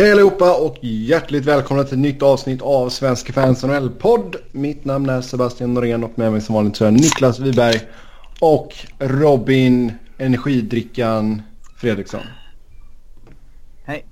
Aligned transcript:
Hej 0.00 0.12
allihopa 0.12 0.56
och 0.56 0.76
hjärtligt 0.80 1.44
välkomna 1.44 1.84
till 1.84 1.92
ett 1.92 1.98
nytt 1.98 2.22
avsnitt 2.22 2.62
av 2.62 2.88
Svenska 2.88 3.32
fans 3.32 3.64
NHL-podd. 3.64 4.36
Mitt 4.52 4.84
namn 4.84 5.08
är 5.08 5.20
Sebastian 5.20 5.74
Norén 5.74 6.04
och 6.04 6.18
med 6.18 6.32
mig 6.32 6.40
som 6.40 6.54
vanligt 6.54 6.76
så 6.76 6.84
är 6.84 6.90
Niklas 6.90 7.38
Wiberg 7.38 7.80
och 8.40 8.74
Robin 8.98 9.92
Energidrickan 10.18 11.42
Fredriksson. 11.76 12.20
Hej. 13.84 14.04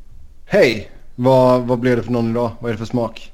Hej! 0.47 0.91
Vad, 1.15 1.63
vad 1.63 1.79
blev 1.79 1.97
det 1.97 2.03
för 2.03 2.13
någon 2.13 2.31
idag? 2.31 2.51
Vad 2.61 2.69
är 2.69 2.73
det 2.73 2.79
för 2.79 2.87
smak? 2.87 3.33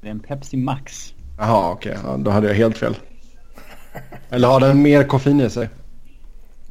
Det 0.00 0.06
är 0.06 0.10
en 0.10 0.20
Pepsi 0.20 0.56
Max. 0.56 1.14
Jaha, 1.38 1.72
okej. 1.72 1.96
Ja, 2.04 2.16
då 2.16 2.30
hade 2.30 2.46
jag 2.48 2.54
helt 2.54 2.78
fel. 2.78 2.96
Eller 4.28 4.48
har 4.48 4.60
den 4.60 4.82
mer 4.82 5.04
koffein 5.04 5.40
i 5.40 5.50
sig? 5.50 5.68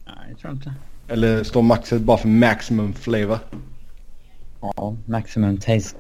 Nej, 0.06 0.16
jag 0.30 0.40
tror 0.40 0.54
inte. 0.54 0.74
Eller 1.08 1.44
står 1.44 1.62
maxet 1.62 2.02
bara 2.02 2.18
för 2.18 2.28
maximum 2.28 2.94
flavor? 2.94 3.40
Ja, 4.62 4.96
maximum 5.06 5.58
taste. 5.58 5.98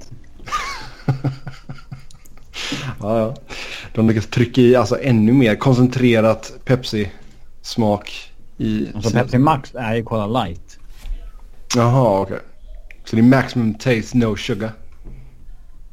Ja, 3.01 3.19
ja. 3.19 3.35
De 3.93 4.07
lyckas 4.07 4.27
trycka 4.27 4.61
i 4.61 4.75
alltså 4.75 5.01
ännu 5.01 5.33
mer 5.33 5.55
koncentrerat 5.55 6.53
Pepsi-smak 6.65 8.33
i... 8.57 8.87
Alltså 8.95 9.11
Pepsi 9.11 9.37
Max 9.37 9.75
är 9.75 9.95
ju 9.95 10.03
Cola 10.03 10.43
Light. 10.43 10.79
Jaha, 11.75 12.21
okej. 12.21 12.39
Så 13.05 13.15
det 13.15 13.21
är 13.21 13.23
maximum 13.23 13.73
taste, 13.73 14.17
no 14.17 14.35
sugar. 14.35 14.71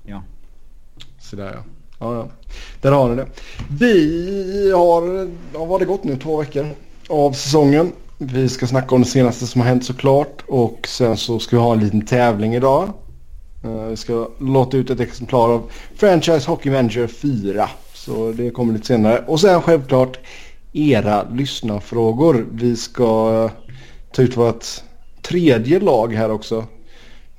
Ja. 0.04 0.22
Sådär 1.18 1.52
ja. 1.54 1.64
Ja, 1.98 2.14
ja. 2.14 2.28
Där 2.80 2.92
har 2.92 3.08
ni 3.08 3.16
det. 3.16 3.26
Vi 3.68 4.72
har, 4.72 5.28
ja, 5.52 5.58
vad 5.58 5.68
har 5.68 5.78
det 5.78 5.84
gått 5.84 6.04
nu? 6.04 6.16
Två 6.16 6.36
veckor 6.36 6.74
av 7.08 7.32
säsongen. 7.32 7.92
Vi 8.18 8.48
ska 8.48 8.66
snacka 8.66 8.94
om 8.94 9.02
det 9.02 9.08
senaste 9.08 9.46
som 9.46 9.60
har 9.60 9.68
hänt 9.68 9.84
såklart. 9.84 10.42
Och 10.46 10.88
sen 10.88 11.16
så 11.16 11.38
ska 11.38 11.56
vi 11.56 11.62
ha 11.62 11.72
en 11.72 11.80
liten 11.80 12.06
tävling 12.06 12.54
idag. 12.54 12.92
Eh, 13.64 13.84
vi 13.84 13.96
ska 13.96 14.28
låta 14.38 14.76
ut 14.76 14.90
ett 14.90 15.00
exemplar 15.00 15.48
av 15.48 15.70
Franchise 15.96 16.50
Hockey 16.50 16.70
Manager 16.70 17.06
4. 17.06 17.70
Så 17.94 18.32
det 18.32 18.50
kommer 18.50 18.72
lite 18.72 18.86
senare. 18.86 19.24
Och 19.26 19.40
sen 19.40 19.62
självklart 19.62 20.18
era 20.72 21.28
lyssnarfrågor. 21.30 22.46
Vi 22.52 22.76
ska 22.76 23.44
eh, 23.44 23.72
ta 24.12 24.22
ut 24.22 24.36
vårt 24.36 24.66
tredje 25.22 25.80
lag 25.80 26.14
här 26.14 26.30
också. 26.30 26.64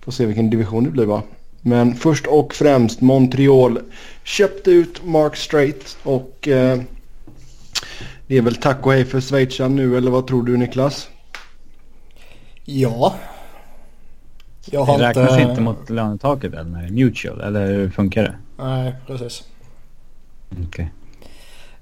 Får 0.03 0.11
se 0.11 0.25
vilken 0.25 0.49
division 0.49 0.83
det 0.83 0.89
blir 0.89 1.05
va. 1.05 1.21
Men 1.61 1.95
först 1.95 2.27
och 2.27 2.53
främst 2.53 3.01
Montreal 3.01 3.79
köpte 4.23 4.71
ut 4.71 5.05
Mark 5.05 5.35
Strait 5.35 5.97
och 6.03 6.47
eh, 6.47 6.79
det 8.27 8.37
är 8.37 8.41
väl 8.41 8.55
tack 8.55 8.85
och 8.85 8.93
hej 8.93 9.05
för 9.05 9.21
schweizaren 9.21 9.75
nu 9.75 9.97
eller 9.97 10.11
vad 10.11 10.27
tror 10.27 10.43
du 10.43 10.57
Niklas? 10.57 11.09
Ja. 12.65 13.15
Jag 14.65 14.87
Det 14.87 14.91
har 14.91 14.99
räknas 14.99 15.31
inte... 15.31 15.41
inte 15.41 15.61
mot 15.61 15.89
lönetaket 15.89 16.53
eller 16.53 16.63
med 16.63 16.91
mutual, 16.91 17.41
eller 17.41 17.65
hur 17.67 17.89
funkar 17.89 18.23
det? 18.23 18.35
Nej, 18.63 18.95
precis. 19.07 19.43
Okej. 20.67 20.91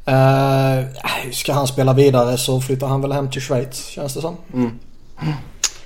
Uh, 0.08 0.86
ska 1.32 1.54
han 1.54 1.68
spela 1.68 1.94
vidare 1.94 2.38
så 2.38 2.62
flyttar 2.62 2.88
han 2.88 3.02
väl 3.02 3.12
hem 3.12 3.30
till 3.30 3.42
Schweiz 3.42 3.86
känns 3.86 4.14
det 4.14 4.22
som. 4.22 4.36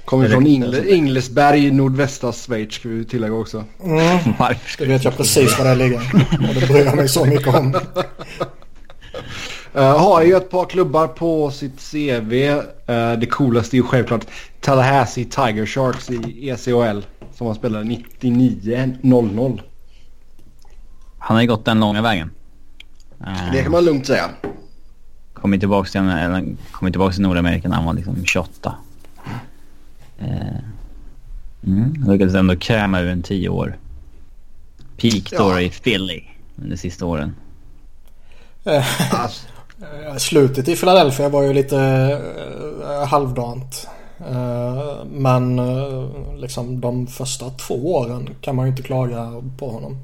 Kommer 0.06 0.24
Det 0.24 0.30
från 0.30 0.48
Ingle. 0.48 0.90
Inglesberg 0.96 1.66
i 1.66 1.72
nordvästra 1.72 2.32
Schweiz 2.32 2.74
ska 2.74 2.90
vi 2.90 3.06
tillägga 3.06 3.34
också. 3.34 3.64
Mm, 3.84 4.20
det 4.78 4.86
vet 4.86 5.04
jag 5.04 5.18
precis 5.18 5.60
var 5.60 5.66
det 5.66 5.76
ligger. 5.76 6.02
Och 6.50 6.56
det 6.56 6.68
bryr 6.68 6.86
jag 6.86 6.96
mig 6.96 7.10
så 7.10 7.26
mycket 7.26 7.48
om. 7.48 7.76
Uh, 9.76 9.82
har 9.82 10.22
ju 10.24 10.36
ett 10.36 10.50
par 10.50 10.66
klubbar 10.66 11.08
på 11.08 11.52
sitt 11.52 11.92
CV. 11.92 12.34
Uh, 12.34 13.20
det 13.20 13.26
coolaste 13.32 13.76
är 13.76 13.78
ju 13.78 13.84
självklart 13.84 14.26
Tallahassee 14.62 15.26
Tiger 15.26 15.66
Sharks 15.66 16.10
i 16.10 16.50
ECHL. 16.50 17.02
Som 17.34 17.48
han 17.48 17.56
spelade 17.56 17.86
99-00. 17.86 19.62
Han 21.20 21.36
har 21.38 21.42
ju 21.42 21.48
gått 21.48 21.66
den 21.66 21.80
långa 21.80 22.02
vägen. 22.02 22.32
Eh, 23.22 23.52
Det 23.52 23.64
kan 23.64 23.72
man 23.72 23.86
lugnt 23.86 24.08
säga. 24.08 24.30
Kommer 25.34 25.58
tillbaka 25.58 25.90
till, 25.90 26.02
eller, 26.02 26.56
kommer 26.72 26.92
tillbaka 26.92 27.14
till 27.14 27.22
Nordamerika 27.22 27.70
när 27.70 27.76
han 27.76 27.86
var 27.86 27.94
liksom 27.94 28.26
28. 28.26 28.76
Eh, 30.20 30.28
mm, 31.68 32.04
lyckades 32.08 32.36
ändå 32.36 32.56
kräma 32.56 33.00
ur 33.00 33.10
en 33.10 33.22
10 33.24 33.50
år. 33.50 33.78
Peak 34.98 35.32
då 35.32 35.38
Ja. 35.52 35.62
i 35.62 35.70
Philly 35.70 36.24
under 36.62 36.78
sista 36.78 37.06
åren. 37.06 37.36
Eh, 38.64 39.14
Alltså, 39.24 39.48
eh, 39.48 39.54
Slutet 40.18 40.68
i 40.68 40.76
Philadelphia 40.76 41.30
var 41.30 41.44
ju 41.44 41.54
lite 41.54 41.76
uh, 41.76 43.06
halvdant. 43.06 43.88
Eh, 44.28 45.06
men 45.12 45.60
eh, 45.60 46.10
liksom 46.38 46.82
de 46.82 47.08
första 47.08 47.50
två 47.50 47.96
åren 47.96 48.30
kan 48.42 48.56
man 48.56 48.66
ju 48.66 48.70
inte 48.70 48.84
klaga 48.84 49.44
på 49.58 49.70
honom. 49.70 49.98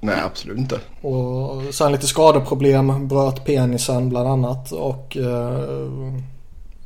nej 0.00 0.20
absolut 0.24 0.58
inte. 0.58 0.80
Och 1.02 1.74
sen 1.74 1.92
lite 1.92 2.06
skadeproblem, 2.06 3.08
bröt 3.08 3.44
penisen 3.44 4.08
bland 4.08 4.28
annat 4.28 4.72
och 4.72 5.16
eh, 5.16 5.90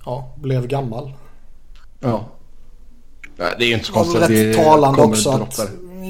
ja, 0.04 0.28
blev 0.36 0.66
gammal. 0.66 1.12
Ja. 2.00 2.24
Nej, 3.36 3.54
det 3.58 3.64
är 3.64 3.68
ju 3.68 3.74
inte 3.74 3.86
så 3.86 3.92
konstigt 3.92 4.22
att 4.22 4.28
det 4.28 4.54
talande 4.54 5.02
också 5.02 5.30
att. 5.30 5.60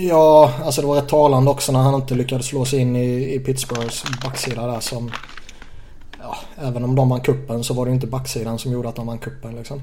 Ja, 0.08 0.52
alltså 0.64 0.80
det 0.80 0.86
var 0.86 0.96
rätt 0.96 1.08
talande 1.08 1.50
också 1.50 1.72
när 1.72 1.80
han 1.80 1.94
inte 1.94 2.14
lyckades 2.14 2.46
slå 2.46 2.64
sig 2.64 2.78
in 2.78 2.96
i, 2.96 3.34
i 3.34 3.38
Pittsburghs 3.38 4.04
backsida 4.24 4.66
där 4.66 4.80
som... 4.80 5.10
Ja, 6.28 6.36
även 6.66 6.84
om 6.84 6.94
de 6.94 7.08
vann 7.08 7.20
kuppen 7.20 7.64
så 7.64 7.74
var 7.74 7.86
det 7.86 7.92
inte 7.92 8.06
backsidan 8.06 8.58
som 8.58 8.72
gjorde 8.72 8.88
att 8.88 8.96
de 8.96 9.06
vann 9.06 9.18
kuppen 9.18 9.56
liksom. 9.56 9.82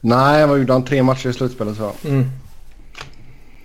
Nej, 0.00 0.46
vad 0.46 0.58
gjorde 0.58 0.72
han? 0.72 0.84
Tre 0.84 1.02
matcher 1.02 1.28
i 1.28 1.32
slutspelet 1.32 1.76
så. 1.76 1.90
Mm. 2.08 2.30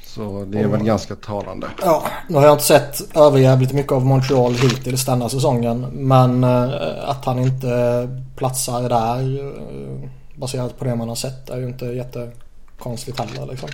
Så 0.03 0.45
det 0.47 0.59
är 0.59 0.67
väl 0.67 0.83
ganska 0.83 1.15
talande. 1.15 1.67
Ja, 1.81 2.03
nu 2.29 2.35
har 2.35 2.43
jag 2.43 2.53
inte 2.53 2.63
sett 2.63 3.17
överjävligt 3.17 3.73
mycket 3.73 3.91
av 3.91 4.05
Montreal 4.05 4.53
hittills 4.53 5.05
denna 5.05 5.29
säsongen. 5.29 5.87
Men 5.93 6.43
eh, 6.43 7.09
att 7.09 7.25
han 7.25 7.39
inte 7.39 8.09
platsar 8.35 8.89
där 8.89 9.39
eh, 9.39 10.09
baserat 10.35 10.79
på 10.79 10.85
det 10.85 10.95
man 10.95 11.09
har 11.09 11.15
sett 11.15 11.49
är 11.49 11.57
ju 11.57 11.67
inte 11.67 11.85
jättekonstigt 11.85 13.19
heller 13.19 13.51
liksom. 13.51 13.69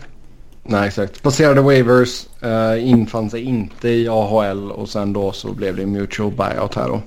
Nej, 0.63 0.87
exakt. 0.87 1.23
Passerade 1.23 1.61
waivers, 1.61 2.25
uh, 2.43 2.89
infann 2.89 3.29
sig 3.29 3.41
inte 3.41 3.89
i 3.89 4.07
AHL 4.07 4.71
och 4.71 4.89
sen 4.89 5.13
då 5.13 5.31
så 5.31 5.53
blev 5.53 5.75
det 5.75 5.85
mutual 5.85 6.31
buyout 6.31 6.75
här 6.75 6.87
då. 6.87 7.01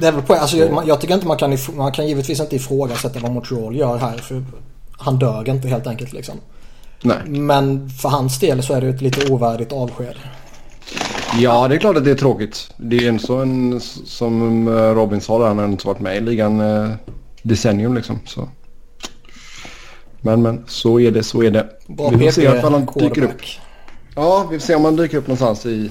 Det 0.00 0.06
är 0.06 0.12
väl 0.12 0.22
på, 0.22 0.34
alltså, 0.34 0.56
jag, 0.56 0.88
jag 0.88 1.00
tycker 1.00 1.14
inte 1.14 1.26
man 1.26 1.36
kan, 1.36 1.58
man 1.76 1.92
kan 1.92 2.08
givetvis 2.08 2.40
inte 2.40 2.56
ifrågasätta 2.56 3.20
vad 3.20 3.30
Montreal 3.30 3.76
gör 3.76 3.96
här. 3.96 4.16
För 4.18 4.44
han 4.92 5.18
dög 5.18 5.48
inte 5.48 5.68
helt 5.68 5.86
enkelt 5.86 6.12
liksom. 6.12 6.34
Nej. 7.02 7.18
Men 7.26 7.90
för 7.90 8.08
hans 8.08 8.38
del 8.38 8.62
så 8.62 8.74
är 8.74 8.80
det 8.80 8.88
ett 8.88 9.00
lite 9.00 9.32
ovärdigt 9.32 9.72
avsked. 9.72 10.14
Ja, 11.38 11.68
det 11.68 11.74
är 11.74 11.78
klart 11.78 11.96
att 11.96 12.04
det 12.04 12.10
är 12.10 12.14
tråkigt. 12.14 12.74
Det 12.76 12.96
är 12.96 13.00
ju 13.00 13.08
en 13.08 13.18
sån 13.18 13.80
som 14.04 14.68
eh, 14.68 14.72
Robin 14.72 15.20
sa 15.20 15.38
där, 15.38 15.46
han 15.46 15.58
har 15.58 15.64
inte 15.64 15.86
varit 15.86 16.00
med 16.00 16.16
i 16.16 16.20
ligan 16.20 16.60
uh, 16.60 16.90
decennium 17.42 17.94
liksom. 17.94 18.20
Så. 18.26 18.48
Men 20.20 20.42
men, 20.42 20.64
så 20.66 21.00
är 21.00 21.10
det, 21.10 21.22
så 21.22 21.42
är 21.42 21.50
det. 21.50 21.66
Bra 21.86 22.08
vi 22.08 22.24
får 22.24 22.32
se 22.32 22.42
ifall 22.42 22.72
han 22.72 22.88
dyker 22.94 23.22
upp. 23.22 23.40
Ja, 24.14 24.46
vi 24.50 24.58
får 24.58 24.66
se 24.66 24.74
om 24.74 24.84
han 24.84 24.96
dyker 24.96 25.18
upp 25.18 25.26
någonstans 25.26 25.66
i, 25.66 25.90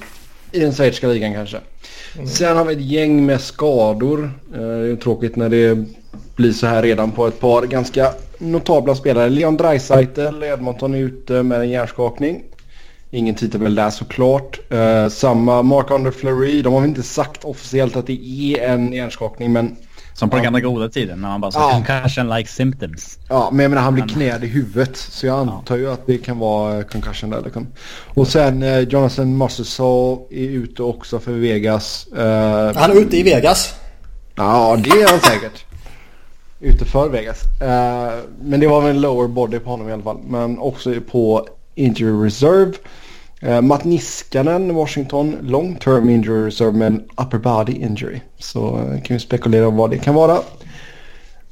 i 0.51 0.59
den 0.59 0.73
schweiziska 0.73 1.07
ligan 1.07 1.33
kanske. 1.33 1.57
Sen 2.27 2.57
har 2.57 2.65
vi 2.65 2.73
ett 2.73 2.81
gäng 2.81 3.25
med 3.25 3.41
skador. 3.41 4.31
Eh, 4.53 4.59
Det 4.59 4.91
är 4.91 4.95
tråkigt 4.95 5.35
när 5.35 5.49
det 5.49 5.85
blir 6.35 6.51
så 6.51 6.67
här 6.67 6.83
redan 6.83 7.11
på 7.11 7.27
ett 7.27 7.39
par 7.39 7.61
ganska 7.63 8.11
notabla 8.37 8.95
spelare. 8.95 9.29
Leon 9.29 9.57
Draisaitl, 9.57 10.43
Edmonton 10.43 10.93
är 10.95 10.99
ute 10.99 11.43
med 11.43 11.59
en 11.59 11.69
hjärnskakning. 11.69 12.43
Ingen 13.11 13.35
tittar 13.35 13.59
väl 13.59 13.75
där 13.75 13.89
såklart. 13.89 14.59
Eh, 14.69 15.07
samma 15.07 15.61
Mark-André 15.61 16.11
Fleury. 16.11 16.61
De 16.61 16.73
har 16.73 16.81
väl 16.81 16.89
inte 16.89 17.03
sagt 17.03 17.43
officiellt 17.45 17.95
att 17.95 18.07
det 18.07 18.53
är 18.57 18.67
en 18.67 18.93
hjärnskakning 18.93 19.53
men 19.53 19.75
Som 20.19 20.29
på 20.29 20.35
den 20.35 20.43
Ja. 20.43 20.47
gamla 20.51 20.59
goda 20.59 20.89
tiden 20.89 21.21
när 21.21 21.29
man 21.29 21.41
bara 21.41 21.51
sa 21.51 21.59
Ja. 21.59 21.83
concussion 21.87 22.29
like 22.29 22.49
symptoms. 22.49 23.17
Ja, 23.29 23.49
men 23.51 23.63
jag 23.63 23.69
menar 23.69 23.81
han 23.81 23.93
blir 23.93 24.07
knäd 24.07 24.43
i 24.43 24.47
huvudet. 24.47 24.97
Så 24.97 25.25
jag 25.27 25.39
antar 25.39 25.75
ju 25.77 25.91
att 25.91 26.07
det 26.07 26.17
kan 26.17 26.39
vara 26.39 26.77
eh, 26.77 26.83
concussion 26.83 27.29
där. 27.29 27.41
Liksom. 27.41 27.67
Och 28.13 28.27
sen 28.27 28.63
eh, 28.63 28.79
Jonathan 28.79 29.37
Marchessault 29.37 30.31
är 30.31 30.49
ute 30.49 30.83
också 30.83 31.19
för 31.19 31.31
Vegas. 31.31 32.07
Eh, 32.07 32.75
Han 32.75 32.91
är 32.91 32.95
ute 33.01 33.17
i 33.17 33.23
Vegas. 33.23 33.73
Ja, 34.35 34.77
det 34.83 34.89
är 34.89 35.09
han 35.09 35.19
säkert. 35.19 35.65
Ute 36.59 36.85
för 36.85 37.09
Vegas. 37.09 37.43
Eh, 37.61 38.13
men 38.41 38.59
det 38.59 38.67
var 38.67 38.81
väl 38.81 38.89
en 38.95 39.01
lower 39.01 39.27
body 39.27 39.59
på 39.59 39.69
honom 39.69 39.89
i 39.89 39.93
alla 39.93 40.03
fall. 40.03 40.19
Men 40.27 40.59
också 40.59 40.93
på 41.11 41.47
injury 41.75 42.25
reserve. 42.27 42.73
Uh, 43.43 43.61
Matt 43.61 43.85
Niskanen, 43.85 44.75
Washington, 44.75 45.37
long 45.41 45.75
term 45.75 46.09
injury 46.09 46.47
reserve 46.47 46.73
med 46.73 46.87
en 46.87 47.03
upper 47.17 47.37
body 47.37 47.73
injury. 47.73 48.19
Så 48.39 48.77
eh, 48.77 49.01
kan 49.01 49.13
vi 49.13 49.19
spekulera 49.19 49.67
om 49.67 49.77
vad 49.77 49.89
det 49.89 49.97
kan 49.97 50.15
vara. 50.15 50.41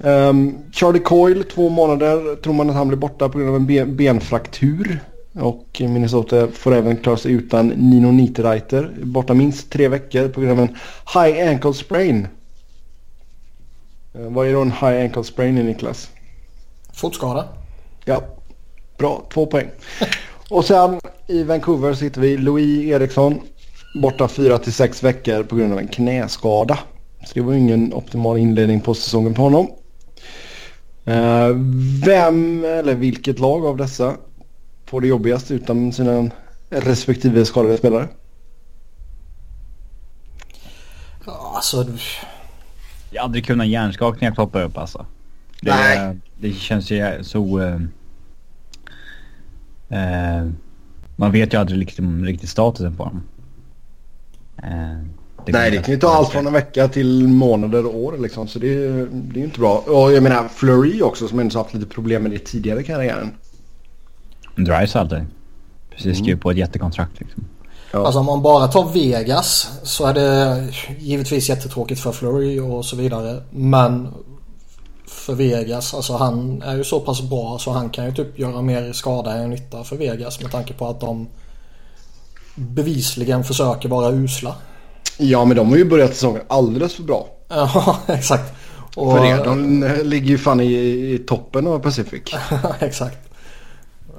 Ehm, 0.04 0.58
Charlie 0.72 1.00
Coyle, 1.00 1.44
två 1.44 1.70
månader 1.70 2.36
tror 2.36 2.54
man 2.54 2.70
att 2.70 2.76
han 2.76 2.88
blir 2.88 2.98
borta 2.98 3.30
på 3.30 3.38
grund 3.38 3.50
av 3.50 3.56
en 3.56 3.66
ben 3.66 3.96
benfraktur. 3.96 5.00
Och 5.34 5.82
Minnesota 5.82 6.48
får 6.48 6.76
även 6.76 6.98
klara 6.98 7.18
sig 7.18 7.32
utan 7.32 7.68
Nino 7.68 8.12
Niederreiter. 8.12 8.96
Borta 9.04 9.34
minst 9.34 9.72
tre 9.72 9.88
veckor 9.88 10.28
på 10.28 10.42
grund 10.42 10.60
av 10.60 10.60
en 10.60 10.76
high 11.14 11.50
ankle 11.50 11.74
sprain. 11.74 12.28
Eh, 14.14 14.22
vad 14.22 14.48
är 14.48 14.54
då 14.54 14.62
en 14.62 14.72
high 14.72 15.02
ankle 15.02 15.24
sprain 15.24 15.58
i 15.58 15.64
Niklas? 15.64 16.10
Fotskada. 16.94 17.48
Ja, 18.06 18.24
bra. 18.98 19.24
Två 19.34 19.46
poäng. 19.46 19.70
Och 20.50 20.66
sen 20.66 21.00
i 21.28 21.44
Vancouver 21.44 21.94
så 21.94 22.04
hittar 22.04 22.22
vi 22.22 22.38
Louis 22.38 22.86
Eriksson. 22.88 23.42
Borta 24.02 24.28
4 24.28 24.58
till 24.58 24.74
6 24.74 25.04
veckor 25.04 25.44
på 25.44 25.56
grund 25.56 25.74
av 25.74 25.80
en 25.80 25.88
knäskada. 25.88 26.80
Så 27.26 27.32
det 27.34 27.42
var 27.42 27.54
ingen 27.54 27.94
optimal 27.94 28.38
inledning 28.38 28.82
på 28.82 28.94
säsongen 28.94 29.34
på 29.34 29.42
honom. 29.42 29.68
Eh, 31.06 31.50
vem 32.06 32.66
eller 32.66 32.96
vilket 32.96 33.40
lag 33.40 33.66
av 33.66 33.78
dessa 33.78 34.16
får 34.86 35.02
det 35.02 35.08
jobbigast 35.08 35.52
utan 35.52 35.94
sina 35.94 36.30
respektive 36.70 37.46
skadade 37.46 37.78
spelare? 37.78 38.08
Ja, 41.26 41.52
alltså... 41.56 41.86
Jag 43.10 43.24
aldrig 43.24 43.46
kunnat 43.46 43.68
hjärnskakningar 43.68 44.34
ploppar 44.34 44.64
upp 44.64 44.78
alltså. 44.78 45.06
Det, 45.62 45.72
Nej. 45.72 46.18
det 46.40 46.52
känns 46.52 46.92
ju 46.92 47.24
så... 47.24 47.60
eh, 49.90 50.48
man 51.16 51.32
vet 51.32 51.54
ju 51.54 51.58
aldrig 51.58 51.80
liksom, 51.80 52.26
riktigt 52.26 52.50
statusen 52.50 52.96
på 52.96 53.04
dem. 53.04 53.24
Eh, 54.64 54.98
det 55.46 55.52
Nej, 55.52 55.72
det 55.72 55.78
kan 55.78 55.94
ju 55.94 56.00
ta 56.00 56.08
allt 56.10 56.30
från 56.30 56.48
en 56.48 56.54
vecka 56.54 56.88
till 56.88 57.28
månader 57.28 57.86
och 57.86 57.96
år 57.96 58.18
liksom. 58.18 58.48
Så 58.48 58.60
det, 58.60 58.68
är- 58.68 59.08
det 59.12 59.36
är 59.36 59.40
ju 59.40 59.44
inte 59.46 59.60
bra. 59.60 59.78
Och 59.88 60.14
jag 60.14 60.24
menar 60.24 60.48
Flurry 60.48 61.02
också 61.02 61.28
som 61.28 61.40
ändå 61.40 61.58
haft 61.60 61.74
lite 61.74 61.86
problem 61.88 62.22
med 62.24 62.32
det 62.32 62.40
tidigare 62.40 62.80
i 62.82 62.84
karriären. 62.84 63.32
Dreisaitl. 64.56 65.16
Precis 65.92 66.18
skrev 66.18 66.40
på 66.40 66.52
ett 66.52 66.58
jättekontrakt 66.58 67.20
liksom. 67.20 67.44
Ja. 67.94 68.06
Alltså 68.06 68.20
om 68.20 68.26
man 68.26 68.42
bara 68.42 68.68
tar 68.68 68.94
Vegas 68.94 69.80
så 69.84 70.06
är 70.06 70.14
det 70.14 70.68
givetvis 71.00 71.50
jättetråkigt 71.50 72.02
för 72.02 72.12
Flurry 72.12 72.60
och 72.60 72.86
så 72.86 72.96
vidare. 72.96 73.42
Men 73.52 74.08
för 75.26 75.34
Vegas, 75.34 75.94
alltså 75.94 76.14
han 76.18 76.62
är 76.62 76.76
ju 76.76 76.84
så 76.84 77.00
pass 77.00 77.22
bra 77.22 77.58
så 77.60 77.72
han 77.72 77.90
kan 77.90 78.06
ju 78.06 78.12
typ 78.12 78.40
göra 78.40 78.62
mer 78.62 78.94
skada 78.94 79.34
än 79.34 79.50
nytta 79.50 79.84
för 79.84 79.96
Vegas 79.98 80.42
med 80.42 80.52
tanke 80.52 80.74
på 80.74 80.88
att 80.88 81.00
de 81.00 81.28
bevisligen 82.56 83.44
försöker 83.44 83.90
vara 83.90 84.12
usla. 84.12 84.56
Ja, 85.18 85.46
men 85.46 85.58
de 85.58 85.70
har 85.70 85.78
ju 85.78 85.86
börjat 85.86 86.14
säsongen 86.14 86.42
alldeles 86.48 86.94
för 86.94 87.04
bra. 87.04 87.28
Ja, 87.50 87.98
exakt. 88.08 88.54
Och, 88.96 89.12
För 89.18 89.24
det. 89.24 89.44
De 89.44 89.84
ligger 90.04 90.28
ju 90.28 90.38
fan 90.38 90.60
i, 90.60 90.74
i 91.14 91.18
toppen 91.28 91.68
av 91.68 91.80
Pacific. 91.80 92.22
exakt. 92.80 93.18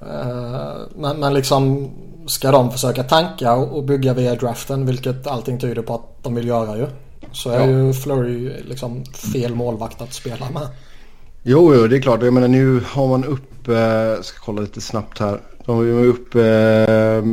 Eh, 0.02 0.75
Men, 0.97 1.20
men 1.20 1.35
liksom 1.35 1.91
ska 2.26 2.50
de 2.50 2.70
försöka 2.73 3.02
tanka 3.02 3.52
och 3.55 3.76
och 3.76 3.85
bygga 3.85 4.14
via 4.14 4.35
draften 4.35 4.87
vilket 4.87 5.26
allting 5.26 5.59
tyder 5.61 5.82
på 5.82 5.94
att 5.94 6.23
de 6.25 6.35
vill 6.35 6.47
göra 6.47 6.76
ju. 6.76 6.87
Så 7.32 7.50
är 7.50 7.61
Ja. 7.61 7.67
ju 7.67 7.93
Flurry 7.93 8.62
liksom 8.69 9.05
fel 9.05 9.55
målvakt 9.55 10.00
att 10.02 10.12
spela 10.12 10.50
med. 10.50 10.69
Jo, 11.48 11.75
jo, 11.75 11.87
det 11.87 11.96
är 11.96 12.00
klart. 12.00 12.22
Jag 12.22 12.34
menar 12.34 12.48
nu 12.48 12.81
har 12.87 13.08
man 13.08 13.25
upp, 13.25 13.69
eh, 13.69 14.22
ska 14.22 14.38
kolla 14.38 14.60
lite 14.60 14.81
snabbt 14.81 15.19
här. 15.19 15.40
De 15.64 15.76
har 15.76 15.82
ju 15.82 16.06
upp 16.06 16.34
eh, 16.34 17.25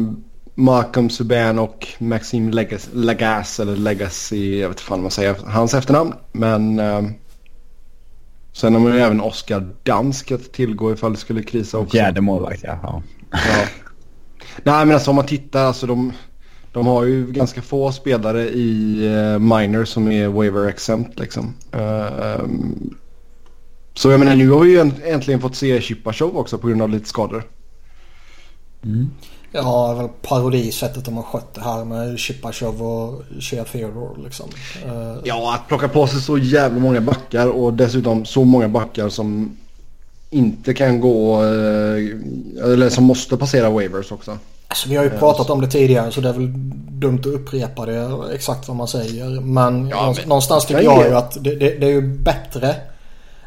Malcolm 0.56 1.10
Subban 1.10 1.60
och 1.60 1.88
Maxime 2.00 2.51
Legas, 2.94 3.60
eller 3.60 3.75
Legacy, 3.75 4.60
jag 4.60 4.69
vet 4.69 4.77
inte 4.77 4.83
fan 4.83 4.98
vad 4.98 5.01
man 5.01 5.12
säger 5.12 5.36
hans 5.45 5.74
efternamn. 5.74 6.13
Men 6.31 6.80
eh, 6.80 7.01
sen 8.51 8.74
har 8.74 8.81
man 8.81 8.94
ju 8.94 9.00
även 9.00 9.21
Oscar 9.21 9.69
Dansk 9.83 10.31
att 10.31 10.54
tillgå 10.54 10.94
ifall 10.94 11.13
det 11.13 11.19
skulle 11.19 11.44
krisa 11.44 11.77
också. 11.77 11.92
Fjärde 11.92 12.21
målvakt 12.21 12.63
ja. 12.63 12.80
ja. 12.83 13.01
Nej 14.63 14.86
men 14.86 14.92
alltså 14.92 15.09
om 15.09 15.16
man 15.16 15.25
tittar 15.25 15.66
alltså 15.66 15.88
de, 15.88 16.13
de 16.71 16.88
har 16.88 17.04
ju 17.04 17.31
ganska 17.31 17.62
få 17.62 17.92
spelare 17.92 18.50
i 18.50 19.00
uh, 19.07 19.39
minor 19.39 19.86
som 19.86 20.12
är 20.12 20.27
waiver 20.27 20.68
exempt 20.68 21.19
liksom. 21.19 21.54
Ehm, 21.71 22.95
så 23.94 24.12
jag 24.12 24.19
menar 24.19 24.36
nu 24.36 24.50
har 24.50 24.60
vi 24.60 24.72
ju 24.72 24.80
änt- 24.81 25.04
äntligen 25.06 25.42
fått 25.42 25.56
se 25.56 25.81
Chippa 25.81 26.13
Show 26.13 26.38
också 26.38 26.57
på 26.57 26.68
grund 26.68 26.81
av 26.81 26.90
lite 26.90 27.10
skador. 27.10 27.44
Ja, 29.51 29.94
väl 29.94 30.07
parodi 30.22 30.72
sättet 30.72 31.06
de 31.06 31.16
har 31.16 31.24
skött 31.24 31.54
det 31.54 31.62
här 31.62 31.86
med 31.86 32.19
Chipachov 32.19 32.84
och 32.84 33.22
Shea 33.40 33.63
Theodore 33.63 34.24
liksom. 34.24 34.50
Eh, 34.86 35.16
Ja 35.24 35.54
att 35.56 35.68
plocka 35.68 35.88
på 35.88 36.07
sig 36.07 36.22
så 36.22 36.38
jävla 36.38 36.80
många 36.80 37.01
backar 37.01 37.48
och 37.48 37.74
dessutom 37.74 38.25
så 38.25 38.44
många 38.44 38.68
backar 38.69 39.10
som 39.10 39.57
inte 40.30 40.74
kan 40.74 41.01
gå 41.01 41.44
eh, 41.44 41.50
eller 42.63 42.90
som 42.90 43.04
måste 43.04 43.38
passera 43.38 43.69
waivers 43.69 44.12
också. 44.12 44.38
Alltså 44.68 44.90
vi 44.90 44.95
har 44.95 45.04
ju 45.04 45.10
pratat 45.10 45.50
om 45.50 45.62
det 45.62 45.68
tidigare 45.68 46.12
så 46.12 46.22
det 46.22 46.30
är 46.30 46.34
väl 46.34 46.51
dumt 47.00 47.19
att 47.19 47.25
upprepa 47.25 47.86
det 47.86 48.19
exakt 48.36 48.68
vad 48.68 48.78
man 48.78 48.88
säger. 48.88 49.42
Men, 49.42 49.88
Ja, 49.88 49.95
någonstans, 49.95 50.18
men- 50.19 50.30
någonstans 50.30 50.66
tycker 50.66 50.81
jag 50.81 51.07
ju 51.07 51.13
att 51.16 51.44
det, 51.44 51.56
det, 51.56 51.69
det 51.80 51.86
är 51.86 51.92
ju 51.92 52.01
bättre 52.01 52.75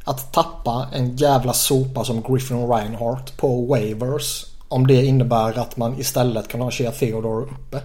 att 0.06 0.32
tappa 0.32 0.86
en 0.92 1.16
jävla 1.16 1.52
sopa 1.52 2.04
som 2.04 2.22
Griffin 2.22 2.68
Reinhardt 2.68 3.36
på 3.36 3.66
waivers. 3.66 4.46
Om 4.68 4.86
det 4.86 5.04
innebär 5.04 5.58
att 5.58 5.76
man 5.76 6.00
istället 6.00 6.48
kan 6.48 6.60
ha 6.60 6.70
Shea 6.70 6.92
Theodore 6.92 7.44
uppe. 7.44 7.80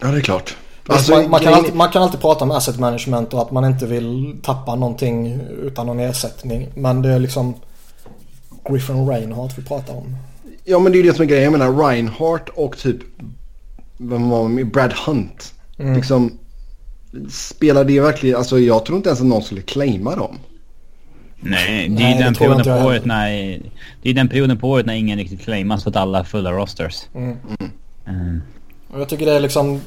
Ja 0.00 0.08
det 0.08 0.16
är 0.16 0.20
klart. 0.20 0.56
Alltså, 0.86 1.12
man, 1.12 1.30
man, 1.30 1.40
kan 1.40 1.46
grejen- 1.46 1.58
alltid, 1.58 1.74
man 1.74 1.90
kan 1.90 2.02
alltid 2.02 2.20
prata 2.20 2.44
om 2.44 2.50
asset 2.50 2.78
management 2.78 3.34
och 3.34 3.42
att 3.42 3.50
man 3.50 3.64
inte 3.64 3.86
vill 3.86 4.36
tappa 4.42 4.74
någonting 4.74 5.40
utan 5.62 5.86
någon 5.86 6.00
ersättning. 6.00 6.68
Men 6.74 7.02
det 7.02 7.08
är 7.08 7.18
liksom 7.18 7.54
Griffin 8.68 9.08
Reinhardt 9.08 9.58
vi 9.58 9.62
pratar 9.62 9.96
om. 9.96 10.16
Ja 10.64 10.78
men 10.78 10.92
det 10.92 10.98
är 10.98 11.02
ju 11.02 11.08
det 11.08 11.14
som 11.16 11.22
är 11.22 11.26
grejen. 11.28 11.44
Jag 11.44 11.52
menar 11.52 11.88
Reinhardt 11.88 12.48
och 12.48 12.78
typ 12.78 12.98
vem 13.96 14.30
var 14.30 14.48
med? 14.48 14.70
Brad 14.70 14.92
Hunt. 15.06 15.52
Mm. 15.78 15.94
Liksom 15.94 16.38
spelar 17.30 17.84
det 17.84 18.00
verkligen, 18.00 18.36
alltså 18.36 18.58
jag 18.58 18.84
tror 18.84 18.96
inte 18.96 19.08
ens 19.08 19.20
att 19.20 19.26
någon 19.26 19.42
skulle 19.42 19.62
claima 19.62 20.16
dem. 20.16 20.38
Nej, 21.44 21.88
det 21.88 22.02
är 22.02 22.14
Nej, 22.14 22.22
den 22.22 22.34
perioden 22.34 22.64
på 22.64 22.86
året 22.86 23.04
när... 23.04 23.28
Det 24.02 24.10
är 24.10 24.14
den 24.14 24.28
perioden 24.28 24.58
på 24.58 24.70
året 24.70 24.86
när 24.86 24.94
ingen 24.94 25.18
riktigt 25.18 25.40
claimas 25.40 25.82
för 25.82 25.90
att 25.90 25.96
alla 25.96 26.18
är 26.18 26.24
fulla 26.24 26.52
rosters. 26.52 27.02
Mm. 27.14 27.38
Mm. 28.06 28.42
Och 28.92 29.00
jag 29.00 29.08
tycker 29.08 29.26
det 29.26 29.32
är 29.32 29.40
liksom... 29.40 29.80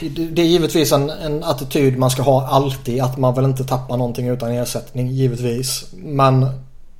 Det 0.00 0.08
det 0.08 0.42
är 0.42 0.46
givetvis 0.46 0.92
en, 0.92 1.10
en 1.10 1.44
attityd 1.44 1.98
man 1.98 2.10
ska 2.10 2.22
ha 2.22 2.46
alltid. 2.46 3.02
Att 3.02 3.18
man 3.18 3.34
vill 3.34 3.44
inte 3.44 3.64
tappa 3.64 3.96
någonting 3.96 4.28
utan 4.28 4.52
ersättning, 4.52 5.08
givetvis. 5.08 5.86
Men 5.92 6.46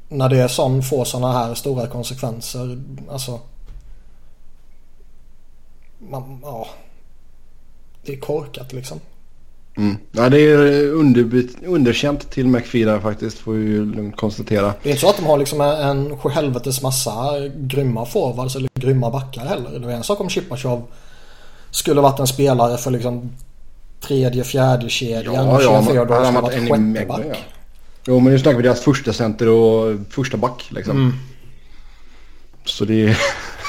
när 0.08 0.28
det 0.28 0.38
är 0.38 0.48
sån, 0.48 0.82
får 0.82 1.04
sådana 1.04 1.32
här 1.32 1.54
stora 1.54 1.86
konsekvenser. 1.86 2.78
Alltså... 3.10 3.40
Man, 5.98 6.40
ja. 6.42 6.68
Det 8.04 8.12
är 8.12 8.20
korkat 8.20 8.72
liksom. 8.72 9.00
Mm. 9.76 9.96
Ja 10.12 10.28
det 10.28 10.40
är 10.40 10.92
underkänt 11.66 12.30
till 12.30 12.46
McFeeder 12.46 13.00
faktiskt 13.00 13.38
får 13.38 13.52
vi 13.52 13.64
ju 13.64 13.94
lugnt 13.94 14.16
konstatera. 14.16 14.74
Det 14.82 14.88
är 14.88 14.90
inte 14.90 15.00
så 15.00 15.08
att 15.08 15.16
de 15.16 15.26
har 15.26 15.38
liksom 15.38 15.60
en 15.60 16.18
en 16.24 16.30
helvetes 16.30 16.82
massa 16.82 17.12
grymma 17.56 18.06
forwards 18.06 18.56
eller 18.56 18.68
grymma 18.74 19.10
backar 19.10 19.44
heller. 19.44 19.78
Det 19.78 19.92
är 19.92 19.96
en 19.96 20.04
sak 20.04 20.20
om 20.20 20.28
Chipachov 20.28 20.82
skulle 21.70 22.00
varit 22.00 22.18
en 22.20 22.26
spelare 22.26 22.76
för 22.78 22.90
liksom 22.90 23.30
tredje, 24.00 24.44
fjärde 24.44 24.88
kedjan 24.88 25.34
Ja, 25.34 25.62
ja, 25.62 25.74
han 25.74 25.74
har 25.74 25.82
skulle 25.82 26.00
varit 26.40 26.54
en 26.54 26.68
sjätte 26.68 27.06
back. 27.06 27.20
ja. 27.30 27.36
Jo 28.08 28.20
men 28.20 28.32
nu 28.32 28.38
snackar 28.38 28.56
vi 28.56 28.62
deras 28.62 28.80
första 28.80 29.12
center 29.12 29.48
och 29.48 29.96
första 30.10 30.36
back 30.36 30.66
liksom. 30.70 30.96
Mm. 30.96 31.12
Så 32.64 32.84
det 32.84 33.08
är, 33.08 33.18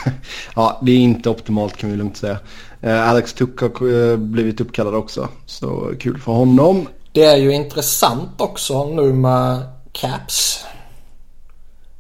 ja, 0.56 0.80
det 0.84 0.92
är 0.92 0.98
inte 0.98 1.30
optimalt 1.30 1.78
kan 1.78 1.92
vi 1.92 1.98
lugnt 1.98 2.18
säga. 2.18 2.40
Eh, 2.82 3.10
Alex 3.10 3.34
Tuck 3.34 3.62
har 3.62 4.12
eh, 4.12 4.18
blivit 4.18 4.62
uppkallad 4.62 4.96
också. 4.96 5.28
Så 5.46 5.94
kul 6.00 6.20
för 6.20 6.32
honom. 6.32 6.88
Det 7.12 7.24
är 7.24 7.38
ju 7.38 7.52
intressant 7.54 8.42
också 8.42 8.90
nu 8.90 9.14
med 9.14 9.62
Caps. 9.92 10.66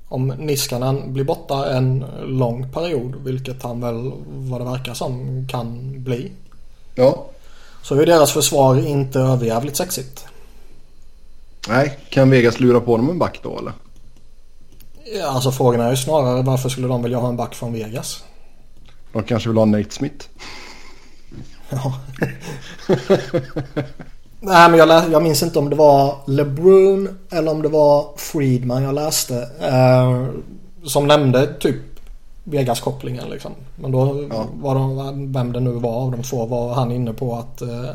Om 0.10 0.27
Niskanen 0.27 1.13
blir 1.13 1.24
borta 1.24 1.69
en 1.77 2.05
lång 2.24 2.72
period, 2.72 3.15
vilket 3.24 3.63
han 3.63 3.81
väl 3.81 4.12
vad 4.27 4.62
det 4.62 4.65
verkar 4.65 4.93
som 4.93 5.48
kan 5.48 5.93
bli. 6.03 6.31
Ja. 6.96 7.25
Så 7.84 7.96
är 7.96 8.05
deras 8.05 8.31
försvar 8.31 8.88
inte 8.88 9.19
överjävligt 9.19 9.77
sexigt. 9.77 10.25
Nej, 11.69 12.00
kan 12.10 12.29
Vegas 12.29 12.60
lura 12.60 12.79
på 12.79 12.98
dem 12.98 13.10
en 13.10 13.19
back 13.19 13.39
då 13.43 13.60
eller? 13.60 13.74
Ja, 15.19 15.27
Alltså 15.27 15.51
frågan 15.51 15.81
är 15.81 15.89
ju 15.89 15.98
snarare 15.98 16.41
varför 16.41 16.69
skulle 16.69 16.88
de 16.88 17.03
vilja 17.03 17.17
ha 17.17 17.29
en 17.29 17.38
back 17.38 17.55
från 17.55 17.74
Vegas? 17.74 18.24
De 19.13 19.24
kanske 19.24 19.50
vill 19.50 19.57
ha 19.57 19.65
Nate 19.65 19.91
Smith. 19.91 20.27
Ja. 21.69 21.93
Nej 24.39 24.69
men 24.69 24.79
jag, 24.79 25.12
jag 25.12 25.24
minns 25.24 25.43
inte 25.43 25.59
om 25.59 25.69
det 25.69 25.75
var 25.75 26.15
LeBrun 26.27 27.17
eller 27.31 27.51
om 27.51 27.62
det 27.62 27.67
var 27.69 28.05
Friedman 28.17 28.83
jag 28.83 28.95
läste. 28.95 29.50
Eh, 29.62 30.27
som 30.83 31.07
nämnde 31.07 31.53
typ 31.59 31.75
Vegas-kopplingen 32.43 33.29
liksom. 33.29 33.51
Men 33.75 33.91
då 33.91 34.27
Ja. 34.29 34.45
var 34.53 34.75
de, 34.75 35.33
vem 35.33 35.53
det 35.53 35.59
nu 35.59 35.71
var 35.71 35.91
av 35.93 36.12
de 36.12 36.24
två 36.24 36.45
var 36.45 36.74
han 36.74 36.91
inne 36.91 37.13
på 37.13 37.36
att 37.36 37.62
eh, 37.62 37.89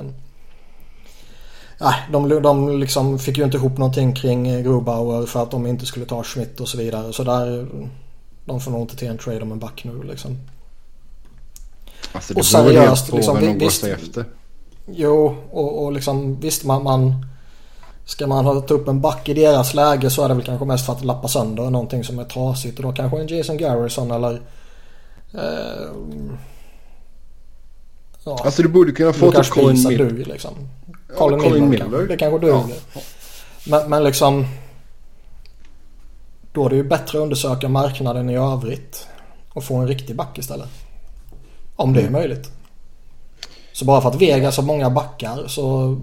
Nej, 1.81 1.95
de, 2.13 2.43
de 2.43 2.79
liksom 2.79 3.19
fick 3.19 3.39
ju 3.39 3.45
inte 3.45 3.57
ihop 3.57 3.79
någonting 3.79 4.15
kring 4.15 4.63
Grubauer 4.63 5.27
för 5.27 5.43
att 5.43 5.51
de 5.51 5.67
inte 5.67 5.87
skulle 5.87 6.07
ta 6.07 6.23
Schmidt 6.23 6.61
och 6.61 6.69
så 6.69 6.79
vidare. 6.79 7.13
Så 7.13 7.25
där, 7.25 7.67
de 8.45 8.61
får 8.61 8.71
nog 8.71 8.81
inte 8.81 8.97
till 8.97 9.09
en 9.09 9.19
trade 9.19 9.43
om 9.43 9.53
en 9.53 9.59
back 9.59 9.85
nu 9.85 10.03
liksom. 10.03 10.39
Alltså, 12.13 12.35
Och 12.35 12.43
det 12.53 12.63
väl 12.63 12.75
seriöst, 12.75 13.11
på 13.11 13.17
liksom, 13.17 13.41
går 13.41 13.55
visst- 13.55 13.85
efter. 13.85 14.25
Jo, 14.87 15.37
och, 15.51 15.85
och 15.85 15.93
liksom 15.93 16.41
visst 16.41 16.65
man, 16.65 16.83
man 16.83 17.27
Ska 18.05 18.27
man 18.27 18.47
ha 18.47 18.61
ta 18.61 18.75
upp 18.75 18.89
en 18.89 19.01
back 19.01 19.29
i 19.29 19.35
deras 19.35 19.75
läge 19.75 20.11
så 20.11 20.25
är 20.25 20.29
det 20.29 20.35
väl 20.35 20.45
kanske 20.45 20.65
mest 20.65 20.87
för 20.87 20.93
att 20.93 21.05
lappa 21.05 21.29
sönder 21.29 21.71
någonting 21.71 22.05
som 22.05 22.19
är 22.19 22.25
trasigt 22.25 22.79
och 22.79 22.85
då 22.85 22.93
kanske 22.93 23.21
en 23.21 23.27
Jason 23.27 23.57
Garrison 23.57 24.11
eller 24.11 24.41
Eh, 25.35 25.89
ja. 28.25 28.39
Alltså 28.45 28.63
du 28.63 28.69
borde 28.69 28.93
kunna 28.93 29.13
få 29.13 29.33
till 29.33 29.45
Colin 29.45 29.89
Miller. 29.89 30.05
du 30.05 30.25
liksom. 30.25 30.51
Ja, 31.09 31.15
Colin, 31.15 31.41
Colin 31.41 31.69
Miller, 31.69 31.87
Miller. 31.89 32.07
Det 32.07 32.17
kanske 32.17 32.39
duger. 32.39 32.77
Ja. 32.95 33.01
Men, 33.67 33.91
men 33.91 34.05
liksom. 34.05 34.47
Då 36.53 36.67
är 36.67 36.71
det 36.71 36.77
ju 36.77 36.85
bättre 36.85 37.19
att 37.19 37.23
undersöka 37.23 37.69
marknaden 37.69 38.31
i 38.31 38.37
övrigt. 38.37 39.07
Och 39.53 39.65
få 39.65 39.77
en 39.77 39.89
riktig 39.89 40.17
back 40.17 40.39
istället. 40.39 40.69
Om 41.77 41.93
det 41.93 41.99
är 42.01 42.03
Mm. 42.03 42.13
möjligt. 42.13 42.51
Så 43.73 43.85
bara 43.85 44.01
för 44.01 44.09
att 44.09 44.23
Vegas 44.23 44.57
har 44.57 44.65
många 44.65 44.91
backar 44.91 45.45
så 45.47 45.97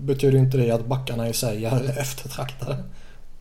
betyder 0.00 0.38
inte 0.38 0.56
det 0.56 0.70
att 0.70 0.86
backarna 0.86 1.28
i 1.28 1.32
sig 1.32 1.64
är 1.64 1.98
eftertraktade. 2.00 2.76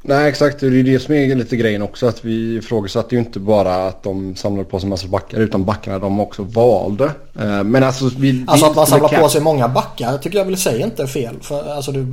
Nej 0.02 0.30
exakt, 0.30 0.60
det 0.60 0.66
är 0.66 0.72
ju 0.72 0.84
det 0.84 1.00
som 1.00 1.14
är 1.14 1.36
lite 1.36 1.56
grejen 1.58 1.82
också. 1.82 2.08
Att 2.08 2.26
vi 2.26 2.56
ifrågasatte 2.56 3.16
ju 3.16 3.20
inte 3.22 3.40
bara 3.40 3.88
att 3.88 4.04
de 4.04 4.36
samlade 4.36 4.70
på 4.70 4.80
sig 4.80 4.86
en 4.86 4.90
massa 4.90 5.08
backar 5.08 5.40
utan 5.40 5.66
backarna 5.66 6.00
de 6.00 6.20
också 6.20 6.44
valde. 6.44 7.06
Eh, 7.40 7.64
Men 7.64 7.84
alltså... 7.84 8.10
Vi, 8.18 8.46
Alltså 8.48 8.66
att 8.66 8.76
man 8.76 8.88
samlar 8.88 9.22
på 9.22 9.30
sig 9.30 9.42
många 9.42 9.68
backar 9.68 10.18
tycker 10.18 10.38
jag 10.38 10.46
väl 10.46 10.58
sig 10.58 10.82
inte 10.82 11.04
är 11.04 11.08
fel. 11.08 11.36
För 11.42 11.70
alltså 11.72 11.92
det, 11.92 12.06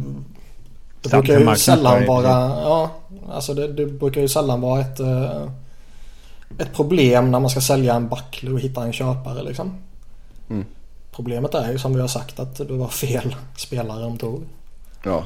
det 1.02 1.09
brukar 1.09 1.40
ju 1.40 1.57
sällan 1.57 2.07
vara... 2.07 2.28
Ja, 2.62 2.90
alltså 3.33 3.54
det, 3.54 3.73
det 3.73 3.87
brukar 3.87 4.21
ju 4.21 4.28
sällan 4.28 4.61
vara 4.61 4.81
ett, 4.81 5.00
eh, 5.00 5.49
ett 6.59 6.73
problem 6.75 7.31
när 7.31 7.41
man 7.41 7.51
ska 7.51 7.61
sälja 7.61 7.95
en 7.95 8.09
back 8.09 8.45
och 8.53 8.61
hitta 8.61 8.85
en 8.85 8.93
köpare 8.93 9.43
liksom. 9.43 9.75
Mm. 10.51 10.65
Problemet 11.15 11.55
är 11.55 11.73
ju 11.73 11.79
som 11.79 11.95
vi 11.95 12.01
har 12.01 12.09
sagt 12.09 12.41
att 12.41 12.57
det 12.57 12.65
var 12.73 12.89
fel 12.89 13.35
spelare 13.57 14.03
de 14.03 14.17
tog. 14.19 14.43
Ja. 15.05 15.25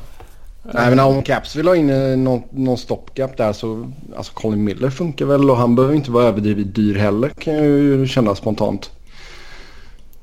Nej 0.72 0.90
men 0.90 1.00
om 1.00 1.22
Caps 1.22 1.56
vill 1.56 1.68
ha 1.68 1.76
in 1.76 1.90
eh, 1.90 2.16
någon, 2.18 2.42
någon 2.50 2.78
stopgap 2.78 3.36
där 3.36 3.52
så 3.52 3.92
alltså 4.16 4.32
Colin 4.32 4.64
Miller 4.64 4.90
funkar 4.90 5.24
väl 5.26 5.50
och 5.50 5.56
han 5.56 5.74
behöver 5.74 5.94
inte 5.94 6.10
vara 6.10 6.24
överdrivet 6.24 6.74
dyr 6.74 6.94
heller 6.98 7.28
kan 7.28 7.54
jag 7.54 7.64
ju 7.66 8.06
känna 8.06 8.34
spontant. 8.34 8.90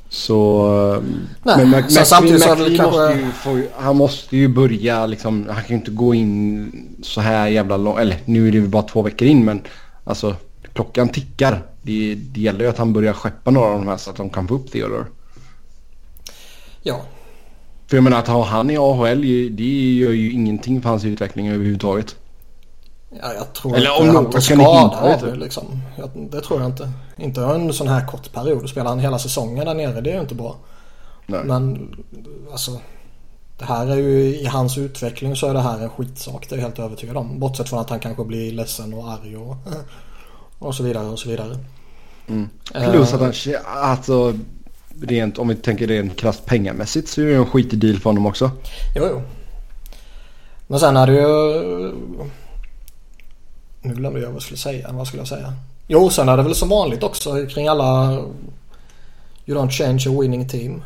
Så... 0.10 0.68
eh, 0.96 1.02
Nej, 1.44 1.66
Mac- 1.66 1.82
sen 1.90 2.02
Mac- 2.02 2.06
samtidigt 2.06 2.42
så 2.44 2.52
är 2.52 2.56
det 2.56 2.62
McLean 2.70 2.92
kanske- 2.92 3.16
måste 3.16 3.50
ju 3.50 3.64
få, 3.68 3.68
han 3.82 3.96
måste 3.96 4.38
ju 4.38 4.48
börja 4.48 5.06
liksom, 5.06 5.46
han 5.50 5.56
kan 5.64 5.70
ju 5.70 5.76
inte 5.76 5.92
gå 5.92 6.14
in 6.16 6.72
så 7.04 7.22
här 7.22 7.48
jävla 7.48 7.78
långt, 7.78 8.00
eller 8.00 8.18
nu 8.26 8.48
är 8.48 8.52
det 8.52 8.58
ju 8.58 8.68
bara 8.68 8.84
två 8.84 9.02
veckor 9.02 9.28
in 9.28 9.46
men 9.46 9.62
alltså 10.04 10.36
klockan 10.74 11.10
tickar. 11.10 11.64
Det, 11.82 12.16
det 12.16 12.42
gäller 12.42 12.60
ju 12.60 12.70
att 12.70 12.78
han 12.78 12.94
börjar 12.94 13.14
skeppa 13.14 13.52
några 13.52 13.68
av 13.68 13.80
de 13.80 13.88
här 13.88 13.98
så 13.98 14.10
att 14.10 14.16
de 14.16 14.30
kan 14.30 14.48
få 14.48 14.56
upp 14.56 14.72
Theodore. 14.72 15.06
Ja, 16.82 17.02
För 17.88 17.98
jag 17.98 18.04
menar 18.04 18.20
att 18.20 18.28
ha 18.28 18.46
han 18.46 18.70
i 18.70 18.78
AHL 18.78 19.22
det 19.56 19.94
gör 19.94 20.12
ju 20.12 20.32
ingenting 20.32 20.82
för 20.82 20.90
hans 20.90 21.06
utveckling 21.06 21.48
överhuvudtaget. 21.48 22.16
ja 23.10 23.34
jag 23.34 23.54
tror 23.54 23.76
Eller 23.76 24.00
om 24.00 24.14
kan 24.14 24.32
det 24.32 24.42
skada 24.42 24.98
av 24.98 25.22
det 25.22 25.36
liksom. 25.36 25.82
Jag, 25.98 26.10
det 26.32 26.42
tror 26.42 26.62
jag 26.62 26.70
inte. 26.70 26.92
Inte 27.18 27.42
en 27.42 27.74
sån 27.74 27.88
här 27.88 28.08
kort 28.08 28.34
period. 28.34 28.70
Spelar 28.70 28.90
han 28.90 29.00
hela 29.00 29.20
säsongen 29.20 29.66
där 29.66 29.74
nere 29.74 30.02
det 30.02 30.10
är 30.10 30.16
ju 30.16 30.22
inte 30.22 30.36
bra. 30.36 30.56
Nej. 31.26 31.44
Men 31.44 31.96
alltså 32.52 32.72
det 33.58 33.66
här 33.66 33.88
är 33.88 33.96
ju 33.96 34.40
i 34.40 34.46
hans 34.46 34.78
utveckling 34.78 35.36
så 35.36 35.48
är 35.48 35.54
det 35.54 35.62
här 35.62 35.80
en 35.80 35.90
skitsak. 35.90 36.50
Det 36.50 36.56
är 36.56 36.58
jag 36.58 36.66
helt 36.66 36.80
övertygad 36.80 37.18
om. 37.18 37.40
Bortsett 37.40 37.70
från 37.70 37.80
att 37.80 37.90
han 37.90 38.00
kanske 38.00 38.24
blir 38.24 38.52
ledsen 38.52 38.94
och 38.94 39.12
arg 39.12 39.38
och, 39.38 39.56
och 40.60 40.76
så 40.76 40.84
vidare 40.84 41.06
och 41.08 41.20
så 41.20 41.30
vidare. 41.30 41.58
Mm. 42.28 42.50
Eh, 42.76 42.92
Plus 42.92 43.14
att 43.14 43.22
han, 43.22 43.34
alltså 43.66 44.34
rent, 45.02 45.38
om 45.38 45.48
vi 45.48 45.56
tänker 45.56 45.88
rent 45.88 46.16
krasst 46.16 46.46
pengamässigt 46.46 47.10
så 47.10 47.22
är 47.22 47.26
det 47.26 47.36
en 47.36 47.46
skitig 47.46 47.80
deal 47.80 48.00
för 48.00 48.10
honom 48.10 48.26
också. 48.26 48.52
Jo, 48.96 49.08
jo. 49.10 49.22
Men 50.68 50.80
sen 50.80 50.98
är 50.98 51.08
det 51.08 51.14
ju... 51.14 51.94
Nu 53.82 53.94
glömde 53.94 54.20
jag 54.20 54.28
vad 54.28 54.36
jag 54.36 54.42
skulle 54.42 54.58
säga. 54.58 54.92
Vad 54.92 55.08
skulle 55.08 55.22
jag 55.22 55.28
säga? 55.28 55.54
Jo, 55.88 56.10
sen 56.10 56.30
är 56.30 56.38
det 56.38 56.44
väl 56.44 56.56
som 56.56 56.70
vanligt 56.70 57.04
också 57.04 57.46
kring 57.46 57.68
alla... 57.68 58.12
You 59.46 59.58
don't 59.58 59.70
change 59.70 60.04
a 60.08 60.22
winning 60.22 60.50
team. 60.50 60.84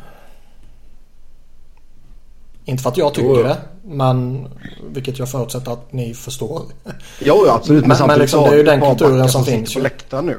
Inte 2.68 2.82
för 2.82 2.90
att 2.90 2.96
jag 2.96 3.14
tycker 3.14 3.28
Jo, 3.28 3.42
det. 3.42 3.56
Men 3.84 4.48
vilket 4.88 5.18
jag 5.18 5.30
förutsätter 5.30 5.72
att 5.72 5.92
ni 5.92 6.14
förstår. 6.14 6.62
Jo, 7.20 7.44
ja, 7.46 7.54
absolut. 7.54 7.86
Men- 7.86 8.06
men 8.06 8.18
liksom, 8.18 8.42
det 8.44 8.50
är 8.50 8.56
ju 8.56 8.62
den 8.62 8.80
kulturen 8.80 9.28
som 9.28 9.44
finns 9.44 9.74
på 9.74 9.80
läktaren 9.80 10.26
nu. 10.26 10.36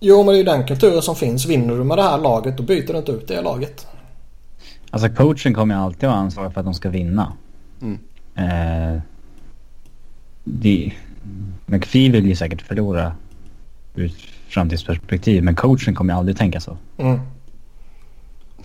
Jo, 0.00 0.16
men 0.16 0.26
det 0.26 0.32
är 0.32 0.36
ju 0.38 0.42
den 0.44 0.66
kulturen 0.66 1.02
som 1.02 1.16
finns. 1.16 1.46
Vinner 1.46 1.74
du 1.74 1.84
med 1.84 1.98
det 1.98 2.02
här 2.02 2.18
laget 2.18 2.56
då 2.56 2.62
byter 2.62 2.92
du 2.92 2.98
inte 2.98 3.12
ut 3.12 3.28
det 3.28 3.40
laget. 3.42 3.86
Alltså 4.90 5.08
coachen 5.08 5.54
kommer 5.54 5.74
ju 5.74 5.80
alltid 5.80 6.08
vara 6.08 6.18
ansvarig 6.18 6.52
för 6.52 6.60
att 6.60 6.66
de 6.66 6.74
ska 6.74 6.88
vinna. 6.88 7.32
Mm. 7.82 7.98
Eh, 8.34 9.00
det, 10.44 10.92
McPhee 11.66 12.10
vill 12.10 12.26
ju 12.26 12.36
säkert 12.36 12.62
förlora 12.62 13.12
ur 13.94 14.12
framtidsperspektiv 14.48 15.42
men 15.42 15.54
coachen 15.56 15.94
kommer 15.94 16.12
ju 16.14 16.18
aldrig 16.18 16.36
tänka 16.38 16.60
så. 16.60 16.76
Mm. 16.98 17.20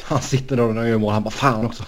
Han 0.02 0.22
sitter 0.22 0.56
där 0.58 0.78
och 0.78 0.88
gör 0.90 0.98
mål. 0.98 1.14
Han 1.14 1.24
bara 1.24 1.30
fan 1.32 1.66
också. 1.66 1.84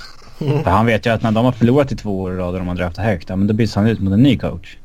För 0.63 0.71
han 0.71 0.85
vet 0.85 1.05
ju 1.05 1.09
att 1.09 1.23
när 1.23 1.31
de 1.31 1.45
har 1.45 1.51
förlorat 1.51 1.91
i 1.91 1.95
två 1.95 2.21
år 2.21 2.33
i 2.33 2.37
rad 2.37 2.53
och 2.53 2.59
de 2.59 2.67
har 2.67 2.75
draftat 2.75 3.05
högt, 3.05 3.29
ja 3.29 3.35
men 3.35 3.47
då 3.47 3.53
byts 3.53 3.75
han 3.75 3.87
ut 3.87 3.99
mot 3.99 4.13
en 4.13 4.23
ny 4.23 4.37
coach. 4.37 4.77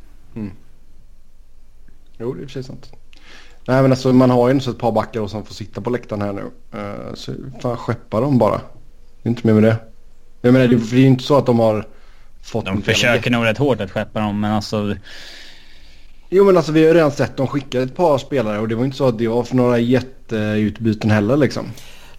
Jo, 2.18 2.34
det 2.34 2.42
är 2.42 2.46
precis 2.46 2.66
sant. 2.66 2.92
Nej 3.66 3.82
men 3.82 3.90
alltså 3.90 4.12
man 4.12 4.30
har 4.30 4.48
ju 4.48 4.60
så 4.60 4.70
ett 4.70 4.78
par 4.78 4.92
backar 4.92 5.20
och 5.20 5.30
som 5.30 5.44
får 5.44 5.54
sitta 5.54 5.80
på 5.80 5.90
läktaren 5.90 6.22
här 6.22 6.32
nu. 6.32 6.42
Uh, 6.78 7.14
så 7.14 7.32
fan 7.60 7.76
skeppa 7.76 8.20
dem 8.20 8.38
bara. 8.38 8.60
Det 9.22 9.28
är 9.28 9.30
inte 9.30 9.46
mer 9.46 9.54
med 9.54 9.62
det. 9.62 9.76
Jag 10.40 10.52
menar 10.52 10.68
det 10.68 10.76
det 10.76 10.96
är 10.96 11.00
ju 11.00 11.06
inte 11.06 11.24
så 11.24 11.38
att 11.38 11.46
de 11.46 11.58
har 11.58 11.86
fått... 12.42 12.64
De 12.64 12.82
försöker 12.82 13.30
nog 13.30 13.44
rätt 13.44 13.58
hårt 13.58 13.80
att 13.80 13.90
skeppa 13.90 14.20
dem 14.20 14.40
men 14.40 14.52
alltså 14.52 14.94
Jo 16.30 16.44
men 16.44 16.56
alltså 16.56 16.72
vi 16.72 16.80
har 16.80 16.88
ju 16.88 16.94
redan 16.94 17.10
sett 17.10 17.36
dem 17.36 17.46
skicka 17.46 17.82
ett 17.82 17.96
par 17.96 18.18
spelare 18.18 18.58
och 18.58 18.68
det 18.68 18.74
var 18.74 18.84
inte 18.84 18.96
så 18.96 19.08
att 19.08 19.18
det 19.18 19.28
var 19.28 19.42
för 19.42 19.56
några 19.56 19.78
jätteutbyten 19.78 21.10
heller 21.10 21.36
liksom. 21.36 21.66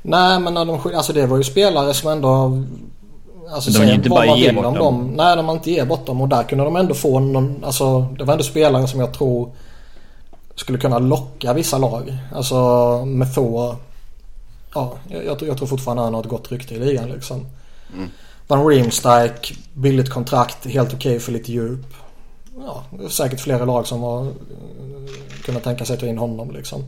Nej 0.01 0.39
men 0.39 0.53
när 0.53 0.65
de, 0.65 0.79
alltså 0.95 1.13
det 1.13 1.27
var 1.27 1.37
ju 1.37 1.43
spelare 1.43 1.93
som 1.93 2.11
ändå... 2.11 2.63
Alltså 3.53 3.71
De 3.71 3.91
inte 3.91 4.09
bara 4.09 4.25
man 4.25 4.37
ge 4.37 4.45
vill 4.45 4.55
bort 4.55 4.65
om 4.65 4.73
dem. 4.73 4.83
dem. 4.83 5.13
Nej 5.15 5.35
de 5.35 5.45
har 5.45 5.53
inte 5.53 5.71
ge 5.71 5.83
bort 5.85 6.05
dem 6.05 6.21
och 6.21 6.27
där 6.29 6.43
kunde 6.43 6.63
de 6.63 6.75
ändå 6.75 6.93
få 6.93 7.19
någon... 7.19 7.63
Alltså 7.63 8.01
det 8.17 8.23
var 8.23 8.33
ändå 8.33 8.43
spelare 8.43 8.87
som 8.87 8.99
jag 8.99 9.13
tror 9.13 9.51
skulle 10.55 10.77
kunna 10.77 10.99
locka 10.99 11.53
vissa 11.53 11.77
lag. 11.77 12.17
Alltså 12.35 12.55
med 13.05 13.33
få... 13.33 13.75
Ja, 14.73 14.93
jag, 15.07 15.23
jag, 15.25 15.57
tror- 15.57 15.67
fortfarande 15.67 16.03
han 16.03 16.13
har 16.13 16.21
ett 16.21 16.29
gott 16.29 16.51
rykte 16.51 16.75
i 16.75 16.79
ligan 16.79 17.09
liksom. 17.09 17.45
Mm. 17.95 18.09
Van 18.47 18.67
Riemsdyk, 18.67 19.57
billigt 19.73 20.09
kontrakt, 20.09 20.65
helt 20.65 20.93
okej 20.93 21.19
för 21.19 21.31
lite 21.31 21.51
djup. 21.51 21.85
Ja, 22.65 22.83
det 22.99 23.03
är 23.05 23.09
säkert 23.09 23.39
flera 23.39 23.65
lag 23.65 23.87
som 23.87 24.01
har 24.01 24.21
eh, 24.25 24.31
kunnat 25.45 25.63
tänka 25.63 25.85
sig 25.85 25.93
att 25.93 25.99
ta 25.99 26.05
in 26.05 26.17
honom 26.17 26.51
liksom. 26.51 26.83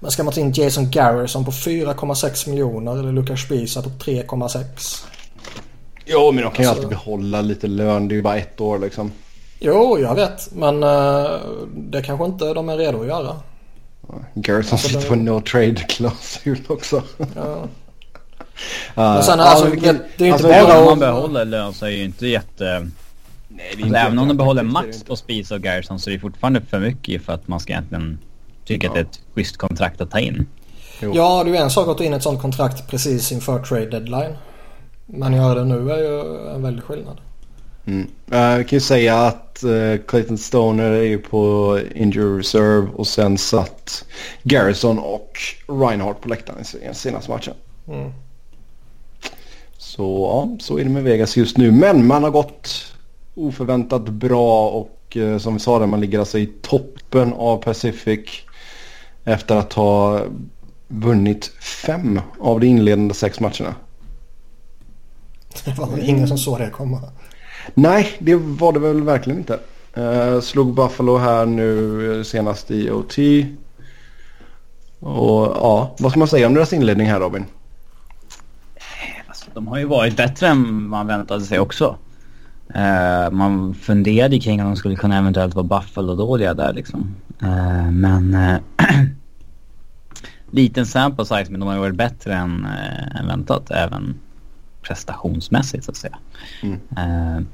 Men 0.00 0.10
ska 0.10 0.24
man 0.24 0.32
ta 0.34 0.40
in 0.40 0.52
Jason 0.52 0.90
Garrison 0.90 1.44
på 1.44 1.50
4,6 1.50 2.48
miljoner 2.48 2.98
eller 2.98 3.12
Lucas 3.12 3.40
Spiesa 3.40 3.82
på 3.82 3.88
3,6? 3.88 5.04
Jo 6.06 6.32
men 6.32 6.44
de 6.44 6.50
kan 6.52 6.62
ju 6.64 6.68
Alltså- 6.68 6.84
alltid 6.84 6.98
behålla 6.98 7.40
lite 7.40 7.66
lön. 7.66 8.08
Det 8.08 8.12
är 8.14 8.16
ju 8.16 8.22
bara 8.22 8.36
ett 8.36 8.60
år 8.60 8.78
liksom. 8.78 9.12
Jo, 9.60 9.98
jag 9.98 10.14
vet. 10.14 10.48
Men 10.54 10.82
eh, 10.82 11.30
det 11.76 12.02
kanske 12.02 12.24
inte 12.26 12.54
de 12.54 12.68
är 12.68 12.76
redo 12.76 13.00
att 13.00 13.06
göra. 13.06 13.36
Garrison 14.34 14.72
Alltså, 14.72 14.88
sitter 14.88 15.00
det- 15.02 15.08
på 15.08 15.14
no 15.14 15.40
trade 15.40 15.74
klausul 15.74 16.58
också. 16.68 17.02
Ja. 17.34 17.42
Uh, 17.42 17.66
Men 18.94 19.22
sen 19.22 19.40
alltså, 19.40 19.64
det, 19.66 19.80
det 20.16 20.24
är 20.24 20.26
ju 20.26 20.32
inte 20.32 20.32
alltså, 20.32 20.48
bara 20.66 20.78
om 20.80 20.84
man 20.86 20.98
behåller 20.98 21.44
lön 21.44 21.72
så 21.74 21.86
är 21.86 21.90
ju 21.90 22.04
inte 22.04 22.26
jätte... 22.26 22.64
Nej, 22.64 22.90
det 23.48 23.64
är 23.64 23.70
Alltså, 23.72 23.86
inte 23.86 23.98
även 23.98 24.18
om 24.18 24.28
de 24.28 24.36
behåller 24.36 24.62
max 24.62 24.86
inte. 24.96 25.06
på 25.06 25.16
Spies 25.16 25.50
och 25.50 25.60
Garrison 25.60 25.98
så 26.00 26.10
är 26.10 26.14
det 26.14 26.20
fortfarande 26.20 26.60
för 26.60 26.78
mycket 26.78 27.22
för 27.22 27.32
att 27.32 27.48
man 27.48 27.60
ska 27.60 27.72
egentligen 27.72 28.18
tycka 28.64 28.88
att 28.88 28.94
det 28.94 29.00
är 29.00 29.04
ett 29.04 29.20
schysst 29.34 29.56
kontrakt 29.56 30.00
att 30.00 30.10
ta 30.10 30.18
in. 30.20 30.46
Jo. 31.00 31.12
Ja, 31.14 31.44
det 31.44 31.50
är 31.50 31.54
ju 31.54 31.58
en 31.60 31.70
sak 31.70 31.88
att 31.88 31.98
ta 31.98 32.04
in 32.04 32.12
ett 32.14 32.22
sånt 32.22 32.42
kontrakt 32.42 32.90
precis 32.90 33.32
inför 33.32 33.58
trade 33.58 33.86
deadline. 33.90 34.32
Men 35.06 35.32
göra 35.32 35.54
det 35.54 35.64
nu 35.64 35.90
är 35.90 35.98
ju 35.98 36.48
en 36.54 36.62
väldig 36.62 36.84
skillnad. 36.84 37.20
Mm. 37.86 38.08
Eh, 38.30 38.58
vi 38.58 38.64
kan 38.64 38.76
ju 38.76 38.80
säga 38.80 39.16
att 39.16 39.64
uh, 39.64 39.96
Clayton 40.06 40.38
Stoner 40.38 40.90
är 40.90 41.02
ju 41.02 41.18
på 41.18 41.80
injury 41.94 42.38
reserve 42.38 42.88
och 42.94 43.06
sen 43.06 43.38
satt 43.38 44.04
Garrison 44.42 44.98
och 44.98 45.38
Reinhardt 45.68 46.20
på 46.20 46.28
läktaren 46.28 46.60
i 46.60 46.64
se- 46.64 46.94
senaste 46.94 47.30
matchen. 47.30 47.54
Mm. 47.88 48.12
Så 49.78 50.02
ja, 50.02 50.56
så 50.60 50.78
är 50.78 50.84
det 50.84 50.90
med 50.90 51.02
Vegas 51.02 51.36
just 51.36 51.56
nu. 51.56 51.72
Men 51.72 52.06
man 52.06 52.22
har 52.22 52.30
gått 52.30 52.92
oförväntat 53.34 54.02
bra 54.02 54.68
och 54.70 55.16
eh, 55.16 55.38
som 55.38 55.54
vi 55.54 55.60
sa 55.60 55.78
där, 55.78 55.86
man 55.86 56.00
ligger 56.00 56.18
alltså 56.18 56.38
i 56.38 56.46
toppen 56.46 57.32
av 57.32 57.56
Pacific 57.56 58.20
efter 59.24 59.56
att 59.56 59.72
ha 59.72 60.20
vunnit 60.88 61.46
fem 61.60 62.20
av 62.40 62.60
de 62.60 62.66
inledande 62.66 63.14
sex 63.14 63.40
matcherna. 63.40 63.74
Det 65.64 65.78
var 65.78 65.86
väl 65.86 66.08
ingen 66.08 66.28
som 66.28 66.38
såg 66.38 66.58
det 66.58 66.70
komma. 66.70 67.00
Nej, 67.74 68.16
det 68.18 68.34
var 68.34 68.72
det 68.72 68.78
väl 68.78 69.02
verkligen 69.02 69.38
inte. 69.38 69.58
Uh, 69.98 70.40
slog 70.40 70.74
Buffalo 70.74 71.18
här 71.18 71.46
nu 71.46 72.18
eh, 72.18 72.22
senast 72.22 72.70
i 72.70 72.90
OT. 72.90 73.18
Och 75.00 75.56
ja, 75.56 75.94
vad 75.98 76.10
ska 76.10 76.18
man 76.18 76.28
säga 76.28 76.46
om 76.46 76.54
deras 76.54 76.72
inledning 76.72 77.06
här 77.06 77.20
Robin? 77.20 77.44
Alltså, 79.26 79.46
de 79.54 79.66
har 79.66 79.78
ju 79.78 79.84
varit 79.84 80.16
bättre 80.16 80.48
än 80.48 80.88
man 80.88 81.06
väntade 81.06 81.40
sig 81.40 81.58
också. 81.58 81.96
Eh, 82.74 83.30
man 83.30 83.74
funderade 83.74 84.40
kring 84.40 84.60
om 84.60 84.66
de 84.66 84.76
skulle 84.76 84.96
kunna 84.96 85.18
eventuellt 85.18 85.54
vara 85.54 85.66
Buffalo-dåliga 85.66 86.54
där 86.54 86.72
liksom. 86.72 87.14
Eh, 87.42 87.90
men 87.90 88.34
eh, 88.34 88.58
liten 90.50 90.86
sample 90.86 91.24
size 91.24 91.46
men 91.50 91.60
de 91.60 91.66
har 91.66 91.74
ju 91.74 91.80
varit 91.80 91.94
bättre 91.94 92.34
än, 92.34 92.66
än 93.20 93.26
väntat 93.26 93.70
även 93.70 94.14
prestationsmässigt 94.86 95.84
så 95.84 95.90
att 95.90 95.96
säga. 95.96 96.18
Mm. 96.62 96.74
Uh, 96.74 97.46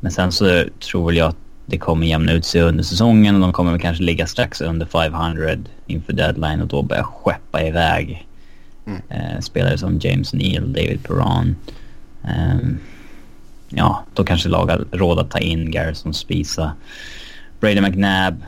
men 0.00 0.12
sen 0.12 0.32
så 0.32 0.64
tror 0.90 1.06
väl 1.06 1.16
jag 1.16 1.28
att 1.28 1.36
det 1.66 1.78
kommer 1.78 2.06
jämna 2.06 2.32
ut 2.32 2.44
sig 2.44 2.62
under 2.62 2.84
säsongen 2.84 3.34
och 3.34 3.40
de 3.40 3.52
kommer 3.52 3.78
kanske 3.78 4.02
ligga 4.02 4.26
strax 4.26 4.60
under 4.60 4.86
500 4.86 5.50
inför 5.86 6.12
deadline 6.12 6.60
och 6.60 6.68
då 6.68 6.82
börja 6.82 7.04
skeppa 7.04 7.62
iväg 7.62 8.26
mm. 8.86 9.02
uh, 9.10 9.40
spelare 9.40 9.78
som 9.78 9.98
James 9.98 10.34
Neal, 10.34 10.72
David 10.72 11.02
Perron. 11.02 11.56
Um, 12.22 12.78
ja, 13.68 14.04
då 14.14 14.24
kanske 14.24 14.48
lag 14.48 14.70
har 14.70 14.84
råd 14.92 15.18
att 15.18 15.30
ta 15.30 15.38
in 15.38 15.70
Garrison 15.70 16.14
Spisa, 16.14 16.72
Brady 17.60 17.80
McNabb. 17.80 18.42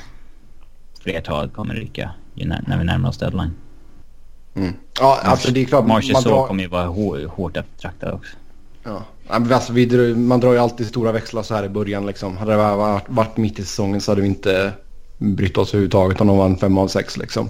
Flertalet 1.01 1.53
kommer 1.53 1.75
rycka 1.75 2.11
när 2.35 2.79
vi 2.79 2.85
närmar 2.85 3.09
oss 3.09 3.19
deadline. 3.19 3.53
Mm. 4.57 4.73
Ja, 5.01 5.21
alltså 5.23 5.53
det 5.53 5.61
är 5.61 5.65
klart. 5.65 5.87
Marshall 5.87 6.23
drar... 6.23 6.47
kommer 6.47 6.63
ju 6.63 6.69
vara 6.69 6.87
hårt 7.27 7.57
eftertraktad 7.57 8.15
också. 8.15 8.37
Ja. 8.85 9.03
Alltså, 9.29 9.73
vi 9.73 9.87
drar, 9.87 10.15
man 10.15 10.41
drar 10.41 10.53
ju 10.53 10.59
alltid 10.59 10.87
stora 10.87 11.13
växlar 11.13 11.43
så 11.43 11.55
här 11.55 11.65
i 11.65 11.69
början. 11.69 12.07
Liksom. 12.07 12.37
Hade 12.37 12.51
det 12.51 12.57
varit, 12.57 13.05
varit 13.07 13.37
mitt 13.37 13.59
i 13.59 13.63
säsongen 13.63 14.01
så 14.01 14.11
hade 14.11 14.21
vi 14.21 14.29
inte 14.29 14.73
brytt 15.19 15.59
oss 15.59 15.69
överhuvudtaget 15.69 16.21
om 16.21 16.27
de 16.27 16.39
vann 16.39 16.57
fem 16.57 16.79
av 16.79 16.89
sex. 16.89 17.17
Liksom. 17.17 17.49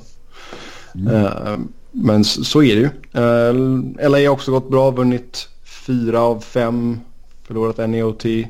Mm. 0.95 1.15
Uh, 1.15 1.59
men 1.91 2.25
så, 2.25 2.45
så, 2.45 2.63
är 2.63 2.75
det 2.75 2.81
ju. 2.81 2.91
Uh, 3.21 3.85
eh, 3.99 4.11
LA 4.11 4.19
har 4.19 4.29
också 4.29 4.51
gått 4.51 4.71
bra, 4.71 4.91
vunnit 4.91 5.49
fyra 5.87 6.21
av 6.21 6.41
fem, 6.41 7.01
förlorat 7.47 7.79
en 7.79 7.95
i 7.95 8.03
OT. 8.03 8.25
Uh, 8.25 8.45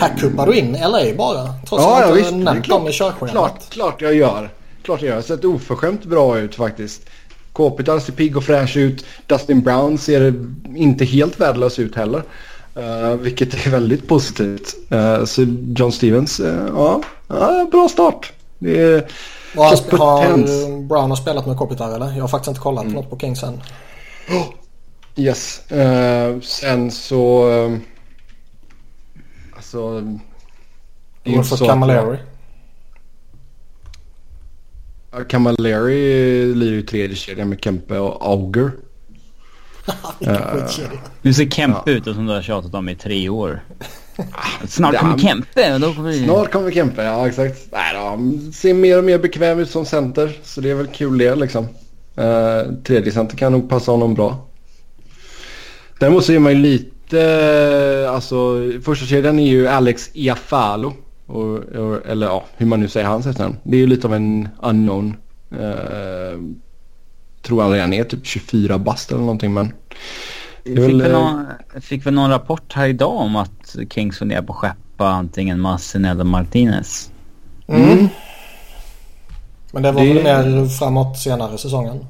här 0.00 0.16
kuppar 0.18 0.46
du 0.46 0.54
in 0.54 0.72
LA 0.72 1.14
bara? 1.16 1.54
Trots 1.66 1.84
ja, 1.84 2.04
att 2.04 2.14
du 2.14 2.20
ja, 2.20 2.30
nämnt 2.30 2.68
dem 2.68 2.88
i 2.88 2.92
körschemat. 2.92 3.30
Klart, 3.30 3.70
klart 3.70 4.00
jag 4.00 4.14
gör 4.14 4.50
klart 4.88 5.02
jag 5.02 5.14
gör. 5.14 5.22
Sett 5.22 5.44
oförskämt 5.44 6.04
bra 6.04 6.38
ut 6.38 6.54
faktiskt. 6.54 7.02
Kopitar 7.52 7.98
ser 7.98 8.12
pigg 8.12 8.36
och 8.36 8.44
fräsch 8.44 8.76
ut. 8.76 9.04
Dustin 9.26 9.60
Brown 9.60 9.98
ser 9.98 10.34
inte 10.76 11.04
helt 11.04 11.40
värdelös 11.40 11.78
ut 11.78 11.96
heller. 11.96 12.22
Uh, 12.76 13.14
vilket 13.14 13.66
är 13.66 13.70
väldigt 13.70 14.08
positivt. 14.08 14.74
Uh, 14.92 15.24
så 15.24 15.46
John 15.76 15.92
Stevens, 15.92 16.40
uh, 16.40 17.02
ja, 17.28 17.68
bra 17.70 17.88
start. 17.88 18.32
Det 18.58 18.80
är 18.80 19.08
och 19.56 19.64
har, 19.64 19.98
har 19.98 20.82
Brown 20.82 21.10
har 21.10 21.16
spelat 21.16 21.46
med 21.46 21.56
Kopitar 21.56 21.94
eller? 21.94 22.12
Jag 22.12 22.20
har 22.20 22.28
faktiskt 22.28 22.48
inte 22.48 22.60
kollat 22.60 22.84
mm. 22.84 22.94
något 22.94 23.10
på 23.10 23.18
Kings 23.18 23.42
än. 23.42 23.60
Oh, 24.28 24.46
yes. 25.16 25.62
sen 26.42 26.90
så... 26.90 27.50
alltså... 29.56 30.00
Det 31.22 31.34
är 31.34 31.42
så 31.42 31.66
Camilleri. 31.66 32.18
Camilleri 35.28 36.54
lirar 36.54 36.72
ju 36.72 36.82
tredje 36.82 37.16
kedjan 37.16 37.48
med 37.48 37.64
Kempe 37.64 37.98
och 37.98 38.26
Auger. 38.26 38.72
uh, 40.26 40.64
nu 41.22 41.32
ser 41.32 41.50
Kempe 41.50 41.90
ja. 41.90 41.92
ut 41.92 42.04
som 42.04 42.26
du 42.26 42.32
har 42.32 42.42
tjatat 42.42 42.74
om 42.74 42.88
i 42.88 42.94
tre 42.94 43.28
år. 43.28 43.60
Snart 44.68 44.96
kommer 44.96 45.12
ja, 45.12 45.28
Kempe. 45.28 45.78
Då 45.78 45.94
kommer 45.94 46.10
vi... 46.10 46.24
Snart 46.24 46.52
kommer 46.52 46.70
Kempe, 46.70 47.02
ja 47.02 47.28
exakt. 47.28 47.68
Nej 47.72 47.94
då, 47.94 48.52
ser 48.52 48.74
mer 48.74 48.98
och 48.98 49.04
mer 49.04 49.18
bekväm 49.18 49.58
ut 49.58 49.70
som 49.70 49.86
center. 49.86 50.38
Så 50.42 50.60
det 50.60 50.70
är 50.70 50.74
väl 50.74 50.86
kul 50.86 51.18
det 51.18 51.34
liksom. 51.34 51.64
Uh, 52.18 52.74
tredje 52.84 53.12
center 53.12 53.36
kan 53.36 53.52
nog 53.52 53.68
passa 53.68 53.90
honom 53.90 54.14
bra. 54.14 54.48
Däremot 55.98 56.24
så 56.24 56.32
är 56.32 56.38
man 56.38 56.52
ju 56.52 56.58
lite, 56.58 58.08
alltså 58.10 58.62
första 58.84 59.06
kedjan 59.06 59.38
är 59.38 59.46
ju 59.46 59.68
Alex 59.68 60.10
Iafalo. 60.12 60.92
Och, 61.28 61.58
och, 61.58 62.06
eller 62.06 62.26
ja, 62.26 62.44
hur 62.56 62.66
man 62.66 62.80
nu 62.80 62.88
säger 62.88 63.06
hans 63.06 63.26
efternamn. 63.26 63.56
Det 63.62 63.76
är 63.76 63.80
ju 63.80 63.86
lite 63.86 64.06
av 64.06 64.14
en 64.14 64.48
unknown. 64.62 65.16
Eh, 65.50 66.38
tror 67.42 67.62
han 67.62 67.72
redan 67.72 67.92
är 67.92 68.04
typ 68.04 68.26
24 68.26 68.78
bast 68.78 69.10
eller 69.10 69.20
någonting 69.20 69.54
men. 69.54 69.72
Fick, 70.64 70.78
väl, 70.78 71.02
väl 71.02 71.12
någon, 71.12 71.46
fick 71.80 72.06
väl 72.06 72.14
någon 72.14 72.30
rapport 72.30 72.72
här 72.72 72.86
idag 72.86 73.16
om 73.16 73.36
att 73.36 73.76
Kings 73.90 74.18
funderar 74.18 74.42
på 74.42 74.52
att 74.52 74.58
skeppa 74.58 75.08
antingen 75.08 75.60
Massin 75.60 76.04
eller 76.04 76.24
Martinez. 76.24 77.10
Mm. 77.66 77.82
mm. 77.82 78.08
Men 79.72 79.82
det 79.82 79.92
var 79.92 80.02
det... 80.02 80.14
väl 80.14 80.22
mer 80.22 80.68
framåt 80.68 81.18
senare 81.18 81.58
säsongen? 81.58 82.06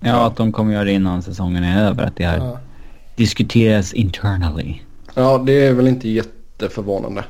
Ja, 0.00 0.26
att 0.26 0.36
de 0.36 0.52
kommer 0.52 0.72
göra 0.72 0.84
det 0.84 0.92
innan 0.92 1.22
säsongen 1.22 1.64
är 1.64 1.86
över. 1.86 2.04
Att 2.04 2.16
det 2.16 2.26
här 2.26 2.38
ja. 2.38 2.58
diskuteras 3.16 3.92
internally. 3.92 4.74
Ja, 5.14 5.38
det 5.46 5.66
är 5.66 5.72
väl 5.72 5.88
inte 5.88 6.08
jätteförvånande 6.08 7.24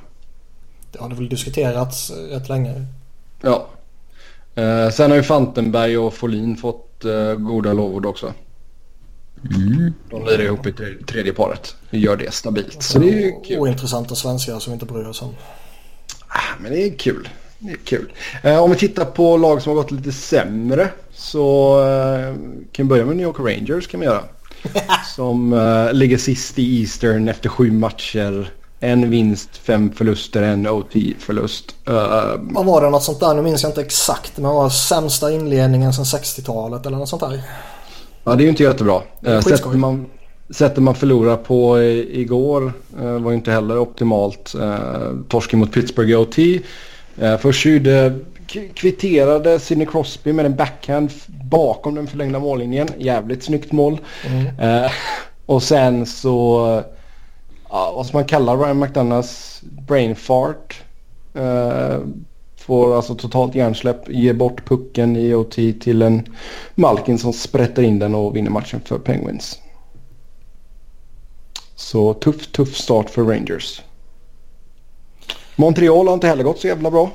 det 0.93 0.99
har 0.99 1.09
det 1.09 1.15
väl 1.15 1.29
diskuterats 1.29 2.11
rätt 2.11 2.49
länge. 2.49 2.87
Ja. 3.41 3.67
Eh, 4.55 4.91
sen 4.91 5.11
har 5.11 5.17
ju 5.17 5.23
Fantenberg 5.23 5.99
och 5.99 6.15
Folin 6.15 6.57
fått 6.57 7.05
eh, 7.05 7.35
goda 7.35 7.73
lovord 7.73 8.07
också. 8.07 8.33
Mm. 9.45 9.93
De 10.11 10.25
lirar 10.25 10.43
ihop 10.43 10.67
i 10.67 10.73
tredje 11.07 11.33
paret. 11.33 11.77
Vi 11.91 11.99
gör 11.99 12.17
det 12.17 12.35
stabilt. 12.35 12.83
Så 12.83 12.99
det 12.99 13.25
är 13.25 13.45
kul. 13.45 13.59
Ointressanta 13.59 14.15
svenskar 14.15 14.59
som 14.59 14.73
inte 14.73 14.87
bryr 14.87 15.05
oss 15.05 15.23
om. 15.23 15.35
Ah, 16.29 16.61
men 16.61 16.73
det 16.73 16.87
är 16.87 16.99
kul. 16.99 17.29
Det 17.59 17.73
är 17.73 17.77
kul. 17.77 18.13
Eh, 18.43 18.63
om 18.63 18.71
vi 18.71 18.77
tittar 18.77 19.05
på 19.05 19.37
lag 19.37 19.63
som 19.63 19.71
har 19.71 19.83
gått 19.83 19.91
lite 19.91 20.13
sämre 20.13 20.89
så 21.13 21.79
eh, 21.89 22.35
kan 22.73 22.87
vi 22.87 22.89
börja 22.89 23.05
med 23.05 23.17
New 23.17 23.27
York 23.27 23.39
Rangers 23.39 23.87
kan 23.87 24.01
vi 24.01 24.07
göra. 24.07 24.23
som 25.17 25.53
eh, 25.53 25.93
ligger 25.93 26.19
sist 26.19 26.59
i 26.59 26.81
Eastern 26.81 27.29
efter 27.29 27.49
sju 27.49 27.71
matcher. 27.73 28.51
En 28.83 29.11
vinst, 29.11 29.57
fem 29.57 29.93
förluster, 29.93 30.43
en 30.43 30.67
OT-förlust. 30.67 31.75
Uh, 31.89 31.95
Vad 32.39 32.67
var 32.67 32.83
det? 32.83 32.91
Något 32.91 33.03
sånt 33.03 33.21
där? 33.21 33.35
Nu 33.35 33.43
minns 33.43 33.63
jag 33.63 33.71
inte 33.71 33.81
exakt. 33.81 34.39
Men 34.39 34.51
var 34.51 34.69
sämsta 34.69 35.33
inledningen 35.33 35.93
sedan 35.93 36.05
60-talet 36.05 36.87
eller 36.87 36.97
något 36.97 37.09
sånt 37.09 37.23
där? 37.23 37.43
Ja, 38.25 38.35
det 38.35 38.43
är 38.43 38.45
ju 38.45 38.51
inte 38.51 38.63
jättebra. 38.63 39.03
Uh, 39.27 39.41
sättet, 39.41 39.75
man, 39.75 40.07
sättet 40.51 40.83
man 40.83 40.95
förlorar 40.95 41.37
på 41.37 41.83
i, 41.83 42.21
igår 42.21 42.73
uh, 43.01 43.19
var 43.19 43.31
ju 43.31 43.37
inte 43.37 43.53
heller 43.53 43.79
optimalt. 43.79 44.55
Uh, 44.55 44.77
torsken 45.29 45.59
mot 45.59 45.73
Pittsburgh 45.73 46.11
i 46.11 46.15
OT. 46.15 46.39
Uh, 46.39 47.37
först 47.39 47.67
gjorde, 47.67 48.19
kvitterade 48.75 49.59
Sidney 49.59 49.87
Crosby 49.87 50.33
med 50.33 50.47
en 50.47 50.57
backhand 50.57 51.11
bakom 51.45 51.95
den 51.95 52.07
förlängda 52.07 52.39
mållinjen. 52.39 52.89
Jävligt 52.99 53.45
snyggt 53.45 53.73
mål. 53.73 53.99
Mm. 54.27 54.91
och 55.47 55.63
sen 55.63 56.07
så 56.07 56.83
ja, 57.71 57.93
vad 57.97 58.07
ska 58.07 58.17
man 58.17 58.27
kalla 58.27 58.57
Ryan 58.57 58.79
McDonalds 58.79 59.61
brain 59.63 60.17
fart. 60.17 60.83
Uh, 61.37 61.99
får 62.57 62.97
alltså 62.97 63.15
totalt 63.15 63.55
hjärnsläpp, 63.55 64.09
ger 64.09 64.35
bort 64.35 64.69
pucken 64.69 65.17
i 65.17 65.35
OT 65.35 65.55
till 65.55 66.03
en 66.03 66.37
Malkin 66.75 67.19
som 67.19 67.33
sprätter 67.33 67.83
in 67.83 67.99
den 67.99 68.15
och 68.15 68.37
vinner 68.37 68.51
matchen 68.51 68.81
för 68.85 68.99
Penguins. 68.99 69.59
Så 71.75 72.15
tuff, 72.15 72.47
tuff 72.53 72.77
start 72.77 73.11
för 73.11 73.23
Rangers. 73.23 73.83
Montreal 75.57 76.07
har 76.07 76.15
inte 76.15 76.27
heller 76.27 76.45
gått 76.45 76.61
så 76.61 76.67
jävla 76.67 76.91
bra. 76.91 77.11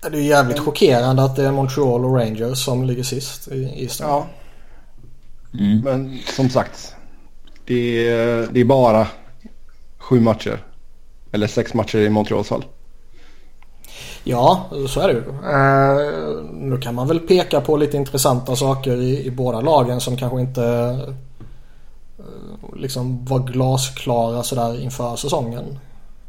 Det 0.00 0.18
är 0.18 0.22
jävligt 0.22 0.58
chockerande 0.58 1.22
att 1.22 1.36
det 1.36 1.44
är 1.44 1.52
Montreal 1.52 2.04
och 2.04 2.16
Rangers 2.16 2.64
som 2.64 2.84
ligger 2.84 3.02
sist 3.02 3.48
i 3.48 3.82
Eastern. 3.82 4.08
Ja. 4.08 4.26
Mm. 5.58 5.80
Men 5.80 6.18
som 6.36 6.50
sagt. 6.50 6.94
Det 7.66 8.08
är, 8.08 8.48
det 8.52 8.60
är 8.60 8.64
bara 8.64 9.06
sju 10.04 10.20
matcher. 10.20 10.64
Eller 11.32 11.46
sex 11.46 11.74
matcher 11.74 11.98
i 11.98 12.10
Montreals 12.10 12.48
fall. 12.48 12.64
Ja, 14.24 14.64
så 14.88 15.00
är 15.00 15.08
det 15.08 15.12
ju. 15.14 15.20
Uh, 15.20 16.44
nu 16.52 16.78
kan 16.78 16.94
man 16.94 17.08
väl 17.08 17.20
peka 17.20 17.60
på 17.60 17.76
lite 17.76 17.96
intressanta 17.96 18.56
saker 18.56 18.96
i, 18.96 19.26
i 19.26 19.30
båda 19.30 19.60
lagen 19.60 20.00
som 20.00 20.16
kanske 20.16 20.40
inte 20.40 20.60
uh, 22.20 22.76
liksom 22.76 23.24
var 23.24 23.38
glasklara 23.38 24.42
sådär 24.42 24.82
inför 24.82 25.16
säsongen. 25.16 25.78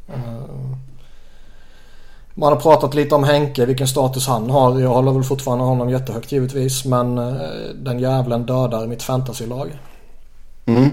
Uh, 0.09 0.75
man 2.33 2.53
har 2.53 2.59
pratat 2.59 2.93
lite 2.93 3.15
om 3.15 3.23
Henke, 3.23 3.65
vilken 3.65 3.87
status 3.87 4.27
han 4.27 4.49
har. 4.49 4.79
Jag 4.79 4.89
håller 4.89 5.11
väl 5.11 5.23
fortfarande 5.23 5.63
honom 5.63 5.89
jättehögt 5.89 6.31
givetvis. 6.31 6.85
Men 6.85 7.15
den 7.75 7.99
jävlen 7.99 8.45
dödar 8.45 8.87
mitt 8.87 9.03
fantasylag. 9.03 9.79
Mm. 10.65 10.89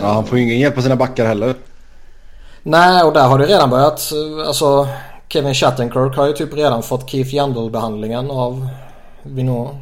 Ja, 0.00 0.12
han 0.12 0.24
får 0.24 0.38
ju 0.38 0.44
ingen 0.44 0.58
hjälp 0.58 0.78
av 0.78 0.82
sina 0.82 0.96
backar 0.96 1.26
heller. 1.26 1.54
Nej, 2.62 3.04
och 3.04 3.12
där 3.12 3.28
har 3.28 3.38
det 3.38 3.46
redan 3.46 3.70
börjat. 3.70 4.12
Alltså 4.46 4.88
Kevin 5.28 5.54
Shattenkirk 5.54 6.16
har 6.16 6.26
ju 6.26 6.32
typ 6.32 6.54
redan 6.54 6.82
fått 6.82 7.10
Keith 7.10 7.34
Yandel-behandlingen 7.34 8.30
av 8.30 8.68
Vinå. 9.22 9.78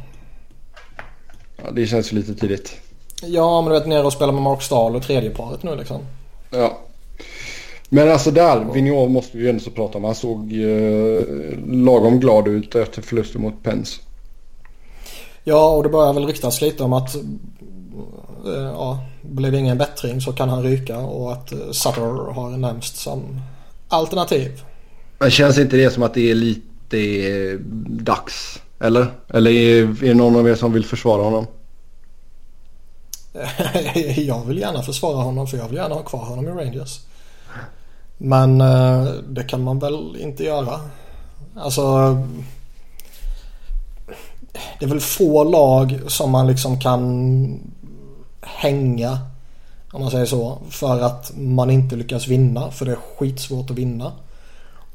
Ja, 1.63 1.71
det 1.71 1.87
känns 1.87 2.13
ju 2.13 2.17
lite 2.17 2.35
tidigt. 2.35 2.77
Ja, 3.23 3.61
men 3.61 3.73
du 3.73 3.79
vet 3.79 3.87
nere 3.87 4.03
och 4.03 4.13
spela 4.13 4.31
med 4.31 4.41
Mark 4.41 4.61
Stahl 4.61 4.95
och 4.95 5.03
tredje 5.03 5.29
paret 5.29 5.63
nu 5.63 5.75
liksom. 5.75 5.97
Ja. 6.49 6.77
Men 7.89 8.11
alltså 8.11 8.31
där, 8.31 8.65
Vigneault 8.73 9.11
måste 9.11 9.37
vi 9.37 9.43
ju 9.43 9.49
ändå 9.49 9.63
så 9.63 9.71
prata 9.71 9.97
om. 9.97 10.03
Han 10.03 10.15
såg 10.15 10.53
eh, 10.53 11.23
lagom 11.67 12.19
glad 12.19 12.47
ut 12.47 12.75
efter 12.75 13.01
förlusten 13.01 13.41
mot 13.41 13.63
Pens. 13.63 13.99
Ja, 15.43 15.69
och 15.69 15.83
det 15.83 15.89
börjar 15.89 16.13
väl 16.13 16.27
ryktas 16.27 16.61
lite 16.61 16.83
om 16.83 16.93
att 16.93 17.15
ja, 18.45 19.05
blir 19.21 19.51
det 19.51 19.57
ingen 19.57 19.77
bättring 19.77 20.21
så 20.21 20.33
kan 20.33 20.49
han 20.49 20.63
ryka 20.63 20.97
och 20.97 21.33
att 21.33 21.51
eh, 21.51 21.71
Sutter 21.71 22.33
har 22.33 22.49
nämnts 22.49 22.99
som 22.99 23.41
alternativ. 23.87 24.61
Men 25.19 25.31
känns 25.31 25.57
inte 25.57 25.77
det 25.77 25.89
som 25.89 26.03
att 26.03 26.13
det 26.13 26.31
är 26.31 26.35
lite 26.35 27.57
dags 27.87 28.61
Eller? 28.79 29.07
Eller 29.27 29.51
är, 29.51 29.83
är 29.83 30.07
det 30.07 30.13
någon 30.13 30.35
av 30.35 30.49
er 30.49 30.55
som 30.55 30.73
vill 30.73 30.85
försvara 30.85 31.23
honom? 31.23 31.47
jag 34.15 34.45
vill 34.45 34.57
gärna 34.57 34.83
försvara 34.83 35.23
honom 35.23 35.47
för 35.47 35.57
jag 35.57 35.67
vill 35.67 35.77
gärna 35.77 35.95
ha 35.95 36.03
kvar 36.03 36.25
honom 36.25 36.47
i 36.47 36.49
Rangers. 36.49 36.99
Men 38.17 38.61
eh, 38.61 39.05
det 39.29 39.43
kan 39.43 39.63
man 39.63 39.79
väl 39.79 40.17
inte 40.19 40.43
göra. 40.43 40.79
Alltså 41.55 42.17
det 44.79 44.85
är 44.85 44.89
väl 44.89 44.99
få 44.99 45.43
lag 45.43 45.99
som 46.07 46.31
man 46.31 46.47
liksom 46.47 46.79
kan 46.79 47.71
hänga 48.41 49.19
om 49.91 50.01
man 50.01 50.11
säger 50.11 50.25
så. 50.25 50.61
För 50.69 51.01
att 51.01 51.31
man 51.37 51.69
inte 51.69 51.95
lyckas 51.95 52.27
vinna. 52.27 52.71
För 52.71 52.85
det 52.85 52.91
är 52.91 52.99
skitsvårt 53.17 53.69
att 53.69 53.77
vinna. 53.77 54.11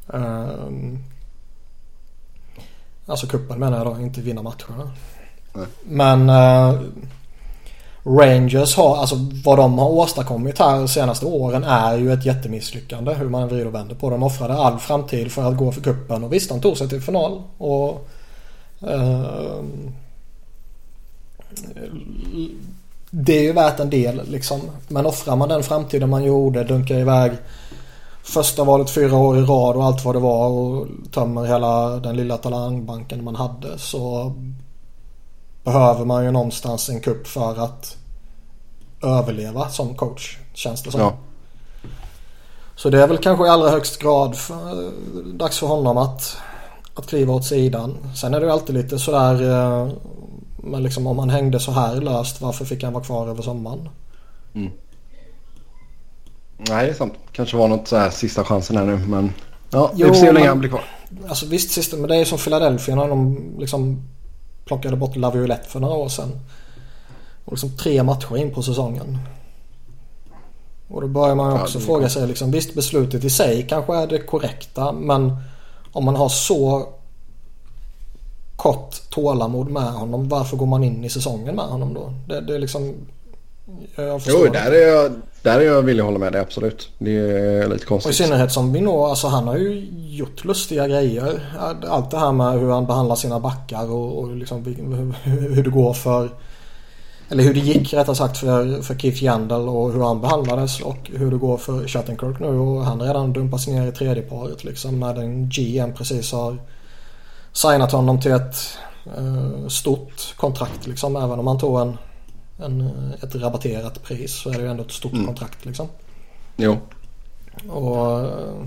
Um, 0.07 1.05
alltså 3.07 3.27
kuppen 3.27 3.59
menar 3.59 3.79
jag 3.79 3.87
då, 3.87 4.01
inte 4.01 4.21
vinna 4.21 4.43
matcherna. 4.43 4.91
Nej. 5.53 5.67
Men 5.85 6.31
uh, 6.31 6.81
Rangers 8.05 8.77
har, 8.77 8.97
alltså 8.97 9.17
vad 9.45 9.59
de 9.59 9.79
har 9.79 9.89
åstadkommit 9.89 10.59
här 10.59 10.77
de 10.77 10.89
senaste 10.89 11.27
åren 11.27 11.65
är 11.65 11.99
ju 11.99 12.13
ett 12.13 12.27
jättemisslyckande. 12.27 13.15
Hur 13.15 13.29
man 13.29 13.49
vrider 13.49 13.67
och 13.67 13.75
vänder 13.75 13.95
på 13.95 14.11
det. 14.11 14.17
De 14.17 14.23
offrade 14.23 14.55
all 14.55 14.79
framtid 14.79 15.33
för 15.33 15.43
att 15.43 15.57
gå 15.57 15.73
för 15.73 15.81
kuppen 15.81 16.25
och 16.25 16.33
visst 16.33 16.49
de 16.49 16.61
tog 16.61 16.77
sig 16.77 16.89
till 16.89 17.03
final. 17.03 17.43
Och 17.59 18.09
uh, 18.83 19.61
det 23.19 23.39
är 23.39 23.43
ju 23.43 23.53
värt 23.53 23.81
en 23.81 23.91
del 23.91 24.23
liksom. 24.31 24.61
Men 24.89 25.07
offrar 25.07 25.37
man 25.37 25.49
den 25.49 25.63
framtiden 25.63 26.11
man 26.11 26.25
gjorde, 26.25 26.65
dunkar 26.65 26.95
iväg 26.95 27.33
första 28.23 28.65
valet 28.65 28.91
fyra 28.91 29.17
år 29.17 29.39
i 29.39 29.41
rad 29.41 29.77
och 29.77 29.85
allt 29.85 30.05
vad 30.05 30.15
det 30.15 30.19
var 30.19 30.49
och 30.49 30.87
tömmer 31.13 31.45
hela 31.45 31.89
den 31.97 32.17
lilla 32.17 32.37
talangbanken 32.37 33.25
man 33.25 33.37
hade 33.37 33.79
så 33.79 34.33
behöver 35.65 36.05
man 36.05 36.25
ju 36.25 36.31
någonstans 36.31 36.89
en 36.89 37.01
kupp 37.01 37.27
för 37.27 37.65
att 37.65 37.97
överleva 39.03 39.69
som 39.69 39.95
coach 39.95 40.39
känns 40.55 40.83
det 40.83 40.91
som. 40.91 41.01
Ja. 41.01 41.17
Så 42.75 42.91
det 42.91 43.03
är 43.03 43.07
väl 43.07 43.19
kanske 43.19 43.47
i 43.47 43.49
allra 43.49 43.71
högst 43.71 43.99
grad 43.99 44.37
för, 44.37 44.93
dags 45.33 45.59
för 45.59 45.67
honom 45.67 45.99
att, 45.99 46.37
att 46.95 47.07
kliva 47.07 47.35
åt 47.35 47.45
sidan. 47.45 47.97
Sen 48.17 48.35
är 48.35 48.41
det 48.41 48.47
ju 48.47 48.53
alltid 48.53 48.75
lite 48.75 48.99
sådär 48.99 49.43
eh, 49.51 49.89
men 50.67 50.83
liksom 50.83 51.07
om 51.07 51.19
han 51.19 51.31
hängde 51.31 51.61
så 51.61 51.73
här 51.73 51.97
löst 51.97 52.41
varför 52.41 52.65
fick 52.65 52.83
han 52.83 52.93
vara 52.93 53.05
kvar 53.05 53.29
över 53.29 53.43
sommaren? 53.43 53.89
Mm. 54.55 54.71
Nej, 56.57 56.87
det 56.87 56.93
är 56.93 56.95
sant. 56.95 57.15
Kanske 57.33 57.57
var 57.57 57.69
något 57.69 57.89
så 57.89 57.97
här 57.97 58.11
sista 58.11 58.45
chansen 58.45 58.77
här 58.77 58.85
nu 58.85 58.97
men 58.97 59.33
ja, 59.71 59.93
vi 59.95 60.05
får 60.05 60.15
se 60.15 60.27
hur 60.27 60.33
länge 60.33 60.49
han 60.49 60.59
blir 60.59 60.71
kvar. 60.71 60.85
Alltså 61.29 61.47
visst, 61.47 61.71
sista, 61.71 61.97
men 61.97 62.09
det 62.09 62.17
är 62.17 62.25
som 62.25 62.39
Philadelphia 62.39 62.95
när 62.95 63.09
de 63.09 63.39
liksom 63.59 64.03
plockade 64.65 64.97
bort 64.97 65.17
Laviolette 65.17 65.69
för 65.69 65.81
några 65.81 65.95
år 65.95 66.09
sedan. 66.09 66.41
Och 67.45 67.53
liksom 67.53 67.77
tre 67.77 68.03
matcher 68.03 68.37
in 68.37 68.55
på 68.55 68.63
säsongen. 68.63 69.19
Och 70.89 71.01
då 71.01 71.09
börjar 71.09 71.35
man 71.35 71.61
också 71.61 71.79
ja, 71.79 71.85
fråga 71.85 72.09
sig 72.09 72.29
liksom, 72.29 72.51
visst 72.51 72.75
beslutet 72.75 73.25
i 73.25 73.31
sig 73.31 73.67
kanske 73.69 73.97
är 73.97 74.07
det 74.07 74.19
korrekta 74.19 74.93
men 74.93 75.37
om 75.93 76.05
man 76.05 76.17
har 76.17 76.29
så 76.29 76.89
kort 78.57 79.11
tålamod 79.11 79.71
med 79.71 79.93
honom. 79.93 80.29
Varför 80.29 80.57
går 80.57 80.67
man 80.67 80.85
in 80.85 81.05
i 81.05 81.11
säsongen 81.11 81.57
med 81.57 81.65
honom 81.65 81.95
då? 81.95 82.13
Det, 82.29 82.41
det 82.41 82.55
är 82.55 82.59
liksom... 82.59 82.95
Jag 83.97 84.21
jo, 84.27 84.47
där 84.53 84.73
är, 84.73 84.89
jag, 84.89 85.13
där 85.43 85.61
är 85.61 85.65
jag 85.65 85.83
villig 85.83 86.01
att 86.01 86.07
hålla 86.07 86.19
med 86.19 86.33
dig 86.33 86.41
absolut. 86.41 86.91
Det 86.99 87.11
är 87.11 87.69
lite 87.69 87.87
konstigt. 87.87 88.09
Och 88.09 88.15
i 88.15 88.17
synnerhet 88.17 88.53
som 88.53 88.73
vi 88.73 88.81
nog, 88.81 89.01
alltså 89.01 89.27
han 89.27 89.49
har 89.49 89.57
ju 89.57 89.89
gjort 89.95 90.45
lustiga 90.45 90.89
grejer. 90.89 91.57
Allt 91.89 92.11
det 92.11 92.19
här 92.19 92.33
med 92.33 92.53
hur 92.53 92.71
han 92.71 92.87
behandlar 92.87 93.17
sina 93.17 93.41
backar 93.41 93.91
och, 93.91 94.19
och 94.19 94.37
liksom 94.37 94.65
hur 95.25 95.63
det 95.63 95.71
går 95.71 95.93
för... 95.93 96.31
Eller 97.29 97.43
hur 97.43 97.55
det 97.55 97.61
gick 97.61 97.95
rättare 97.95 98.17
sagt 98.17 98.39
för, 98.39 98.83
för 98.83 98.95
Keith 98.95 99.25
Yandel 99.25 99.69
och 99.69 99.93
hur 99.93 100.03
han 100.03 100.21
behandlades 100.21 100.81
och 100.81 101.11
hur 101.15 101.31
det 101.31 101.37
går 101.37 101.57
för 101.57 101.89
Shattenkirk 101.89 102.41
nu 102.41 102.47
och 102.47 102.85
han 102.85 103.03
redan 103.03 103.33
dumpas 103.33 103.67
ner 103.67 103.89
i 103.89 103.93
tredje 103.93 104.23
paret 104.23 104.65
liksom 104.65 105.01
när 105.01 105.15
den 105.15 105.49
GM 105.49 105.93
precis 105.95 106.33
har 106.33 106.57
signat 107.57 107.93
honom 107.93 108.21
till 108.21 108.33
ett 108.33 108.79
eh, 109.17 109.69
stort 109.69 110.35
kontrakt 110.37 110.87
liksom. 110.87 111.17
Även 111.17 111.39
om 111.39 111.47
han 111.47 111.59
tog 111.59 111.81
en, 111.81 111.99
en, 112.59 112.91
ett 113.23 113.35
rabatterat 113.35 114.03
pris 114.03 114.35
så 114.35 114.51
är 114.51 114.55
det 114.55 114.61
ju 114.61 114.71
ändå 114.71 114.83
ett 114.83 114.93
stort 114.93 115.13
mm. 115.13 115.27
kontrakt 115.27 115.65
liksom. 115.65 115.89
Jo. 116.57 116.77
Och 117.69 118.21
eh, 118.21 118.67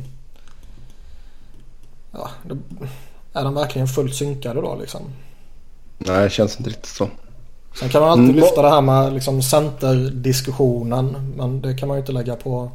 ja, 2.12 2.30
det, 2.43 2.58
är 3.34 3.43
de 3.43 3.54
verkligen 3.54 3.88
fullt 3.88 4.15
synkade 4.15 4.62
då 4.62 4.75
liksom? 4.75 5.02
Nej, 5.97 6.23
det 6.23 6.30
känns 6.30 6.58
inte 6.58 6.69
riktigt 6.69 6.86
så. 6.86 7.10
Sen 7.80 7.89
kan 7.89 8.02
man 8.02 8.10
alltid 8.10 8.30
mm. 8.30 8.36
lyfta 8.36 8.62
det 8.62 8.69
här 8.69 8.82
med 8.82 9.13
liksom 9.13 9.41
centerdiskussionen. 9.41 11.34
Men 11.38 11.62
det 11.62 11.78
kan 11.78 11.88
man 11.88 11.97
ju 11.97 11.99
inte 11.99 12.12
lägga 12.12 12.36
på, 12.36 12.71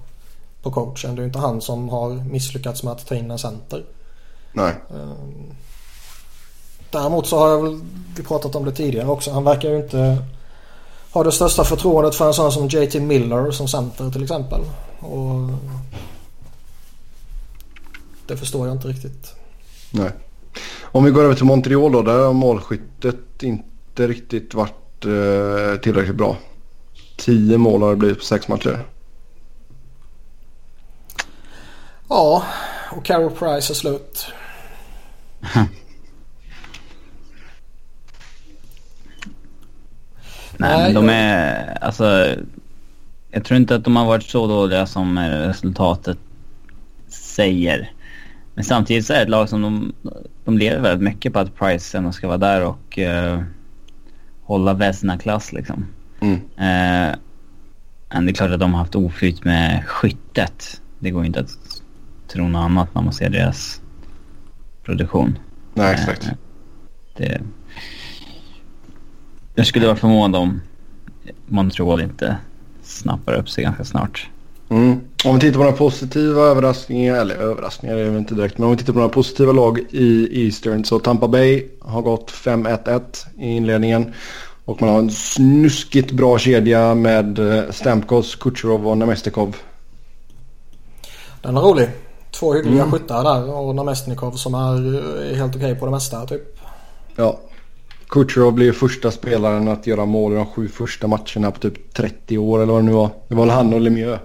på 0.63 0.71
coachen. 0.71 1.15
Det 1.15 1.21
är 1.21 1.23
ju 1.23 1.27
inte 1.27 1.39
han 1.39 1.61
som 1.61 1.89
har 1.89 2.11
misslyckats 2.11 2.83
med 2.83 2.93
att 2.93 3.07
ta 3.07 3.15
in 3.15 3.31
en 3.31 3.39
center. 3.39 3.85
Nej. 4.53 4.75
Um, 4.89 5.55
Däremot 6.95 7.27
så 7.27 7.39
har 7.39 7.49
jag 7.49 7.63
väl 7.63 7.81
vi 8.17 8.23
pratat 8.23 8.55
om 8.55 8.65
det 8.65 8.73
tidigare 8.73 9.09
också. 9.09 9.31
Han 9.31 9.45
verkar 9.45 9.71
ju 9.71 9.77
inte 9.77 10.19
ha 11.13 11.25
det 11.25 11.33
största 11.33 11.65
förtroendet 11.65 12.15
för 12.15 12.27
en 12.27 12.35
sån 12.35 12.53
som 12.53 12.69
JT 12.69 12.95
Miller 12.95 13.51
som 13.51 13.69
center 13.69 14.11
till 14.11 14.23
exempel. 14.23 14.61
Och 15.01 15.51
det 18.27 18.37
förstår 18.37 18.67
jag 18.67 18.77
inte 18.77 18.89
riktigt. 18.89 19.35
Nej. 19.91 20.11
Om 20.83 21.05
vi 21.05 21.11
går 21.11 21.25
över 21.25 21.35
till 21.35 21.45
Montreal 21.45 21.93
då. 21.93 22.03
Där 22.03 22.19
har 22.19 22.33
målskyttet 22.33 23.43
inte 23.43 24.07
riktigt 24.07 24.55
varit 24.55 25.05
eh, 25.05 25.81
tillräckligt 25.83 26.17
bra. 26.17 26.37
Tio 27.17 27.59
mål 27.59 27.83
har 27.83 27.91
det 27.91 27.97
blivit 27.97 28.19
på 28.19 28.25
sex 28.25 28.49
matcher. 28.49 28.87
Ja, 32.09 32.43
och 32.97 33.05
Carol 33.05 33.31
Price 33.31 33.73
är 33.73 33.75
slut. 33.75 34.27
Nej, 40.65 40.83
men 40.83 40.95
de 40.95 41.09
är... 41.09 41.79
Alltså... 41.81 42.35
Jag 43.31 43.45
tror 43.45 43.57
inte 43.61 43.75
att 43.75 43.85
de 43.85 43.97
har 43.97 44.07
varit 44.07 44.23
så 44.23 44.47
dåliga 44.47 44.87
som 44.87 45.19
resultatet 45.19 46.19
säger. 47.09 47.91
Men 48.55 48.65
samtidigt 48.65 49.07
så 49.07 49.13
är 49.13 49.17
det 49.17 49.23
ett 49.23 49.29
lag 49.29 49.49
som 49.49 49.63
de, 49.63 49.93
de 50.45 50.59
lever 50.59 50.81
väldigt 50.81 51.05
mycket 51.05 51.33
på 51.33 51.39
att 51.39 51.55
Price 51.55 51.99
ändå 51.99 52.13
ska 52.13 52.29
vara 52.29 52.39
där 52.39 52.65
och 52.65 52.99
uh, 52.99 53.43
hålla 54.43 54.75
Vesna-klass 54.75 55.53
liksom. 55.53 55.87
Mm. 56.21 56.35
Uh, 56.35 57.17
men 58.09 58.27
det 58.27 58.31
är 58.31 58.35
klart 58.35 58.51
att 58.51 58.61
de 58.61 58.73
har 58.73 58.81
haft 58.81 58.95
oflyt 58.95 59.45
med 59.45 59.85
skyttet. 59.87 60.81
Det 60.99 61.11
går 61.11 61.25
inte 61.25 61.41
att 61.41 61.51
tro 62.29 62.49
något 62.49 62.65
annat 62.65 62.95
när 62.95 63.03
man 63.03 63.13
ser 63.13 63.31
deras 63.31 63.81
produktion. 64.85 65.39
Nej, 65.75 65.95
exakt. 65.95 66.27
Uh, 66.27 66.33
det, 67.17 67.41
jag 69.55 69.67
skulle 69.67 69.87
vara 69.87 69.97
förvånad 69.97 70.43
om 70.43 70.61
Montreal 71.47 72.01
inte 72.01 72.37
snappar 72.83 73.35
upp 73.35 73.49
sig 73.49 73.65
ganska 73.65 73.85
snart. 73.85 74.29
Mm. 74.69 75.01
Om 75.25 75.35
vi 75.35 75.41
tittar 75.41 75.53
på 75.53 75.65
några 75.65 75.77
positiva 75.77 76.43
överraskningar, 76.43 77.15
eller 77.15 77.35
överraskningar 77.35 77.97
är 77.97 78.11
det 78.11 78.19
inte 78.19 78.35
direkt, 78.35 78.59
men 78.59 78.65
om 78.65 78.71
vi 78.71 78.77
tittar 78.77 78.93
på 78.93 78.99
några 78.99 79.13
positiva 79.13 79.53
lag 79.53 79.79
i 79.91 80.29
Eastern 80.45 80.85
så 80.85 80.99
Tampa 80.99 81.29
Bay 81.29 81.69
har 81.81 82.03
gått 82.03 82.31
5-1-1 82.31 83.01
i 83.39 83.57
inledningen. 83.57 84.13
Och 84.65 84.81
man 84.81 84.91
har 84.91 84.99
en 84.99 85.11
snuskigt 85.11 86.13
bra 86.13 86.39
kedja 86.39 86.95
med 86.95 87.39
eh, 87.39 87.71
Stamkos, 87.71 88.35
Kucherov 88.35 88.89
och 88.89 88.99
Namestikov. 88.99 89.57
Den 91.43 91.57
är 91.57 91.61
rolig. 91.61 91.89
Två 92.31 92.55
hyggliga 92.55 92.83
mm. 92.83 92.93
skyttar 92.93 93.25
där 93.25 93.55
och 93.55 93.75
Namestnikov 93.75 94.33
som 94.33 94.55
är 94.55 94.95
eh, 94.95 95.37
helt 95.37 95.57
okej 95.57 95.67
okay 95.67 95.75
på 95.75 95.85
det 95.85 95.91
mesta 95.91 96.27
typ. 96.27 96.59
Ja, 97.17 97.41
Kucherov 98.15 98.53
blev 98.53 98.73
första 98.73 99.11
spelaren 99.11 99.69
att 99.69 99.87
göra 99.87 100.05
mål 100.05 100.33
i 100.33 100.37
de 100.37 100.47
sju 100.47 100.69
första 100.69 101.07
matcherna 101.07 101.51
på 101.51 101.59
typ 101.59 101.95
30 101.95 102.39
år 102.39 102.63
eller 102.63 102.73
vad 102.73 102.83
det 102.83 102.87
nu 102.87 102.93
var. 102.93 103.11
Det 103.29 103.35
var 103.35 103.47
väl 103.47 103.55
han 103.55 103.75
och 103.75 103.81
Lemieux. 103.81 104.21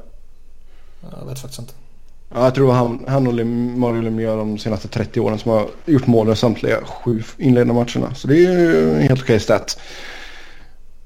Jag 1.01 1.25
vet 1.25 1.39
faktiskt 1.39 1.59
inte. 1.59 1.73
Ja, 2.33 2.43
jag 2.43 2.55
tror 2.55 2.65
det 2.65 2.73
var 2.73 2.77
han, 2.77 3.05
han 3.07 3.27
och 3.27 3.47
Mario 3.79 4.01
Lemieux 4.01 4.37
de 4.37 4.57
senaste 4.57 4.87
30 4.87 5.19
åren 5.19 5.39
som 5.39 5.51
har 5.51 5.67
gjort 5.85 6.07
mål 6.07 6.31
i 6.31 6.35
samtliga 6.35 6.77
sju 6.85 7.23
inledande 7.37 7.73
matcherna. 7.73 8.13
Så 8.15 8.27
det 8.27 8.45
är 8.45 8.59
ju 8.59 8.93
en 8.95 9.01
helt 9.01 9.21
okej 9.21 9.39
stat. 9.39 9.81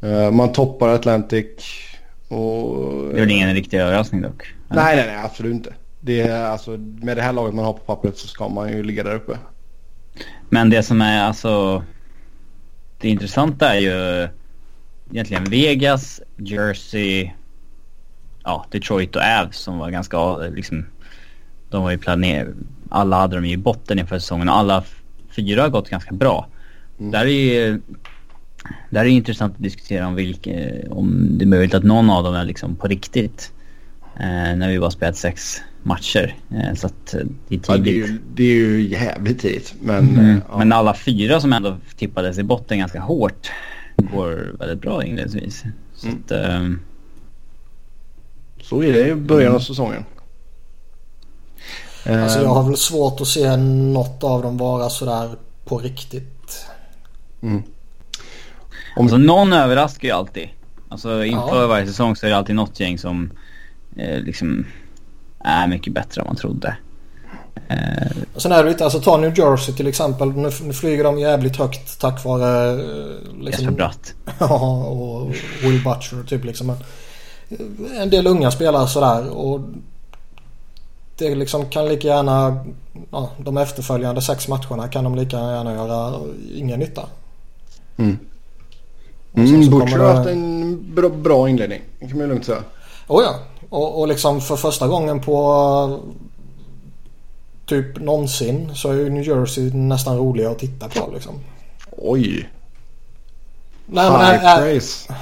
Uh, 0.04 0.32
man 0.32 0.52
toppar 0.52 0.89
Atlantic 0.89 1.48
och... 2.28 3.13
Det 3.13 3.22
är 3.22 3.28
ingen 3.28 3.54
riktig 3.54 3.78
överraskning 3.78 4.22
dock? 4.22 4.54
Nej, 4.67 4.96
nej, 4.96 5.08
nej, 5.08 5.26
absolut 5.26 5.54
inte. 5.54 5.74
Det 6.00 6.22
är, 6.22 6.46
alltså, 6.46 6.72
med 6.78 7.17
det 7.17 7.22
här 7.22 7.34
laget 7.34 7.56
man 7.56 7.65
har 7.65 7.74
på 7.74 7.80
pappret 7.80 8.17
så 8.17 8.28
ska 8.28 8.48
man 8.48 8.69
ju 8.69 8.84
ligga 8.84 9.04
där 9.04 9.15
uppe. 9.15 9.38
Men 10.50 10.69
det 10.69 10.84
som 10.84 11.02
är 11.02 11.24
alltså 11.24 11.84
det 13.04 13.10
intressanta 13.10 13.76
är 13.76 13.80
ju 13.80 14.28
egentligen 15.12 15.44
Vegas, 15.44 16.22
Jersey, 16.38 17.32
ja, 18.44 18.66
Detroit 18.72 19.16
och 19.16 19.22
Avs 19.22 19.58
som 19.58 19.78
var 19.78 19.89
ganska 19.89 20.38
liksom... 20.38 20.86
De 21.70 21.84
var 21.84 21.92
ju 21.92 21.98
planerade... 21.98 22.54
Alla 22.89 23.20
hade 23.20 23.36
de 23.36 23.46
ju 23.46 23.54
i 23.54 23.58
botten 23.58 24.00
inför 24.00 24.20
säsongen 24.20 24.50
och 24.50 24.58
alla 24.58 24.84
fyra 25.36 25.62
har 25.62 25.70
gått 25.70 25.89
ganska 25.89 26.16
bra. 26.16 26.48
Där 26.98 27.26
är 27.26 27.80
där 28.89 29.00
är 29.00 29.04
det 29.04 29.10
intressant 29.10 29.54
att 29.56 29.63
diskutera 29.63 30.08
om, 30.08 30.16
vilka, 30.16 30.52
om 30.89 31.28
det 31.38 31.46
är 31.46 31.48
möjligt 31.48 31.74
att 31.74 31.84
någon 31.84 32.10
av 32.10 32.24
dem 32.24 32.36
är 32.36 32.46
liksom 32.46 32.76
på 32.76 32.88
riktigt. 32.88 33.53
Eh, 34.19 34.56
när 34.56 34.69
vi 34.69 34.80
bara 34.80 34.91
spelat 34.91 35.15
sex 35.17 35.62
matcher. 35.84 36.36
Eh, 36.52 36.73
så 36.76 36.88
att 36.88 37.06
det 37.47 37.56
är 37.56 37.60
tidigt. 37.60 37.67
Ja, 37.67 37.78
det, 37.78 37.89
är 37.89 37.93
ju, 37.93 38.19
det 38.34 38.43
är 38.43 38.56
ju 38.56 38.88
jävligt 38.89 39.39
tidigt. 39.39 39.73
Men, 39.82 40.10
Mm. 40.10 40.41
ja. 40.52 40.58
Men 40.58 40.71
alla 40.73 40.93
fyra 40.93 41.39
som 41.41 41.54
ändå 41.54 41.78
tippades 41.97 42.38
i 42.38 42.43
botten 42.43 42.80
ganska 42.80 42.99
hårt 42.99 43.52
går 43.97 44.56
väldigt 44.60 44.82
bra 44.82 45.04
inledningsvis. 45.04 45.63
Så 45.95 46.08
Mm. 46.08 46.19
att, 46.26 46.32
ehm, 46.32 46.80
Så 48.62 48.84
är 48.84 48.93
det 48.93 49.08
i 49.08 49.15
början 49.15 49.56
av 49.56 49.60
säsongen. 49.60 50.06
Alltså 52.06 52.39
Eh, 52.39 52.43
jag 52.45 52.49
har 52.54 52.63
väl 52.63 52.78
svårt 52.78 53.21
att 53.21 53.28
se 53.28 53.58
något 53.58 54.23
av 54.23 54.41
dem 54.43 54.58
vara 54.58 54.89
sådär 54.89 55.30
på 55.65 55.78
riktigt. 55.78 56.65
mm. 57.41 57.63
alltså 58.95 59.17
någon 59.17 59.54
överraskar 59.54 60.08
ju 60.08 60.13
alltid. 60.13 60.49
Alltså 60.89 61.23
inför 61.26 61.62
Ja. 61.62 61.67
varje 61.67 61.88
säsong 61.88 62.15
så 62.15 62.26
är 62.26 62.30
det 62.30 62.38
alltid 62.38 62.56
något 62.56 62.80
gäng 62.80 62.97
som 62.97 63.23
eh, 63.23 63.38
liksom 63.95 64.65
är 65.39 65.67
mycket 65.67 65.93
bättre 65.93 66.21
än 66.21 66.27
man 66.27 66.36
trodde. 66.36 66.77
Eh, 67.67 68.17
Och 68.36 68.41
Sen 68.41 68.51
är 68.51 68.63
det 68.63 68.69
lite, 68.69 68.84
alltså 68.84 69.01
ta 69.01 69.17
New 69.17 69.39
Jersey 69.39 69.75
till 69.75 69.88
exempel. 69.88 70.32
Nu, 70.32 70.49
nu 70.63 70.73
flyger 70.73 71.03
de 71.03 71.19
jävligt 71.19 71.56
högt 71.56 71.99
tack 71.99 72.23
vare... 72.25 72.69
eh, 72.71 72.77
Jesper 72.77 73.43
Liksom, 73.43 73.75
Bratt. 73.75 74.13
ja, 74.39 74.86
och 74.86 75.32
Will 75.63 75.84
Butcher 75.84 76.23
typ 76.27 76.45
liksom. 76.45 76.67
Men, 76.67 76.75
eh, 77.49 78.01
en 78.01 78.10
del 78.10 78.27
unga 78.27 78.51
spelare 78.51 78.88
sådär 78.88 79.29
och 79.29 79.60
det 81.17 81.36
liksom 81.36 81.69
kan 81.69 81.86
lika 81.86 82.08
gärna... 82.08 82.65
Ja, 83.12 83.29
de 83.38 83.58
efterföljande 83.58 84.21
sex 84.21 84.47
matcherna 84.47 84.88
kan 84.88 85.03
de 85.03 85.15
lika 85.15 85.38
gärna 85.38 85.73
göra 85.73 86.19
ingen 86.56 86.79
nytta. 86.79 87.06
Mm. 87.97 88.17
Mm, 89.36 89.69
Butcher 89.69 89.97
har 89.97 90.13
haft 90.13 90.29
en 90.29 90.95
bra, 90.95 91.10
bra 91.10 91.49
inledning. 91.49 91.82
Det 91.99 92.08
kan 92.08 92.17
man 92.17 92.27
ju 92.27 92.34
lugnt 92.34 92.45
säga. 92.45 92.63
Oh 93.08 93.23
ja. 93.23 93.36
Och, 93.74 94.00
och 94.00 94.08
liksom 94.08 94.42
för 94.42 94.56
första 94.56 94.88
gången 94.88 95.22
på 95.22 96.00
typ 97.66 98.00
någonsin 98.00 98.76
så 98.76 98.90
är 98.90 98.94
ju 98.94 99.10
New 99.10 99.28
Jersey 99.28 99.72
nästan 99.74 100.18
roliga 100.18 100.50
att 100.50 100.60
titta 100.60 100.90
på 100.90 101.12
liksom. 101.14 101.40
Oj. 101.92 102.50
Nej, 103.86 104.12
men, 104.12 104.22
High 104.22 104.58
praise. 104.58 105.14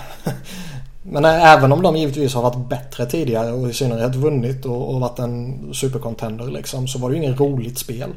men 1.04 1.26
även 1.26 1.72
om 1.72 1.82
de 1.82 1.96
givetvis 1.96 2.34
har 2.34 2.42
varit 2.42 2.70
bättre 2.70 3.06
tidigare 3.06 3.52
och 3.52 3.70
i 3.70 3.74
synnerhet 3.74 4.16
vunnit 4.16 4.66
och, 4.66 4.94
och 4.94 5.00
varit 5.00 5.20
en 5.20 5.70
supercontender 5.74 6.48
liksom 6.48 6.88
så 6.88 7.00
var 7.00 7.10
det 7.10 7.16
ju 7.16 7.24
ingen 7.24 7.38
roligt 7.38 7.78
spel. 7.78 8.10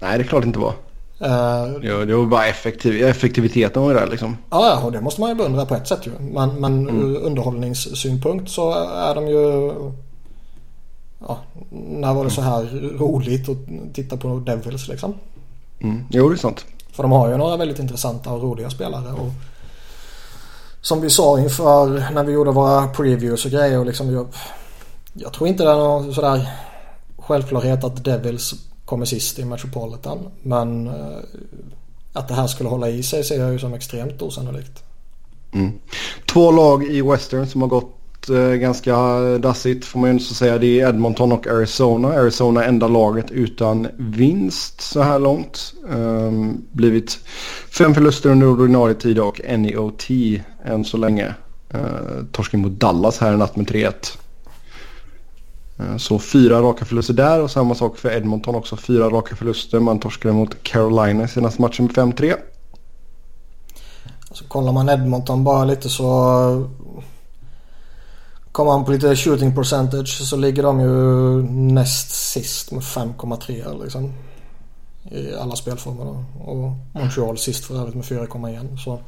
Nej, 0.00 0.18
det 0.18 0.24
är 0.24 0.28
klart 0.28 0.42
det 0.42 0.46
inte 0.46 0.58
var. 0.58 0.74
Uh, 1.20 1.28
Ja, 1.82 2.04
det 2.04 2.14
var 2.14 2.26
bara 2.26 2.46
effektiv, 2.46 3.04
effektiviteten 3.04 3.82
var 3.82 3.90
ju 3.90 3.96
där 3.98 4.06
liksom. 4.06 4.36
ja, 4.50 4.80
och 4.84 4.92
det 4.92 5.00
måste 5.00 5.20
man 5.20 5.30
ju 5.30 5.36
beundra 5.36 5.66
på 5.66 5.74
ett 5.74 5.88
sätt 5.88 6.06
ju. 6.06 6.10
Men, 6.20 6.60
men 6.60 6.88
ur 6.88 7.16
underhållningssynpunkt 7.16 8.50
så 8.50 8.72
är 8.94 9.14
de 9.14 9.28
ju... 9.28 9.72
Ja, 11.26 11.38
när 11.70 12.14
var 12.14 12.24
det 12.24 12.30
så 12.30 12.40
här 12.40 12.64
roligt 12.98 13.48
att 13.48 13.94
titta 13.94 14.16
på 14.16 14.38
Devils 14.38 14.88
liksom? 14.88 15.14
Mm. 15.80 16.04
Jo, 16.10 16.28
det 16.28 16.34
är 16.34 16.38
sant. 16.38 16.64
För 16.92 17.02
de 17.02 17.12
har 17.12 17.28
ju 17.28 17.36
några 17.36 17.56
väldigt 17.56 17.78
intressanta 17.78 18.32
och 18.32 18.42
roliga 18.42 18.70
spelare. 18.70 19.12
Och 19.12 19.30
som 20.80 21.00
vi 21.00 21.10
sa 21.10 21.40
inför 21.40 22.12
när 22.14 22.24
vi 22.24 22.32
gjorde 22.32 22.50
våra 22.50 22.86
previews 22.86 23.44
och 23.44 23.50
grejer. 23.50 23.78
Och 23.78 23.86
liksom 23.86 24.12
jag, 24.12 24.26
jag 25.12 25.32
tror 25.32 25.48
inte 25.48 25.64
det 25.64 25.70
är 25.70 25.74
någon 25.74 26.14
sådär 26.14 26.48
självklarhet 27.18 27.84
att 27.84 28.04
Devils 28.04 28.54
kommer 28.84 29.06
sist 29.06 29.38
i 29.38 29.44
Metropolitan. 29.44 30.18
Men 30.42 30.86
eh, 30.86 31.18
att 32.12 32.28
det 32.28 32.34
här 32.34 32.46
skulle 32.46 32.68
hålla 32.68 32.88
i 32.88 33.02
sig 33.02 33.24
ser 33.24 33.40
jag 33.40 33.52
ju 33.52 33.58
som 33.58 33.74
extremt 33.74 34.22
osannolikt. 34.22 34.82
Mm. 35.52 35.72
Två 36.26 36.50
lag 36.50 36.84
i 36.84 37.02
Western 37.02 37.46
som 37.46 37.62
har 37.62 37.68
gått 37.68 38.28
eh, 38.28 38.38
ganska 38.38 38.96
dassigt 39.38 39.84
får 39.84 40.00
man 40.00 40.10
ju 40.10 40.12
inte 40.12 40.34
säga. 40.34 40.58
Det 40.58 40.80
är 40.80 40.88
Edmonton 40.88 41.32
och 41.32 41.46
Arizona. 41.46 42.08
Arizona 42.08 42.64
är 42.64 42.68
enda 42.68 42.88
laget 42.88 43.30
utan 43.30 43.88
vinst 43.96 44.80
så 44.80 45.02
här 45.02 45.18
långt. 45.18 45.74
Um, 45.88 46.64
blivit 46.72 47.18
fem 47.70 47.94
förluster 47.94 48.30
under 48.30 48.46
ordinarie 48.46 48.94
tid 48.94 49.18
och 49.18 49.40
en 49.44 49.66
i 49.66 49.76
OT 49.76 50.10
än 50.64 50.84
så 50.84 50.96
länge. 50.96 51.34
Eh, 51.70 51.80
uh, 51.80 52.24
torsken 52.32 52.60
mot 52.60 52.72
Dallas 52.72 53.18
här 53.18 53.34
i 53.34 53.36
natt 53.36 53.56
med 53.56 53.66
3-1. 53.66 53.92
Eh, 55.78 55.96
Så 55.96 56.18
fyra 56.18 56.62
raka 56.62 56.84
förluster 56.84 57.14
där 57.14 57.42
och 57.42 57.50
samma 57.50 57.74
sak 57.74 57.96
för 57.96 58.16
Edmonton 58.16 58.54
också. 58.54 58.76
Fyra 58.76 59.08
raka 59.08 59.36
förluster. 59.36 59.80
Man 59.80 60.00
torskade 60.00 60.34
mot 60.34 60.62
Carolina 60.62 61.24
i 61.24 61.28
senaste 61.28 61.62
matchen 61.62 61.84
med 61.84 61.94
5-3. 61.94 62.34
Så 64.30 64.44
kollar 64.44 64.72
man 64.72 64.88
Edmonton 64.88 65.44
bara 65.44 65.64
lite 65.64 65.88
så 65.88 66.04
Kommer 68.52 68.72
man 68.72 68.84
på 68.84 68.92
lite 68.92 69.16
shooting 69.16 69.54
percentage 69.54 70.08
så 70.08 70.36
ligger 70.36 70.62
de 70.62 70.80
ju 70.80 71.42
näst 71.52 72.10
sist 72.32 72.72
med 72.72 72.82
5,3 72.82 73.82
liksom. 73.82 74.12
I 75.10 75.34
alla 75.34 75.56
spelformer 75.56 76.04
då. 76.04 76.24
Och 76.52 76.72
Montreal 76.92 77.38
sist 77.38 77.64
för 77.64 77.80
övrigt 77.80 77.94
med 77.94 78.04
4,1. 78.04 78.76
Så 78.84 79.00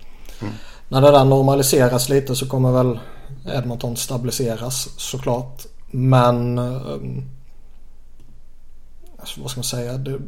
när 0.88 1.00
det 1.00 1.10
där 1.10 1.24
normaliseras 1.24 2.08
lite 2.08 2.36
så 2.36 2.48
kommer 2.48 2.72
väl 2.72 2.98
Edmonton 3.46 3.96
stabiliseras 3.96 4.88
såklart. 4.96 5.66
Men 5.96 6.58
um, 6.58 7.22
alltså, 9.18 9.40
vad 9.40 9.50
ska 9.50 9.58
man 9.58 9.64
säga? 9.64 9.98
Det, 9.98 10.18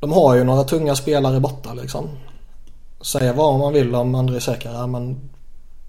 de 0.00 0.12
har 0.12 0.34
ju 0.34 0.44
några 0.44 0.64
tunga 0.64 0.96
spelare 0.96 1.40
borta 1.40 1.74
liksom. 1.74 2.08
Säga 3.00 3.32
vad 3.32 3.58
man 3.58 3.72
vill 3.72 3.94
om 3.94 4.14
André 4.14 4.40
Sekera 4.40 4.86
men 4.86 5.30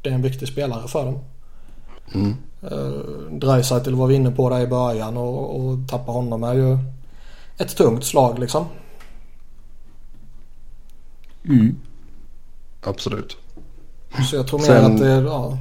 det 0.01 0.09
är 0.09 0.13
en 0.13 0.21
viktig 0.21 0.47
spelare 0.47 0.87
för 0.87 1.05
dem. 1.05 1.19
Mm. 2.13 2.35
Uh, 2.63 3.31
Dreisaitl 3.31 3.93
var 3.93 4.07
vi 4.07 4.15
inne 4.15 4.31
på 4.31 4.49
där 4.49 4.59
i 4.59 4.67
början 4.67 5.17
och, 5.17 5.55
och 5.55 5.77
tappa 5.89 6.11
honom 6.11 6.43
är 6.43 6.53
ju 6.53 6.77
ett 7.57 7.77
tungt 7.77 8.03
slag 8.03 8.39
liksom. 8.39 8.65
Mm. 11.45 11.79
Absolut. 12.83 13.37
Så 14.29 14.35
jag 14.35 14.47
tror 14.47 14.59
mer 14.59 14.65
Sen- 14.65 14.85
att 14.85 14.99
det 14.99 15.11
är 15.11 15.21
ja, 15.21 15.57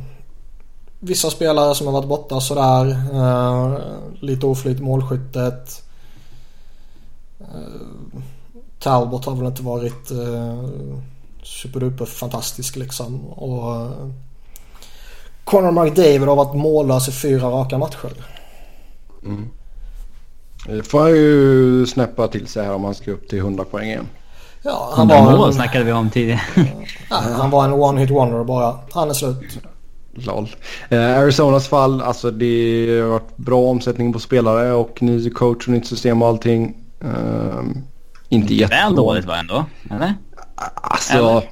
vissa 1.00 1.30
spelare 1.30 1.74
som 1.74 1.86
har 1.86 1.94
varit 1.94 2.08
borta 2.08 2.40
sådär. 2.40 2.86
Uh, 3.12 3.78
lite 4.20 4.46
oflyt 4.46 4.80
målskyttet. 4.80 5.82
Uh, 7.40 8.20
Talbot 8.78 9.24
har 9.24 9.34
väl 9.34 9.46
inte 9.46 9.62
varit 9.62 10.10
uh, 10.10 10.98
superduper 11.42 12.04
fantastisk 12.04 12.76
liksom. 12.76 13.26
Och 13.26 13.74
uh, 13.74 14.10
Conor 15.44 15.84
McDavid 15.84 16.28
har 16.28 16.36
varit 16.36 16.56
mållös 16.56 17.08
i 17.08 17.12
fyra 17.12 17.50
raka 17.50 17.78
matcher. 17.78 18.12
Det 20.66 20.82
får 20.82 21.00
han 21.00 21.10
ju 21.10 21.86
snäppa 21.86 22.28
till 22.28 22.46
sig 22.46 22.64
här 22.64 22.74
om 22.74 22.84
han 22.84 22.94
ska 22.94 23.10
upp 23.10 23.28
till 23.28 23.38
100 23.38 23.64
poäng 23.64 23.88
igen. 23.88 24.08
Ja, 24.62 24.92
han 24.96 25.10
100 25.10 25.30
var, 25.30 25.38
mål 25.38 25.48
en, 25.48 25.54
snackade 25.54 25.84
vi 25.84 25.92
om 25.92 26.10
tidigare. 26.10 26.40
ja, 27.10 27.16
han 27.16 27.50
var 27.50 27.64
en 27.64 27.72
one 27.72 28.00
hit 28.00 28.10
wonder 28.10 28.44
bara. 28.44 28.78
Han 28.92 29.10
är 29.10 29.14
slut. 29.14 29.58
Lol. 30.16 30.48
Eh, 30.88 31.18
Arizonas 31.18 31.68
fall, 31.68 32.02
alltså 32.02 32.30
det 32.30 33.00
har 33.02 33.08
varit 33.08 33.36
bra 33.36 33.60
omsättning 33.60 34.12
på 34.12 34.18
spelare 34.18 34.72
och 34.72 35.02
ny 35.02 35.30
coach 35.30 35.66
och 35.66 35.72
nytt 35.72 35.86
system 35.86 36.22
och 36.22 36.28
allting. 36.28 36.76
Eh, 37.00 37.62
inte 38.28 38.54
jättebra. 38.54 38.84
Väl 38.84 38.96
dåligt 38.96 39.24
var 39.24 39.36
ändå. 39.36 39.64
Eller? 39.90 40.14
Alltså. 40.74 41.18
Eller? 41.18 41.50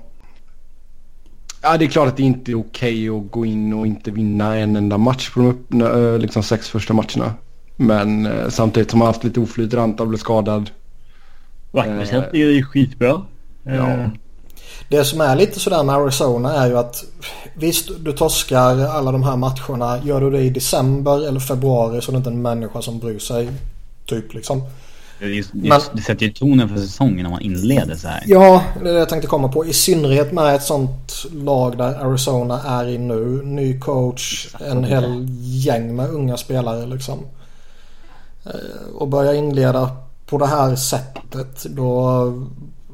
Ja 1.63 1.77
det 1.77 1.85
är 1.85 1.89
klart 1.89 2.09
att 2.09 2.17
det 2.17 2.23
inte 2.23 2.53
är 2.53 2.59
okej 2.59 3.09
att 3.09 3.31
gå 3.31 3.47
in 3.47 3.73
och 3.73 3.87
inte 3.87 4.11
vinna 4.11 4.57
en 4.57 4.77
enda 4.77 4.99
match 4.99 5.31
på 5.31 5.41
de 5.41 5.49
upp, 5.49 5.73
eh, 5.75 6.19
liksom 6.19 6.43
sex 6.43 6.69
första 6.69 6.95
matcherna. 6.95 7.35
Men 7.77 8.27
eh, 8.27 8.49
samtidigt 8.49 8.91
som 8.91 8.99
man 8.99 9.07
haft 9.07 9.25
lite 9.25 9.41
oflyt, 9.41 9.75
Ranta 9.75 10.07
blev 10.07 10.19
skadad. 10.19 10.71
Vattensättning 11.71 12.43
är 12.43 12.47
ju 12.47 12.65
skitbra. 12.65 13.23
Ja. 13.63 14.11
Det 14.89 15.05
som 15.05 15.21
är 15.21 15.37
lite 15.37 15.61
sådär 15.61 15.83
med 15.83 15.95
Arizona 15.95 16.53
är 16.53 16.67
ju 16.67 16.79
att 16.79 17.05
visst 17.55 17.89
du 18.01 18.13
torskar 18.13 18.79
alla 18.87 19.13
de 19.13 19.23
här 19.23 19.37
matcherna. 19.37 20.01
Gör 20.05 20.21
du 20.21 20.31
det 20.31 20.41
i 20.41 20.51
december 20.51 21.29
eller 21.29 21.41
februari 21.41 22.01
så 22.03 22.11
är 22.11 22.13
det 22.13 22.17
inte 22.17 22.31
en 22.31 22.43
människa 22.43 22.83
som 22.83 22.99
bryr 22.99 23.19
sig. 23.19 23.49
Typ 24.07 24.35
liksom. 24.35 24.63
Är 25.21 25.27
just, 25.27 25.55
Men- 25.55 25.65
just, 25.65 25.91
det 25.95 26.03
sätter 26.03 26.27
ju 26.27 26.33
tonen 26.33 26.69
för 26.69 26.77
säsongen 26.77 27.27
om 27.27 27.33
man 27.33 27.41
inleder 27.41 27.97
så 27.97 28.09
här. 28.09 28.23
Ja, 28.27 28.63
det 28.83 28.89
är 28.89 28.93
det 28.93 28.99
jag 28.99 29.09
tänkte 29.09 29.29
komma 29.29 29.49
på. 29.49 29.67
I 29.67 29.73
synnerhet 29.73 30.33
med 30.33 30.55
ett 30.55 30.63
sånt 30.63 31.13
lag 31.33 31.79
där 31.79 31.95
Arizona 32.07 32.63
är 32.63 32.89
i 32.89 32.99
nu. 32.99 33.43
Ny 33.45 33.79
coach, 33.81 34.49
en 34.61 34.85
hel 34.85 35.27
gäng 35.41 35.97
med 35.97 36.11
unga 36.11 36.37
spelare 36.37 36.87
liksom. 36.87 37.19
Eh, 38.45 38.51
Och 38.95 39.09
börja 39.09 39.35
inleda 39.35 39.91
på 40.27 40.39
det 40.39 40.47
här 40.47 40.77
sättet 40.77 41.65
då, 41.65 42.23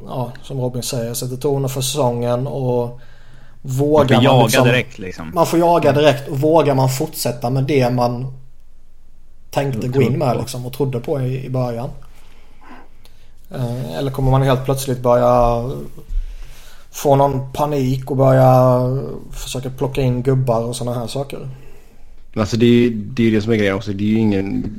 ja 0.07 0.33
som 0.43 0.61
Robin 0.61 0.83
säger, 0.83 1.15
sätter 1.15 1.37
tonen 1.37 1.71
för 1.71 1.81
säsongen 1.81 2.47
och 2.47 3.01
Man 3.63 3.77
vågar 3.77 4.17
får 4.17 4.25
jaga 4.25 4.43
liksom, 4.43 4.65
direkt 4.65 4.99
liksom. 4.99 5.31
Man 5.35 5.47
får 5.47 5.59
jaga 5.59 5.93
direkt 5.93 6.29
och 6.29 6.41
vågar 6.41 6.75
man 6.75 6.89
fortsätta 6.89 7.51
med 7.51 7.65
det 7.65 7.91
man 7.91 8.35
tänkte 9.51 9.89
gå 9.89 10.03
in 10.03 10.19
med 10.19 10.37
liksom 10.37 10.67
och 10.67 10.73
trodde 10.73 11.01
på 11.01 11.21
i, 11.21 11.45
i 11.47 11.51
början. 11.51 11.91
Eh, 13.55 13.99
eller 13.99 14.11
kommer 14.11 14.31
man 14.31 14.43
helt 14.43 14.65
plötsligt 14.65 15.01
börja 15.01 15.65
få 16.91 17.17
någon 17.17 17.53
panik 17.53 18.11
och 18.11 18.17
börja 18.17 18.81
försöka 19.33 19.71
plocka 19.71 20.01
in 20.01 20.23
gubbar 20.23 20.63
och 20.63 20.77
sådana 20.77 21.01
här 21.01 21.07
saker? 21.07 21.49
Alltså 22.37 22.57
det 22.57 22.67
är 22.67 22.91
det, 22.91 23.27
är 23.27 23.33
det 23.33 23.43
som 23.43 23.53
är 23.53 23.57
grejen 23.57 23.75
också. 23.75 23.93
Det 23.93 24.05
är 24.05 24.09
ju 24.09 24.19
ingen... 24.19 24.77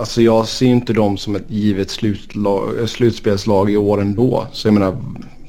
Alltså 0.00 0.22
jag 0.22 0.48
ser 0.48 0.66
inte 0.66 0.92
dem 0.92 1.16
som 1.18 1.36
ett 1.36 1.50
givet 1.50 1.90
slutlag, 1.90 2.88
slutspelslag 2.88 3.70
i 3.70 3.76
år 3.76 4.00
ändå. 4.00 4.46
Så 4.52 4.68
jag 4.68 4.74
menar... 4.74 4.96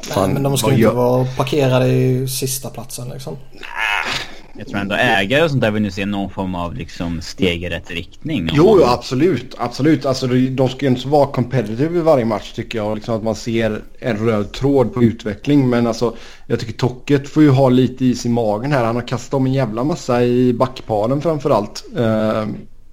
Fan, 0.03 0.23
Nej, 0.23 0.33
men 0.33 0.43
de 0.43 0.57
ska 0.57 0.67
ju 0.67 0.73
inte 0.73 0.83
gör... 0.83 0.93
vara 0.93 1.25
parkerade 1.25 1.87
i 1.87 2.27
sista 2.27 2.69
platsen 2.69 3.09
liksom. 3.09 3.37
Jag 4.57 4.67
tror 4.67 4.79
ändå 4.79 4.95
ägare 4.95 5.43
och 5.43 5.49
sånt 5.49 5.61
där 5.61 5.71
vill 5.71 5.81
nu 5.81 5.91
se 5.91 6.05
någon 6.05 6.29
form 6.29 6.55
av 6.55 6.75
liksom 6.75 7.21
steg 7.21 7.63
i 7.63 7.69
rätt 7.69 7.91
riktning. 7.91 8.49
Jo, 8.53 8.77
jo, 8.79 8.85
absolut. 8.85 9.55
Absolut. 9.57 10.05
Alltså, 10.05 10.27
de 10.27 10.69
ska 10.69 10.85
ju 10.85 10.87
inte 10.87 11.07
vara 11.07 11.27
competitive 11.27 11.97
i 11.97 12.01
varje 12.01 12.25
match 12.25 12.51
tycker 12.51 12.77
jag. 12.77 12.95
Liksom 12.95 13.15
att 13.15 13.23
man 13.23 13.35
ser 13.35 13.81
en 13.99 14.17
röd 14.17 14.51
tråd 14.51 14.93
på 14.93 15.03
utveckling. 15.03 15.69
Men 15.69 15.87
alltså, 15.87 16.15
jag 16.47 16.59
tycker 16.59 16.73
Tocket 16.73 17.29
får 17.29 17.43
ju 17.43 17.49
ha 17.49 17.69
lite 17.69 18.05
is 18.05 18.25
i 18.25 18.29
magen 18.29 18.71
här. 18.71 18.83
Han 18.83 18.95
har 18.95 19.07
kastat 19.07 19.33
om 19.33 19.45
en 19.45 19.53
jävla 19.53 19.83
massa 19.83 20.23
i 20.23 20.53
backparen 20.53 21.21
framförallt. 21.21 21.83
Uh, 21.97 22.45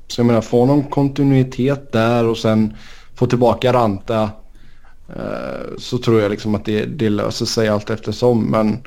så 0.08 0.20
jag 0.20 0.26
menar, 0.26 0.40
få 0.40 0.66
någon 0.66 0.82
kontinuitet 0.84 1.92
där 1.92 2.24
och 2.24 2.36
sen 2.36 2.74
få 3.14 3.26
tillbaka 3.26 3.72
Ranta. 3.72 4.30
Uh, 5.10 5.78
så 5.78 5.98
tror 5.98 6.20
jag 6.20 6.30
liksom 6.30 6.54
att 6.54 6.64
det, 6.64 6.84
det 6.84 7.10
löser 7.10 7.46
sig 7.46 7.68
allt 7.68 7.90
eftersom. 7.90 8.50
Men 8.50 8.78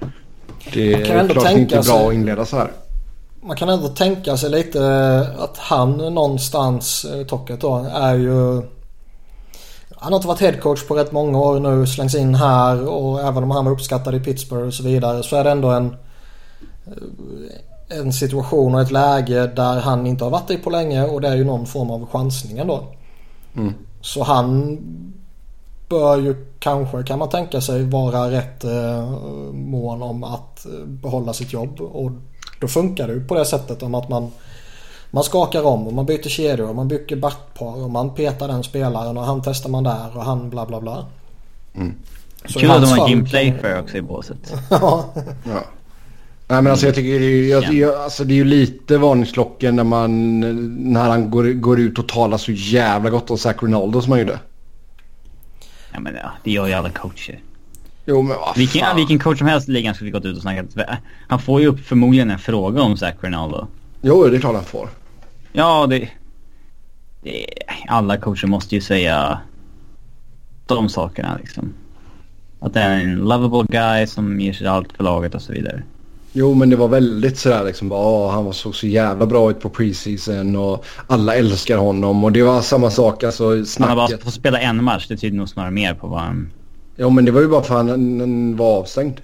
det 0.73 0.93
är 0.93 1.27
klart 1.29 1.51
inte 1.51 1.77
är 1.77 1.83
bra 1.83 2.07
att 2.07 2.13
inleda 2.13 2.45
så 2.45 2.57
här. 2.57 2.71
Man 3.43 3.57
kan 3.57 3.69
ändå 3.69 3.87
tänka 3.87 4.37
sig 4.37 4.49
lite 4.49 5.19
att 5.39 5.57
han 5.57 5.97
någonstans, 5.97 7.05
eh, 7.05 7.25
Tocket 7.25 7.61
då, 7.61 7.87
är 7.93 8.15
ju... 8.15 8.61
Han 9.95 10.13
har 10.13 10.15
inte 10.15 10.27
varit 10.27 10.39
headcoach 10.39 10.87
på 10.87 10.95
rätt 10.95 11.11
många 11.11 11.39
år 11.39 11.59
nu, 11.59 11.87
slängs 11.87 12.15
in 12.15 12.35
här 12.35 12.87
och 12.87 13.21
även 13.21 13.43
om 13.43 13.51
han 13.51 13.65
var 13.65 13.71
uppskattad 13.71 14.15
i 14.15 14.19
Pittsburgh 14.19 14.67
och 14.67 14.73
så 14.73 14.83
vidare 14.83 15.23
så 15.23 15.35
är 15.35 15.43
det 15.43 15.51
ändå 15.51 15.69
en... 15.69 15.95
En 17.99 18.13
situation 18.13 18.75
och 18.75 18.81
ett 18.81 18.91
läge 18.91 19.47
där 19.47 19.79
han 19.79 20.07
inte 20.07 20.23
har 20.23 20.31
varit 20.31 20.51
i 20.51 20.57
på 20.57 20.69
länge 20.69 21.03
och 21.03 21.21
det 21.21 21.27
är 21.27 21.35
ju 21.35 21.43
någon 21.43 21.65
form 21.65 21.91
av 21.91 22.07
chansning 22.07 22.57
ändå. 22.57 22.83
Mm. 23.55 23.73
Så 24.01 24.23
han 24.23 24.77
bör 25.89 26.17
ju 26.17 26.35
kanske 26.59 27.03
kan 27.03 27.19
man 27.19 27.29
tänka 27.29 27.61
sig 27.61 27.83
vara 27.83 28.31
rätt 28.31 28.63
eh, 28.63 29.09
mån 29.53 30.01
om 30.01 30.23
att 30.23 30.65
eh, 30.65 30.85
behålla 30.85 31.33
sitt 31.33 31.53
jobb. 31.53 31.81
Och 31.81 32.11
då 32.61 32.67
funkar 32.67 33.07
det 33.07 33.13
ju 33.13 33.27
på 33.27 33.35
det 33.35 33.45
sättet 33.45 33.83
om 33.83 33.95
att 33.95 34.09
man 34.09 34.31
man 35.13 35.23
skakar 35.23 35.65
om 35.65 35.87
och 35.87 35.93
man 35.93 36.05
byter 36.05 36.29
kedjor 36.29 36.69
och 36.69 36.75
man 36.75 36.87
bygger 36.87 37.15
backpar 37.15 37.83
och 37.83 37.89
man 37.89 38.13
petar 38.13 38.47
den 38.47 38.63
spelaren 38.63 39.17
och 39.17 39.23
han 39.23 39.41
testar 39.45 39.69
man 39.69 39.83
där 39.83 40.17
och 40.17 40.23
han 40.23 40.49
bla 40.49 40.65
bla 40.65 40.81
bla. 40.81 41.05
Mm. 41.75 41.95
Kul 42.43 42.71
att 42.71 42.81
de 42.81 42.99
har 42.99 43.09
Jim 43.09 43.25
Playfair 43.25 43.79
också 43.81 43.97
i 43.97 44.01
båset. 44.01 44.53
ja. 44.69 45.05
ja. 45.43 45.63
Nej 46.51 46.61
men 46.61 46.71
alltså 46.71 46.85
jag 46.85 46.95
tycker 46.95 47.19
det 47.19 47.25
är, 47.25 47.49
jag, 47.49 47.73
jag, 47.73 47.95
alltså 47.95 48.23
det 48.23 48.33
är 48.33 48.35
ju 48.35 48.43
lite 48.43 48.97
varningsklockor 48.97 49.71
när 49.71 49.83
man 49.83 50.39
när 50.93 51.09
han 51.09 51.31
går, 51.31 51.43
går 51.43 51.79
ut 51.79 51.99
och 51.99 52.07
talar 52.07 52.37
så 52.37 52.51
jävla 52.51 53.09
gott 53.09 53.31
om 53.31 53.37
Zach 53.37 53.55
Ronaldo 53.63 54.01
som 54.01 54.11
han 54.11 54.19
gjorde. 54.19 54.39
Ja 55.93 55.99
men 55.99 56.15
ja, 56.15 56.31
det 56.43 56.51
gör 56.51 56.67
ju 56.67 56.73
alla 56.73 56.89
coacher. 56.89 57.39
Jo 58.05 58.21
men 58.21 58.37
vad 58.37 58.57
vilken, 58.57 58.81
fan. 58.85 58.95
vilken 58.95 59.19
coach 59.19 59.37
som 59.37 59.47
helst 59.47 59.69
i 59.69 59.71
ligan 59.71 59.95
skulle 59.95 60.11
gått 60.11 60.25
ut 60.25 60.35
och 60.35 60.41
snackat. 60.41 60.65
Han 61.27 61.39
får 61.39 61.61
ju 61.61 61.67
upp 61.67 61.79
förmodligen 61.79 62.29
en 62.31 62.39
fråga 62.39 62.81
om 62.81 62.97
Zach 62.97 63.15
Ronaldo. 63.21 63.67
Jo 64.01 64.27
det 64.27 64.37
är 64.37 64.39
klart 64.39 64.55
han 64.55 64.63
får. 64.63 64.89
Ja 65.51 65.87
det, 65.87 66.09
det... 67.21 67.45
Alla 67.87 68.17
coacher 68.17 68.47
måste 68.47 68.75
ju 68.75 68.81
säga 68.81 69.39
de 70.65 70.89
sakerna 70.89 71.37
liksom. 71.37 71.73
Att 72.59 72.73
det 72.73 72.79
är 72.79 72.99
en 72.99 73.15
lovable 73.15 73.65
guy 73.69 74.07
som 74.07 74.39
ger 74.39 74.53
sig 74.53 74.67
allt 74.67 74.93
för 74.93 75.03
laget 75.03 75.35
och 75.35 75.41
så 75.41 75.53
vidare. 75.53 75.83
Jo 76.33 76.53
men 76.53 76.69
det 76.69 76.75
var 76.75 76.87
väldigt 76.87 77.37
sådär 77.37 77.63
liksom 77.63 77.89
bara, 77.89 78.31
han 78.31 78.53
såg 78.53 78.75
så 78.75 78.87
jävla 78.87 79.25
bra 79.25 79.51
ut 79.51 79.59
på 79.59 79.69
preseason 79.69 80.55
och 80.55 80.85
alla 81.07 81.35
älskar 81.35 81.77
honom 81.77 82.23
och 82.23 82.31
det 82.31 82.43
var 82.43 82.61
samma 82.61 82.89
sak 82.89 83.23
alltså 83.23 83.65
snacket. 83.65 83.89
Han 83.89 83.97
har 83.99 84.07
bara 84.07 84.17
fått 84.17 84.33
spela 84.33 84.59
en 84.59 84.83
match, 84.83 85.07
det 85.07 85.17
tyder 85.17 85.37
nog 85.37 85.49
snarare 85.49 85.71
mer 85.71 85.93
på 85.93 86.07
vad 86.07 86.19
han... 86.19 86.51
Jo 86.97 87.09
men 87.09 87.25
det 87.25 87.31
var 87.31 87.41
ju 87.41 87.47
bara 87.47 87.63
för 87.63 87.75
att 87.75 87.87
han, 87.87 88.19
han 88.19 88.57
var 88.57 88.79
avstängd. 88.79 89.21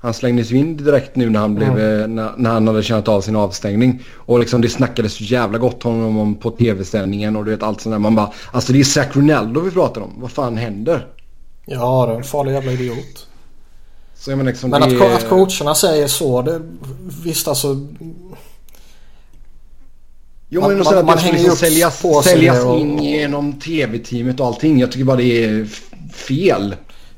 Han 0.00 0.14
slängdes 0.14 0.50
ju 0.50 0.56
in 0.56 0.76
direkt 0.76 1.16
nu 1.16 1.30
när 1.30 1.40
han, 1.40 1.54
blev, 1.54 1.78
mm. 1.78 2.14
när, 2.14 2.32
när, 2.36 2.50
han 2.50 2.68
hade 2.68 2.82
känt 2.82 3.08
av 3.08 3.20
sin 3.20 3.36
avstängning. 3.36 4.02
Och 4.14 4.38
liksom 4.38 4.60
det 4.60 4.68
snackades 4.68 5.12
så 5.12 5.24
jävla 5.24 5.58
gott 5.58 5.84
om 5.84 6.00
honom 6.00 6.34
på 6.34 6.50
tv-sändningen 6.50 7.36
och 7.36 7.44
du 7.44 7.50
vet 7.50 7.62
allt 7.62 7.80
sånt 7.80 7.94
där. 7.94 7.98
Man 7.98 8.14
bara, 8.14 8.32
alltså 8.52 8.72
det 8.72 8.80
är 8.80 8.84
Zac 8.84 9.06
Ronaldo 9.12 9.60
vi 9.60 9.70
pratar 9.70 10.00
om. 10.00 10.10
Vad 10.16 10.30
fan 10.30 10.56
händer? 10.56 11.06
Ja, 11.66 12.06
det 12.06 12.12
är 12.12 12.16
en 12.16 12.24
farlig 12.24 12.52
jävla 12.52 12.72
idiot. 12.72 13.27
Så 14.18 14.30
menar 14.30 14.44
liksom 14.44 14.70
men 14.70 14.82
att, 14.82 15.00
att 15.00 15.28
coacherna 15.28 15.74
säger 15.74 16.08
så, 16.08 16.42
det, 16.42 16.60
visst 17.22 17.48
alltså... 17.48 17.86
Jo 20.48 20.60
men 20.60 20.78
man, 20.78 20.94
man, 20.94 21.04
man 21.04 21.18
hänger 21.18 21.38
liksom 21.38 21.56
säljas, 21.56 22.02
på 22.02 22.22
säljas 22.22 22.64
och, 22.64 22.78
in 22.78 23.02
genom 23.02 23.60
tv-teamet 23.60 24.40
och 24.40 24.46
allting. 24.46 24.80
Jag 24.80 24.92
tycker 24.92 25.04
bara 25.04 25.16
det 25.16 25.44
är 25.44 25.64
fel. 26.12 26.76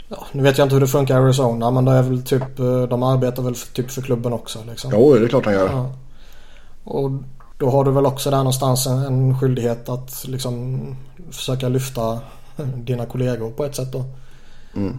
Ja, 0.09 0.27
nu 0.33 0.43
vet 0.43 0.59
jag 0.59 0.65
inte 0.65 0.75
hur 0.75 0.81
det 0.81 0.87
funkar 0.87 1.15
i 1.15 1.25
Arizona 1.25 1.71
men 1.71 1.85
det 1.85 1.93
är 1.93 2.03
väl 2.03 2.23
typ, 2.23 2.59
eh, 2.59 2.83
de 2.83 3.03
arbetar 3.03 3.43
väl 3.43 3.55
för, 3.55 3.75
typ 3.75 3.91
för 3.91 4.03
klubben 4.03 4.33
också 4.33 4.59
liksom. 4.69 4.91
Jo 4.95 5.15
det 5.15 5.25
är 5.25 5.29
klart 5.29 5.45
de 5.45 5.53
gör. 5.53 5.69
Ja. 5.69 5.93
Och 6.85 7.11
då 7.59 7.71
har 7.71 7.85
du 7.85 7.91
väl 7.91 8.07
också 8.07 8.31
där 8.31 8.37
någonstans 8.37 8.87
en, 8.87 8.99
en 8.99 9.39
skyldighet 9.39 9.89
att 9.89 10.25
liksom 10.29 10.81
försöka 11.31 11.69
lyfta 11.69 12.19
dina 12.77 13.07
kollegor 13.07 13.51
på 13.51 13.65
ett 13.65 13.77
sätt 13.77 13.93
då. 13.93 14.05
Mm. 14.75 14.99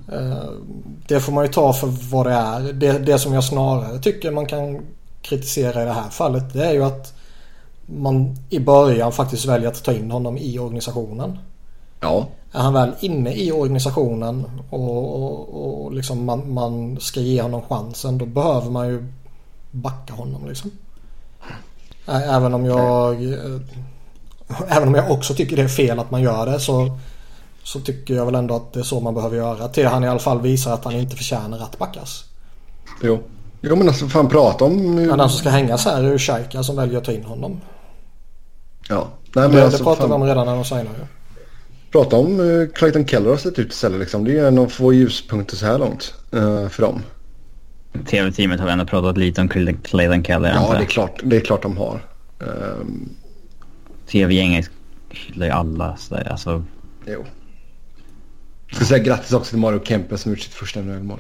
Det 1.08 1.20
får 1.20 1.32
man 1.32 1.46
ju 1.46 1.52
ta 1.52 1.74
för 1.74 1.88
vad 2.12 2.26
det 2.26 2.34
är. 2.34 2.74
Det, 2.74 3.00
det 3.00 3.20
som 3.20 3.34
jag 3.34 3.44
snarare 3.44 4.00
tycker 4.00 4.32
man 4.32 4.46
kan 4.46 4.82
kritisera 5.22 5.82
i 5.82 5.86
det 5.86 5.94
här 5.94 6.10
fallet 6.10 6.54
det 6.54 6.66
är 6.66 6.74
ju 6.74 6.84
att 6.84 7.14
man 7.86 8.36
i 8.50 8.60
början 8.60 9.12
faktiskt 9.12 9.46
väljer 9.46 9.70
att 9.70 9.84
ta 9.84 9.94
in 9.94 10.12
honom 10.12 10.38
i 10.38 10.60
organisationen. 10.60 11.38
Ja. 12.00 12.28
Är 12.52 12.60
han 12.60 12.74
väl 12.74 12.92
inne 13.00 13.34
i 13.34 13.52
organisationen 13.52 14.46
och, 14.70 15.24
och, 15.24 15.84
och 15.84 15.94
liksom 15.94 16.26
man, 16.26 16.54
man, 16.54 17.00
ska 17.00 17.20
ge 17.20 17.42
honom 17.42 17.62
chansen 17.62 18.18
då 18.18 18.26
behöver 18.26 18.70
man 18.70 18.88
ju 18.88 19.08
backa 19.72 20.14
honom 20.14 20.48
liksom. 20.48 20.72
Även 22.08 22.54
om 22.54 22.66
jag 22.66 23.18
Även 24.68 24.88
om 24.88 24.96
jag 24.96 25.12
också 25.12 25.34
tycker 25.34 25.56
det 25.56 25.62
är 25.62 25.68
fel 25.68 26.00
att 26.00 26.12
man 26.12 26.22
gör 26.22 26.46
det 26.46 26.60
så 26.60 26.98
så 27.64 27.80
tycker 27.80 28.14
jag 28.14 28.26
väl 28.26 28.36
ändå 28.36 28.56
att 28.56 28.74
det 28.74 28.80
är 28.80 28.84
så 28.84 29.00
man 29.00 29.14
behöver 29.14 29.38
göra. 29.38 29.68
Till 29.68 29.88
han 29.88 30.04
i 30.04 30.08
alla 30.08 30.20
fall 30.20 30.42
visar 30.42 30.74
att 30.74 30.84
han 30.84 30.94
inte 30.94 31.16
förtjänar 31.16 31.60
att 31.60 31.78
backas. 31.78 32.26
Jo. 33.02 33.24
Jo 33.62 33.76
men 33.76 33.88
alltså 33.88 34.08
fan 34.08 34.30
prata 34.30 34.66
om... 34.66 34.96
Men 34.96 35.18
den 35.18 35.30
som 35.30 35.40
ska 35.40 35.50
hängas 35.50 35.86
här 35.86 36.04
är 36.04 36.12
ju 36.12 36.18
Shaika 36.18 36.64
som 36.64 36.76
väljer 36.76 36.98
att 36.98 37.04
ta 37.04 37.12
in 37.12 37.24
honom. 37.24 37.62
Ja. 38.90 39.08
Nej, 39.36 39.48
men 39.48 39.56
det, 39.56 39.64
alltså, 39.64 39.78
det 39.78 39.84
pratade 39.84 40.08
vi 40.08 40.14
om 40.14 40.24
redan 40.24 40.46
när 40.46 40.56
de 40.56 40.66
signade 40.66 40.90
ju. 40.90 41.06
Prata 41.92 42.16
om 42.16 42.40
uh, 42.40 42.70
Clayton 42.70 43.08
Keller 43.08 43.30
har 43.30 43.38
sett 43.38 43.60
ut 43.60 43.72
istället 43.72 44.00
liksom. 44.00 44.24
Det 44.24 44.40
är 44.40 44.48
en 44.48 44.58
av 44.58 44.68
få 44.68 44.94
ljuspunkter 44.94 45.56
så 45.56 45.66
här 45.66 45.78
långt 45.78 46.14
uh, 46.34 46.68
för 46.68 46.82
dem. 46.82 47.02
TV-teamet 48.06 48.60
har 48.60 48.68
ändå 48.68 48.86
pratat 48.86 49.18
lite 49.18 49.42
om 49.42 49.50
Clayton 49.84 50.24
Keller. 50.24 50.50
Ja, 50.50 50.74
det 50.74 50.84
är, 50.84 50.86
klart, 50.86 51.22
det 51.24 51.36
är 51.36 51.40
klart 51.40 51.62
de 51.62 51.78
har. 51.78 52.06
Um... 52.40 53.10
TV-gänget 54.08 54.70
hyllar 55.10 55.46
ju 55.46 55.52
alla 55.52 55.98
sådär. 55.98 56.28
Alltså... 56.32 56.64
Jo. 57.06 57.26
Jag 58.72 58.76
ska 58.76 58.86
säga 58.86 59.04
grattis 59.04 59.34
också 59.34 59.50
till 59.50 59.60
Mario 59.60 59.84
Kempe 59.84 60.18
som 60.18 60.32
gjort 60.32 60.40
sitt 60.40 60.54
första 60.54 60.82
NHL-mål. 60.82 61.20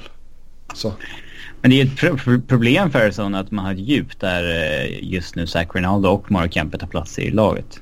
Så. 0.73 0.93
Men 1.61 1.71
det 1.71 1.81
är 1.81 1.85
ett 1.85 1.97
pro 1.97 2.41
problem 2.47 2.91
för 2.91 2.99
Arizona 2.99 3.39
att 3.39 3.51
man 3.51 3.65
har 3.65 3.73
ett 3.73 3.79
djup 3.79 4.19
där 4.19 4.43
eh, 4.43 5.03
just 5.03 5.35
nu 5.35 5.47
Zach 5.47 5.67
Ronaldo 5.73 6.09
och 6.09 6.31
Mario 6.31 6.49
Kempe 6.49 6.77
tar 6.77 6.87
plats 6.87 7.19
i 7.19 7.31
laget. 7.31 7.79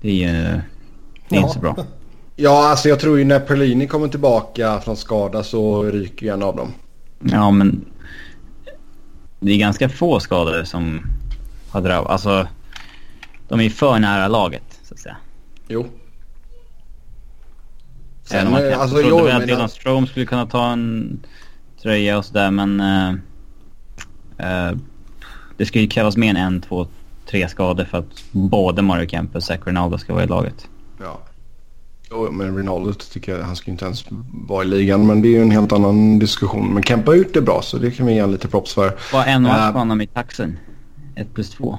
Det 0.00 0.08
är 0.08 0.14
ju 0.14 0.32
det 1.28 1.36
är 1.36 1.40
ja. 1.40 1.40
inte 1.40 1.54
så 1.54 1.60
bra. 1.60 1.86
Ja, 2.36 2.68
alltså 2.70 2.88
jag 2.88 3.00
tror 3.00 3.18
ju 3.18 3.24
när 3.24 3.40
Perlini 3.40 3.86
kommer 3.86 4.08
tillbaka 4.08 4.80
från 4.80 4.96
skada 4.96 5.42
så 5.42 5.82
ryker 5.82 6.26
ju 6.26 6.32
en 6.32 6.42
av 6.42 6.56
dem. 6.56 6.72
Ja, 7.20 7.50
men 7.50 7.84
det 9.40 9.52
är 9.52 9.58
ganska 9.58 9.88
få 9.88 10.20
skador 10.20 10.64
som 10.64 11.00
har 11.70 11.80
drabbat. 11.80 12.10
Alltså, 12.10 12.48
de 13.48 13.60
är 13.60 13.64
ju 13.64 13.70
för 13.70 13.98
nära 13.98 14.28
laget 14.28 14.80
så 14.82 14.94
att 14.94 15.00
säga. 15.00 15.16
Jo. 15.68 15.86
Sen, 18.30 18.50
man 18.50 18.60
kan, 18.70 18.80
alltså, 18.80 18.96
trodde 18.98 19.24
väl 19.24 19.42
att 19.42 19.46
Dylan 19.46 19.68
Strome 19.68 20.06
skulle 20.06 20.26
kunna 20.26 20.46
ta 20.46 20.72
en 20.72 21.20
tröja 21.82 22.18
och 22.18 22.24
sådär 22.24 22.50
men... 22.50 22.80
Uh, 22.80 23.14
uh, 24.40 24.78
det 25.56 25.66
ska 25.66 25.80
ju 25.80 25.86
krävas 25.86 26.16
mer 26.16 26.30
än 26.30 26.36
en, 26.36 26.60
två, 26.60 26.86
tre 27.26 27.48
skador 27.48 27.84
för 27.84 27.98
att 27.98 28.24
både 28.32 28.82
Mario 28.82 29.08
Kempe 29.08 29.38
och 29.38 29.44
Zach 29.44 29.60
Ronaldo 29.64 29.98
ska 29.98 30.12
vara 30.12 30.24
i 30.24 30.26
laget. 30.26 30.68
Ja. 31.00 31.20
Jo, 32.10 32.30
men 32.30 32.58
Ronaldo 32.58 32.92
tycker 32.92 33.36
jag, 33.36 33.44
han 33.44 33.56
ska 33.56 33.66
ju 33.66 33.72
inte 33.72 33.84
ens 33.84 34.04
vara 34.48 34.64
i 34.64 34.66
ligan. 34.66 35.06
Men 35.06 35.22
det 35.22 35.28
är 35.28 35.30
ju 35.30 35.42
en 35.42 35.50
helt 35.50 35.72
annan 35.72 36.18
diskussion. 36.18 36.74
Men 36.74 36.82
Kempe 36.82 37.10
har 37.10 37.16
gjort 37.16 37.34
det 37.34 37.40
bra 37.40 37.62
så 37.62 37.78
det 37.78 37.90
kan 37.90 38.06
vi 38.06 38.14
ge 38.14 38.26
lite 38.26 38.48
props 38.48 38.74
för. 38.74 38.98
Var 39.12 39.24
en 39.24 39.42
match 39.42 39.68
uh, 39.68 39.72
på 39.72 39.78
honom 39.78 40.00
i 40.00 40.06
taxen. 40.06 40.58
Ett 41.14 41.34
plus 41.34 41.50
två. 41.50 41.78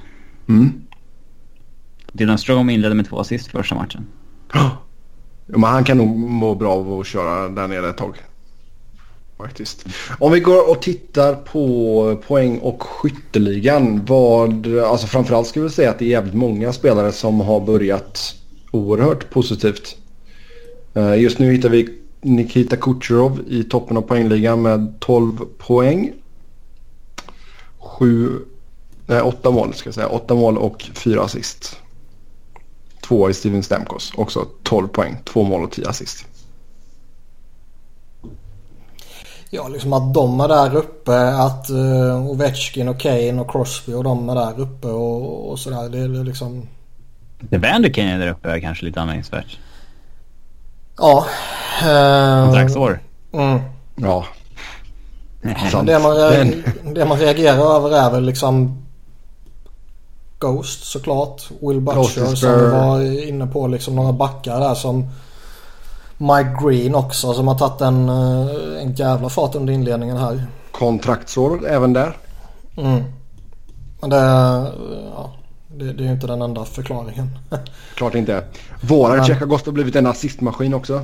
Mm. 0.49 0.81
Dylan 2.11 2.37
Strome 2.37 2.73
inledde 2.73 2.95
med 2.95 3.09
två 3.09 3.19
assist 3.19 3.47
första 3.47 3.75
matchen. 3.75 4.07
Men 5.51 5.63
han 5.63 5.83
kan 5.83 5.97
nog 5.97 6.17
må 6.17 6.55
bra 6.55 6.73
av 6.73 6.99
att 6.99 7.07
köra 7.07 7.49
där 7.49 7.67
nere 7.67 7.89
ett 7.89 7.97
tag. 7.97 8.15
Faktiskt. 9.37 9.85
Om 10.19 10.31
vi 10.31 10.39
går 10.39 10.69
och 10.69 10.81
tittar 10.81 11.35
på 11.35 12.21
poäng 12.27 12.59
och 12.59 12.83
skytteligan. 12.83 14.05
Vad, 14.05 14.67
alltså 14.77 15.07
framförallt 15.07 15.47
skulle 15.47 15.65
vi 15.65 15.71
säga 15.71 15.89
att 15.89 15.99
det 15.99 16.05
är 16.05 16.09
jävligt 16.09 16.33
många 16.33 16.73
spelare 16.73 17.11
som 17.11 17.39
har 17.39 17.59
börjat 17.59 18.35
oerhört 18.71 19.29
positivt. 19.29 19.97
Eh, 20.93 21.15
just 21.15 21.39
nu 21.39 21.51
hittar 21.51 21.69
vi 21.69 21.89
Nikita 22.21 22.75
Kucherov 22.75 23.39
i 23.47 23.63
toppen 23.63 23.97
av 23.97 24.01
poängligan 24.01 24.61
med 24.61 24.93
12 24.99 25.37
poäng. 25.57 26.13
Sju, 27.79 28.29
nej, 29.05 29.21
åtta 29.21 29.51
mål 29.51 29.73
ska 29.73 29.87
jag 29.87 29.95
säga. 29.95 30.07
Åtta 30.07 30.35
mål 30.35 30.57
och 30.57 30.89
fyra 30.93 31.21
assist. 31.21 31.77
Två 33.11 33.29
i 33.29 33.33
Steven 33.33 33.63
Stamkos. 33.63 34.13
Också 34.15 34.47
12 34.63 34.87
poäng. 34.87 35.17
Två 35.25 35.43
mål 35.43 35.63
och 35.63 35.71
tio 35.71 35.89
assist. 35.89 36.25
Ja, 39.49 39.67
liksom 39.67 39.93
att 39.93 40.13
de 40.13 40.39
är 40.39 40.47
där 40.47 40.75
uppe. 40.75 41.17
Att 41.27 41.69
uh, 41.69 42.29
Ovechkin 42.29 42.87
och 42.87 42.99
Kane 42.99 43.41
och 43.41 43.51
Crosby 43.51 43.93
och 43.93 44.03
de 44.03 44.29
är 44.29 44.35
där 44.35 44.59
uppe 44.59 44.87
och, 44.87 45.51
och 45.51 45.59
sådär. 45.59 45.89
Det 45.89 45.97
är 45.97 46.23
liksom... 46.23 46.67
Det 47.39 47.57
Vander 47.57 47.89
Kane 47.89 48.13
är 48.13 48.19
där 48.19 48.27
uppe 48.27 48.51
är 48.51 48.59
kanske 48.59 48.85
lite 48.85 49.01
anmärkningsvärt. 49.01 49.59
Ja. 50.97 51.25
Uh, 51.83 52.45
Kontraktsår. 52.45 52.99
Mm. 53.33 53.59
Ja. 53.95 54.25
Det 55.85 55.99
man, 55.99 56.15
reagerar, 56.15 56.93
det 56.93 57.05
man 57.05 57.17
reagerar 57.17 57.75
över 57.75 57.97
är 57.97 58.11
väl 58.11 58.25
liksom 58.25 58.80
Ghost 60.41 60.83
såklart. 60.83 61.49
Will 61.61 61.81
Butcher 61.81 62.35
som 62.35 62.59
vi 62.59 62.69
var 62.69 63.27
inne 63.27 63.47
på. 63.47 63.67
Liksom 63.67 63.95
några 63.95 64.13
backar 64.13 64.59
där 64.59 64.75
som 64.75 65.09
Mike 66.17 66.57
Green 66.63 66.95
också 66.95 67.33
som 67.33 67.47
har 67.47 67.55
tagit 67.55 67.81
en, 67.81 68.09
eh, 68.09 68.81
en 68.81 68.93
jävla 68.93 69.29
fart 69.29 69.55
under 69.55 69.73
inledningen 69.73 70.17
här. 70.17 70.45
Kontraktsår 70.71 71.67
även 71.67 71.93
där. 71.93 72.17
Mm. 72.77 73.03
Men 74.01 74.09
det, 74.09 74.17
ja, 75.15 75.33
det, 75.67 75.93
det 75.93 76.03
är 76.03 76.05
ju 76.05 76.11
inte 76.11 76.27
den 76.27 76.41
enda 76.41 76.65
förklaringen. 76.65 77.29
Klart 77.95 78.15
inte. 78.15 78.43
Våran. 78.81 79.31
Agost 79.41 79.65
har 79.65 79.73
blivit 79.73 79.95
en 79.95 80.07
assistmaskin 80.07 80.73
också. 80.73 81.01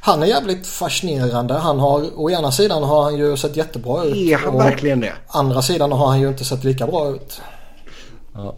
Han 0.00 0.22
är 0.22 0.26
jävligt 0.26 0.66
fascinerande. 0.66 1.54
Han 1.54 1.78
har, 1.78 2.04
å 2.16 2.30
ena 2.30 2.52
sidan 2.52 2.82
har 2.82 3.02
han 3.02 3.16
ju 3.16 3.36
sett 3.36 3.56
jättebra 3.56 4.04
ut. 4.04 4.16
Är 4.16 4.36
han 4.36 4.58
verkligen 4.58 5.00
det? 5.00 5.12
andra 5.28 5.62
sidan 5.62 5.92
har 5.92 6.06
han 6.06 6.20
ju 6.20 6.28
inte 6.28 6.44
sett 6.44 6.64
lika 6.64 6.86
bra 6.86 7.08
ut. 7.08 7.40
Ja. 8.38 8.56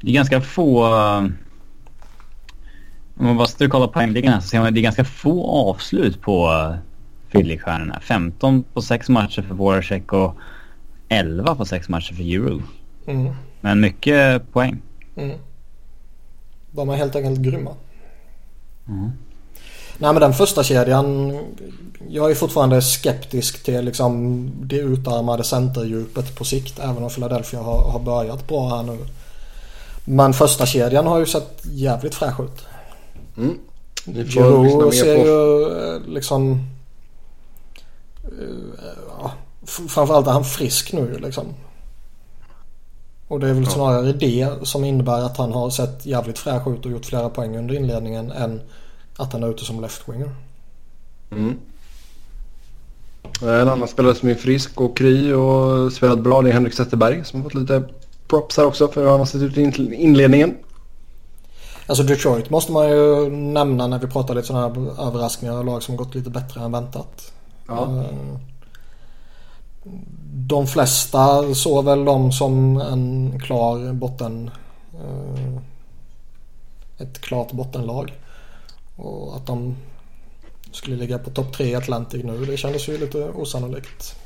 Det 0.00 0.10
är 0.10 0.14
ganska 0.14 0.40
få... 0.40 0.86
Om 3.16 3.26
man 3.26 3.36
bara 3.36 3.46
står 3.46 3.64
och 3.64 3.70
kollar 3.70 3.88
poängligan 3.88 4.42
så 4.42 4.48
ser 4.48 4.58
man 4.58 4.68
att 4.68 4.74
det 4.74 4.80
är 4.80 4.82
ganska 4.82 5.04
få 5.04 5.46
avslut 5.46 6.20
på 6.20 6.48
Philly-stjärnorna. 7.30 8.00
15 8.00 8.64
på 8.74 8.82
6 8.82 9.08
matcher 9.08 9.42
för 9.42 9.54
Voracek 9.54 10.12
och 10.12 10.36
11 11.08 11.54
på 11.54 11.64
6 11.64 11.88
matcher 11.88 12.14
för 12.14 12.22
Euro. 12.22 12.62
Mm. 13.06 13.32
Men 13.60 13.80
mycket 13.80 14.52
poäng. 14.52 14.82
Mm. 15.16 15.38
De 16.70 16.88
är 16.88 16.96
helt 16.96 17.16
enkelt 17.16 17.38
grymma. 17.40 17.74
Mm. 18.88 19.10
Nej 19.98 20.12
men 20.12 20.20
den 20.20 20.34
första 20.34 20.64
kedjan 20.64 21.38
Jag 22.08 22.30
är 22.30 22.34
fortfarande 22.34 22.82
skeptisk 22.82 23.62
till 23.62 23.84
liksom 23.84 24.50
det 24.62 24.76
utarmade 24.76 25.44
centerdjupet 25.44 26.36
på 26.36 26.44
sikt. 26.44 26.78
Även 26.78 27.02
om 27.02 27.10
Philadelphia 27.10 27.60
har, 27.60 27.90
har 27.90 28.00
börjat 28.00 28.48
bra 28.48 28.76
här 28.76 28.82
nu. 28.82 28.98
Men 30.04 30.32
första 30.32 30.66
kedjan 30.66 31.06
har 31.06 31.18
ju 31.18 31.26
sett 31.26 31.62
jävligt 31.64 32.14
fräsch 32.14 32.40
ut. 32.40 32.66
Mm. 33.36 33.58
Giroud 34.04 34.94
ser 34.94 35.16
på. 35.16 35.26
ju 35.26 35.94
eh, 35.94 36.14
liksom... 36.14 36.66
Eh, 38.24 39.04
ja, 39.18 39.32
framförallt 39.66 40.26
är 40.26 40.32
han 40.32 40.44
frisk 40.44 40.92
nu 40.92 41.18
liksom. 41.18 41.44
Och 43.28 43.40
det 43.40 43.48
är 43.48 43.52
väl 43.52 43.64
ja. 43.64 43.70
snarare 43.70 44.12
det 44.12 44.48
som 44.62 44.84
innebär 44.84 45.22
att 45.22 45.36
han 45.36 45.52
har 45.52 45.70
sett 45.70 46.06
jävligt 46.06 46.38
fräsch 46.38 46.68
ut 46.68 46.86
och 46.86 46.92
gjort 46.92 47.06
flera 47.06 47.28
poäng 47.28 47.56
under 47.56 47.74
inledningen 47.74 48.30
än 48.30 48.60
att 49.16 49.32
han 49.32 49.42
är 49.42 49.50
ute 49.50 49.64
som 49.64 49.80
left-winger. 49.80 50.30
Mm. 51.30 51.56
En 53.42 53.68
annan 53.68 53.88
spelare 53.88 54.14
som 54.14 54.28
är 54.28 54.34
frisk 54.34 54.80
och 54.80 54.96
kry 54.96 55.32
och 55.32 55.92
spelat 55.92 56.18
bra 56.18 56.42
det 56.42 56.48
är 56.48 56.52
Henrik 56.52 56.74
Zetterberg 56.74 57.24
som 57.24 57.42
har 57.42 57.50
fått 57.50 57.60
lite 57.60 57.82
props 58.28 58.56
här 58.56 58.66
också 58.66 58.88
för 58.88 59.02
hur 59.02 59.10
han 59.10 59.18
har 59.18 59.26
sett 59.26 59.42
ut 59.42 59.58
i 59.58 59.94
inledningen. 59.94 60.56
Alltså 61.86 62.04
Detroit 62.04 62.50
måste 62.50 62.72
man 62.72 62.88
ju 62.88 63.30
nämna 63.30 63.86
när 63.86 63.98
vi 63.98 64.06
pratar 64.06 64.34
lite 64.34 64.46
sådana 64.46 64.68
här 64.68 65.06
överraskningar 65.06 65.58
och 65.58 65.64
lag 65.64 65.82
som 65.82 65.96
gått 65.96 66.14
lite 66.14 66.30
bättre 66.30 66.60
än 66.60 66.72
väntat. 66.72 67.32
Ja. 67.68 67.82
Eh, 67.82 68.38
de 70.34 70.66
flesta 70.66 71.54
såg 71.54 71.84
väl 71.84 72.04
dem 72.04 72.32
som 72.32 72.76
en 72.76 73.40
klar 73.40 73.92
botten... 73.92 74.50
Eh, 74.94 75.60
ett 76.98 77.20
klart 77.20 77.52
bottenlag. 77.52 78.12
Och 78.96 79.36
att 79.36 79.46
de 79.46 79.76
skulle 80.72 80.96
ligga 80.96 81.18
på 81.18 81.30
topp 81.30 81.52
3 81.52 81.66
i 81.66 81.74
Atlantic 81.74 82.24
nu, 82.24 82.44
det 82.44 82.56
kändes 82.56 82.88
ju 82.88 82.98
lite 82.98 83.30
osannolikt. 83.30 84.16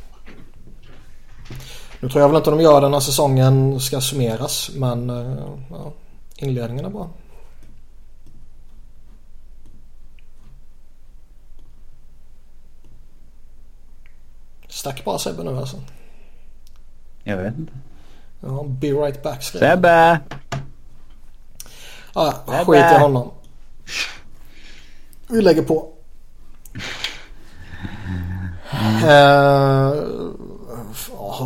Nu 2.01 2.09
tror 2.09 2.21
jag 2.21 2.29
väl 2.29 2.37
inte 2.37 2.51
de 2.51 2.61
gör 2.61 2.81
det 2.81 2.89
när 2.89 3.01
säsongen 3.01 3.81
ska 3.81 4.01
summeras, 4.01 4.71
men 4.75 5.11
eh, 5.11 5.49
ja, 5.71 5.93
inledningen 6.37 6.85
är 6.85 6.91
bra. 6.91 7.11
Stack 14.69 15.05
bara 15.05 15.19
Sebbe 15.19 15.43
nu 15.45 15.59
alltså. 15.59 15.77
Jag 17.25 17.37
vet 17.37 17.59
inte. 17.59 17.73
Ja, 18.41 18.65
be 18.69 18.87
right 18.87 19.23
back 19.23 19.43
Sebbe! 19.43 20.21
Ja, 22.15 22.33
skit 22.67 22.85
i 22.97 22.99
honom. 22.99 23.31
Vi 25.31 25.43
lägger 25.43 25.63
på. 25.63 25.87
Mm. 28.71 29.09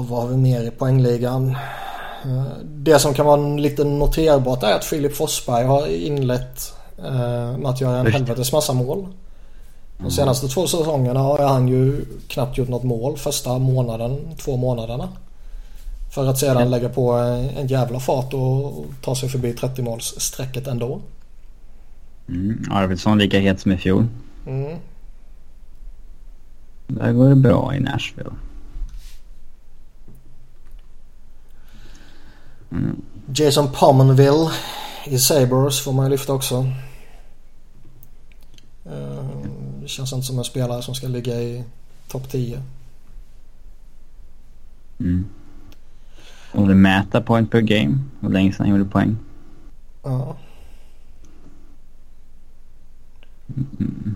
Vad 0.08 0.22
har 0.22 0.26
vi 0.28 0.36
mer 0.36 0.62
i 0.62 0.70
poängligan? 0.70 1.56
Uh, 2.26 2.44
det 2.64 2.98
som 2.98 3.14
kan 3.14 3.26
vara 3.26 3.36
lite 3.36 3.84
noterbart 3.84 4.62
är 4.62 4.74
att 4.74 4.84
Filip 4.84 5.16
Forsberg 5.16 5.64
har 5.64 5.86
inlett 5.86 6.72
uh, 6.98 7.58
med 7.58 7.66
att 7.66 7.80
göra 7.80 7.98
en 7.98 8.12
helvetes 8.12 8.52
massa 8.52 8.72
mål. 8.72 9.06
De 9.98 10.10
senaste 10.10 10.48
två 10.48 10.66
säsongerna 10.66 11.20
har 11.20 11.38
han 11.38 11.68
ju 11.68 12.04
knappt 12.28 12.58
gjort 12.58 12.68
något 12.68 12.82
mål 12.82 13.16
första 13.16 13.58
månaden, 13.58 14.28
två 14.38 14.56
månaderna. 14.56 15.08
För 16.14 16.26
att 16.26 16.38
sedan 16.38 16.70
lägga 16.70 16.88
på 16.88 17.12
en 17.12 17.66
jävla 17.66 18.00
fart 18.00 18.34
och 18.34 18.84
ta 19.02 19.14
sig 19.14 19.28
förbi 19.28 19.52
30 19.52 19.82
målsstrecket 19.82 20.66
ändå. 20.66 21.00
Mm, 22.28 22.64
Arvidsson 22.70 23.18
lika 23.18 23.40
het 23.40 23.60
som 23.60 23.72
i 23.72 23.76
fjol. 23.76 24.06
Mm. 24.46 24.78
Där 26.86 27.12
går 27.12 27.28
det 27.28 27.36
bra 27.36 27.74
i 27.74 27.80
Nashville. 27.80 28.32
Mm. 32.70 33.02
Jason 33.34 33.68
Pominville 33.72 34.50
i 35.06 35.18
Sabres 35.18 35.80
får 35.80 35.92
man 35.92 36.04
ju 36.04 36.10
lyfta 36.10 36.32
också. 36.32 36.66
Uh, 38.86 39.46
det 39.80 39.88
känns 39.88 40.12
inte 40.12 40.26
som 40.26 40.38
en 40.38 40.44
spelare 40.44 40.82
som 40.82 40.94
ska 40.94 41.08
ligga 41.08 41.40
i 41.40 41.64
topp 42.08 42.30
10. 42.30 42.62
Mm. 44.98 45.24
Om 46.52 46.68
du 46.68 46.74
mäter 46.74 47.20
point 47.20 47.50
per 47.50 47.60
game, 47.60 47.98
hur 48.20 48.30
länge 48.30 48.52
sedan 48.52 48.66
han 48.66 48.78
gjorde 48.78 48.90
poäng? 48.90 49.16
Ja. 50.02 50.36
Mm. 53.56 54.14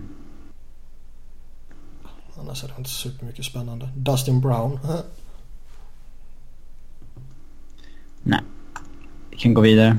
Annars 2.39 2.63
är 2.63 2.67
det 2.67 2.73
inte 2.77 2.89
supermycket 2.89 3.45
spännande. 3.45 3.89
Dustin 3.95 4.41
Brown. 4.41 4.79
Nej. 8.23 8.41
Vi 9.29 9.37
kan 9.37 9.53
gå 9.53 9.61
vidare. 9.61 9.97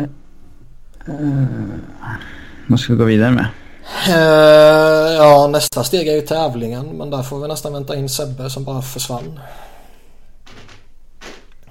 Uh, 0.00 0.06
uh, 1.08 1.74
vad 2.66 2.80
ska 2.80 2.92
vi 2.92 2.98
gå 2.98 3.04
vidare 3.04 3.30
med? 3.30 3.46
Uh, 4.08 5.12
ja, 5.14 5.48
nästa 5.52 5.84
steg 5.84 6.08
är 6.08 6.14
ju 6.14 6.20
tävlingen. 6.20 6.86
Men 6.86 7.10
där 7.10 7.22
får 7.22 7.40
vi 7.40 7.48
nästan 7.48 7.72
vänta 7.72 7.96
in 7.96 8.08
Sebbe 8.08 8.50
som 8.50 8.64
bara 8.64 8.82
försvann. 8.82 9.40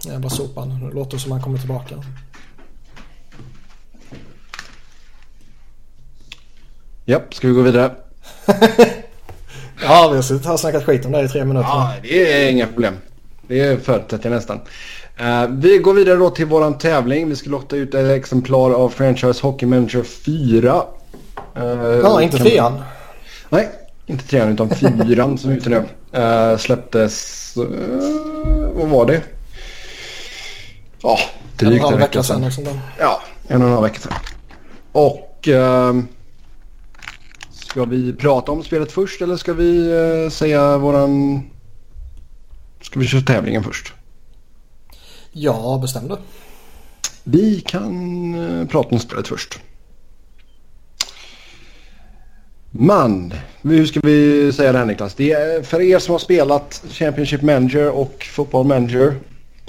Jävla 0.06 0.30
sopan. 0.30 0.80
Det 0.80 0.96
låter 0.96 1.18
som 1.18 1.32
han 1.32 1.42
kommer 1.42 1.58
tillbaka. 1.58 2.04
Japp, 7.10 7.34
ska 7.34 7.48
vi 7.48 7.54
gå 7.54 7.62
vidare? 7.62 7.92
ja, 9.82 10.08
vi 10.10 10.16
har 10.16 10.22
suttit 10.22 10.46
här 10.46 10.54
och 10.54 10.60
snackat 10.60 10.84
skit 10.84 11.06
om 11.06 11.12
det 11.12 11.22
i 11.22 11.28
tre 11.28 11.46
minuter. 11.46 11.70
Ja, 11.70 11.94
det 12.02 12.34
är 12.34 12.52
inga 12.52 12.68
problem. 12.68 12.98
Det 13.48 13.86
förutsätter 13.86 14.30
jag 14.30 14.36
nästan. 14.36 14.60
Uh, 15.22 15.60
vi 15.60 15.78
går 15.78 15.94
vidare 15.94 16.16
då 16.16 16.30
till 16.30 16.46
våran 16.46 16.78
tävling. 16.78 17.30
Vi 17.30 17.36
ska 17.36 17.50
lotta 17.50 17.76
ut 17.76 17.94
ett 17.94 18.18
exemplar 18.18 18.72
av 18.72 18.90
Franchise 18.90 19.42
Hockey 19.42 19.66
Manager 19.66 20.04
4. 20.04 20.84
Uh, 21.58 21.64
ja, 22.04 22.22
inte 22.22 22.38
trean. 22.38 22.82
Nej, 23.50 23.70
inte 24.06 24.28
trean 24.28 24.50
utan 24.50 24.70
fyran 24.70 25.38
som 25.38 25.52
är 25.52 25.56
ute 25.56 25.70
nu. 25.70 25.84
Uh, 26.22 26.58
släpptes... 26.58 27.58
Uh, 27.58 27.66
vad 28.74 28.88
var 28.88 29.06
det? 29.06 29.22
Ja, 31.02 31.20
drygt 31.56 31.86
en, 31.86 31.94
en 31.94 32.00
vecka 32.00 32.24
sedan. 32.24 32.52
sedan. 32.52 32.64
Liksom 32.64 32.80
ja, 33.00 33.22
en 33.48 33.62
och 33.62 33.68
en 33.68 33.74
halv 33.74 33.84
vecka 33.84 34.00
sedan. 34.00 34.14
Och... 34.92 35.48
Uh, 35.48 36.04
ska 37.70 37.86
vi 37.86 38.14
prata 38.14 38.52
om 38.52 38.64
spelet 38.64 38.92
först 38.92 39.22
eller 39.22 39.38
ska 39.38 39.54
vi 39.54 39.94
uh, 39.94 40.30
säga 40.30 40.78
våran... 40.78 41.42
Ska 42.82 43.00
vi 43.00 43.08
köra 43.08 43.22
tävlingen 43.22 43.64
först? 43.64 43.94
Ja, 45.32 45.80
bestäm 45.82 46.08
du. 46.08 46.18
Vi 47.24 47.62
kan 47.62 48.36
uh, 48.36 48.68
prata 48.68 48.90
om 48.90 49.00
spelet 49.00 49.28
först. 49.28 49.60
Man, 52.72 53.34
hur 53.62 53.86
ska 53.86 54.00
vi 54.00 54.52
säga 54.54 54.72
det 54.72 54.78
här 54.78 54.86
Niklas? 54.86 55.14
Det 55.16 55.32
är, 55.32 55.64
för 55.64 55.82
er 55.82 56.00
som 56.00 56.12
har 56.12 56.20
spelat 56.20 56.84
Championship 56.90 57.42
Manager 57.42 57.90
och 57.90 58.28
Football 58.32 58.66
Manager 58.66 59.16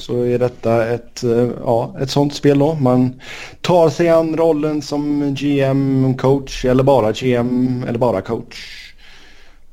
så 0.01 0.22
är 0.22 0.38
detta 0.38 0.86
ett, 0.86 1.22
eh, 1.24 1.48
ja, 1.64 1.96
ett 2.01 2.11
sånt 2.11 2.34
spel 2.34 2.59
då. 2.59 2.74
Man 2.74 3.20
tar 3.61 3.90
sig 3.90 4.09
an 4.09 4.36
rollen 4.36 4.82
som 4.82 5.34
GM, 5.34 6.14
coach 6.14 6.64
eller 6.64 6.82
bara 6.82 7.12
GM 7.12 7.84
eller 7.88 7.98
bara 7.98 8.20
coach. 8.20 8.92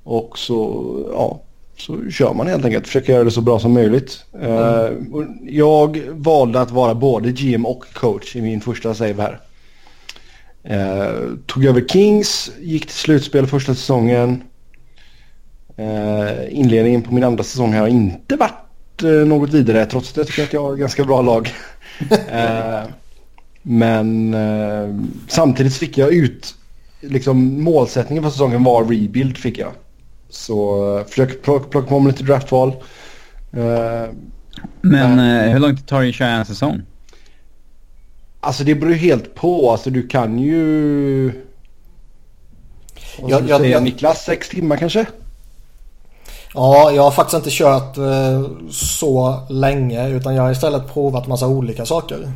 Och 0.03 0.37
så, 0.37 0.85
ja, 1.13 1.41
så 1.77 2.09
kör 2.09 2.33
man 2.33 2.47
helt 2.47 2.65
enkelt. 2.65 2.87
Försöker 2.87 3.13
göra 3.13 3.23
det 3.23 3.31
så 3.31 3.41
bra 3.41 3.59
som 3.59 3.73
möjligt. 3.73 4.25
Mm. 4.41 5.07
jag 5.43 6.01
valde 6.09 6.61
att 6.61 6.71
vara 6.71 6.95
både 6.95 7.31
GM 7.31 7.65
och 7.65 7.85
coach 7.93 8.35
i 8.35 8.41
min 8.41 8.61
första 8.61 8.93
save 8.93 9.21
här. 9.21 9.39
Eh, 10.63 11.29
tog 11.45 11.65
över 11.65 11.81
Kings, 11.81 12.51
gick 12.59 12.85
till 12.85 12.95
slutspel 12.95 13.47
första 13.47 13.75
säsongen. 13.75 14.43
Inledningen 16.49 17.01
på 17.01 17.13
min 17.13 17.23
andra 17.23 17.43
säsong 17.43 17.73
här 17.73 17.81
har 17.81 17.87
inte 17.87 18.35
varit 18.35 18.66
eh, 19.03 19.09
något 19.09 19.49
vidare 19.49 19.85
trots 19.85 20.17
jag 20.17 20.27
tycker 20.27 20.43
att 20.43 20.53
jag 20.53 20.63
har 20.63 20.75
ganska 20.75 21.03
bra 21.03 21.21
lag. 21.21 21.49
Eh, 22.31 22.83
men 23.61 24.33
eh, 24.33 24.95
samtidigt 25.27 25.75
fick 25.75 25.97
jag 25.97 26.13
ut, 26.13 26.55
liksom 27.01 27.63
målsättningen 27.63 28.23
för 28.23 28.29
säsongen 28.29 28.63
var 28.63 28.83
rebuild 28.83 29.37
fick 29.37 29.57
jag. 29.57 29.71
Så 30.29 31.03
försök 31.09 31.41
plocka, 31.41 31.69
plocka 31.69 31.87
på 31.87 31.99
mig 31.99 32.11
lite 32.11 32.23
draftval. 32.23 32.73
men 34.81 35.19
hur 35.49 35.59
långt 35.59 35.87
tar 35.87 36.01
det 36.01 36.09
att 36.09 36.15
köra 36.15 36.29
en 36.29 36.45
säsong? 36.45 36.81
Alltså 38.39 38.63
det 38.63 38.75
beror 38.75 38.93
ju 38.93 38.99
helt 38.99 39.35
på. 39.35 39.71
Alltså 39.71 39.89
du 39.89 40.07
kan 40.07 40.39
ju... 40.39 41.31
Vad 43.19 43.31
jag, 43.31 43.49
jag, 43.49 43.61
säga, 43.61 43.71
jag, 43.71 43.83
Niklas? 43.83 44.25
Sex 44.25 44.49
timmar 44.49 44.77
kanske? 44.77 45.05
Ja, 46.57 46.91
jag 46.91 47.03
har 47.03 47.11
faktiskt 47.11 47.35
inte 47.35 47.49
kört 47.51 47.97
eh, 47.97 48.43
så 48.71 49.39
länge 49.49 50.09
utan 50.09 50.35
jag 50.35 50.43
har 50.43 50.51
istället 50.51 50.93
provat 50.93 51.27
massa 51.27 51.47
olika 51.47 51.85
saker. 51.85 52.31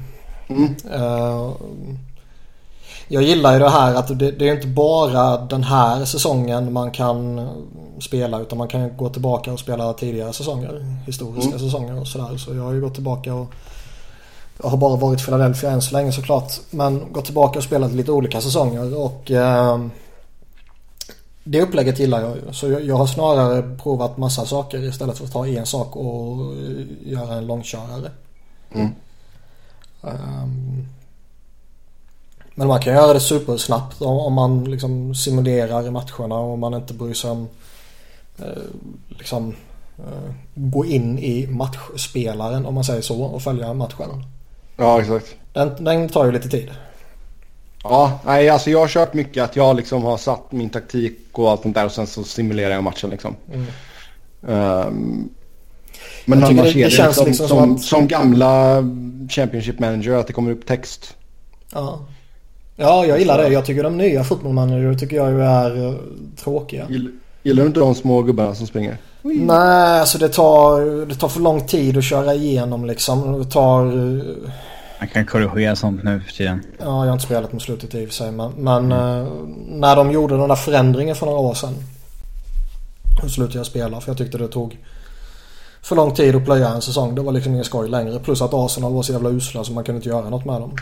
Mm. 0.47 0.76
Eh, 0.93 1.49
jag 3.07 3.24
gillar 3.24 3.53
ju 3.53 3.59
det 3.59 3.69
här 3.69 3.95
att 3.95 4.19
det, 4.19 4.32
det, 4.32 4.49
är 4.49 4.53
inte 4.55 4.67
bara 4.67 5.38
den 5.38 5.63
här 5.63 6.05
säsongen 6.05 6.74
man 6.74 6.91
kan 6.91 7.49
spela 7.99 8.39
utan 8.39 8.57
man 8.57 8.67
kan 8.67 8.97
gå 8.97 9.09
tillbaka 9.09 9.53
och 9.53 9.59
spela 9.59 9.93
tidigare 9.93 10.34
säsonger. 10.34 10.86
Historiska 11.05 11.47
mm. 11.47 11.59
säsonger 11.59 11.99
och 11.99 12.07
sådär. 12.07 12.38
Så 12.38 12.55
jag 12.55 12.63
har 12.63 12.74
ju 12.74 12.82
gått 12.82 12.93
tillbaka 12.93 13.34
och 13.34 13.47
jag 14.63 14.69
har 14.69 14.78
bara 14.78 14.95
varit 14.95 15.26
Philadelphia 15.26 15.72
än 15.72 15.82
så 15.82 15.93
länge 15.93 16.11
såklart. 16.11 16.53
Men 16.69 17.13
gått 17.13 17.26
tillbaka 17.26 17.59
och 17.59 17.63
spelat 17.63 17.91
lite 17.91 18.11
olika 18.11 18.41
säsonger 18.41 18.97
och 18.97 19.32
eh, 19.32 19.78
det 21.43 21.61
upplägget 21.61 21.99
gillar 21.99 22.21
jag 22.21 22.35
ju. 22.35 22.53
Så 22.53 22.69
jag, 22.69 22.85
jag, 22.85 22.95
har 22.95 23.07
snarare 23.07 23.77
provat 23.77 24.17
massa 24.17 24.45
saker 24.45 24.83
istället 24.83 25.17
för 25.17 25.25
att 25.25 25.31
ta 25.31 25.47
en 25.47 25.65
sak 25.65 25.95
och 25.95 26.55
göra 27.03 27.35
en 27.35 27.47
långkörare. 27.47 28.11
Mm. 28.71 28.89
Um, 30.01 30.87
men 32.55 32.67
man 32.67 32.79
kan 32.79 32.93
göra 32.93 33.13
det 33.13 33.19
supersnabbt 33.19 34.01
om, 34.01 34.17
om 34.17 34.33
man 34.33 34.63
liksom 34.63 35.15
simulerar 35.15 35.91
matcherna 35.91 36.35
och 36.35 36.59
man 36.59 36.73
inte 36.73 36.93
bryr 36.93 37.13
sig 37.13 37.29
om 37.29 37.47
eh, 38.39 38.45
liksom 39.09 39.55
eh, 39.97 40.33
gå 40.55 40.85
in 40.85 41.19
i 41.19 41.47
matchspelaren 41.47 42.65
om 42.65 42.73
man 42.73 42.83
säger 42.83 43.01
så 43.01 43.23
och 43.23 43.41
följa 43.41 43.73
matchen. 43.73 44.25
Ja, 44.77 45.01
exakt. 45.01 45.35
Den, 45.53 45.83
den 45.83 46.09
tar 46.09 46.25
ju 46.25 46.31
lite 46.31 46.49
tid. 46.49 46.69
Ja, 47.84 48.19
nej 48.25 48.49
alltså 48.49 48.69
jag 48.69 48.79
har 48.79 48.88
kört 48.88 49.13
mycket 49.13 49.43
att 49.43 49.55
jag 49.55 49.75
liksom 49.75 50.03
har 50.03 50.17
satt 50.17 50.51
min 50.51 50.69
taktik 50.69 51.19
och 51.32 51.51
allt 51.51 51.61
sånt 51.61 51.75
där 51.75 51.86
och 51.86 51.91
sen 51.91 52.07
så 52.07 52.23
simulerar 52.23 52.73
jag 52.73 52.84
matchen 52.84 53.09
liksom. 53.09 53.36
Mm. 53.53 53.67
Um, 54.41 55.29
men 56.25 56.43
annars 56.43 56.55
det, 56.55 56.63
det, 56.63 56.69
är 56.69 56.97
det 56.97 57.05
liksom, 57.07 57.25
liksom 57.25 57.47
som, 57.47 57.75
att... 57.75 57.82
som, 57.82 58.07
gamla 58.07 58.84
Championship 59.29 59.79
Manager 59.79 60.13
att 60.13 60.27
det 60.27 60.34
kommer 60.34 60.51
upp 60.51 60.65
text. 60.65 61.15
Ja. 61.73 61.99
Ja, 62.75 63.05
jag 63.05 63.19
gillar 63.19 63.38
det. 63.38 63.49
Jag 63.49 63.65
tycker 63.65 63.84
de 63.84 63.97
nya 63.97 64.23
Football 64.23 64.53
Manager 64.53 64.93
tycker 64.93 65.15
jag 65.15 65.32
ju 65.32 65.41
är 65.41 65.77
uh, 65.77 65.95
tråkiga. 66.43 66.88
Gillar 67.43 67.63
du 67.63 67.67
inte 67.67 67.79
de 67.79 67.95
små 67.95 68.21
gubbarna 68.21 68.55
som 68.55 68.67
springer? 68.67 68.97
Nej, 69.21 69.99
alltså 69.99 70.17
det 70.17 70.29
tar, 70.29 71.05
det 71.05 71.15
tar 71.15 71.27
för 71.27 71.39
lång 71.39 71.61
tid 71.61 71.97
att 71.97 72.03
köra 72.03 72.34
igenom 72.34 72.86
liksom. 72.86 73.39
Det 73.39 73.45
tar... 73.45 73.86
Man 75.01 75.07
kan 75.07 75.25
korrigera 75.25 75.75
sånt 75.75 76.03
nu 76.03 76.19
för 76.19 76.33
tiden. 76.33 76.63
Ja, 76.77 76.85
jag 76.85 76.91
har 76.91 77.13
inte 77.13 77.25
spelat 77.25 77.53
med 77.53 77.61
slutet 77.61 77.95
i 77.95 78.05
och 78.05 78.07
för 78.07 78.15
sig. 78.15 78.31
Men, 78.31 78.51
men 78.51 78.91
mm. 78.91 79.27
när 79.67 79.95
de 79.95 80.11
gjorde 80.11 80.37
den 80.37 80.49
där 80.49 80.55
förändringen 80.55 81.15
för 81.15 81.25
några 81.25 81.39
år 81.39 81.53
sedan. 81.53 81.73
Då 83.21 83.29
slutade 83.29 83.59
jag 83.59 83.65
spela 83.65 84.01
för 84.01 84.09
jag 84.09 84.17
tyckte 84.17 84.37
det 84.37 84.47
tog 84.47 84.77
för 85.81 85.95
lång 85.95 86.13
tid 86.13 86.35
att 86.35 86.45
plöja 86.45 86.69
en 86.69 86.81
säsong. 86.81 87.15
Det 87.15 87.21
var 87.21 87.31
liksom 87.31 87.53
ingen 87.53 87.65
skoj 87.65 87.89
längre. 87.89 88.19
Plus 88.19 88.41
att 88.41 88.53
Arsenal 88.53 88.93
var 88.93 89.03
så 89.03 89.11
jävla 89.11 89.29
usla 89.29 89.63
så 89.63 89.73
man 89.73 89.83
kunde 89.83 89.97
inte 89.97 90.09
göra 90.09 90.29
något 90.29 90.45
med 90.45 90.61
dem. 90.61 90.75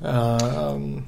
Um, 0.00 1.02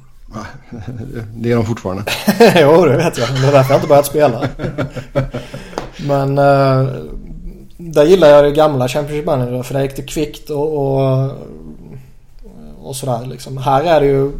det 1.35 1.53
är 1.53 1.57
de 1.57 1.67
fortfarande. 1.67 2.05
jo, 2.61 2.85
det 2.85 2.97
vet 2.97 3.19
jag. 3.19 3.29
Det 3.29 3.49
är 3.49 3.53
därför 3.53 3.73
jag 3.73 3.79
inte 3.79 3.89
börjat 3.89 4.07
spela. 4.07 4.49
Men 6.07 6.39
uh, 6.39 6.89
där 7.77 8.05
gillar 8.05 8.29
jag 8.29 8.45
det 8.45 8.51
gamla 8.51 8.89
Championship 8.89 9.27
Manager 9.27 9.63
för 9.63 9.75
där 9.75 9.83
gick 9.83 9.97
det 9.97 10.03
kvickt 10.03 10.51
och, 10.51 10.73
och, 10.73 11.31
och 12.85 12.97
sådär 12.97 13.27
liksom. 13.27 13.59
Här 13.59 13.85
är 13.85 14.01
det 14.01 14.07
ju 14.07 14.33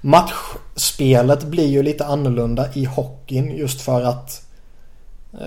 matchspelet 0.00 1.44
blir 1.44 1.66
ju 1.66 1.82
lite 1.82 2.06
annorlunda 2.06 2.68
i 2.74 2.84
hockeyn 2.84 3.56
just 3.56 3.80
för 3.80 4.02
att 4.02 4.42
uh, 5.34 5.40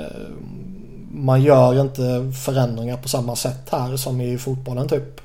man 1.11 1.41
gör 1.41 1.81
inte 1.81 2.31
förändringar 2.45 2.97
på 2.97 3.09
samma 3.09 3.35
sätt 3.35 3.67
här 3.71 3.97
som 3.97 4.21
i 4.21 4.37
fotbollen 4.37 4.87
typ. 4.87 5.21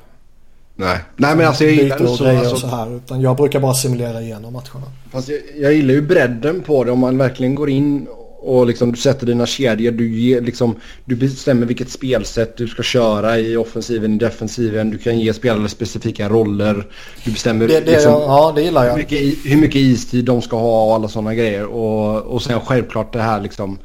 Nej, 0.76 0.98
Nej 1.16 1.36
men 1.36 1.46
alltså 1.46 1.64
jag 1.64 1.72
gillar 1.72 1.98
det 1.98 2.08
så. 2.08 2.28
Alltså, 2.28 2.56
så 2.56 2.66
här, 2.66 2.96
utan 2.96 3.20
jag 3.20 3.36
brukar 3.36 3.60
bara 3.60 3.74
simulera 3.74 4.20
igenom 4.20 4.52
matcherna. 4.52 4.86
Fast 5.12 5.28
jag, 5.28 5.40
jag 5.56 5.72
gillar 5.72 5.94
ju 5.94 6.02
bredden 6.02 6.62
på 6.62 6.84
det 6.84 6.92
om 6.92 6.98
man 6.98 7.18
verkligen 7.18 7.54
går 7.54 7.70
in 7.70 8.06
och 8.44 8.66
liksom 8.66 8.92
du 8.92 8.98
sätter 8.98 9.26
dina 9.26 9.46
kedjor. 9.46 9.92
Du, 9.92 10.20
ger, 10.20 10.40
liksom, 10.40 10.76
du 11.04 11.16
bestämmer 11.16 11.66
vilket 11.66 11.90
spelsätt 11.90 12.56
du 12.56 12.68
ska 12.68 12.82
köra 12.82 13.38
i 13.38 13.56
offensiven, 13.56 14.14
i 14.14 14.18
defensiven. 14.18 14.90
Du 14.90 14.98
kan 14.98 15.18
ge 15.18 15.34
spelare 15.34 15.68
specifika 15.68 16.28
roller. 16.28 16.86
Du 17.24 17.30
bestämmer 17.30 17.68
det, 17.68 17.80
det, 17.80 17.92
liksom, 17.92 18.12
ja, 18.12 18.52
det 18.56 18.62
gillar 18.62 18.84
jag. 18.84 18.92
Hur, 18.92 18.98
mycket, 18.98 19.20
hur 19.44 19.56
mycket 19.56 19.80
istid 19.80 20.24
de 20.24 20.42
ska 20.42 20.56
ha 20.56 20.86
och 20.86 20.94
alla 20.94 21.08
sådana 21.08 21.34
grejer. 21.34 21.64
Och, 21.64 22.22
och 22.22 22.42
sen 22.42 22.60
självklart 22.60 23.12
det 23.12 23.22
här 23.22 23.40
liksom 23.40 23.78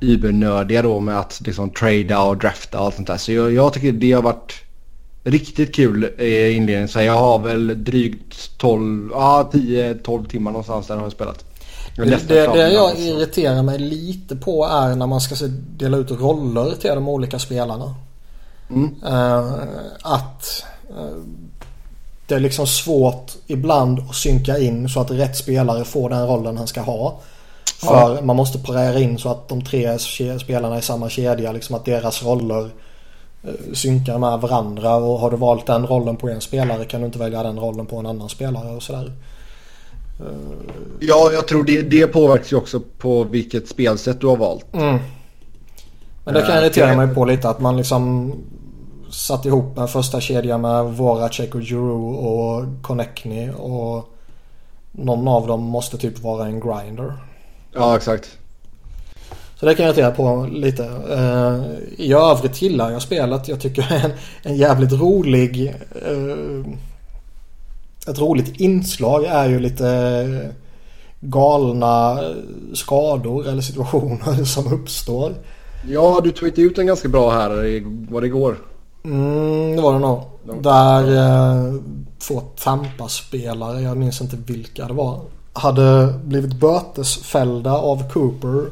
übernördiga 0.00 0.82
då 0.82 1.00
med 1.00 1.18
att 1.18 1.40
liksom 1.44 1.70
trada 1.70 2.22
och 2.22 2.36
drafta 2.36 2.78
och 2.78 2.84
allt 2.84 2.94
sånt 2.94 3.08
där. 3.08 3.16
Så 3.16 3.32
jag, 3.32 3.52
jag 3.52 3.72
tycker 3.72 3.92
det 3.92 4.12
har 4.12 4.22
varit 4.22 4.54
riktigt 5.24 5.74
kul 5.74 6.04
i 6.04 6.50
inledningen. 6.50 6.88
Så 6.88 7.00
jag 7.00 7.12
har 7.12 7.38
väl 7.38 7.84
drygt 7.84 8.58
12, 8.58 9.10
ja 9.12 9.50
10-12 9.52 10.28
timmar 10.28 10.50
någonstans 10.50 10.86
där 10.86 10.96
har 10.96 11.02
jag 11.02 11.12
spelat. 11.12 11.45
Det, 11.96 12.28
det, 12.28 12.46
det 12.46 12.72
jag 12.72 12.98
irriterar 12.98 13.62
mig 13.62 13.78
lite 13.78 14.36
på 14.36 14.64
är 14.64 14.94
när 14.94 15.06
man 15.06 15.20
ska 15.20 15.46
dela 15.76 15.96
ut 15.96 16.10
roller 16.10 16.74
till 16.80 16.90
de 16.90 17.08
olika 17.08 17.38
spelarna. 17.38 17.94
Mm. 18.70 18.94
Uh, 19.06 19.52
att 20.02 20.64
uh, 20.90 21.22
det 22.26 22.34
är 22.34 22.40
liksom 22.40 22.66
svårt 22.66 23.32
ibland 23.46 23.98
att 23.98 24.14
synka 24.14 24.58
in 24.58 24.88
så 24.88 25.00
att 25.00 25.10
rätt 25.10 25.36
spelare 25.36 25.84
får 25.84 26.10
den 26.10 26.26
rollen 26.26 26.56
han 26.56 26.66
ska 26.66 26.80
ha. 26.80 27.20
För 27.80 28.14
ja. 28.14 28.22
man 28.22 28.36
måste 28.36 28.58
parera 28.58 28.98
in 28.98 29.18
så 29.18 29.28
att 29.28 29.48
de 29.48 29.64
tre 29.64 29.98
spelarna 30.38 30.78
i 30.78 30.82
samma 30.82 31.08
kedja, 31.08 31.52
liksom 31.52 31.76
att 31.76 31.84
deras 31.84 32.22
roller 32.22 32.70
Eh, 33.46 33.72
synkar 33.72 34.18
med 34.18 34.40
varandra 34.40 34.96
och 34.96 35.18
har 35.18 35.30
du 35.30 35.36
valt 35.36 35.66
den 35.66 35.86
rollen 35.86 36.16
på 36.16 36.28
en 36.28 36.40
spelare 36.40 36.84
kan 36.84 37.00
du 37.00 37.06
inte 37.06 37.18
välja 37.18 37.42
den 37.42 37.58
rollen 37.58 37.86
på 37.86 37.96
en 37.96 38.06
annan 38.06 38.28
spelare 38.28 38.76
och 38.76 38.82
sådär. 38.82 39.12
Eh, 40.20 40.26
ja, 41.00 41.30
jag 41.32 41.48
tror 41.48 41.64
det, 41.64 41.82
det 41.82 42.06
påverkas 42.06 42.52
ju 42.52 42.56
också 42.56 42.80
på 42.98 43.24
vilket 43.24 43.68
spelsätt 43.68 44.20
du 44.20 44.26
har 44.26 44.36
valt. 44.36 44.74
Mm. 44.74 44.98
Men 46.24 46.34
det 46.34 46.42
kan 46.42 46.58
irritera 46.58 46.96
mig 46.96 47.14
på 47.14 47.24
lite 47.24 47.48
att 47.48 47.60
man 47.60 47.76
liksom 47.76 48.32
satt 49.10 49.46
ihop 49.46 49.78
en 49.78 49.88
första 49.88 50.20
kedja 50.20 50.58
med 50.58 50.84
Voracek 50.84 51.54
och 51.54 51.60
Giroud 51.62 52.16
och 52.16 52.82
Konechny 52.82 53.50
och 53.50 54.12
någon 54.92 55.28
av 55.28 55.46
dem 55.46 55.62
måste 55.62 55.98
typ 55.98 56.18
vara 56.18 56.46
en 56.46 56.60
grinder. 56.60 57.12
Ja, 57.72 57.96
exakt. 57.96 58.38
Så 59.60 59.66
det 59.66 59.74
kan 59.74 59.86
jag 59.86 59.92
irritera 59.92 60.10
på 60.10 60.48
lite. 60.52 60.82
Uh, 60.82 61.64
I 61.96 62.12
övrigt 62.12 62.62
gillar 62.62 62.90
jag 62.90 63.02
spelet. 63.02 63.48
Jag 63.48 63.60
tycker 63.60 63.92
en, 64.04 64.12
en 64.42 64.56
jävligt 64.56 64.92
rolig... 64.92 65.74
Ett 68.06 68.18
roligt 68.18 68.60
inslag 68.60 69.24
är 69.24 69.48
ju 69.48 69.58
lite 69.58 70.52
galna 71.20 72.18
skador 72.74 73.48
eller 73.48 73.62
situationer 73.62 74.44
som 74.44 74.72
uppstår. 74.72 75.34
Ja, 75.88 76.20
du 76.24 76.32
tweetade 76.32 76.62
ut 76.62 76.78
en 76.78 76.86
ganska 76.86 77.08
bra 77.08 77.30
här. 77.30 77.50
Var 78.12 78.20
det 78.20 78.26
igår? 78.26 78.56
Mm, 79.04 79.76
det 79.76 79.82
var 79.82 79.92
det 79.92 79.98
nog. 79.98 80.22
Där 80.62 81.16
eh, 81.16 81.74
två 82.18 82.40
Tampa-spelare, 82.40 83.80
jag 83.80 83.96
minns 83.96 84.20
inte 84.20 84.36
vilka 84.36 84.86
det 84.86 84.94
var, 84.94 85.20
hade 85.52 86.14
blivit 86.24 86.52
bötesfällda 86.52 87.72
av 87.72 88.12
Cooper 88.12 88.70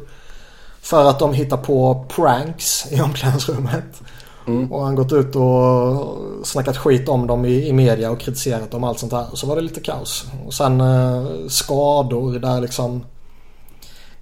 för 0.80 1.10
att 1.10 1.18
de 1.18 1.32
hittar 1.32 1.56
på 1.56 2.06
pranks 2.16 2.92
i 2.92 3.00
omklädningsrummet. 3.00 4.02
Mm. 4.46 4.72
Och 4.72 4.84
han 4.84 4.94
gått 4.94 5.12
ut 5.12 5.36
och 5.36 6.16
snackat 6.42 6.76
skit 6.76 7.08
om 7.08 7.26
dem 7.26 7.44
i, 7.44 7.68
i 7.68 7.72
media 7.72 8.10
och 8.10 8.20
kritiserat 8.20 8.70
dem 8.70 8.84
och 8.84 8.88
allt 8.88 8.98
sånt 8.98 9.12
där. 9.12 9.26
Och 9.30 9.38
så 9.38 9.46
var 9.46 9.56
det 9.56 9.62
lite 9.62 9.80
kaos. 9.80 10.26
Och 10.46 10.54
sen 10.54 10.80
eh, 10.80 11.24
skador 11.48 12.38
där 12.38 12.60
liksom 12.60 13.04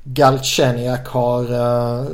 Galchenyak 0.05 1.09
har 1.09 1.43
eh, 1.53 2.07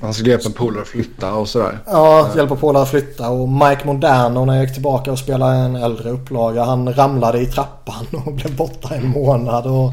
han 0.00 0.14
skulle 0.14 0.30
hjälpa 0.30 0.50
polare 0.50 0.82
att 0.82 0.88
flytta 0.88 1.34
och 1.34 1.48
sådär. 1.48 1.78
Ja, 1.86 2.28
hjälpa 2.36 2.56
polare 2.56 2.82
att 2.82 2.90
flytta. 2.90 3.30
Och 3.30 3.48
Mike 3.48 3.80
Moderno 3.84 4.44
när 4.44 4.54
jag 4.54 4.64
gick 4.64 4.72
tillbaka 4.72 5.12
och 5.12 5.18
spelade 5.18 5.56
en 5.56 5.76
äldre 5.76 6.10
upplaga. 6.10 6.64
Han 6.64 6.94
ramlade 6.94 7.40
i 7.40 7.46
trappan 7.46 8.06
och 8.26 8.32
blev 8.32 8.56
borta 8.56 8.94
en 8.94 9.08
månad. 9.08 9.66
Och 9.66 9.92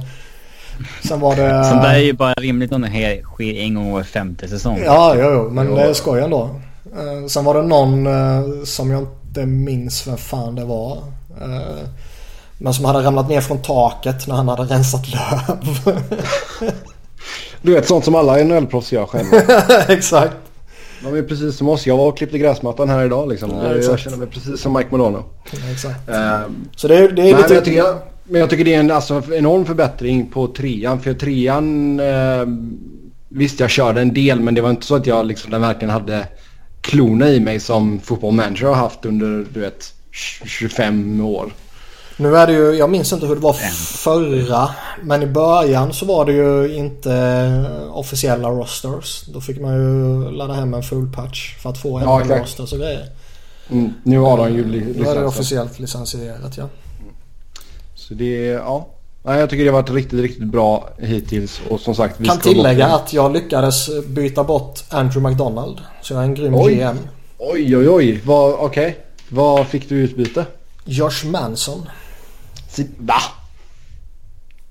sen 1.04 1.20
var 1.20 1.36
det... 1.36 1.64
Sånt 1.64 1.82
där 1.82 1.94
är 1.94 2.00
ju 2.00 2.14
bara 2.14 2.34
rimligt 2.34 2.72
om 2.72 2.82
det 2.82 3.22
sker 3.24 3.54
en 3.54 3.74
gång 3.74 3.92
var 3.92 4.04
femte 4.04 4.48
säsong. 4.48 4.82
Ja, 4.86 5.16
jo, 5.18 5.30
jo. 5.34 5.50
Men 5.50 5.76
det 5.76 5.82
är 5.82 5.94
skoj 5.94 6.22
ändå. 6.22 6.50
Eh, 6.98 7.28
sen 7.28 7.46
var 7.46 7.54
det 7.54 7.62
någon 7.62 8.08
eh, 8.08 8.64
som 8.64 8.92
jag 8.92 9.02
inte 9.02 9.46
minns 9.46 10.08
vem 10.08 10.18
fan 10.18 10.56
det 10.56 10.66
var. 10.66 10.98
Eh, 11.42 11.88
men 12.58 12.74
som 12.74 12.86
hade 12.86 13.00
ramlat 13.00 13.30
ner 13.30 13.42
från 13.42 13.62
taket 13.62 14.28
när 14.28 14.36
han 14.36 14.48
hade 14.48 14.64
rensat 14.64 15.08
löv. 15.08 15.58
Du 17.62 17.74
vet 17.74 17.88
sånt 17.88 18.06
som 18.06 18.16
alla 18.16 18.38
NHL-proffs 18.38 18.94
gör 18.94 19.06
själva. 19.06 19.38
exakt. 19.88 20.34
De 21.04 21.16
är 21.18 21.24
precis 21.24 21.58
som 21.58 21.70
oss. 21.70 21.88
Jag 21.88 21.98
var 21.98 22.08
och 22.08 22.18
klippte 22.18 22.38
gräsmattan 22.38 22.90
här 22.90 23.06
idag 23.06 23.30
liksom. 23.30 23.52
Ja, 23.64 23.76
jag 23.76 24.00
känner 24.00 24.18
mig 24.18 24.28
precis 24.28 24.62
som 24.62 24.74
Mike 24.74 24.88
Modano. 24.92 25.24
Ja, 25.52 25.72
exakt. 25.72 26.10
Uh, 26.10 26.42
så 26.76 26.88
det, 26.88 27.08
det 27.08 27.22
är 27.22 27.38
lite... 27.38 27.54
Jag, 27.54 27.66
tycker, 27.66 27.84
men 28.28 28.42
jag 28.42 28.50
tycker 28.50 28.66
det 28.66 28.74
är 28.74 28.80
en 28.80 28.92
alltså, 28.92 29.24
enorm 29.34 29.66
förbättring 29.66 30.30
på 30.30 30.48
trean. 30.48 31.02
För 31.02 31.14
trean... 31.14 32.00
Uh, 32.00 32.48
visst 33.30 33.60
jag 33.60 33.70
körde 33.70 34.02
en 34.02 34.14
del 34.14 34.40
men 34.40 34.56
det 34.56 34.62
var 34.62 34.70
inte 34.70 34.86
så 34.86 34.96
att 34.96 35.08
jag 35.08 35.26
liksom 35.26 35.52
den 35.52 35.62
verkligen 35.62 35.90
hade 35.90 36.28
klona 36.82 37.30
i 37.30 37.40
mig 37.40 37.60
som 37.60 38.00
fotbollmanager 38.00 38.68
har 38.68 38.76
haft 38.76 39.06
under 39.06 39.46
du 39.54 39.60
vet 39.60 39.94
25 40.12 41.22
år. 41.22 41.52
Nu 42.18 42.38
är 42.38 42.48
det 42.48 42.54
ju, 42.54 42.72
jag 42.72 42.90
minns 42.90 43.14
inte 43.14 43.26
hur 43.26 43.36
det 43.36 43.42
var 43.42 43.54
förra. 43.54 44.70
Men 45.04 45.24
i 45.24 45.28
början 45.28 45.94
så 45.94 46.06
var 46.06 46.26
det 46.26 46.32
ju 46.32 46.76
inte 46.76 47.66
officiella 47.92 48.50
rosters. 48.50 49.24
Då 49.34 49.42
fick 49.42 49.62
man 49.62 49.74
ju 49.74 50.32
ladda 50.32 50.54
hem 50.54 50.74
en 50.74 50.84
full 50.84 51.12
patch 51.12 51.58
för 51.58 51.70
att 51.70 51.78
få 51.78 52.02
ja, 52.02 52.22
en 52.22 52.28
rosters 52.28 52.74
och 52.74 52.80
grejer. 52.80 53.06
Mm, 53.70 53.94
nu 54.04 54.18
har 54.20 54.38
de 54.38 54.54
ju 54.54 54.66
licens. 54.66 54.98
Nu 54.98 55.06
är 55.06 55.16
det 55.16 55.26
officiellt 55.26 55.80
licensierat 55.80 56.58
ja. 56.58 56.70
Så 58.08 58.14
det, 58.14 58.46
ja. 58.46 58.88
Nej, 59.24 59.40
jag 59.40 59.50
tycker 59.50 59.64
det 59.64 59.72
har 59.72 59.82
varit 59.82 59.90
riktigt, 59.90 60.20
riktigt 60.20 60.44
bra 60.44 60.90
hittills. 60.98 61.62
Och 61.70 61.80
som 61.80 61.96
sagt, 61.96 62.20
vi 62.20 62.28
kan 62.28 62.40
tillägga 62.40 62.88
att 62.88 63.14
jag 63.14 63.34
lyckades 63.34 63.90
byta 64.08 64.44
bort 64.44 64.84
Andrew 64.90 65.30
McDonald. 65.30 65.82
Så 66.02 66.14
jag 66.14 66.22
är 66.22 66.26
en 66.26 66.34
grym 66.34 66.56
oj. 66.56 66.76
GM. 66.76 66.98
Oj, 67.38 67.78
oj, 67.78 67.90
oj. 67.90 68.22
Okej. 68.28 68.58
Okay. 68.60 68.94
Vad 69.30 69.68
fick 69.68 69.90
du 69.90 69.96
utbyte? 69.96 70.46
Josh 70.86 71.26
Manson. 71.26 71.90
Va? 72.98 73.22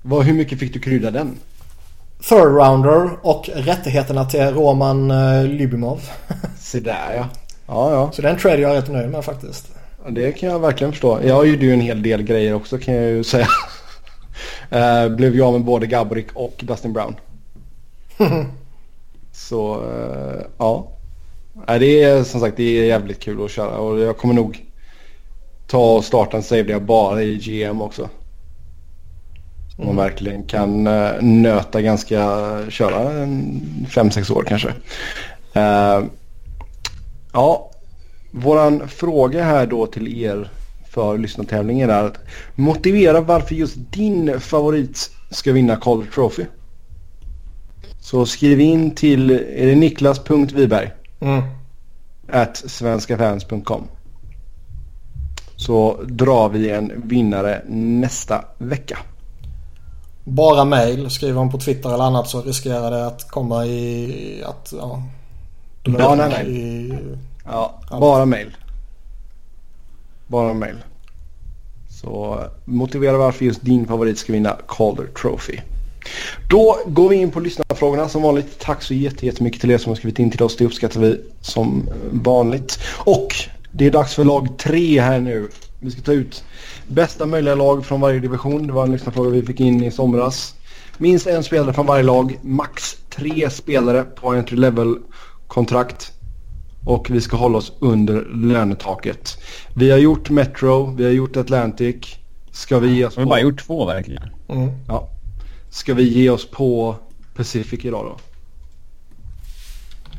Vad, 0.01 0.25
hur 0.25 0.33
mycket 0.33 0.59
fick 0.59 0.73
du 0.73 0.79
krydda 0.79 1.11
den? 1.11 1.37
Third 2.29 2.55
rounder 2.55 3.09
och 3.21 3.49
rättigheterna 3.53 4.25
till 4.25 4.41
Roman 4.41 5.11
uh, 5.11 5.47
Lybimov. 5.47 6.01
Se 6.59 6.79
där 6.79 7.13
ja. 7.15 7.25
Ja, 7.67 7.91
ja. 7.91 8.11
Så 8.13 8.21
den 8.21 8.37
trade 8.37 8.61
jag 8.61 8.71
är 8.71 8.75
rätt 8.75 8.91
nöjd 8.91 9.09
med 9.09 9.25
faktiskt. 9.25 9.76
Det 10.09 10.31
kan 10.31 10.49
jag 10.49 10.59
verkligen 10.59 10.91
förstå. 10.93 11.19
Jag 11.23 11.47
gjorde 11.47 11.65
ju 11.65 11.73
en 11.73 11.81
hel 11.81 12.01
del 12.01 12.23
grejer 12.23 12.53
också 12.53 12.77
kan 12.77 12.93
jag 12.93 13.09
ju 13.09 13.23
säga. 13.23 13.47
uh, 14.75 15.09
blev 15.15 15.35
jag 15.35 15.53
med 15.53 15.61
både 15.61 15.87
Gabrick 15.87 16.27
och 16.33 16.55
Dustin 16.59 16.93
Brown. 16.93 17.15
Så 19.31 19.81
uh, 19.81 20.41
ja. 20.57 20.91
Det 21.65 22.03
är 22.03 22.23
som 22.23 22.39
sagt 22.39 22.57
det 22.57 22.63
är 22.63 22.85
jävligt 22.85 23.19
kul 23.19 23.45
att 23.45 23.51
köra 23.51 23.77
och 23.77 23.99
jag 23.99 24.17
kommer 24.17 24.33
nog 24.33 24.65
ta 25.67 25.95
och 25.95 26.05
starta 26.05 26.37
en 26.37 26.43
save 26.43 26.63
där 26.63 26.71
jag 26.71 26.83
bara 26.83 27.23
i 27.23 27.35
GM 27.35 27.81
också. 27.81 28.09
Som 29.75 29.85
man 29.85 29.93
mm. 29.93 30.03
verkligen 30.05 30.43
kan 30.43 30.87
uh, 30.87 31.21
nöta 31.21 31.81
ganska, 31.81 32.19
köra 32.69 33.11
en 33.11 33.61
5-6 33.89 34.33
år 34.33 34.43
kanske. 34.47 34.67
Uh, 35.55 36.05
ja, 37.33 37.71
våran 38.41 38.87
fråga 38.87 39.43
här 39.43 39.67
då 39.67 39.87
till 39.87 40.23
er 40.23 40.49
för 40.89 41.17
lyssnartävlingen 41.17 41.89
är 41.89 42.03
att 42.03 42.17
motivera 42.55 43.21
varför 43.21 43.55
just 43.55 43.75
din 43.91 44.39
favorit 44.39 45.11
ska 45.31 45.53
vinna 45.53 45.75
Calder 45.75 46.11
Trophy. 46.11 46.45
Så 47.99 48.25
skriv 48.25 48.59
in 48.59 48.95
till, 48.95 49.31
är 49.31 49.65
det 49.65 49.75
niklas.viberg? 49.75 50.91
Mm. 51.19 51.43
At 52.31 52.57
svenskafans.com 52.57 53.87
så 55.55 56.01
drar 56.03 56.49
vi 56.49 56.69
en 56.69 56.91
vinnare 57.07 57.61
nästa 57.69 58.45
vecka. 58.57 58.97
Bara 60.23 60.65
mail. 60.65 61.09
Skriver 61.09 61.35
man 61.35 61.51
på 61.51 61.57
Twitter 61.57 61.93
eller 61.93 62.03
annat 62.03 62.29
så 62.29 62.41
riskerar 62.41 62.91
det 62.91 63.07
att 63.07 63.31
komma 63.31 63.65
i 63.65 64.43
att... 64.45 64.73
Ja, 64.77 65.03
ja 65.83 66.15
nej, 66.15 66.29
nej. 66.29 66.51
I, 66.51 66.93
ja, 67.47 67.81
bara 67.89 68.25
mail. 68.25 68.57
Bara 70.27 70.53
mail. 70.53 70.75
Så 72.01 72.43
motivera 72.65 73.17
varför 73.17 73.45
just 73.45 73.61
din 73.61 73.87
favorit 73.87 74.17
ska 74.17 74.33
vinna 74.33 74.57
Calder 74.67 75.07
Trophy. 75.07 75.59
Då 76.49 76.77
går 76.87 77.09
vi 77.09 77.15
in 77.15 77.31
på 77.31 77.39
lyssnarfrågorna 77.39 78.09
som 78.09 78.21
vanligt. 78.21 78.59
Tack 78.59 78.83
så 78.83 78.93
jättemycket 78.93 79.61
till 79.61 79.71
er 79.71 79.77
som 79.77 79.89
har 79.89 79.95
skrivit 79.95 80.19
in 80.19 80.31
till 80.31 80.43
oss. 80.43 80.57
Det 80.57 80.65
uppskattar 80.65 81.01
vi 81.01 81.21
som 81.41 81.89
vanligt. 82.11 82.79
Och 82.97 83.27
det 83.71 83.85
är 83.85 83.91
dags 83.91 84.15
för 84.15 84.23
lag 84.23 84.57
tre 84.57 85.01
här 85.01 85.19
nu. 85.19 85.49
Vi 85.79 85.91
ska 85.91 86.01
ta 86.01 86.11
ut 86.11 86.43
bästa 86.87 87.25
möjliga 87.25 87.55
lag 87.55 87.85
från 87.85 88.01
varje 88.01 88.19
division. 88.19 88.67
Det 88.67 88.73
var 88.73 88.83
en 88.83 88.91
lyssnarfråga 88.91 89.29
vi 89.29 89.41
fick 89.41 89.59
in 89.59 89.83
i 89.83 89.91
somras. 89.91 90.55
Minst 90.97 91.27
en 91.27 91.43
spelare 91.43 91.73
från 91.73 91.85
varje 91.85 92.03
lag. 92.03 92.39
Max 92.41 92.97
tre 93.09 93.49
spelare 93.49 94.03
på 94.03 94.29
entry 94.33 94.57
level-kontrakt. 94.57 96.11
Och 96.87 97.09
vi 97.09 97.21
ska 97.21 97.37
hålla 97.37 97.57
oss 97.57 97.71
under 97.79 98.25
lönetaket. 98.25 99.37
Vi 99.73 99.91
har 99.91 99.97
gjort 99.97 100.29
Metro, 100.29 100.95
vi 100.95 101.03
har 101.03 101.11
gjort 101.11 101.37
Atlantic. 101.37 101.95
Ska 102.51 102.79
vi 102.79 102.95
ge 102.95 103.05
oss 103.05 103.15
på... 103.15 103.21
Vi 103.21 103.25
har 103.25 103.29
bara 103.29 103.39
gjort 103.39 103.65
två 103.65 103.85
verkligen. 103.85 104.29
Mm. 104.49 104.69
Ja. 104.87 105.09
Ska 105.69 105.93
vi 105.93 106.03
ge 106.03 106.29
oss 106.29 106.51
på 106.51 106.95
Pacific 107.35 107.85
idag 107.85 108.05
då? 108.05 108.17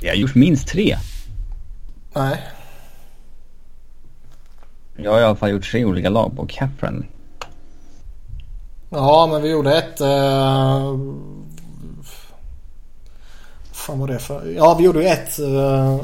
Vi 0.00 0.08
har 0.08 0.14
gjort 0.14 0.34
minst 0.34 0.68
tre. 0.68 0.96
Nej. 2.14 2.42
Jag 4.96 5.12
har 5.12 5.20
i 5.20 5.24
alla 5.24 5.36
fall 5.36 5.50
gjort 5.50 5.70
tre 5.70 5.84
olika 5.84 6.10
lag 6.10 6.36
på 6.36 6.46
Capren. 6.46 7.06
Ja, 8.90 9.28
men 9.32 9.42
vi 9.42 9.50
gjorde 9.50 9.78
ett... 9.78 10.00
Uh... 10.00 10.98
fan 13.72 13.98
var 13.98 14.08
det 14.08 14.18
för... 14.18 14.54
Ja, 14.56 14.74
vi 14.78 14.84
gjorde 14.84 15.02
ju 15.02 15.08
ett... 15.08 15.38
Uh... 15.40 16.00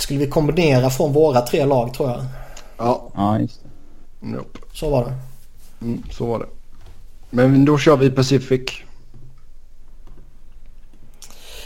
Skulle 0.00 0.18
vi 0.20 0.26
kombinera 0.26 0.90
från 0.90 1.12
våra 1.12 1.40
tre 1.40 1.64
lag 1.64 1.94
tror 1.94 2.08
jag. 2.10 2.24
Ja. 2.76 3.10
Ja, 3.14 3.38
just 3.38 3.60
det. 3.62 4.26
Nope. 4.26 4.58
Så 4.72 4.90
var 4.90 5.04
det. 5.04 5.14
Mm, 5.86 6.02
så 6.10 6.26
var 6.26 6.38
det. 6.38 6.46
Men 7.30 7.64
då 7.64 7.78
kör 7.78 7.96
vi 7.96 8.10
Pacific. 8.10 8.70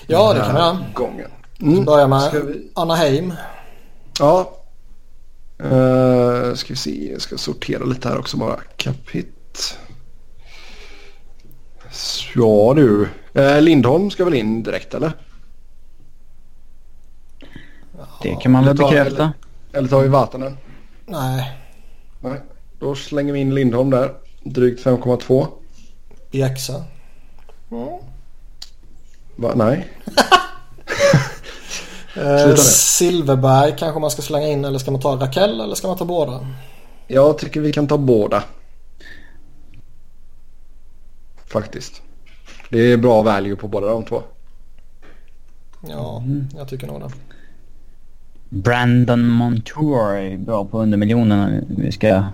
Ja, 0.07 0.35
det 0.35 0.41
kan 0.41 0.55
vi 0.55 0.61
göra. 0.61 0.79
Gången. 0.95 1.31
Mm. 1.61 1.85
Börjar 1.85 2.09
med 2.09 2.31
vi... 2.33 2.71
Anaheim. 2.75 3.33
Ja. 4.19 4.51
Uh, 5.63 6.55
ska 6.55 6.73
vi 6.73 6.77
se, 6.77 7.13
jag 7.13 7.21
ska 7.21 7.39
sortera 7.39 7.85
lite 7.85 8.09
här 8.09 8.19
också 8.19 8.37
bara. 8.37 8.61
Kapit. 8.77 9.79
Ja 12.35 12.75
du, 12.77 13.09
Eh, 13.35 13.61
Lindholm 13.61 14.11
ska 14.11 14.25
väl 14.25 14.35
in 14.35 14.63
direkt 14.63 14.95
eller? 14.95 15.13
Det 18.25 18.37
kan 18.41 18.53
man 18.53 18.65
väl 18.65 18.71
Eller 18.71 18.83
ta- 18.85 18.91
bekräfta. 18.91 19.33
Eller 19.73 19.89
tar 19.89 20.01
vi 20.03 20.09
Vatanen? 20.09 20.57
Nej. 21.07 21.53
Nej. 22.21 22.41
Då 22.79 22.95
slänger 22.95 23.33
vi 23.33 23.41
in 23.41 23.55
Lindholm 23.55 23.91
där. 23.91 24.15
Drygt 24.45 24.85
5,2. 24.87 25.47
Bjäxa. 26.31 26.85
Va? 29.37 29.53
Nej. 29.55 29.89
Eh. 32.17 32.55
Silverberg 32.57 33.75
kanske 33.79 34.01
man 34.01 34.11
ska 34.11 34.23
slänga 34.23 34.49
in 34.49 34.65
eller 34.65 34.79
ska 34.79 34.91
man 34.91 35.01
ta 35.01 35.17
Raquel 35.17 35.61
eller 35.61 35.75
ska 35.75 35.89
man 35.89 35.97
ta 35.99 36.05
båda? 36.05 36.47
Jag 37.07 37.39
tycker 37.39 37.61
vi 37.61 37.73
kan 37.73 37.87
ta 37.87 37.99
båda. 37.99 38.43
Faktiskt. 41.47 42.03
Det 42.71 42.79
är 42.79 42.97
bra 42.97 43.23
value 43.23 43.57
på 43.57 43.69
båda 43.69 43.87
de 43.87 44.05
två. 44.05 44.23
Ja, 45.89 46.23
jag 46.57 46.69
tycker 46.69 46.87
nog 46.87 47.01
det. 47.01 47.11
Brandon 48.55 49.29
Montour 49.29 50.17
är 50.17 50.37
bra 50.39 50.65
på 50.65 50.79
under 50.83 50.99
miljonerna. 50.99 51.61
Vi 51.69 51.93
ska 51.93 52.25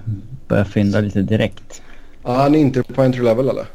börja 0.49 0.65
fynda 0.65 1.01
lite 1.01 1.23
direkt. 1.23 1.83
Ja, 2.23 2.35
han 2.43 2.55
är 2.55 2.59
inte 2.59 2.83
på 2.83 3.03
entry 3.03 3.23
level 3.23 3.49
eller? 3.49 3.67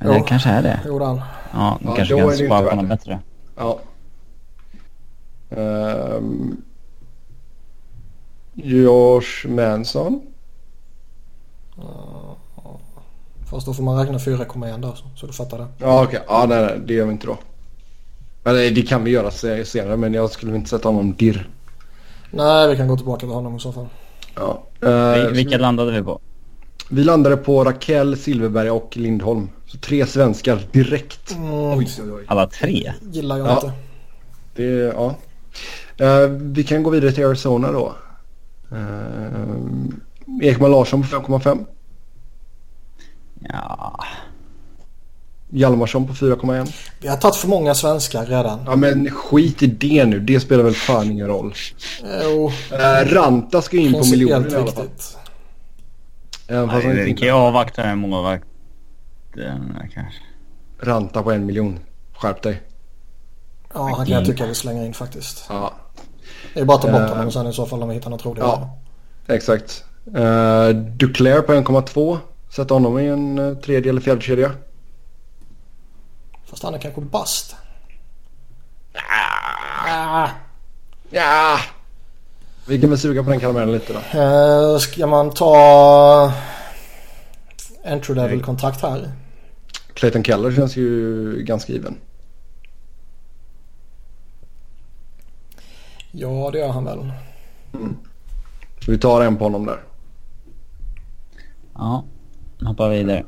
Eller 0.00 0.18
Jo. 0.18 0.24
kanske 0.24 0.48
är 0.48 0.62
det. 0.62 0.80
Gjorde 0.86 1.04
han. 1.04 1.20
Ja, 1.52 1.78
Ja, 1.84 1.94
kanske 1.96 2.14
då 2.14 2.20
kan 2.20 2.28
det 2.28 2.34
inte 2.44 2.48
på 2.48 2.74
något 2.76 2.80
det. 2.80 2.86
bättre. 2.88 3.18
Ja. 3.56 3.78
Um, 5.50 6.62
Josh 8.54 9.46
Manson. 9.48 10.22
Fast 13.50 13.66
då 13.66 13.74
får 13.74 13.82
man 13.82 13.98
räkna 13.98 14.18
4,1 14.18 14.80
där 14.82 14.92
så, 14.94 15.04
så 15.16 15.26
du 15.26 15.32
fattar 15.32 15.58
det. 15.58 15.66
Ja 15.78 16.04
okej, 16.04 16.20
ja 16.28 16.46
nej, 16.48 16.62
nej 16.62 16.80
det 16.86 16.94
gör 16.94 17.06
vi 17.06 17.12
inte 17.12 17.26
då. 17.26 17.38
Eller 18.50 18.70
det 18.70 18.82
kan 18.82 19.04
vi 19.04 19.10
göra 19.10 19.30
se- 19.30 19.64
senare 19.64 19.96
men 19.96 20.14
jag 20.14 20.30
skulle 20.30 20.56
inte 20.56 20.70
sätta 20.70 20.88
honom 20.88 21.14
dirr. 21.14 21.48
Nej, 22.30 22.68
vi 22.68 22.76
kan 22.76 22.88
gå 22.88 22.96
tillbaka 22.96 23.20
till 23.20 23.28
honom 23.28 23.56
i 23.56 23.60
så 23.60 23.72
fall. 23.72 23.86
Ja. 24.34 24.62
Vi- 24.80 25.30
Vilka 25.32 25.58
landade 25.58 25.92
vi 25.92 26.02
på? 26.02 26.20
vi 26.90 27.04
landade 27.04 27.36
på 27.36 27.64
Raquel, 27.64 28.16
Silverberg 28.16 28.70
och 28.70 28.96
Lindholm. 28.96 29.48
Så 29.66 29.78
tre 29.78 30.06
svenskar 30.06 30.60
direkt. 30.72 31.30
Mm, 31.32 31.52
oj, 31.54 31.88
oj. 32.12 32.24
Alla 32.26 32.46
tre? 32.46 32.92
Gillar 33.12 33.36
jag 33.38 33.46
Ja. 33.46 33.54
inte. 33.54 33.72
Det, 34.54 34.64
ja. 34.72 35.14
Eh, 36.06 36.28
vi 36.28 36.64
kan 36.64 36.82
gå 36.82 36.90
vidare 36.90 37.12
till 37.12 37.26
Arizona 37.26 37.72
då. 37.72 37.94
Uh, 38.72 40.42
Ekman 40.42 40.70
Larsson 40.70 41.02
på 41.02 41.06
5,5. 41.08 41.64
Ja, 43.40 44.04
Hjalmarsson 45.52 46.06
på 46.06 46.12
4,1. 46.12 46.72
Vi 47.00 47.08
har 47.08 47.16
tagit 47.16 47.36
för 47.36 47.48
många 47.48 47.74
svenskar 47.74 48.26
redan. 48.26 48.60
Ja 48.66 48.76
men 48.76 49.10
skit 49.10 49.62
i 49.62 49.66
det 49.66 50.04
nu. 50.04 50.20
Det 50.20 50.40
spelar 50.40 50.64
väl 50.64 50.74
fan 50.74 51.10
ingen 51.10 51.26
roll. 51.26 51.54
Jo, 52.22 52.52
Uh, 52.72 53.14
Ranta 53.14 53.62
ska 53.62 53.76
in 53.76 53.92
på 53.92 54.04
miljonen 54.10 54.52
i 54.52 54.54
alla 54.54 54.72
fall. 54.72 54.88
Även 56.48 56.68
fast 56.70 56.84
han 56.84 56.94
vi 56.96 57.08
inte 57.08 57.20
kan 57.20 57.28
ju 57.28 57.34
avvakta 57.34 57.82
med 57.82 57.98
målvakten 57.98 58.48
kanske. 59.94 60.20
Ranta 60.82 61.22
på 61.22 61.32
en 61.32 61.46
miljon. 61.46 61.78
Skärp 62.16 62.42
dig. 62.42 62.62
Ja, 63.74 63.82
han 63.96 64.06
kan 64.06 64.16
jag 64.16 64.26
tycka 64.26 64.46
vi 64.46 64.54
slänger 64.54 64.84
in 64.86 64.94
faktiskt. 64.94 65.44
Ja, 65.48 65.72
Det 66.54 66.60
är 66.60 66.64
bara 66.64 66.76
att 66.76 66.82
ta 66.82 66.92
bort 66.92 67.00
Eh. 67.00 67.08
honom 67.08 67.26
och 67.26 67.32
sen 67.32 67.46
i 67.46 67.52
så 67.52 67.66
fall 67.66 67.82
om 67.82 67.88
vi 67.88 67.94
hittar 67.94 68.10
något 68.10 68.24
roligare. 68.26 68.48
Ja. 68.48 68.78
exakt. 69.34 69.84
Uh, 70.16 70.68
Duclair 70.96 71.40
på 71.42 71.52
1,2. 71.52 72.18
Sätta 72.50 72.74
honom 72.74 72.98
i 72.98 73.06
en 73.06 73.38
uh, 73.38 73.56
tredje 73.58 73.90
eller 73.90 74.00
fjärde 74.00 74.20
kedja. 74.20 74.50
Fast 76.50 76.62
han 76.62 76.74
är 76.74 76.78
kanske 76.78 77.00
bast. 77.00 77.56
Ah. 79.88 80.28
Ja. 81.10 81.58
Vi 82.66 82.80
kan 82.80 82.90
väl 82.90 82.98
suga 82.98 83.24
på 83.24 83.30
den 83.30 83.40
karamellen 83.40 83.72
lite 83.72 83.92
då. 83.92 84.18
Eh, 84.18 84.78
ska 84.78 85.06
man 85.06 85.30
ta 85.30 86.32
entry 87.84 88.14
level 88.14 88.42
kontrakt 88.42 88.82
här? 88.82 89.12
Clayton 89.94 90.24
Keller 90.24 90.52
känns 90.52 90.76
ju 90.76 91.42
ganska 91.42 91.72
given. 91.72 91.96
Ja, 96.10 96.50
det 96.52 96.58
gör 96.58 96.68
han 96.68 96.84
väl. 96.84 97.12
Så 98.84 98.90
vi 98.90 98.98
tar 98.98 99.22
en 99.22 99.36
på 99.36 99.44
honom 99.44 99.66
där. 99.66 99.82
Ja, 101.74 102.04
hoppa 102.64 102.88
vidare. 102.88 103.24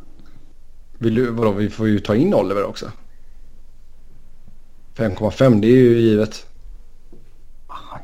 Vill 0.98 1.14
du, 1.14 1.30
vadå, 1.30 1.52
vi 1.52 1.70
får 1.70 1.88
ju 1.88 1.98
ta 1.98 2.14
in 2.14 2.34
Oliver 2.34 2.64
också. 2.64 2.90
5,5 4.97 5.61
det 5.61 5.66
är 5.66 5.76
ju 5.76 5.99
givet. 6.01 6.47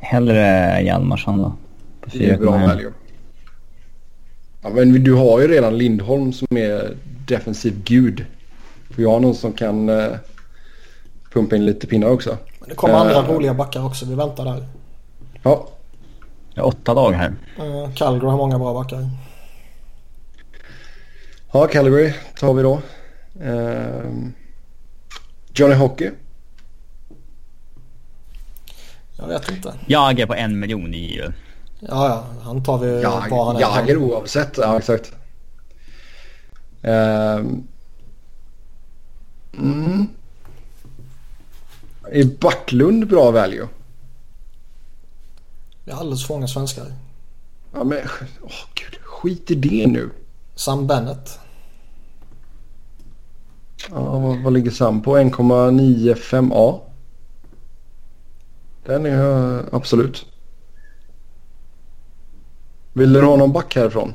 Hellre 0.00 0.80
Hjalmarsson 0.82 1.38
då. 1.38 1.52
På 2.00 2.10
Det 2.12 2.18
är 2.24 2.32
ju 2.32 2.36
bra 2.38 2.52
4,1. 2.52 2.66
value. 2.66 2.92
Ja, 4.62 4.68
men 4.70 5.04
du 5.04 5.14
har 5.14 5.40
ju 5.40 5.48
redan 5.48 5.78
Lindholm 5.78 6.32
som 6.32 6.56
är 6.56 6.96
defensiv 7.26 7.82
gud. 7.84 8.24
Får 8.90 9.02
jag 9.02 9.10
ha 9.10 9.18
någon 9.18 9.34
som 9.34 9.52
kan 9.52 9.88
eh, 9.88 10.12
pumpa 11.32 11.56
in 11.56 11.64
lite 11.66 11.86
pinnar 11.86 12.08
också. 12.08 12.36
Men 12.60 12.68
det 12.68 12.74
kommer 12.74 12.94
Eh. 12.94 13.00
andra 13.00 13.34
roliga 13.34 13.54
backar 13.54 13.86
också. 13.86 14.06
Vi 14.06 14.14
väntar 14.14 14.44
där. 14.44 14.66
Ja, 15.42 15.68
Jag 16.54 16.62
har 16.62 16.68
åtta 16.68 16.94
lag 16.94 17.12
här. 17.12 17.28
Uh, 17.60 17.94
Calgary 17.94 18.30
har 18.30 18.36
många 18.36 18.58
bra 18.58 18.74
backar. 18.74 19.08
ja 21.52 21.66
Calgary 21.66 22.12
tar 22.40 22.54
vi 22.54 22.62
då. 22.62 22.80
Ehm, 23.42 24.32
Johnny 25.54 25.74
Hockey. 25.74 26.10
Jag 29.18 29.28
vet 29.28 29.50
inte. 29.50 29.74
Jag 29.86 30.20
är 30.20 30.26
på 30.26 30.34
en 30.34 30.58
miljon 30.58 30.94
i 30.94 31.14
ju. 31.14 31.32
Ja, 31.80 32.08
ja. 32.08 32.24
Han 32.42 32.64
tar 32.64 32.78
vi 32.78 33.02
Jag, 33.02 33.30
var 33.30 33.46
han 33.46 33.56
är. 33.56 33.60
Jager 33.60 33.96
oavsett. 33.96 34.58
Ja, 34.58 34.78
exakt. 34.78 35.12
Ehm, 36.82 37.66
mm. 39.58 40.08
Är 42.10 42.24
Backlund 42.24 43.08
bra 43.08 43.30
value? 43.30 43.68
Vi 45.84 45.92
har 45.92 46.00
alldeles 46.00 46.26
för 46.26 46.34
många 46.34 46.48
svenskar. 46.48 46.86
Ja 47.72 47.84
men 47.84 47.98
åh 48.42 48.50
gud, 48.74 48.98
skit 49.02 49.50
i 49.50 49.54
det 49.54 49.86
nu. 49.86 50.10
Sam 50.54 50.86
Bennett. 50.86 51.38
Ja, 53.90 54.18
vad, 54.18 54.42
vad 54.42 54.52
ligger 54.52 54.70
Sam 54.70 55.02
på? 55.02 55.16
1,95 55.18 56.50
A. 56.54 56.80
Den 58.88 59.06
är 59.06 59.10
jag 59.10 59.64
absolut. 59.72 60.26
Vill 62.92 63.12
du 63.12 63.22
ha 63.22 63.36
någon 63.36 63.52
back 63.52 63.76
härifrån? 63.76 64.14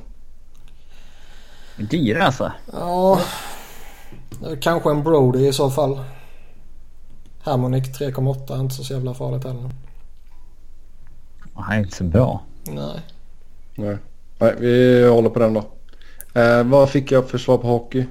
Dyra 1.77 2.23
alltså. 2.23 2.51
Ja. 2.71 3.21
Kanske 4.61 4.91
en 4.91 5.03
Brody 5.03 5.47
i 5.47 5.53
så 5.53 5.69
fall. 5.69 5.99
Harmonic 7.41 7.99
3,8 7.99 8.55
är 8.55 8.59
inte 8.59 8.75
så 8.75 8.93
jävla 8.93 9.13
farligt 9.13 9.43
heller. 9.43 9.69
Han 11.53 11.73
är 11.73 11.79
inte 11.79 11.95
så 11.95 12.03
bra. 12.03 12.41
Nej. 12.63 12.99
Nej. 13.75 13.97
Nej, 14.39 14.55
vi 14.59 15.07
håller 15.07 15.29
på 15.29 15.39
den 15.39 15.53
då. 15.53 15.63
Eh, 16.39 16.63
vad 16.63 16.89
fick 16.89 17.11
jag 17.11 17.29
för 17.29 17.37
svar 17.37 17.57
på 17.57 17.67
hockey? 17.67 18.05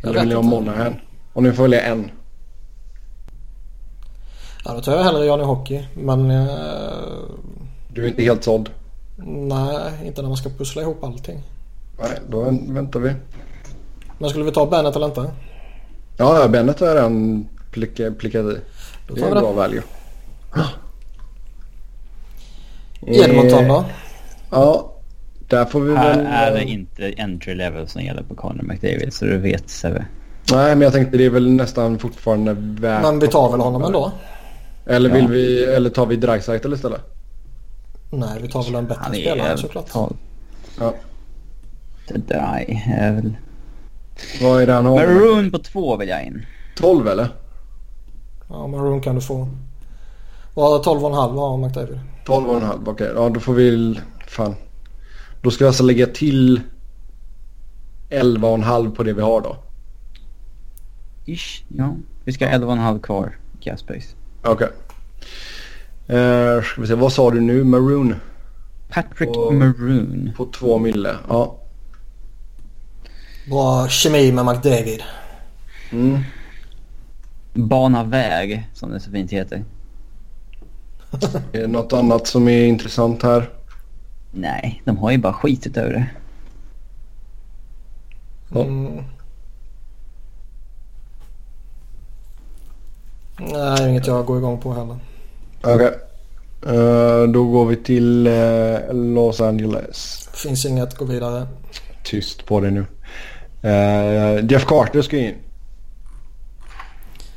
Jag 0.00 0.10
Eller 0.10 0.20
vill 0.20 0.28
ni 0.28 0.34
ha. 0.34 0.42
Monahan? 0.42 1.00
Och 1.32 1.42
nu 1.42 1.52
får 1.52 1.62
välja 1.62 1.82
en. 1.82 2.10
Ja, 4.64 4.72
då 4.74 4.80
tar 4.80 4.92
jag 4.96 5.04
hellre 5.04 5.24
Johnny 5.26 5.44
Hockey. 5.44 5.84
Men 5.94 6.30
eh, 6.30 6.46
Du 7.88 8.04
är 8.04 8.08
inte 8.08 8.22
helt 8.22 8.44
såld. 8.44 8.70
nej, 9.26 9.78
inte 10.04 10.22
när 10.22 10.28
man 10.28 10.36
ska 10.36 10.48
pussla 10.48 10.82
ihop 10.82 11.04
allting. 11.04 11.42
Nej, 12.00 12.18
då 12.28 12.44
vä- 12.44 12.74
väntar 12.74 13.00
vi. 13.00 13.12
Men 14.18 14.30
skulle 14.30 14.44
vi 14.44 14.50
ta 14.52 14.66
Bennett 14.66 14.96
eller 14.96 15.06
inte? 15.06 15.30
Ja, 16.16 16.40
ja, 16.40 16.48
Bennett 16.48 16.80
har 16.80 16.86
jag 16.86 16.96
redan 16.96 17.48
plicka- 17.72 18.10
plickat 18.14 18.44
i. 18.44 18.56
Då 19.08 19.14
Det 19.14 19.20
är 19.20 19.24
vi 19.34 19.40
bra 19.40 19.52
value. 19.52 19.82
Edmonton 23.06 23.68
då? 23.68 23.84
Ja, 24.50 24.92
där 25.48 25.64
får 25.64 25.80
vi 25.80 25.96
Här 25.96 26.16
väl... 26.16 26.26
är 26.26 26.52
det 26.54 26.64
inte 26.64 27.12
entry 27.18 27.54
level 27.54 27.88
som 27.88 28.02
gäller 28.02 28.22
på 28.22 28.34
Conor 28.34 28.62
McDavid 28.62 29.12
så 29.12 29.24
du 29.24 29.38
vet 29.38 29.70
Sebbe. 29.70 30.04
Nej, 30.52 30.74
men 30.76 30.80
jag 30.80 30.92
tänkte 30.92 31.16
det 31.18 31.24
är 31.24 31.30
väl 31.30 31.50
nästan 31.52 31.98
fortfarande 31.98 32.56
värt... 32.58 33.02
Men 33.02 33.18
vi 33.18 33.28
tar 33.28 33.50
väl 33.50 33.60
honom 33.60 33.82
ändå? 33.84 34.12
Eller 34.90 35.10
vill 35.10 35.22
Ja. 35.22 35.28
vi... 35.28 35.64
Eller 35.64 35.90
tar 35.90 36.06
vi 36.06 36.16
Dreisaitl 36.16 36.72
istället? 36.72 37.00
Nej, 38.10 38.38
vi 38.42 38.48
tar 38.48 38.62
väl 38.64 38.74
en 38.74 38.86
bättre 38.86 39.00
Han 39.02 39.14
spelare 39.14 39.48
är 39.48 39.56
såklart. 39.56 39.86
tal. 39.90 40.16
Ja. 40.78 40.94
Där 42.08 42.64
är 42.68 43.12
väl... 43.12 43.36
Vad 44.42 44.62
är 44.62 44.66
det 44.66 44.72
han 44.72 44.86
har? 44.86 44.96
Maroon 44.96 45.50
på 45.50 45.58
två 45.58 45.96
vill 45.96 46.08
jag 46.08 46.24
in. 46.26 46.46
12 46.76 47.08
eller? 47.08 47.28
Ja, 48.48 48.66
Maroon 48.66 49.00
kan 49.00 49.14
du 49.14 49.20
få. 49.20 49.48
Vad 50.54 50.84
12,5 50.84 51.38
har 51.38 51.56
McDavid? 51.56 52.00
12 52.26 52.48
och 52.48 52.56
en 52.56 52.62
halv, 52.62 52.88
okej. 52.88 53.12
Ja, 53.14 53.28
då 53.28 53.40
får 53.40 53.54
vi... 53.54 54.00
Fan. 54.26 54.54
Då 55.42 55.50
ska 55.50 55.64
jag 55.64 55.68
alltså 55.68 55.82
lägga 55.82 56.06
till... 56.06 56.60
11,5 58.10 58.94
på 58.94 59.02
det 59.02 59.12
vi 59.12 59.22
har 59.22 59.40
då. 59.40 59.56
Ish, 61.26 61.64
ja. 61.68 61.94
Vi 62.24 62.32
ska 62.32 62.46
ha 62.46 62.52
11,5 62.52 63.00
kvar 63.00 63.36
cap 63.60 63.78
space. 63.78 64.16
Okej. 64.42 64.68
Eh, 66.08 66.62
ska 66.62 66.80
vi 66.80 66.86
se, 66.86 66.94
vad 66.94 67.12
sa 67.12 67.30
du 67.30 67.40
nu? 67.40 67.64
Maroon 67.64 68.14
Patrick 68.88 69.30
Och- 69.30 69.54
Maroon. 69.54 70.30
på 70.36 70.46
2 70.46 70.78
mille. 70.78 71.16
Ja. 71.28 71.56
Bra 73.50 73.88
kemi 73.88 74.32
med 74.32 74.44
McDavid. 74.46 75.02
Mm. 75.92 76.18
Bana 77.54 78.04
väg, 78.04 78.68
som 78.74 78.90
det 78.90 79.00
så 79.00 79.10
fint 79.10 79.30
heter. 79.32 79.64
Är 81.52 81.60
det 81.60 81.66
något 81.66 81.92
annat 81.92 82.26
som 82.26 82.48
är 82.48 82.64
intressant 82.66 83.22
här? 83.22 83.50
Nej, 84.32 84.82
de 84.84 84.96
har 84.96 85.10
ju 85.10 85.18
bara 85.18 85.32
skitit 85.32 85.76
över 85.76 85.92
det. 85.92 86.06
Mm. 88.60 89.04
Nej, 93.40 93.90
inget 93.90 94.06
jag 94.06 94.26
går 94.26 94.38
igång 94.38 94.60
på 94.60 94.72
heller. 94.72 94.96
Okej. 95.62 95.98
Eh, 96.66 97.22
då 97.22 97.44
går 97.44 97.66
vi 97.66 97.76
till 97.76 98.26
eh, 98.26 98.94
Los 98.94 99.40
Angeles. 99.40 100.28
Finns 100.32 100.64
inget, 100.66 100.94
gå 100.94 101.04
vidare. 101.04 101.46
Tyst 102.04 102.46
på 102.46 102.60
det 102.60 102.70
nu. 102.70 102.86
Eh, 103.62 104.50
Jeff 104.50 104.66
Carter 104.66 105.02
ska 105.02 105.16
in. 105.16 105.34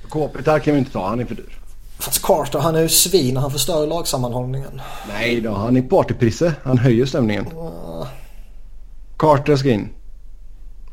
Kopitar 0.10 0.60
kan 0.60 0.74
vi 0.74 0.80
inte 0.80 0.92
ta, 0.92 1.08
han 1.08 1.20
är 1.20 1.26
för 1.26 1.36
dyr. 1.36 1.60
Fast 2.00 2.22
Carter 2.22 2.60
han 2.60 2.76
är 2.76 2.82
ju 2.82 2.90
svin 2.90 3.38
han 3.38 3.52
förstör 3.52 3.88
lagsammanhållningen. 3.88 4.82
Nej 5.08 5.42
då, 5.42 5.54
han 5.54 5.78
är 5.78 5.82
partyprisse. 5.82 6.54
Han 6.64 6.78
höjer 6.78 7.06
stämningen. 7.06 7.48
Uh, 7.48 8.08
Carter 9.18 9.56
ska 9.56 9.70
in. 9.70 9.90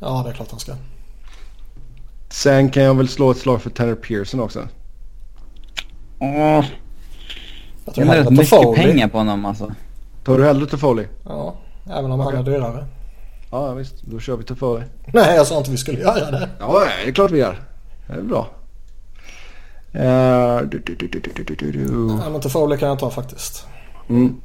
Ja, 0.01 0.23
det 0.25 0.31
är 0.31 0.35
klart 0.35 0.51
han 0.51 0.61
ska. 0.61 0.73
Sen 2.29 2.71
kan 2.71 2.83
jag 2.83 2.95
väl 2.95 3.09
slå 3.09 3.31
ett 3.31 3.37
slag 3.37 3.63
för 3.63 3.71
Tanner 3.71 3.95
Pearson 3.95 4.41
också. 4.41 4.69
Jag 6.21 7.95
tror 7.95 8.05
hellre 8.05 8.31
mycket 8.31 8.75
pengar 8.75 9.09
på 9.09 9.19
honom 9.19 9.45
alltså. 9.45 9.73
Tar 10.25 10.39
du 10.39 10.45
hellre 10.45 10.67
Toffoli? 10.67 11.09
Ja, 11.25 11.55
även 11.91 12.13
om 12.13 12.21
han 12.21 12.37
är 12.37 12.43
dyrare. 12.43 12.87
Ja, 13.51 13.73
visst. 13.73 14.03
Då 14.03 14.21
kör 14.21 14.37
vi 14.37 14.45
Toffoli. 14.45 14.85
Nej, 15.13 15.37
jag 15.37 15.47
sa 15.47 15.59
inte 15.59 15.71
vi 15.71 15.77
skulle 15.77 16.01
göra 16.01 16.31
det. 16.31 16.49
Ja, 16.59 16.83
det 17.05 17.11
är 17.11 17.13
klart 17.13 17.31
vi 17.31 17.39
gör. 17.39 17.61
Det 18.07 18.13
är 18.13 18.23
bra. 18.23 18.49
Uh, 19.95 20.69
du, 20.69 20.83
ja, 22.25 22.31
men 22.31 22.41
Toffoli 22.41 22.79
kan 22.79 22.89
jag 22.89 22.99
ta 22.99 23.11
faktiskt. 23.11 23.67
Mm. 24.09 24.41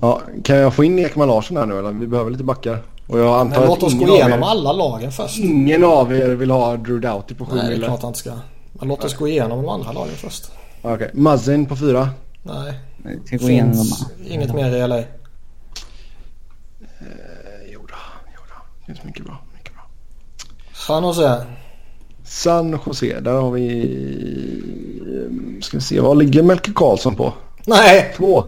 Ja, 0.00 0.20
kan 0.44 0.56
jag 0.56 0.74
få 0.74 0.84
in 0.84 0.98
Ekman 0.98 1.28
Larsson 1.28 1.56
här 1.56 1.66
nu 1.66 1.78
eller? 1.78 1.92
Vi 1.92 2.06
behöver 2.06 2.30
lite 2.30 2.44
backar. 2.44 2.82
Och 3.06 3.18
jag 3.18 3.40
antar 3.40 3.60
Nej, 3.60 3.68
låt 3.68 3.82
oss 3.82 3.94
gå 3.94 4.08
igenom 4.08 4.42
er, 4.42 4.46
alla 4.46 4.72
lagen 4.72 5.12
först. 5.12 5.38
Ingen 5.38 5.84
av 5.84 6.12
er 6.12 6.28
vill 6.28 6.50
ha 6.50 6.76
Drew 6.76 7.00
Doughty 7.00 7.34
på 7.34 7.46
7 7.46 7.56
Nej, 7.56 7.68
det 7.68 7.74
är 7.74 7.86
klart 7.86 8.02
han 8.02 8.08
inte 8.08 8.18
ska. 8.18 8.32
Men 8.78 8.88
låt 8.88 9.04
oss 9.04 9.14
gå 9.14 9.28
igenom 9.28 9.62
de 9.62 9.68
andra 9.68 9.92
lagen 9.92 10.14
först. 10.16 10.44
Okej, 10.82 11.10
Muzzin 11.14 11.66
på 11.66 11.76
4. 11.76 12.10
Nej, 12.42 12.74
ska 13.24 13.36
gå 13.36 13.50
igenom 13.50 13.86
inget 14.26 14.54
mer 14.54 14.76
i 14.76 14.86
LA. 14.88 14.98
Eh, 14.98 15.04
jo 17.72 17.80
då, 17.88 17.94
jo 18.34 18.40
då. 18.48 18.54
Det 18.80 18.86
finns 18.86 19.04
mycket 19.04 19.24
bra. 19.24 19.38
Mycket 19.54 19.72
bra. 19.74 19.82
San 20.74 21.04
Jose. 21.04 21.46
San 22.24 22.78
Jose, 22.86 23.20
där 23.20 23.32
har 23.32 23.50
vi... 23.50 25.60
Ska 25.62 25.76
vi 25.76 25.82
se, 25.82 26.00
vad 26.00 26.18
ligger 26.18 26.42
Melker 26.42 26.72
Karlsson 26.72 27.14
på? 27.14 27.32
Nej, 27.66 28.12
Två. 28.16 28.44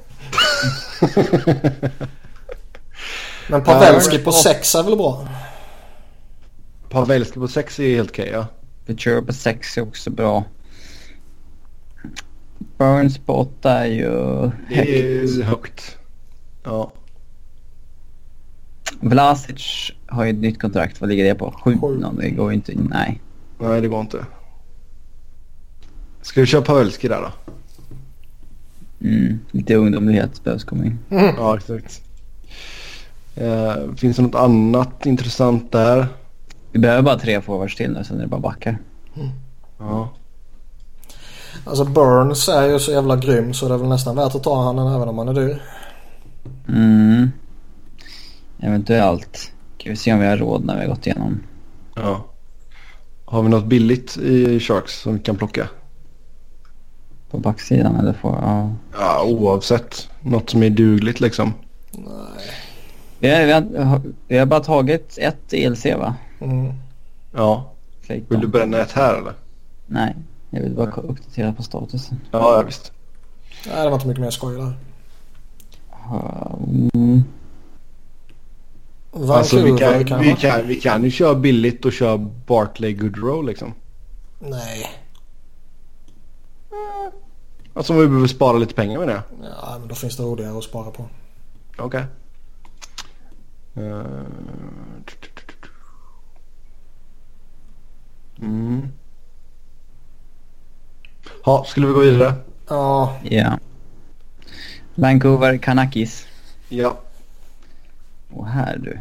men 3.49 3.65
Pavelski 3.65 4.19
på 4.19 4.33
sex 4.33 4.75
är 4.75 4.83
väl 4.83 4.97
bra? 4.97 5.29
Pavelski 6.91 7.41
på 7.41 7.49
6 7.49 7.81
är 7.81 7.97
helt 7.97 8.11
okej 8.11 8.31
ja. 8.33 8.47
Ventura 8.89 9.23
på 9.23 9.33
6 9.33 9.79
är 9.79 9.83
också 9.83 10.11
bra. 10.11 10.45
Burns 12.79 13.19
på 13.19 13.35
8 13.35 13.71
är 13.73 13.87
ju 13.87 14.11
Det 14.69 14.75
högt. 14.77 14.89
är 15.39 15.43
högt. 15.43 15.99
Ja. 16.65 16.93
Vlasic 19.01 19.93
har 20.07 20.25
ju 20.25 20.31
ett 20.31 20.37
nytt 20.37 20.61
kontrakt. 20.61 21.01
Vad 21.01 21.09
ligger 21.11 21.25
det 21.25 21.35
på? 21.35 21.51
7? 21.65 21.79
Sju. 21.81 22.05
Det 22.21 22.31
går 22.31 22.53
inte. 22.53 22.73
Nej. 22.75 23.21
Nej, 23.59 23.81
det 23.81 23.89
går 23.89 24.01
inte. 24.01 24.27
Ska 26.23 26.41
vi 26.41 26.47
köra 26.47 26.63
Pavelski 26.63 27.09
där 27.09 27.21
då? 27.21 27.55
Mm. 29.09 29.39
Lite 29.51 29.75
ungdomlighet 29.75 30.45
behövs 30.45 30.65
komma 30.65 30.85
in. 30.85 30.99
Ja, 31.09 31.57
exakt. 31.57 32.03
Eh, 33.37 33.75
finns 33.97 34.17
det 34.17 34.23
något 34.23 34.35
annat 34.35 35.07
intressant 35.07 35.73
där? 35.73 36.07
Vi 36.73 36.79
behöver 36.79 37.03
bara 37.03 37.19
tre 37.19 37.41
forwards 37.41 37.77
till 37.77 37.91
nu, 37.91 38.05
sen 38.05 38.17
är 38.17 38.23
det 38.23 38.29
bara 38.29 38.41
backar. 38.41 38.79
Ja. 39.79 40.09
Alltså 41.65 41.85
Burns 41.85 42.49
är 42.49 42.67
ju 42.67 42.79
så 42.79 42.93
jävla 42.93 43.17
grym 43.17 43.55
så 43.55 43.69
det 43.69 43.75
är 43.75 43.79
väl 43.79 43.89
nästan 43.89 44.17
värt 44.17 44.35
att 44.35 44.43
ta 44.43 44.65
han 44.65 44.79
även 44.79 45.09
om 45.09 45.19
han 45.19 45.29
är 45.29 45.35
dyr. 45.35 45.63
Mm. 46.69 47.31
Eventuellt. 48.61 49.53
Ska 49.79 49.91
vi 49.91 49.97
se 49.97 50.13
om 50.13 50.21
vi 50.21 50.27
har 50.27 50.37
råd 50.37 50.65
när 50.65 50.75
vi 50.75 50.81
har 50.81 50.89
gått 50.89 51.07
igenom. 51.07 51.41
ja. 51.97 52.25
Har 53.25 53.43
vi 53.43 53.49
något 53.49 53.65
billigt 53.65 54.17
i 54.17 54.61
Sharks 54.61 55.01
som 55.01 55.15
vi 55.15 55.19
kan 55.21 55.37
plocka? 55.37 55.69
På 57.31 57.39
backsidan 57.39 57.97
eller 57.97 58.13
får... 58.13 58.39
Ja. 58.43 58.73
Ja, 58.99 59.25
oavsett. 59.25 60.09
Något 60.21 60.51
som 60.51 60.63
är 60.63 60.71
dugligt 60.71 61.21
liksom. 61.21 61.53
Nej. 61.93 62.05
Vi, 63.19 63.31
har, 63.31 63.63
vi, 63.63 63.79
har, 63.83 64.01
vi 64.29 64.39
har 64.39 64.47
bara 64.47 64.61
tagit 64.61 65.19
ett 65.19 65.53
ELC 65.53 65.85
va? 65.85 66.15
Mm. 66.41 66.73
Ja. 67.33 67.73
Clayton. 68.03 68.27
Vill 68.29 68.41
du 68.41 68.47
bränna 68.47 68.79
ett 68.79 68.93
här 68.93 69.15
eller? 69.15 69.35
Nej. 69.87 70.17
Jag 70.51 70.61
vill 70.61 70.75
bara 70.75 70.91
uppdatera 70.91 71.53
på 71.53 71.63
statusen. 71.63 72.21
Ja, 72.31 72.57
ja 72.57 72.63
visst. 72.63 72.93
Nej, 73.67 73.85
det 73.85 73.89
var 73.91 73.95
inte 73.95 74.09
mycket 74.09 74.23
mer 74.23 74.31
skoj 74.31 74.57
där. 74.57 74.73
Vancouver 79.13 79.39
Alltså 79.39 79.63
vi 79.63 79.79
kan, 79.79 80.05
kanske? 80.05 80.29
vi, 80.29 80.37
kan, 80.37 80.67
vi 80.67 80.81
kan 80.81 81.05
ju 81.05 81.11
köra 81.11 81.35
billigt 81.35 81.85
och 81.85 81.93
köra 81.93 82.19
Bartley 82.47 82.93
Goodrow 82.93 83.45
liksom. 83.45 83.75
Nej. 84.39 84.87
Alltså 87.75 87.93
om 87.93 87.99
vi 87.99 88.07
behöver 88.07 88.27
spara 88.27 88.59
lite 88.59 88.75
pengar 88.75 88.99
med 88.99 89.09
det. 89.09 89.23
Ja, 89.43 89.77
men 89.79 89.89
då 89.89 89.95
finns 89.95 90.17
det 90.17 90.23
roligare 90.23 90.59
att 90.59 90.65
spara 90.65 90.91
på. 90.91 91.07
Okej. 91.79 92.05
Eh, 93.75 94.03
Mm. 98.43 98.89
Ja, 101.45 101.65
skulle 101.69 101.87
vi 101.87 101.93
gå 101.93 102.01
vidare? 102.01 102.35
Ja, 102.69 103.17
Ja. 103.23 103.59
Vancouver 104.95 105.59
Canucks. 105.59 106.27
Ja. 106.69 106.97
Och 108.33 108.47
här 108.47 108.77
du. 108.79 109.01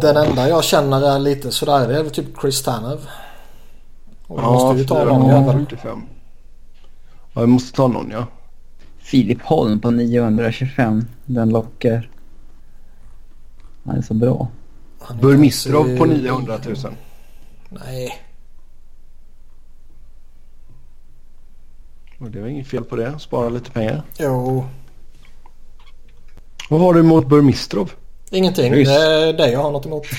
den 0.00 0.16
enda 0.16 0.48
jag 0.48 0.64
känner 0.64 1.14
är 1.14 1.18
lite 1.18 1.50
sådär 1.52 1.88
det 1.88 1.98
är 1.98 2.02
väl 2.02 2.12
typ 2.12 2.40
Chris 2.40 2.62
Tanev. 2.62 2.98
Och 4.26 4.38
vi 4.38 4.42
Ja, 4.42 4.50
måste 4.52 4.78
ju 4.78 4.84
ta 4.86 5.04
någon 5.04 5.28
jävel. 5.28 5.66
45. 5.66 6.02
Ja, 7.32 7.40
vi 7.40 7.46
måste 7.46 7.76
ta 7.76 7.88
någon 7.88 8.10
ja. 8.10 8.26
Filip 8.98 9.42
Holm 9.42 9.80
på 9.80 9.90
925. 9.90 11.04
Den 11.24 11.48
lockar. 11.50 12.10
Han 13.84 13.96
är 13.96 14.02
så 14.02 14.14
bra. 14.14 14.48
Burmistrov 15.20 15.98
på 15.98 16.04
900 16.04 16.58
000. 16.66 16.76
Nej. 17.84 18.22
Och 22.18 22.30
det 22.30 22.40
var 22.40 22.48
inget 22.48 22.66
fel 22.66 22.84
på 22.84 22.96
det. 22.96 23.18
Spara 23.18 23.48
lite 23.48 23.70
pengar. 23.70 24.02
Jo. 24.18 24.64
Vad 26.70 26.80
har 26.80 26.94
du 26.94 27.00
emot 27.00 27.28
Burmistrov? 27.28 27.92
Ingenting. 28.30 28.72
Ryss. 28.72 28.88
Det 28.88 28.94
är 28.94 29.32
det 29.32 29.50
jag 29.50 29.62
har 29.62 29.70
något 29.70 29.86
emot. 29.86 30.06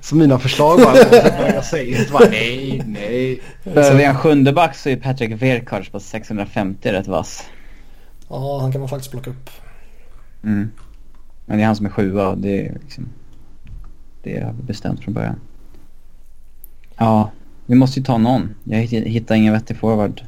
Så 0.00 0.16
mina 0.16 0.38
förslag 0.38 0.78
bara, 0.78 0.96
jag 1.54 1.64
säger 1.64 1.98
inte 2.00 2.12
bara 2.12 2.28
nej, 2.30 2.82
nej. 2.86 3.42
För 3.62 3.94
vi 3.94 4.04
har 4.04 4.14
en 4.14 4.18
sjunde 4.18 4.52
back 4.52 4.76
så 4.76 4.88
är 4.88 4.96
Patrick 4.96 5.42
Verkards 5.42 5.88
på 5.88 6.00
650 6.00 6.92
rätt 6.92 7.06
vass. 7.06 7.44
Ja, 8.28 8.58
han 8.60 8.72
kan 8.72 8.80
man 8.80 8.88
faktiskt 8.88 9.10
plocka 9.10 9.30
upp. 9.30 9.50
Mm. 10.44 10.70
Men 11.46 11.56
det 11.56 11.62
är 11.62 11.66
han 11.66 11.76
som 11.76 11.86
är 11.86 11.90
sjua 11.90 12.28
och 12.28 12.38
det 12.38 12.66
är 12.66 12.78
liksom... 12.82 13.08
Det 14.22 14.36
är 14.36 14.52
bestämt 14.52 15.04
från 15.04 15.14
början. 15.14 15.40
Ja, 16.98 17.30
vi 17.66 17.74
måste 17.74 18.00
ju 18.00 18.04
ta 18.04 18.18
någon. 18.18 18.54
Jag 18.64 18.78
hitt- 18.78 19.06
hittar 19.06 19.34
ingen 19.34 19.52
vettig 19.52 19.76
forward. 19.76 20.20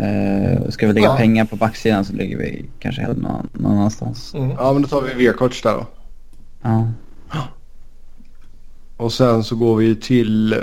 Uh, 0.00 0.68
ska 0.70 0.86
vi 0.86 0.92
lägga 0.92 1.06
Ja. 1.06 1.16
pengar 1.16 1.44
på 1.44 1.56
backsidan 1.56 2.04
så 2.04 2.12
ligger 2.12 2.36
vi 2.38 2.64
kanske 2.78 3.02
hellre 3.02 3.16
någon, 3.20 3.48
någon 3.52 3.72
annanstans. 3.72 4.34
Mm. 4.34 4.50
Ja, 4.50 4.72
men 4.72 4.82
då 4.82 4.88
tar 4.88 5.02
vi 5.02 5.26
Verkoch 5.26 5.60
där 5.62 5.72
då. 5.72 5.86
Ja. 6.62 6.88
Och 8.96 9.12
sen 9.12 9.44
så 9.44 9.56
går 9.56 9.76
vi 9.76 9.96
till... 9.96 10.52
Uh, 10.54 10.60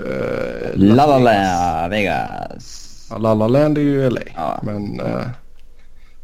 La 0.76 1.06
la 1.06 1.18
la 1.20 1.88
Vegas. 1.88 3.08
Ja, 3.10 3.18
La 3.18 3.34
La 3.34 3.48
Land 3.48 3.78
är 3.78 3.82
ju 3.82 4.10
LA. 4.10 4.22
Ja. 4.36 4.60
Men 4.64 5.02
uh, 5.02 5.22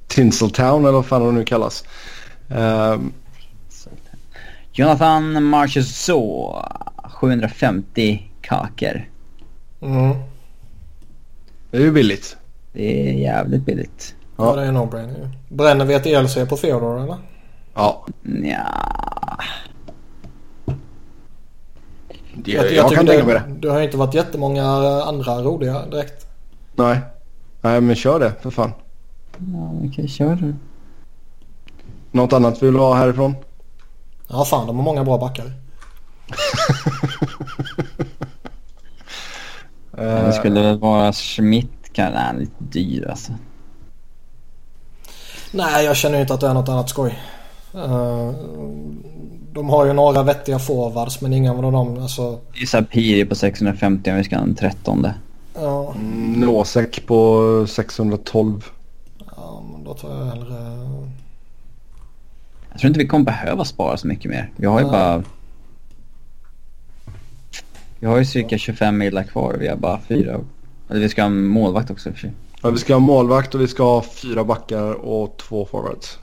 Tinseltown 0.07 0.81
eller 0.81 0.91
vad 0.91 1.05
fan 1.05 1.25
det 1.25 1.31
nu 1.31 1.43
kallas. 1.45 1.83
Ehm, 2.49 3.11
Jonathan 4.73 5.43
Marchessault. 5.43 6.65
750 7.03 8.29
kakor. 8.41 9.05
Mm. 9.81 10.15
Det 11.71 11.77
är 11.77 11.81
ju 11.81 11.91
billigt. 11.91 12.37
Det 12.73 13.09
är 13.09 13.13
jävligt 13.13 13.65
billigt. 13.65 14.15
Ja. 14.37 14.45
Ja. 14.45 14.55
det 14.55 14.61
är 14.61 14.67
en 14.67 14.77
no-brainer. 14.77 15.29
Bränner 15.49 15.85
vi 15.85 15.93
ett 15.93 16.05
ELC 16.05 16.37
på 16.49 16.57
Theodore 16.57 17.03
eller? 17.03 17.17
Ja. 17.73 18.05
Ja. 18.23 18.59
Det, 22.33 22.51
jag, 22.51 22.69
kan 22.69 22.89
tycker 22.89 23.05
tänka 23.05 23.25
mig 23.25 23.33
det. 23.33 23.43
Det 23.59 23.69
har 23.69 23.79
ju 23.79 23.85
inte 23.85 23.97
varit 23.97 24.13
jättemånga 24.13 24.65
andra 25.03 25.41
roliga 25.41 25.85
direkt. 25.85 26.27
Nej. 26.75 26.99
Nej 27.61 27.81
men 27.81 27.95
kör 27.95 28.19
det 28.19 28.33
för 28.41 28.49
fan. 28.49 28.71
Ja, 29.37 29.71
okej, 29.83 30.07
kör 30.07 30.35
du. 30.35 30.55
Något 32.11 32.33
annat 32.33 32.63
vi 32.63 32.67
vill 32.67 32.75
ha 32.75 32.93
härifrån? 32.93 33.35
Ja 34.27 34.45
fan 34.45 34.67
de 34.67 34.75
har 34.75 34.83
många 34.83 35.03
bra 35.03 35.17
backar. 35.17 35.45
Det 39.97 40.33
skulle 40.33 40.61
väl 40.61 40.79
vara 40.79 41.13
Schmidt 41.13 41.89
kanske. 41.93 42.19
Han 42.19 42.35
är 42.35 42.39
lite 42.39 42.53
dyr 42.59 43.07
alltså. 43.09 43.31
Nej 45.51 45.85
jag 45.85 45.95
känner 45.95 46.15
ju 46.15 46.21
inte 46.21 46.33
att 46.33 46.39
det 46.41 46.47
är 46.47 46.53
något 46.53 46.69
annat 46.69 46.89
skoj. 46.89 47.19
Eh, 47.73 48.31
de 49.53 49.69
har 49.69 49.85
ju 49.85 49.93
några 49.93 50.23
vettiga 50.23 50.59
forwards 50.59 51.21
men 51.21 51.33
inga 51.33 51.51
av 51.51 51.61
dem 51.61 51.97
alltså. 52.01 52.39
Det 52.53 52.61
är 52.61 52.65
Sapiri 52.65 53.25
på 53.25 53.35
650 53.35 54.11
om 54.11 54.17
vi 54.17 54.23
ska 54.23 54.35
ha 54.35 54.43
en 54.43 54.55
trettonde. 54.55 55.13
Ja, 55.55 55.93
Mm, 55.95 56.39
Nosek 56.39 57.05
på 57.07 57.65
612. 57.67 58.65
ja 59.35 59.63
men 59.71 59.83
då 59.83 59.93
tar 59.93 60.09
jag 60.09 60.25
hellre. 60.25 60.55
Jag 62.71 62.79
tror 62.79 62.87
inte 62.87 62.99
vi 62.99 63.07
kommer 63.07 63.25
behöva 63.25 63.65
spara 63.65 63.97
så 63.97 64.07
mycket 64.07 64.31
mer. 64.31 64.51
Vi 64.55 64.65
har 64.65 64.79
ju 64.79 64.85
Nej. 64.85 64.91
bara... 64.91 65.23
Vi 68.05 68.09
har 68.09 68.17
ju 68.17 68.25
cirka 68.25 68.57
25 68.57 68.97
millar 68.97 69.23
kvar. 69.23 69.55
Vi 69.59 69.67
har 69.67 69.75
bara 69.75 69.99
fyra. 69.99 70.39
Eller 70.89 70.99
vi 70.99 71.09
ska 71.09 71.21
ha 71.21 71.27
en 71.27 71.45
målvakt 71.45 71.89
också 71.91 72.09
i 72.09 72.11
och 72.11 72.15
för 72.15 72.21
sig. 72.21 72.33
Ja, 72.61 72.69
vi 72.69 72.77
ska 72.77 72.93
ha 72.93 72.99
målvakt 72.99 73.55
och 73.55 73.61
vi 73.61 73.67
ska 73.67 73.83
ha 73.83 74.01
fyra 74.01 74.43
backar 74.43 74.93
och 74.93 75.37
två 75.37 75.65
forwards. 75.65 76.19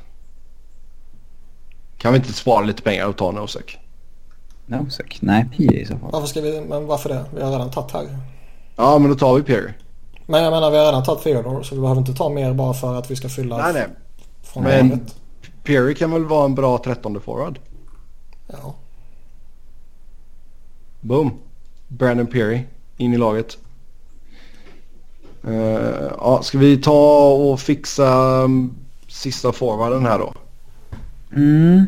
Kan 1.98 2.12
vi 2.12 2.18
inte 2.18 2.32
spara 2.32 2.64
lite 2.64 2.82
pengar 2.82 3.06
och 3.06 3.16
ta 3.16 3.30
Nosek? 3.30 3.78
Nosek? 4.66 5.18
Nej, 5.22 5.46
Piri 5.56 5.80
i 5.80 5.86
så 5.86 5.98
fall. 5.98 6.10
Varför 6.12 6.26
ska 6.26 6.40
vi, 6.40 6.60
men 6.60 6.86
varför 6.86 7.08
det? 7.08 7.24
Vi 7.34 7.42
har 7.42 7.50
redan 7.52 7.70
tagit 7.70 7.92
här. 7.92 8.18
Ja 8.76 8.98
men 8.98 9.10
då 9.10 9.16
tar 9.16 9.34
vi 9.34 9.42
Perry. 9.42 9.70
Men 10.26 10.42
jag 10.42 10.50
menar 10.50 10.70
vi 10.70 10.76
har 10.78 10.84
redan 10.84 11.04
tagit 11.04 11.22
Theodore 11.22 11.64
så 11.64 11.74
vi 11.74 11.80
behöver 11.80 12.00
inte 12.00 12.14
ta 12.14 12.28
mer 12.28 12.52
bara 12.54 12.74
för 12.74 12.94
att 12.98 13.10
vi 13.10 13.16
ska 13.16 13.28
fylla 13.28 13.56
Nej 13.56 13.72
nej. 13.72 13.86
från 14.42 14.62
Men- 14.62 14.88
laget. 14.88 15.14
Perry 15.64 15.94
kan 15.94 16.10
väl 16.10 16.24
vara 16.24 16.44
en 16.44 16.54
bra 16.54 16.78
trettonde 16.78 17.20
forward? 17.20 17.58
Ja. 18.46 18.74
Boom. 21.00 21.30
Brandon 21.98 22.26
Perry 22.26 22.60
in 22.96 23.14
i 23.14 23.16
laget. 23.16 23.58
Eh, 25.44 26.12
ja, 26.18 26.40
ska 26.42 26.58
vi 26.58 26.76
ta 26.76 27.32
och 27.32 27.60
fixa 27.60 28.42
um, 28.44 28.74
sista 29.08 29.52
forwarden 29.52 30.06
här 30.06 30.18
då? 30.18 30.34
Mm. 31.36 31.86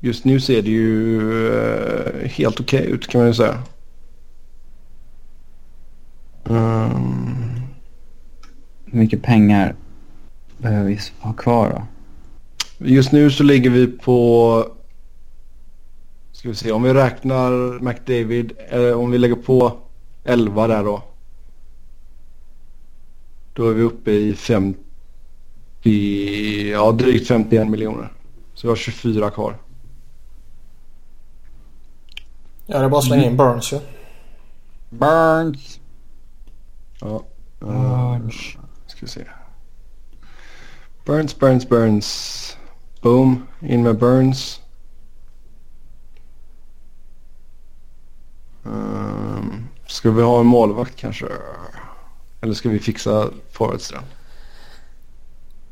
Just 0.00 0.24
nu 0.24 0.40
ser 0.40 0.62
det 0.62 0.70
ju 0.70 1.20
eh, 1.58 2.28
helt 2.28 2.60
okej 2.60 2.86
ut 2.86 3.08
kan 3.08 3.20
man 3.20 3.28
ju 3.28 3.34
säga. 3.34 3.62
Um, 6.44 7.62
Hur 8.84 8.98
mycket 8.98 9.22
pengar 9.22 9.74
behöver 10.58 10.88
vi 10.88 10.98
ha 11.18 11.32
kvar 11.32 11.70
då? 11.70 11.82
just 12.78 13.12
nu 13.12 13.30
så 13.30 13.42
ligger 13.42 13.70
vi 13.70 13.86
på... 13.86 14.75
Ska 16.36 16.48
vi 16.48 16.54
se 16.54 16.72
om 16.72 16.82
vi 16.82 16.94
räknar 16.94 17.80
McDavid. 17.80 18.52
Eh, 18.68 18.90
om 18.90 19.10
vi 19.10 19.18
lägger 19.18 19.34
på 19.34 19.78
11 20.24 20.66
där 20.66 20.84
då. 20.84 21.02
Då 23.52 23.68
är 23.68 23.74
vi 23.74 23.82
uppe 23.82 24.10
i 24.10 24.34
50... 24.34 24.78
Ja 26.70 26.92
drygt 26.92 27.28
51 27.28 27.68
miljoner. 27.68 28.12
Så 28.54 28.66
vi 28.66 28.68
har 28.68 28.76
24 28.76 29.30
kvar. 29.30 29.58
Ja 32.66 32.78
det 32.78 32.84
är 32.84 32.88
bara 32.88 32.98
att 32.98 33.04
slänga 33.04 33.24
in 33.24 33.36
Burns 33.36 33.72
ju. 33.72 33.80
Burns! 34.90 35.80
Ja. 37.00 37.22
Uh, 37.62 38.28
ska 38.86 39.00
vi 39.00 39.08
se. 39.08 39.24
Burns, 41.04 41.38
Burns, 41.38 41.68
Burns. 41.68 42.56
Boom. 43.00 43.46
In 43.60 43.82
med 43.82 43.98
Burns. 43.98 44.60
Um, 48.70 49.68
ska 49.86 50.10
vi 50.10 50.22
ha 50.22 50.40
en 50.40 50.46
målvakt 50.46 50.96
kanske? 50.96 51.26
Eller 52.40 52.54
ska 52.54 52.68
vi 52.68 52.78
fixa 52.78 53.28
forwards 53.52 53.90
då? 53.90 53.98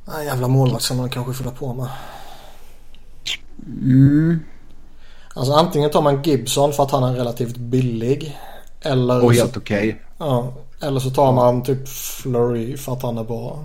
Nej 0.04 0.26
jävla 0.26 0.48
målvakt 0.48 0.84
som 0.84 0.96
man 0.96 1.10
kanske 1.10 1.32
fylla 1.34 1.50
på 1.50 1.74
med. 1.74 1.88
Mm. 3.66 4.40
Alltså 5.34 5.52
antingen 5.52 5.90
tar 5.90 6.02
man 6.02 6.22
Gibson 6.22 6.72
för 6.72 6.82
att 6.82 6.90
han 6.90 7.04
är 7.04 7.14
relativt 7.14 7.56
billig. 7.56 8.38
Eller, 8.80 9.24
Och 9.24 9.34
så, 9.34 9.40
helt 9.40 9.56
okej. 9.56 10.02
ja, 10.18 10.52
eller 10.80 11.00
så 11.00 11.10
tar 11.10 11.32
man 11.32 11.62
typ 11.62 11.88
Flurry 11.88 12.76
för 12.76 12.92
att 12.92 13.02
han 13.02 13.18
är 13.18 13.24
bra. 13.24 13.64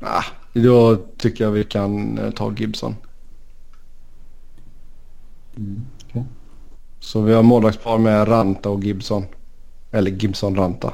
Ah, 0.00 0.24
då 0.52 0.96
tycker 0.96 1.44
jag 1.44 1.50
vi 1.50 1.64
kan 1.64 2.18
eh, 2.18 2.30
ta 2.30 2.52
Gibson. 2.52 2.96
Mm. 5.56 5.86
Så 7.00 7.20
vi 7.20 7.34
har 7.34 7.42
målvaktspar 7.42 7.98
med 7.98 8.28
Ranta 8.28 8.70
och 8.70 8.84
Gibson. 8.84 9.24
Eller 9.92 10.10
Gibson-Ranta. 10.10 10.92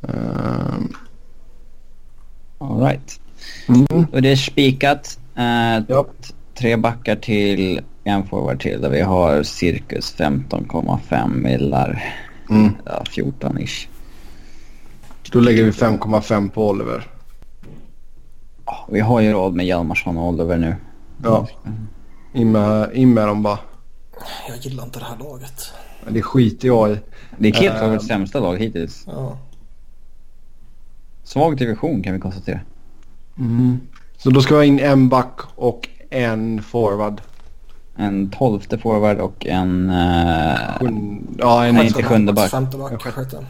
Um, 0.00 0.96
All 2.58 2.80
right. 2.80 3.20
mm. 3.68 4.06
Och 4.12 4.22
det 4.22 4.28
är 4.32 4.36
spikat. 4.36 5.18
Eh, 5.36 5.84
Ja. 5.88 6.06
Tre 6.54 6.76
backar 6.76 7.16
till, 7.16 7.80
en 8.04 8.26
forward 8.26 8.60
till 8.62 8.80
där 8.80 8.90
vi 8.90 9.00
har 9.00 9.42
cirkus 9.42 10.14
15,5 10.18 11.34
millar. 11.34 12.02
Mm. 12.50 12.72
Ja, 12.84 13.04
14-ish. 13.10 13.88
Då 15.32 15.40
lägger 15.40 15.64
vi 15.64 15.70
5,5 15.70 16.50
på 16.50 16.68
Oliver. 16.68 17.06
Vi 18.90 19.00
har 19.00 19.20
ju 19.20 19.32
råd 19.32 19.54
med 19.54 19.66
Hjalmarsson 19.66 20.16
och 20.18 20.28
Oliver 20.28 20.56
nu. 20.58 20.76
Ja. 21.24 21.48
In 22.32 22.52
med, 22.52 22.90
in 22.92 23.14
med 23.14 23.28
dem 23.28 23.42
bara. 23.42 23.58
Jag 24.48 24.56
gillar 24.56 24.84
inte 24.84 24.98
det 24.98 25.04
här 25.04 25.16
laget. 25.18 25.72
Men 26.04 26.14
Det 26.14 26.22
skiter 26.22 26.68
jag 26.68 26.90
i. 26.90 26.98
Det 27.38 27.48
är 27.48 27.52
helt 27.54 27.78
klart 27.78 27.92
vårt 27.92 28.06
sämsta 28.06 28.40
lag 28.40 28.58
hittills. 28.58 29.04
Ja. 29.06 29.38
Svag 31.24 31.56
division 31.56 32.02
kan 32.02 32.14
vi 32.14 32.20
konstatera. 32.20 32.60
Så 34.18 34.30
då 34.30 34.42
ska 34.42 34.54
vi 34.54 34.58
ha 34.60 34.64
in 34.64 34.78
en 34.80 35.08
back 35.08 35.40
och 35.56 35.88
en 36.10 36.62
forward. 36.62 37.20
En 37.96 38.30
tolfte 38.30 38.78
forward 38.78 39.18
och 39.18 39.46
en... 39.46 39.90
eh, 39.90 39.96
Sjun- 40.80 41.36
Ja, 41.38 41.64
en 41.66 41.74
Nej, 41.74 41.86
inte 41.86 42.02
sjunde 42.02 42.32
back. 42.32 42.50
Femte 42.50 42.76
back, 42.76 43.02
sjätte. 43.02 43.46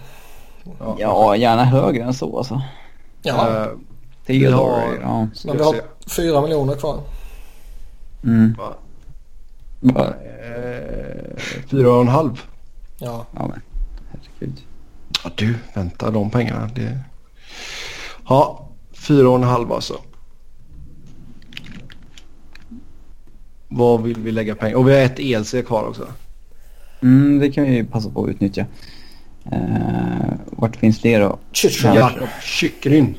ja, 0.99 1.37
gärna 1.37 1.64
högre 1.64 2.03
än 2.05 2.14
så 2.14 2.39
alltså. 2.39 2.62
Ja, 3.22 3.49
Eh, 3.62 3.66
Theodore, 4.26 4.55
har- 4.55 4.99
ja. 5.03 5.28
men 5.45 5.57
vi 5.57 5.62
har 5.62 5.74
fyra 6.07 6.41
miljoner 6.43 6.74
kvar. 6.74 7.01
Mm. 8.24 8.54
Va? 8.58 8.74
Bara, 9.80 10.14
Eh, 10.50 11.36
fyra 11.66 11.92
och 11.92 12.00
en 12.00 12.08
halv. 12.08 12.42
Ja. 12.98 13.26
ja 13.34 13.46
men, 13.48 13.60
herregud. 14.10 14.62
Ja 15.24 15.30
du, 15.34 15.54
vänta 15.74 16.10
de 16.10 16.30
pengarna. 16.30 16.70
Det... 16.74 16.98
Ja, 18.28 18.68
fyra 18.92 19.28
och 19.28 19.36
en 19.36 19.42
halv 19.42 19.72
alltså. 19.72 20.00
Vad 23.68 24.02
vill 24.02 24.20
vi 24.20 24.32
lägga 24.32 24.54
pengar? 24.54 24.76
Och 24.76 24.88
vi 24.88 24.94
har 24.94 25.00
ett 25.00 25.18
ELC 25.18 25.54
kvar 25.66 25.88
också. 25.88 26.08
Mm, 27.02 27.38
det 27.38 27.50
kan 27.50 27.64
vi 27.64 27.74
ju 27.74 27.84
passa 27.84 28.10
på 28.10 28.24
att 28.24 28.30
utnyttja. 28.30 28.66
Uh, 29.52 30.32
vart 30.46 30.76
finns 30.76 31.00
det 31.00 31.18
då? 31.18 31.38
Jakob 31.82 32.28
Chyckryn. 32.42 33.14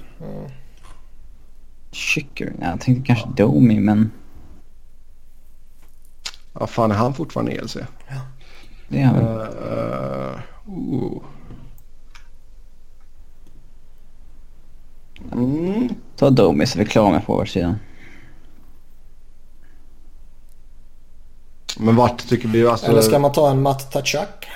Chicker? 1.91 2.53
Jag 2.61 2.81
tänkte 2.81 3.13
kanske 3.13 3.43
Domi, 3.43 3.79
men 3.79 4.11
Ja, 6.53 6.67
fan 6.67 6.91
är 6.91 6.95
han 6.95 7.13
fortfarande 7.13 7.51
ELC? 7.51 7.77
det 8.87 9.01
är 9.01 9.05
han 9.05 9.15
väl. 9.15 9.25
Uh, 9.25 10.39
uh. 10.69 11.21
Mm. 15.31 15.89
Ta 16.15 16.29
Domi 16.29 16.65
så 16.65 16.77
vi 16.77 16.83
är 16.83 16.87
klara 16.89 17.11
med 17.11 17.23
forwardsidan. 17.23 17.75
Men 21.79 21.95
vart 21.95 22.27
tycker 22.27 22.47
vi 22.47 22.67
alltså... 22.67 22.87
Eller 22.87 23.01
ska 23.01 23.19
man 23.19 23.31
ta 23.31 23.51
en 23.51 23.61
Matt 23.61 23.91
Tachak? 23.91 24.47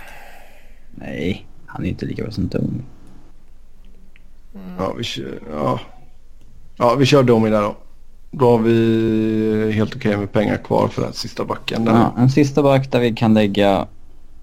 Nej, 0.92 1.48
han 1.66 1.82
är 1.82 1.86
ju 1.86 1.92
inte 1.92 2.06
lika 2.06 2.24
bra 2.24 2.32
som 2.32 2.48
Domi. 2.48 2.82
Ja, 4.78 4.94
vi 4.94 5.04
kör, 5.04 5.40
ja. 5.52 5.80
ja, 6.78 6.96
vi 6.96 7.06
kör 7.06 7.24
Domi 7.24 7.50
där 7.50 7.62
då. 7.62 7.76
Då 8.38 8.52
har 8.52 8.58
vi 8.58 9.72
helt 9.72 9.96
okej 9.96 10.18
med 10.18 10.32
pengar 10.32 10.58
kvar 10.58 10.88
för 10.88 11.02
den 11.02 11.14
sista 11.14 11.46
backen. 11.46 11.86
Ja, 11.86 12.14
en 12.18 12.30
sista 12.30 12.64
back 12.64 12.92
där 12.92 13.00
vi 13.00 13.14
kan 13.14 13.34
lägga 13.34 13.88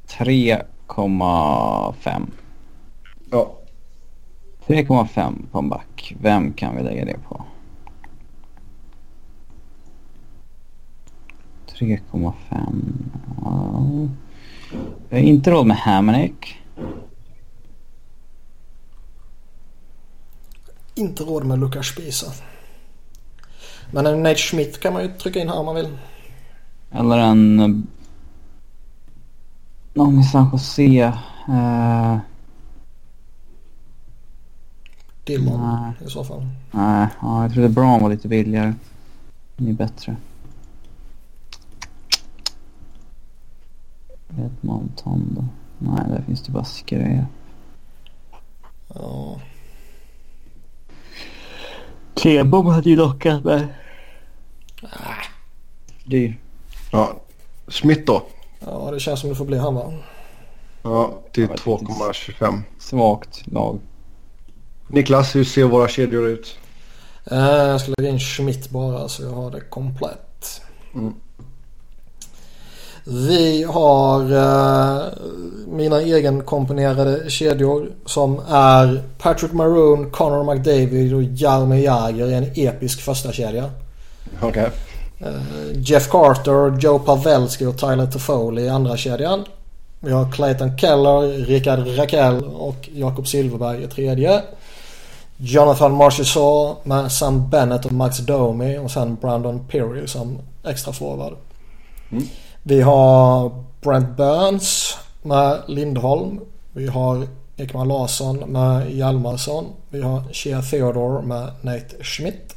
3,5. 0.09 2.27
Ja. 3.31 3.59
3,5 4.67 5.35
på 5.51 5.59
en 5.59 5.69
back. 5.69 6.15
Vem 6.21 6.53
kan 6.53 6.77
vi 6.77 6.83
lägga 6.83 7.05
det 7.05 7.17
på? 7.29 7.45
3,5. 11.79 12.33
Ja. 13.43 13.87
Jag 15.09 15.19
har 15.19 15.25
inte 15.25 15.51
råd 15.51 15.67
med 15.67 15.77
Hamonic. 15.77 16.33
Inte 20.95 21.25
råd 21.25 21.45
med 21.45 21.59
Lukas 21.59 21.87
Spisa. 21.87 22.27
Men 23.93 24.07
en 24.07 24.23
Nate 24.23 24.35
Schmidt 24.39 24.81
kan 24.81 24.93
man 24.93 25.03
ju 25.03 25.09
trycka 25.09 25.41
in 25.41 25.49
här 25.49 25.59
om 25.59 25.67
man 25.67 25.75
vill. 25.75 25.99
Eller 26.91 27.19
en... 27.19 27.61
eh, 27.61 27.69
Någon 29.95 30.21
i 30.21 30.25
San 30.25 30.49
Jose. 30.53 31.13
Uh, 31.49 32.19
Dillon 35.25 35.61
Nej. 35.61 35.93
i 36.07 36.11
så 36.11 36.25
fall. 36.25 36.47
nej, 36.71 37.09
ja, 37.21 37.43
jag 37.43 37.53
trodde 37.53 37.69
Braun 37.69 38.03
var 38.03 38.11
lite 38.11 38.29
billigare. 38.29 38.75
Ni 39.57 39.71
är 39.71 39.75
bättre. 39.75 40.17
Edmonton 44.39 45.35
då? 45.37 45.45
Nej, 45.79 46.05
där 46.09 46.23
finns 46.23 46.43
det 46.43 46.53
bara 46.53 46.65
skräp. 46.65 47.25
Ja. 48.95 49.41
Klebom 52.15 52.67
hade 52.67 52.91
ju 52.91 52.97
lockat 52.97 53.45
mig. 53.45 53.67
Dyr. 56.05 56.39
ja. 56.93 57.17
Schmidt 57.69 58.07
då? 58.07 58.23
ja, 58.61 58.91
det 58.93 59.01
känns 59.01 59.21
som 59.21 59.29
det 59.31 59.37
får 59.37 59.45
bli 59.45 59.59
han 59.59 59.75
va? 59.75 59.93
Ja, 60.83 61.23
till 61.33 61.43
Ja, 61.43 61.49
det 61.53 61.59
finns. 61.59 61.89
2,25. 62.41 62.61
Svagt 62.79 63.53
lag. 63.53 63.81
Niklas, 64.89 65.37
hur 65.37 65.45
ser 65.45 65.65
våra 65.65 65.89
kedjor 65.89 66.29
ut? 66.29 66.59
Eh, 67.31 67.39
jag 67.39 67.81
ska 67.81 67.93
lägga 67.99 68.11
in 68.11 68.21
Schmidt 68.21 68.71
bara 68.71 69.09
så 69.09 69.23
jag 69.23 69.31
har 69.31 69.51
det 69.51 69.61
komplett. 69.61 70.63
Mm. 70.95 71.15
Vi 73.05 73.63
har 73.63 74.21
eh, 74.21 75.03
mina 75.67 76.01
egenkomponerade 76.01 77.31
kedjor 77.31 77.91
som 78.07 78.41
är 78.49 79.03
Patrick 79.19 79.53
Maroon, 79.53 80.11
Connor 80.11 80.55
McDavid 80.55 81.15
och 81.15 81.23
Jaromir 81.23 81.85
Jagr 81.85 82.27
i 82.27 82.35
en 82.35 82.51
episk 82.55 83.01
första 83.01 83.33
kedja. 83.33 83.71
Okej. 84.43 84.71
Eh, 85.19 85.33
Jeff 85.75 86.09
Carter, 86.11 86.79
Joe 86.81 86.99
Pavelski 86.99 87.67
och 87.67 87.79
Tyler 87.79 88.07
Toffoli 88.07 88.63
i 88.63 88.69
andra 88.69 88.97
kedjan. 88.97 89.45
Vi 90.01 90.13
har 90.13 90.33
Clayton 90.33 90.79
Keller, 90.79 91.47
Rickard 91.47 91.99
Rakell 91.99 92.45
och 92.45 92.89
Jakob 92.93 93.29
Silverberg 93.29 93.85
i 93.85 93.87
tredje. 93.87 94.43
Jonathan 95.37 95.93
Marchessault 95.93 96.85
med 96.85 97.13
Sam 97.13 97.51
Bennett 97.51 97.87
och 97.87 97.93
Max 97.93 98.19
Domi 98.19 98.79
och 98.79 98.91
sen 98.91 99.15
Brandon 99.15 99.67
Peary 99.69 100.07
som 100.07 100.39
extra 100.65 100.93
forward. 100.93 101.33
Mm. 102.13 102.25
Vi 102.63 102.81
har 102.81 103.51
Brent 103.81 104.17
Burns 104.17 104.97
med 105.23 105.63
Lindholm. 105.67 106.41
Vi 106.73 106.87
har 106.87 107.27
Ekman 107.57 107.89
Larsson 107.89 108.37
med 108.37 108.91
Hjalmarsson. 108.91 109.67
Vi 109.89 110.03
har 110.03 110.23
Shea 110.33 110.63
Theodore 110.63 111.23
med 111.23 111.51
Nate 111.61 112.05
Schmidt. 112.05 112.57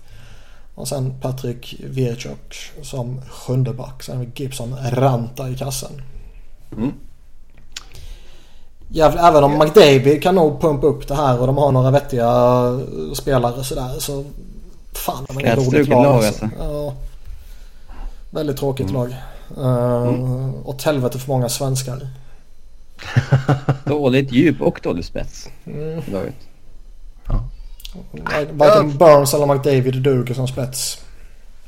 Och 0.76 0.88
sen 0.88 1.14
Patrik 1.22 1.76
Virchok 1.84 2.56
som 2.82 3.22
sjunde 3.30 3.74
back. 3.74 4.03
Sen 4.03 4.18
har 4.18 4.24
vi 4.26 4.32
Gibson 4.36 4.76
Ranta 4.91 5.49
i 5.49 5.56
kassen. 5.58 6.01
Mm. 6.72 6.93
Jävlar, 8.88 9.30
även 9.30 9.43
om 9.43 9.60
McDavid 9.60 10.24
kan 10.24 10.36
nog 10.36 10.62
pumpa 10.62 10.88
upp 10.88 11.08
det 11.08 11.16
här 11.16 11.39
och 11.39 11.47
de 11.47 11.58
har 11.58 11.72
några 11.72 11.91
vettiga 11.91 12.30
spelare 13.16 13.64
sådär 13.64 13.95
så 13.99 14.24
fan 14.93 15.26
de 15.28 15.38
är 15.38 15.45
ett 15.45 15.68
roligt 15.68 15.89
lag 15.89 16.03
lag, 16.03 16.26
alltså. 16.26 16.49
Ja. 16.60 16.93
Väldigt 18.30 18.58
tråkigt 18.58 18.91
lag. 18.91 19.16
Uh, 19.57 20.67
Åt 20.67 20.83
helvete 20.83 21.19
för 21.19 21.27
många 21.27 21.49
svenskar. 21.49 22.07
Dåligt 23.85 24.31
djup 24.31 24.61
och 24.61 24.79
dålig 24.83 25.05
spets. 25.05 25.49
Mm. 25.65 26.01
Laget. 26.11 26.35
Varken 28.51 28.97
Burns 28.97 29.33
eller 29.33 29.53
McDavid 29.53 30.01
duger 30.01 30.33
som 30.33 30.47
spets. 30.47 31.05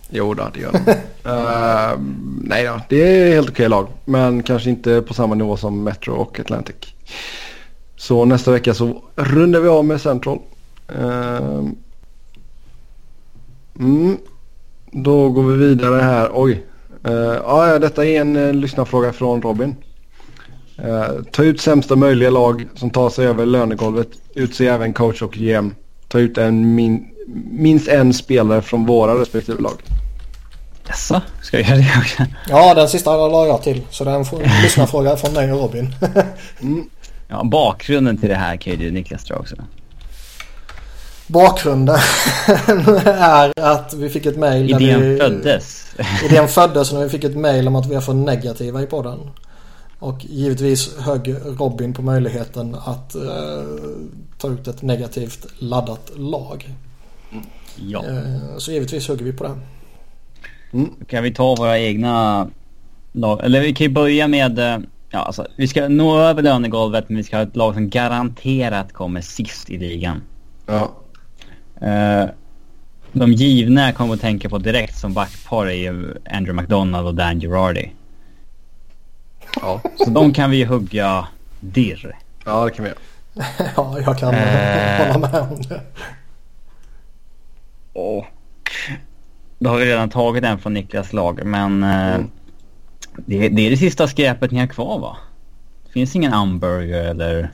Jo 0.10 0.34
då, 0.34 0.50
det 0.54 0.60
gör 0.60 0.72
de. 0.72 0.92
uh, 1.30 2.00
nej 2.44 2.66
då, 2.66 2.82
det 2.90 3.02
är 3.02 3.34
helt 3.36 3.50
okej 3.50 3.70
lag. 3.70 3.88
Men 4.06 4.44
kanske 4.44 4.70
inte 4.70 5.02
på 5.02 5.14
samma 5.14 5.36
nivå 5.36 5.58
som 5.58 5.84
Metro 5.84 6.14
och 6.14 6.40
Atlantic. 6.40 6.76
Så 7.96 8.26
nästa 8.26 8.52
vecka 8.52 8.74
så 8.74 9.02
rundar 9.16 9.60
vi 9.60 9.68
av 9.68 9.86
med 9.86 10.02
Central. 10.02 10.40
Uh, 10.96 11.70
mm, 13.80 14.18
då 14.92 15.30
går 15.30 15.44
vi 15.44 15.58
vidare 15.58 16.02
här. 16.02 16.30
Oj. 16.34 16.64
Uh, 17.10 17.40
ja, 17.46 17.80
detta 17.80 18.06
är 18.06 18.22
en 18.22 18.36
uh, 18.36 18.54
lyssnarfråga 18.54 19.14
från 19.14 19.42
Robin. 19.42 19.76
Uh, 20.86 21.24
ta 21.32 21.44
ut 21.44 21.62
sämsta 21.62 21.96
möjliga 21.96 22.30
lag 22.30 22.68
som 22.76 22.90
tar 22.90 23.10
sig 23.10 23.28
över 23.28 23.46
lönegolvet. 23.46 24.08
Utse 24.34 24.68
även 24.68 24.94
coach 24.94 25.22
och 25.22 25.34
GM. 25.34 25.76
Ta 26.08 26.20
ut 26.20 26.38
en 26.38 26.76
min, 26.76 27.08
minst 27.52 27.88
en 27.88 28.14
spelare 28.14 28.62
från 28.62 28.86
våra 28.86 29.22
respektive 29.22 29.62
lag. 29.62 29.82
Jaså, 30.88 31.22
ska 31.42 31.60
jag 31.60 31.70
göra 31.70 31.78
det 31.78 32.00
också? 32.00 32.24
Ja, 32.50 32.74
den 32.74 32.90
sista 32.90 33.28
la 33.28 33.48
jag 33.48 33.64
till. 33.64 33.82
Så 33.90 34.04
det 34.04 34.12
är 34.12 34.16
en 34.16 34.24
fr- 34.24 34.62
lyssnarfråga 34.64 35.18
från 35.18 35.34
mig 35.34 35.54
och 35.54 35.62
Robin. 35.62 35.94
Ja, 37.30 37.44
bakgrunden 37.44 38.18
till 38.18 38.30
det 38.30 38.36
här 38.36 38.58
kan 38.58 38.74
ju 38.74 38.80
du 38.80 38.92
Niklas 38.92 39.24
dra 39.24 39.36
också. 39.36 39.56
Bakgrunden 41.28 41.96
är 43.06 43.54
att 43.60 43.94
vi 43.94 44.10
fick 44.10 44.26
ett 44.26 44.38
mail. 44.38 44.70
Idén 44.70 45.02
vi, 45.02 45.18
föddes. 45.18 45.96
Idén 46.26 46.48
föddes 46.48 46.94
när 46.94 47.04
vi 47.04 47.10
fick 47.10 47.24
ett 47.24 47.38
mail 47.38 47.68
om 47.68 47.76
att 47.76 47.86
vi 47.86 47.96
är 47.96 48.02
för 48.02 48.14
negativa 48.14 48.82
i 48.82 48.86
podden. 48.86 49.20
Och 50.00 50.26
givetvis 50.26 50.98
högg 50.98 51.36
Robin 51.60 51.94
på 51.94 52.02
möjligheten 52.02 52.76
att 52.76 53.16
eh, 53.16 53.22
ta 54.38 54.48
ut 54.48 54.68
ett 54.68 54.82
negativt 54.82 55.46
laddat 55.60 56.12
lag. 56.16 56.70
Ja. 57.76 58.06
Eh, 58.06 58.58
så 58.58 58.72
givetvis 58.72 59.10
hugger 59.10 59.26
vi 59.26 59.34
på 59.34 59.44
det. 59.44 59.58
Då 60.72 61.06
kan 61.08 61.24
vi 61.24 61.34
ta 61.34 61.56
våra 61.56 61.80
egna 61.80 62.48
lag. 63.12 63.44
Eller 63.44 63.62
vi 63.62 63.74
kan 63.74 63.88
ju 63.88 63.94
börja 63.94 64.28
med... 64.28 64.60
eh, 64.60 64.78
Ja, 65.10 65.20
alltså, 65.20 65.48
vi 65.56 65.68
ska 65.68 65.88
nå 65.88 66.20
över 66.20 66.42
lönegolvet 66.42 67.10
men 67.10 67.18
vi 67.18 67.24
ska 67.24 67.36
ha 67.36 67.44
ett 67.44 67.56
lag 67.56 67.74
som 67.74 67.90
garanterat 67.90 68.94
kommer 68.94 69.22
sist 69.22 69.70
i 69.70 69.78
ligan. 69.78 70.22
Ja. 70.66 70.92
Eh, 71.82 72.26
de 73.12 73.32
givna 73.34 73.86
jag 73.86 73.96
kommer 73.96 74.14
att 74.14 74.22
tänka 74.22 74.50
på 74.50 74.58
direkt 74.58 74.98
som 74.98 75.14
backpar 75.14 75.66
är 75.66 75.72
ju 75.74 76.14
Andrew 76.32 76.62
McDonald 76.62 77.08
och 77.08 77.16
Dan 77.16 77.40
Girardi. 77.40 77.92
Ja. 79.62 79.82
Så 79.98 80.10
de 80.10 80.34
kan 80.34 80.50
vi 80.50 80.58
ju 80.58 80.66
hugga 80.66 81.28
dirr. 81.60 82.18
ja, 82.46 82.66
det 82.66 82.72
kan 82.72 82.84
vi 82.86 82.90
göra. 82.90 83.00
ja, 83.76 84.00
jag 84.06 84.18
kan 84.18 84.34
Eh. 84.34 85.14
hålla 85.14 85.32
med 85.32 85.42
om 85.42 85.62
det. 85.62 85.82
Och 87.94 88.26
då 89.60 89.70
har 89.70 89.78
vi 89.78 89.86
redan 89.86 90.10
tagit 90.10 90.44
en 90.44 90.60
från 90.60 90.74
Niklas 90.74 91.14
lag 91.14 91.46
men 91.46 91.84
eh, 91.84 92.14
Mm. 92.16 92.30
det, 93.16 93.50
det 93.50 93.62
är 93.68 93.70
det 93.70 93.78
sista 93.78 94.08
skräpet 94.08 94.52
ni 94.52 94.60
har 94.60 94.68
kvar 94.68 95.00
va? 95.00 95.18
Det 95.86 95.92
finns 95.92 96.16
ingen 96.16 96.34
Amberger 96.34 97.04
eller 97.04 97.52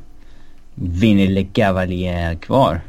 Vinny 0.76 1.28
Le 1.28 1.44
Cavalier 1.54 2.36
kvar. 2.36 2.82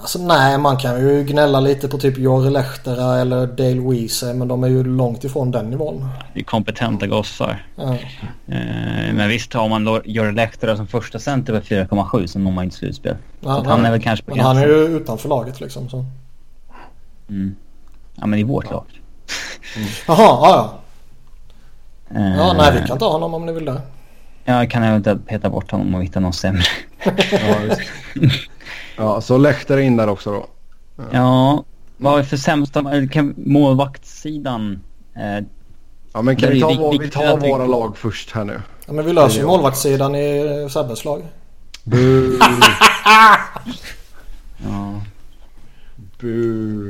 Alltså 0.00 0.18
nej, 0.18 0.58
man 0.58 0.76
kan 0.76 1.00
ju 1.00 1.24
gnälla 1.24 1.60
lite 1.60 1.88
på 1.88 1.98
typ 1.98 2.18
Jori 2.18 2.50
Lehtera 2.50 3.20
eller 3.20 3.46
Dale 3.46 3.80
Weese 3.90 4.34
men 4.34 4.48
de 4.48 4.64
är 4.64 4.68
ju 4.68 4.84
långt 4.84 5.24
ifrån 5.24 5.50
den 5.50 5.70
nivån. 5.70 6.08
Det 6.34 6.40
är 6.40 6.44
kompetenta 6.44 7.06
gossar. 7.06 7.66
Ja. 7.76 7.92
Eh, 8.46 9.12
men 9.14 9.28
visst 9.28 9.52
har 9.52 9.68
man 9.68 10.00
Jori 10.04 10.32
Lehtera 10.32 10.76
som 10.76 10.86
första 10.86 11.18
center 11.18 11.60
på 11.60 11.66
4,7 11.66 12.26
så 12.26 12.38
når 12.38 12.50
man 12.50 12.64
inte 12.64 12.76
slutspel. 12.76 13.16
Ja, 13.40 13.62
han 13.66 13.84
är 13.84 13.90
väl 13.90 14.02
kanske 14.02 14.24
på 14.24 14.34
Men 14.36 14.44
han 14.44 14.56
är 14.58 14.66
ju 14.66 14.74
utanför 14.74 15.28
laget 15.28 15.60
liksom. 15.60 15.88
Så. 15.88 16.04
Mm. 17.28 17.56
Ja 18.14 18.26
men 18.26 18.38
i 18.38 18.42
vårt 18.42 18.70
lag. 18.70 18.84
Jaha, 20.06 20.16
ja 20.18 20.48
ja. 22.10 22.18
Eh, 22.18 22.36
Ja, 22.36 22.52
nej 22.52 22.80
vi 22.80 22.88
kan 22.88 22.98
ta 22.98 23.12
honom 23.12 23.34
om 23.34 23.46
ni 23.46 23.52
vill 23.52 23.64
det. 23.64 23.80
Jag 24.44 24.70
kan 24.70 24.82
eventuellt 24.82 25.26
peta 25.26 25.50
bort 25.50 25.70
honom 25.70 25.94
och 25.94 26.04
hitta 26.04 26.20
någon 26.20 26.32
sämre. 26.32 26.62
Ja. 27.32 27.76
ja, 28.96 29.20
så 29.20 29.38
Lehtera 29.38 29.82
in 29.82 29.96
där 29.96 30.08
också 30.08 30.30
då. 30.32 30.46
Ja, 31.12 31.64
vad 31.96 32.14
är 32.14 32.18
det 32.18 32.24
för 32.24 32.36
sämsta 32.36 32.84
kan, 33.12 33.34
målvaktssidan? 33.36 34.80
Eh, 35.16 35.44
Ja, 36.14 36.22
men 36.22 36.36
kan 36.36 36.50
vi 36.50 36.60
ta, 36.60 36.74
vår, 36.78 36.92
vi 36.92 36.98
viktigt 36.98 37.20
tar 37.22 37.36
vi- 37.36 37.50
våra 37.50 37.66
lag 37.66 37.96
först 37.96 38.30
här 38.30 38.44
nu? 38.44 38.60
Ja, 38.86 38.92
men 38.92 39.04
vi 39.04 39.12
löser 39.12 39.44
målvaktssidan 39.44 40.14
i 40.14 40.68
Sebbes 40.70 41.04
lag. 41.04 41.22
Bu. 41.84 42.38
ja. 44.64 45.00
Bu. 46.20 46.88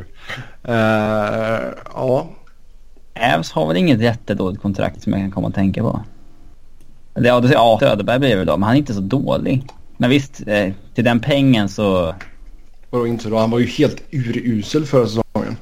Uh, 0.69 0.75
ja. 1.95 2.27
Ävs 3.15 3.53
har 3.53 3.67
väl 3.69 3.77
inget 3.77 4.01
jättedåligt 4.01 4.63
kontrakt 4.63 5.03
som 5.03 5.13
jag 5.13 5.23
kan 5.23 5.31
komma 5.31 5.49
att 5.49 5.55
tänka 5.55 5.83
på. 5.83 6.01
Ja, 7.15 7.43
ja 7.53 7.77
Söderberg 7.81 8.19
blir 8.19 8.37
det 8.37 8.45
då, 8.45 8.57
men 8.57 8.63
han 8.63 8.75
är 8.75 8.79
inte 8.79 8.95
så 8.95 9.01
dålig. 9.01 9.67
Men 10.03 10.11
visst, 10.11 10.43
eh, 10.47 10.73
till 10.95 11.05
den 11.05 11.21
pengen 11.21 11.69
så... 11.69 12.15
Vadå 12.91 13.07
inte 13.07 13.29
då? 13.29 13.39
Han 13.39 13.51
var 13.51 13.59
ju 13.59 13.67
helt 13.67 14.03
urusel 14.11 14.87
förra 14.87 15.07
säsongen. 15.07 15.57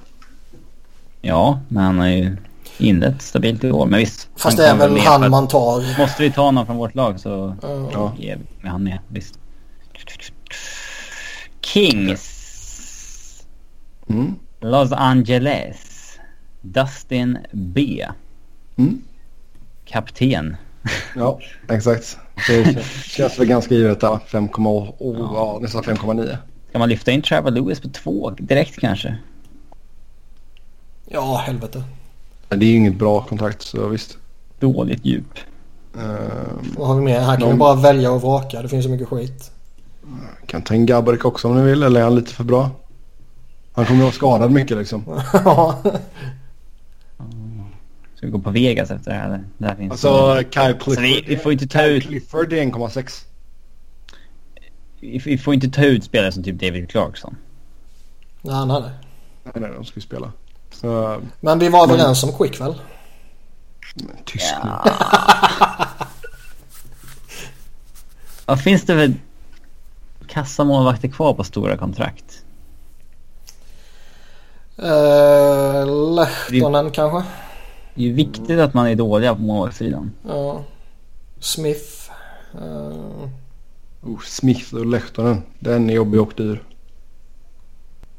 Ja, 1.20 1.60
men 1.68 1.84
han 1.84 1.98
har 1.98 2.06
ju 2.08 2.36
inlett 2.78 3.22
stabilt 3.22 3.64
i 3.64 3.70
år. 3.70 3.86
Men 3.86 3.98
visst. 3.98 4.28
Fast 4.36 4.56
det 4.56 4.66
är 4.66 4.76
väl 4.76 4.98
han 4.98 5.30
man 5.30 5.48
tar. 5.48 5.98
Måste 5.98 6.22
vi 6.22 6.30
ta 6.32 6.50
någon 6.50 6.66
från 6.66 6.76
vårt 6.76 6.94
lag 6.94 7.20
så 7.20 7.56
Ja. 7.92 8.12
ger 8.18 8.38
vi 8.62 8.68
han 8.68 8.84
med. 8.84 8.98
Visst. 9.08 9.38
Kings. 11.60 12.26
Mm. 14.08 14.34
Los 14.60 14.92
Angeles. 14.92 15.78
Dustin 16.60 17.38
B. 17.52 18.06
Mm. 18.76 19.02
Kapten. 19.84 20.56
Ja, 21.16 21.40
exakt. 21.68 22.18
Det 22.46 22.84
känns, 23.04 23.38
väl 23.38 23.46
ganska 23.46 23.74
givet 23.74 24.00
där. 24.00 24.08
5,8, 24.28 24.92
oh, 24.98 25.16
ja. 25.34 25.58
nästan 25.62 25.82
5,9. 25.82 26.36
Ska 26.68 26.78
man 26.78 26.88
lyfta 26.88 27.10
in 27.10 27.22
Trevor 27.22 27.50
Lewis 27.50 27.80
på 27.80 27.88
två 27.88 28.30
direkt 28.30 28.78
kanske? 28.80 29.16
Ja, 31.06 31.36
helvete. 31.46 31.82
Det 32.48 32.56
är 32.66 32.70
ju 32.70 32.76
inget 32.76 32.96
bra 32.98 33.22
kontrakt 33.22 33.62
så 33.62 33.88
visst. 33.88 34.18
Dåligt 34.60 35.04
djup. 35.04 35.38
Ehm, 35.98 36.74
Vad 36.78 36.88
har 36.88 36.94
vi 36.94 37.00
mer? 37.02 37.20
Här 37.20 37.32
kan 37.36 37.40
Någon- 37.40 37.50
vi 37.52 37.56
bara 37.58 37.74
välja 37.74 38.10
och 38.10 38.20
vraka. 38.22 38.62
Det 38.62 38.68
finns 38.68 38.84
så 38.84 38.90
mycket 38.90 39.08
skit. 39.08 39.50
kan 40.46 40.62
ta 40.62 40.74
in 40.74 40.86
Gaborik 40.86 41.24
också 41.24 41.48
om 41.48 41.56
ni 41.56 41.62
vill 41.62 41.82
eller 41.82 42.00
är 42.00 42.04
han 42.04 42.14
lite 42.14 42.34
för 42.34 42.44
bra? 42.44 42.70
Han 43.72 43.84
kommer 43.86 43.98
att 44.00 44.04
vara 44.04 44.12
skadad 44.12 44.50
mycket 44.50 44.76
liksom. 44.76 45.04
Ja. 45.44 45.78
Ska 48.20 48.26
vi 48.26 48.32
gå 48.32 48.38
på 48.38 48.50
Vegas 48.50 48.90
efter 48.90 49.10
det 49.10 49.16
här? 49.16 49.24
eller? 49.26 49.44
Där 49.58 49.74
finns 49.74 49.92
Alltså 49.92 50.36
Kyle 50.50 50.72
Så 50.78 50.84
Clifford. 50.84 51.02
vi, 51.02 51.24
vi 51.26 51.36
får 51.36 51.52
inte 51.52 51.66
ta 51.66 51.82
ut, 51.82 52.02
Clifford 52.02 52.52
är 52.52 52.56
1,6. 52.56 53.24
vi, 55.00 55.18
vi 55.24 55.38
får 55.38 55.54
inte 55.54 55.68
ta 55.68 55.84
ut 55.84 56.04
spelare 56.04 56.32
som 56.32 56.42
typ 56.44 56.60
David 56.60 56.90
Clarkson. 56.90 57.36
nej, 58.42 58.66
nej, 58.66 58.80
nej. 58.80 58.90
Nej, 59.44 59.54
nej, 59.56 59.70
de 59.74 59.84
ska 59.84 59.94
ju 59.96 60.00
spela. 60.00 60.32
Så, 60.70 61.20
Men 61.40 61.58
vi 61.58 61.68
var 61.68 61.82
överens 61.84 62.22
om 62.24 62.32
Quick 62.32 62.60
väl? 62.60 62.74
tysk 64.24 64.54
nu. 64.64 64.70
Vad 68.46 68.60
finns 68.60 68.82
det 68.82 68.94
för 68.94 69.14
kassamålvakter 70.26 71.08
kvar 71.08 71.34
på 71.34 71.44
stora 71.44 71.76
kontrakt? 71.76 72.44
Uh, 74.82 76.14
Lehtonen 76.14 76.90
kanske? 76.90 77.22
Det 78.00 78.04
är 78.04 78.08
ju 78.08 78.14
viktigt 78.14 78.58
att 78.58 78.74
man 78.74 78.86
är 78.86 78.94
dåliga 78.94 79.34
på 79.34 79.40
målvaktssidan. 79.40 80.10
Ja. 80.26 80.64
Smith. 81.38 82.10
Eh, 82.54 83.28
Oh, 84.02 84.20
Smith 84.24 84.74
och 84.74 84.86
Lehtonen. 84.86 85.42
Den 85.58 85.90
är 85.90 85.94
jobbig 85.94 86.20
och 86.20 86.32
dyr. 86.36 86.62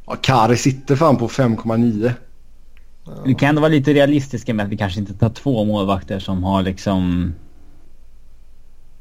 Ja, 0.06 0.16
Kari 0.16 0.58
sitter 0.58 0.96
fan 0.96 1.18
på 1.18 1.28
5,9. 1.28 2.14
Vi 3.26 3.36
kan 3.36 3.50
ändå 3.50 3.62
vara 3.62 3.72
lite 3.72 3.94
realistiska 3.94 4.54
med 4.54 4.66
att 4.66 4.72
vi 4.72 4.78
kanske 4.78 5.00
inte 5.00 5.14
tar 5.14 5.30
två 5.30 5.66
målvakter 5.66 6.20
som 6.20 6.44
har 6.44 6.62
liksom 6.62 7.34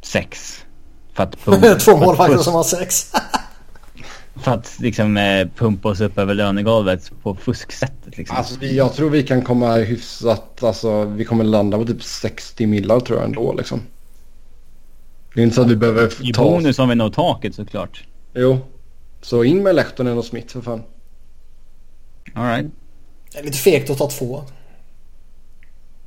sex. 0.02 0.64
För 1.12 1.22
att, 1.22 1.38
Två 1.84 1.96
målvakter 1.96 2.38
som 2.38 2.54
har 2.54 2.64
sex. 2.64 3.12
för 4.36 4.52
att 4.52 4.76
liksom 4.80 5.16
eh, 5.16 5.48
pumpa 5.56 5.88
oss 5.88 6.00
upp 6.00 6.18
över 6.18 6.34
lönegolvet 6.34 7.12
på 7.22 7.34
fusksättet 7.34 8.18
liksom. 8.18 8.36
Alltså, 8.36 8.64
jag 8.64 8.94
tror 8.94 9.10
vi 9.10 9.22
kan 9.22 9.42
komma 9.42 9.74
hyfsat. 9.74 10.62
Alltså, 10.62 11.04
vi 11.04 11.24
kommer 11.24 11.44
landa 11.44 11.78
på 11.78 11.84
typ 11.84 12.02
60 12.02 12.66
millar 12.66 13.00
tror 13.00 13.18
jag 13.18 13.28
ändå 13.28 13.52
liksom. 13.52 13.80
Det 15.34 15.40
är 15.40 15.44
inte 15.44 15.56
så 15.56 15.62
att 15.62 15.70
vi 15.70 15.76
behöver 15.76 16.28
I 16.28 16.32
ta 16.32 16.42
bonus 16.44 16.78
har 16.78 16.86
vi 16.86 16.94
nog 16.94 17.12
taket 17.12 17.54
såklart. 17.54 18.04
Jo. 18.34 18.58
Så 19.22 19.44
in 19.44 19.62
med 19.62 19.74
Lehtonen 19.74 20.18
och 20.18 20.24
Smith 20.24 20.52
för 20.52 20.60
fan. 20.60 20.82
Alright. 22.34 22.66
Det 23.32 23.38
är 23.38 23.44
lite 23.44 23.58
fegt 23.58 23.90
att 23.90 23.98
ta 23.98 24.10
två. 24.10 24.42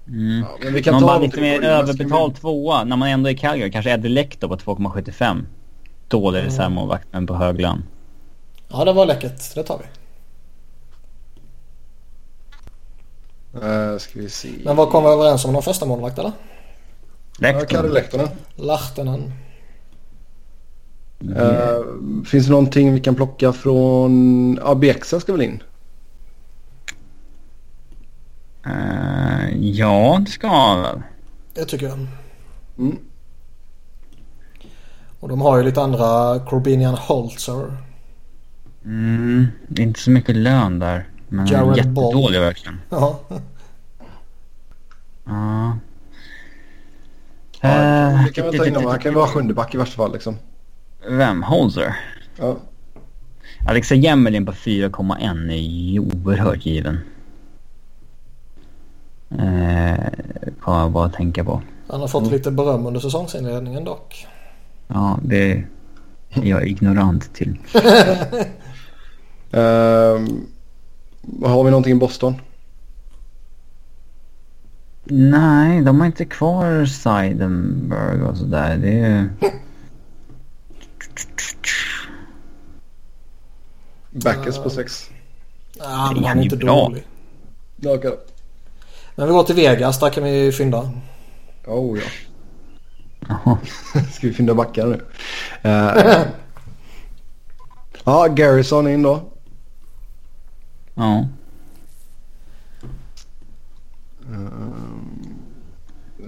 Mm. 0.07 0.39
Ja, 0.39 0.57
men 0.63 0.73
vi 0.73 0.83
kan 0.83 0.99
ta 0.99 1.07
bara 1.07 1.19
lite 1.19 1.41
mer 1.41 1.63
överbetald 1.63 2.35
tvåa 2.35 2.83
när 2.83 2.97
man 2.97 3.09
ändå 3.09 3.29
är 3.29 3.33
i 3.33 3.37
Calgary. 3.37 3.71
Kanske 3.71 3.91
Eddie 3.91 4.09
Lecter 4.09 4.47
på 4.47 4.55
2,75. 4.57 5.45
Dålig 6.07 6.39
Mm. 6.39 6.51
reservmålvakt 6.51 7.07
men 7.11 7.27
på 7.27 7.35
hög 7.35 7.61
lön. 7.61 7.83
Ja, 8.73 8.85
det 8.85 8.93
var 8.93 9.05
läckert. 9.05 9.55
Det 9.55 9.63
tar 9.63 9.77
vi. 9.77 9.85
Uh, 13.59 13.97
ska 13.97 14.19
vi 14.19 14.29
se. 14.29 14.49
Men 14.65 14.75
vad 14.75 14.89
kom 14.89 15.03
vi 15.03 15.09
överens 15.09 15.45
om? 15.45 15.53
Någon 15.53 15.63
första 15.63 15.85
målvakt 15.85 16.19
eller? 16.19 16.31
Ja. 17.39 17.81
Lehtonen. 17.81 18.27
Lahtinen. 18.55 19.33
Eh, 21.35 21.79
finns 22.25 22.45
det 22.45 22.51
någonting 22.51 22.93
vi 22.93 22.99
kan 22.99 23.15
plocka 23.15 23.53
från... 23.53 24.59
Ja, 24.63 24.75
Beksa 24.75 25.19
ska 25.19 25.31
väl 25.31 25.41
in? 25.41 25.63
Eh, 28.65 29.57
ja, 29.59 30.21
det 30.25 30.31
ska 30.31 30.47
han 30.47 30.81
väl. 30.81 31.01
Det 31.53 31.65
tycker 31.65 31.85
jag. 31.85 32.07
Mm. 32.77 32.97
Och 35.19 35.29
de 35.29 35.41
har 35.41 35.57
ju 35.57 35.63
lite 35.63 35.81
andra 35.81 36.39
Corbinian 36.39 36.95
Holzer. 36.95 37.77
Mm, 38.85 39.47
det 39.68 39.81
är 39.81 39.85
inte 39.85 39.99
så 39.99 40.11
mycket 40.11 40.35
lön 40.35 40.80
där. 40.80 41.05
Men 41.30 41.47
är 41.47 41.51
Jared 41.51 41.77
jättedålig 41.77 42.39
verkligen. 42.39 42.80
Ja. 42.89 43.19
Ja. 45.26 45.77
Ja, 47.61 47.69
Eh, 47.69 48.26
vi 48.26 48.31
kan 48.34 48.45
väl 48.45 48.57
ta 48.57 48.65
in 48.65 48.76
honom. 48.76 48.89
Han 48.91 48.99
kan 48.99 49.11
ju 49.11 49.15
vara 49.15 49.27
sjunde 49.27 49.53
back 49.53 49.76
i 49.76 49.77
värsta 49.77 49.95
fall 49.95 50.14
liksom. 50.14 50.35
Vem? 51.10 51.43
Holzer? 51.43 51.95
Ja. 52.38 52.57
Alexa 53.68 53.95
Jemelin 53.95 54.45
på 54.45 54.51
4,1 54.51 55.51
är 55.51 55.55
ju 55.57 55.99
oerhört 55.99 56.65
given. 56.65 56.99
Eh, 59.31 60.03
kommer 60.60 60.80
jag 60.80 60.91
bara 60.91 61.10
tänka 61.10 61.43
på. 61.43 61.61
Han 61.89 61.99
har 62.01 62.07
fått 62.07 62.31
lite 62.31 62.51
beröm 62.51 62.85
under 62.85 62.99
säsongsinledningen 62.99 63.84
dock. 63.84 64.27
Ja, 64.88 65.19
det 65.23 65.51
är 65.51 65.65
jag 66.43 66.68
ignorant 66.68 67.34
till. 67.34 67.57
Ehm, 69.53 70.47
har 71.43 71.63
vi 71.63 71.69
någonting 71.71 71.91
i 71.91 71.99
Boston? 71.99 72.35
Nej, 75.05 75.81
de 75.81 75.99
har 75.99 76.07
inte 76.07 76.25
kvar 76.25 76.85
Seidenberg 76.85 78.21
och 78.21 78.38
sådär. 78.38 78.77
Det 78.77 78.99
är... 78.99 79.30
Backes 84.11 84.57
på 84.57 84.69
sex. 84.69 85.09
Ja, 85.80 85.85
Han 85.85 86.23
han 86.23 86.39
är 86.39 86.43
inte 86.43 86.57
bra. 86.57 86.75
dålig. 86.75 87.07
Okej. 87.85 88.17
Men 89.15 89.27
vi 89.27 89.34
går 89.34 89.43
till 89.43 89.55
Vegas. 89.55 89.99
Där 89.99 90.09
kan 90.09 90.23
vi 90.23 90.51
fynda. 90.51 90.91
Oh 91.67 91.99
ja. 91.99 92.05
Jaha. 93.27 93.57
Ska 94.13 94.27
vi 94.27 94.34
fynda 94.34 94.53
backar 94.53 94.88
nu? 94.88 95.01
Eh, 95.61 96.21
ja, 98.03 98.27
Garrison 98.27 98.88
in 98.88 99.01
då. 99.01 99.21
Ja. 100.93 101.27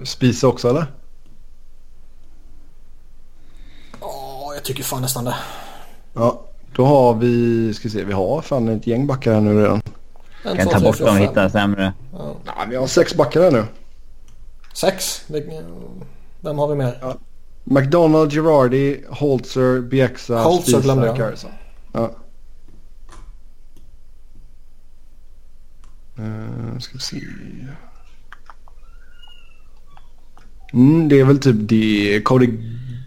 Spisa 0.04 0.48
också 0.48 0.68
eller? 0.70 0.86
Ja, 4.00 4.54
jag 4.54 4.64
tycker 4.64 4.82
fan 4.82 5.02
nästan 5.02 5.24
det. 5.24 5.34
Ja, 6.14 6.42
då 6.74 6.84
har 6.84 7.14
vi, 7.14 7.74
ska 7.74 7.88
se, 7.88 8.04
vi 8.04 8.12
har 8.12 8.42
fan 8.42 8.68
ett 8.68 8.86
gäng 8.86 9.06
backar 9.06 9.34
här 9.34 9.40
nu 9.40 9.62
redan. 9.62 9.82
En, 10.44 10.56
Kan 10.56 10.66
två, 10.66 10.72
ta 10.72 10.80
bort 10.80 10.98
dem 10.98 11.08
och 11.08 11.22
hitta 11.22 11.50
sämre. 11.50 11.92
Ja. 12.12 12.36
Ja, 12.46 12.52
vi 12.70 12.76
har 12.76 12.86
sex 12.86 13.14
backar 13.14 13.42
här 13.42 13.50
nu. 13.50 13.64
Sex. 14.74 15.24
Vem 16.40 16.58
har 16.58 16.68
vi 16.68 16.74
mer? 16.74 17.16
McDonald, 17.64 18.32
Girardi, 18.32 19.04
Holzer, 19.10 19.80
Bieksa, 19.80 20.38
Holzer 20.38 20.80
glömde 20.80 21.06
jag. 21.06 21.34
Ja. 21.92 22.10
Uh, 26.18 26.78
ska 26.78 26.92
vi 26.94 27.00
se. 27.00 27.20
Mm, 30.72 31.08
det 31.08 31.20
är 31.20 31.24
väl 31.24 31.38
typ 31.38 31.56
det. 31.68 32.20
Cody 32.24 32.46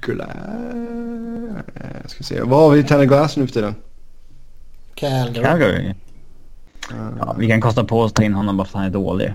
Glass. 0.02 0.30
Eh, 1.76 2.08
Ska 2.08 2.18
vi 2.18 2.24
se. 2.24 2.42
Vad 2.42 2.60
har 2.60 2.72
vi 2.72 2.80
i 2.80 2.84
Tanner 2.84 3.06
Glass 3.06 3.38
nu 3.38 3.48
för 3.48 3.54
tiden? 3.54 3.76
Calgary. 4.96 5.44
Calgary. 5.46 5.94
Ja, 7.20 7.36
vi 7.40 7.48
kan 7.48 7.62
kosta 7.62 7.84
på 7.84 8.00
oss 8.02 8.12
att 8.12 8.16
ta 8.16 8.24
in 8.24 8.34
honom 8.34 8.58
bara 8.58 8.68
för 8.68 8.72
att 8.72 8.82
han 8.82 8.86
är 8.86 8.94
dålig. 8.94 9.34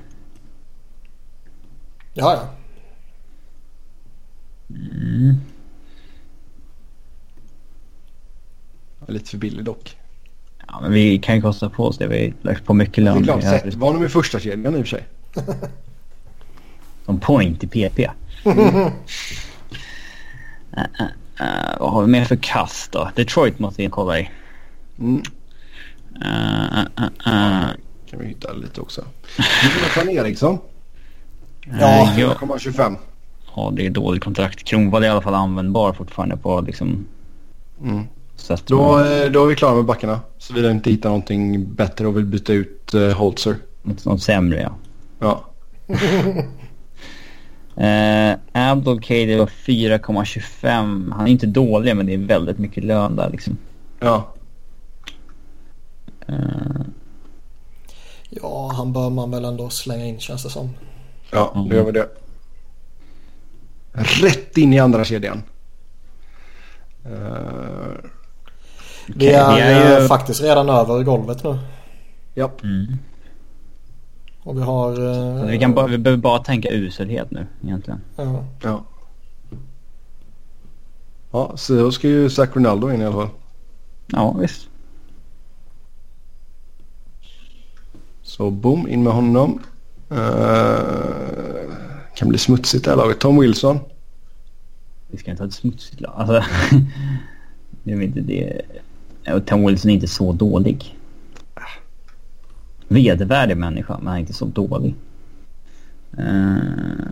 Ja, 2.13 2.35
ja. 2.35 2.49
Lite 9.07 9.31
för 9.31 9.39
billig 9.39 9.65
dock. 9.65 9.97
Ja, 10.75 10.81
men 10.81 10.93
vi 10.93 11.19
kan 11.19 11.35
ju 11.37 11.43
kosta 11.43 11.71
på 11.71 11.85
oss 11.87 11.99
det. 11.99 12.07
Vi 12.07 12.25
har 12.25 12.51
lagt 12.51 12.65
på 12.65 12.75
mycket 12.75 12.95
Det 12.95 13.01
lön. 13.01 13.19
är 13.19 13.23
klart, 13.23 13.43
Seth 13.43 13.77
var 13.79 13.93
nog 13.93 14.05
i 14.05 14.09
första 14.09 14.41
kedjan 14.41 14.77
i 14.77 14.83
och 14.83 14.87
för 14.89 14.97
sig. 14.97 15.05
Som 17.05 17.21
point 17.21 17.65
i 17.65 17.67
PP. 17.67 17.99
Uh, 18.47 18.57
uh, 18.59 18.87
uh, 21.41 21.79
vad 21.81 21.93
har 21.93 22.03
vi 22.03 22.09
mer 22.09 22.25
för 22.25 22.37
kast 22.37 22.93
då? 22.93 23.11
Detroit 23.15 23.59
måste 23.59 23.83
vi 23.83 23.89
kolla 23.89 24.19
i. 24.19 24.31
Mm. 24.99 25.23
Uh, 26.25 26.79
uh, 26.99 27.05
uh, 27.27 27.67
Kan 28.11 28.19
vi 28.21 28.27
hitta 28.27 28.53
lite 28.53 28.81
också. 28.81 29.05
Jonathan 29.77 30.09
Eriksson. 30.09 30.59
Ja. 31.81 32.03
uh, 32.15 32.21
ja. 32.21 32.35
4,25. 32.41 32.97
ja, 33.57 33.73
det 33.77 33.87
är 33.87 33.91
dåligt 33.91 34.25
kontrakt. 34.25 34.65
Kronwall 34.65 35.03
är 35.03 35.07
i 35.07 35.11
alla 35.11 35.23
fall 35.23 35.35
användbar 35.35 35.93
fortfarande 35.93 36.37
på 36.37 36.61
liksom 36.61 37.07
Mm. 37.83 38.05
Sätt. 38.37 38.63
Då, 38.67 38.99
eh, 38.99 39.31
då 39.31 39.45
är 39.45 39.47
vi 39.47 39.55
klara 39.55 39.75
med 39.75 39.85
backarna. 39.85 40.21
Så 40.39 40.55
vi 40.55 40.71
inte 40.71 40.91
hittar 40.91 41.09
någonting 41.09 41.75
bättre 41.75 42.07
och 42.07 42.17
vill 42.17 42.25
byta 42.25 42.53
ut 42.53 42.95
uh, 42.95 43.13
Holzer. 43.13 43.57
Något, 43.83 44.23
sämre 44.23 44.61
ja. 44.61 44.75
Ja. 45.19 45.45
Uh, 47.79 48.37
Abdul 48.71 49.01
Kadir 49.01 49.39
var 49.39 49.47
4,25. 49.47 51.13
Han 51.13 51.27
är 51.27 51.31
inte 51.31 51.47
dålig 51.47 51.97
men 51.97 52.07
det 52.07 52.15
är 52.15 52.19
väldigt 52.19 52.59
mycket 52.59 52.85
lön 52.85 53.17
där 53.17 53.31
liksom. 53.31 53.57
Ja. 54.01 54.35
Uh, 56.29 56.81
Ja, 58.43 58.73
han 58.77 58.93
bör 58.93 59.11
man 59.11 59.31
väl 59.31 59.45
ändå 59.45 59.71
slänga 59.71 60.05
in 60.05 60.21
känns 60.21 60.43
det 60.43 60.51
som. 60.51 60.71
Ja, 61.31 61.53
Mm. 61.55 61.69
då 61.69 61.77
gör 61.77 61.85
vi 61.85 61.93
det. 61.93 62.09
Rätt 64.23 64.59
in 64.59 64.73
i 64.73 64.79
andra 64.79 65.05
kedjan. 65.05 65.43
Eh, 67.05 67.95
Vi 69.07 69.27
är, 69.27 69.55
vi 69.55 69.61
är 69.61 70.01
ju- 70.01 70.09
faktiskt 70.09 70.43
redan 70.43 70.69
över 70.69 71.03
golvet 71.03 71.45
nu. 71.45 71.59
japp. 72.35 72.63
mm. 72.63 72.87
Och 74.43 74.57
vi 74.59 74.63
har... 74.63 74.91
eh, 75.41 75.47
vi, 75.47 75.59
kan 75.59 75.75
bara, 75.75 75.87
vi 75.87 75.99
behöver 75.99 76.23
bara 76.23 76.39
tänka 76.39 76.69
uselhet 76.71 77.31
nu 77.31 77.47
egentligen. 77.65 78.01
ja. 78.17 78.45
Ja. 78.63 78.85
Ja, 81.31 81.53
så 81.57 81.75
då 81.75 81.93
ska 81.93 82.09
ju 82.09 82.31
Zach 82.31 82.49
Ronaldo 82.53 82.91
in 82.91 83.01
i 83.01 83.05
alla 83.05 83.15
fall. 83.17 83.29
Ja 84.07 84.33
visst. 84.33 84.69
Så 88.23 88.51
boom, 88.51 88.89
in 88.89 89.03
med 89.03 89.13
honom. 89.13 89.61
Uh, 90.13 91.75
kan 92.15 92.29
bli 92.29 92.39
smutsigt 92.39 92.85
det 92.85 92.91
här 92.91 92.97
laget. 92.99 93.19
Tom 93.21 93.39
Wilson. 93.41 93.79
Vi 95.09 95.19
ska 95.19 95.31
inte 95.31 95.43
ha 95.43 95.49
ett 95.49 95.55
smutsigt 95.55 96.01
lag. 96.01 96.13
Alltså, 96.17 96.45
det 97.83 97.93
är 97.93 98.01
inte 98.03 98.21
det. 98.21 98.61
Och 99.33 99.47
Tom 99.47 99.67
Wilson 99.67 99.91
är 99.91 99.95
inte 99.95 100.09
så 100.09 100.33
dålig. 100.33 100.99
Vedervärdig 102.89 103.57
människa, 103.57 103.99
men 103.99 104.07
han 104.07 104.17
är 104.17 104.21
inte 104.21 104.33
så 104.33 104.45
dålig. 104.45 104.95
Uh, 106.19 107.05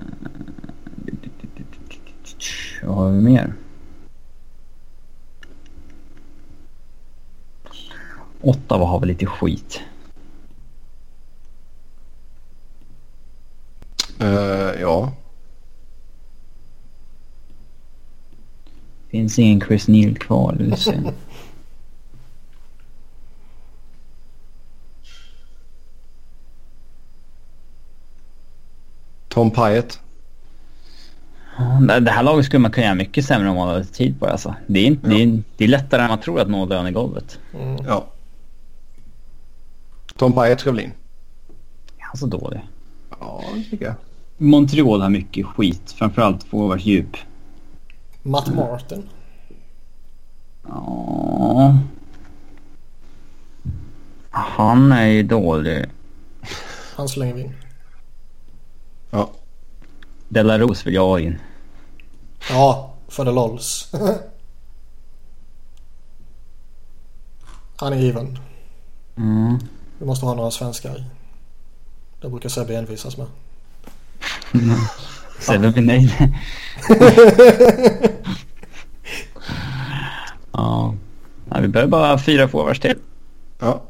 vad 2.82 2.94
har 2.96 3.10
vi 3.10 3.20
mer? 3.20 3.54
Ottawa 8.40 8.86
har 8.86 9.00
väl 9.00 9.08
lite 9.08 9.26
skit. 9.26 9.80
Eh, 14.20 14.80
ja. 14.80 15.12
Finns 19.08 19.38
ingen 19.38 19.60
Chris 19.60 19.88
Neal 19.88 20.18
kvar. 20.18 20.56
Det 20.58 20.64
är 20.64 20.76
synd. 20.76 21.12
Tom 29.32 29.50
Pyatt. 29.50 30.00
Ja, 31.88 31.98
det- 32.00 32.10
här 32.10 32.22
laget 32.22 32.46
skulle 32.46 32.60
man 32.60 32.70
kunna 32.70 32.84
göra 32.86 32.94
mycket 32.94 33.24
sämre 33.24 33.48
om 33.48 33.56
man 33.56 33.68
hade 33.68 33.84
tid 33.84 34.20
på 34.20 34.26
det. 34.26 34.32
Alltså. 34.32 34.54
Det, 34.66 34.80
är 34.80 34.84
inte, 34.86 35.08
det, 35.08 35.22
är, 35.22 35.42
det 35.56 35.64
är 35.64 35.68
lättare 35.68 36.02
än 36.02 36.08
man 36.08 36.20
tror 36.20 36.40
att 36.40 36.48
nå 36.50 36.66
lönegolvet. 36.66 37.38
Mm. 37.54 37.84
Ja. 37.86 38.06
Tom 40.16 40.32
Pyatt 40.32 40.60
ska 40.60 40.70
väl 40.70 40.80
in? 40.80 40.92
Är 41.98 42.04
han 42.04 42.16
så 42.16 42.26
dålig? 42.26 42.60
Ja, 43.20 43.42
det 43.54 43.62
tycker 43.70 43.84
jag. 43.84 43.94
Montreal 44.36 45.00
har 45.00 45.08
mycket 45.10 45.46
skit. 45.46 45.92
Framförallt 45.92 46.44
forwards 46.44 46.84
djup. 46.84 47.16
Matt 48.22 48.54
Martin. 48.54 49.08
Ja. 50.68 51.78
Han 54.30 54.92
är 54.92 55.06
ju 55.06 55.22
dålig. 55.22 55.86
Han 56.96 57.08
slänger 57.08 57.34
vi 57.34 57.40
in. 57.42 57.52
Ja. 59.14 59.30
Delarose 60.28 60.84
vill 60.84 60.94
jag 60.94 61.06
ha 61.06 61.20
in. 61.20 61.38
Ja, 62.50 62.94
för 63.08 63.24
the 63.24 63.30
lols. 63.30 63.92
Han 67.76 67.92
är 67.92 67.96
given. 67.96 68.38
Mm. 69.16 69.58
Vi 69.98 70.06
måste 70.06 70.26
ha 70.26 70.34
några 70.34 70.50
svenskar. 70.50 71.04
Det 72.20 72.28
brukar 72.28 72.48
Sebbe 72.48 72.76
envisas 72.76 73.16
med. 73.16 73.26
Sebbe 75.38 75.70
blir 75.70 75.82
nöjd. 75.82 76.12
ja. 80.52 80.94
ja. 81.50 81.60
Vi 81.60 81.68
behöver 81.68 81.90
bara 81.90 82.18
fyra 82.18 82.48
forwards 82.48 82.80
till. 82.80 82.98
Ja. 83.58 83.82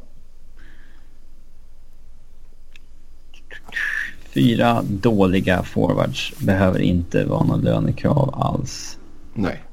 Fyra 4.33 4.81
dåliga 4.81 5.63
forwards 5.63 6.33
behöver 6.39 6.79
inte 6.79 7.25
vara 7.25 7.43
någon 7.43 7.61
lönekrav 7.61 8.29
alls. 8.33 8.97
Nej. 9.33 9.63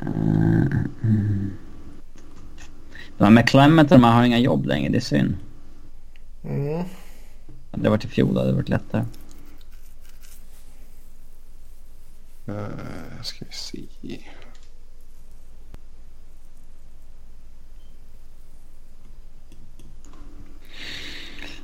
Mm. 0.00 0.72
mm. 1.02 1.50
De 3.18 3.24
här 3.24 3.30
med 3.30 3.48
Clement, 3.48 3.88
de 3.88 4.04
här 4.04 4.12
har 4.12 4.24
inga 4.24 4.38
jobb 4.38 4.66
längre. 4.66 4.88
Det 4.88 4.98
är 4.98 5.00
synd. 5.00 5.36
Mm. 6.44 6.84
Det 7.70 7.82
har 7.82 7.90
varit 7.90 8.04
i 8.04 8.08
fjol, 8.08 8.34
det 8.34 8.40
hade 8.40 8.52
varit 8.52 8.68
lättare. 8.68 9.04
Uh, 12.48 13.22
ska 13.22 13.44
vi 13.44 13.52
se. 13.52 14.18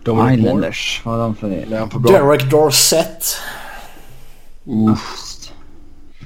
Dominic 0.06 0.38
Moore. 0.40 0.48
Islanders, 0.48 1.02
vad 1.04 1.14
har 1.14 1.22
de 1.22 1.34
för 1.34 1.98
bra? 1.98 2.12
Derek 2.12 2.50
Dorsett. 2.50 3.24
Uff, 4.64 5.26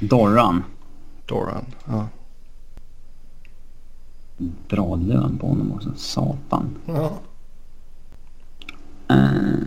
Dorran. 0.01 0.65
Doran. 1.27 1.65
Ja. 1.85 2.09
Bra 4.69 4.97
lön 4.97 5.39
på 5.39 5.47
honom 5.47 5.73
också. 5.73 5.93
Satan. 5.97 6.79
Ja. 6.87 7.13
Uh, 9.11 9.59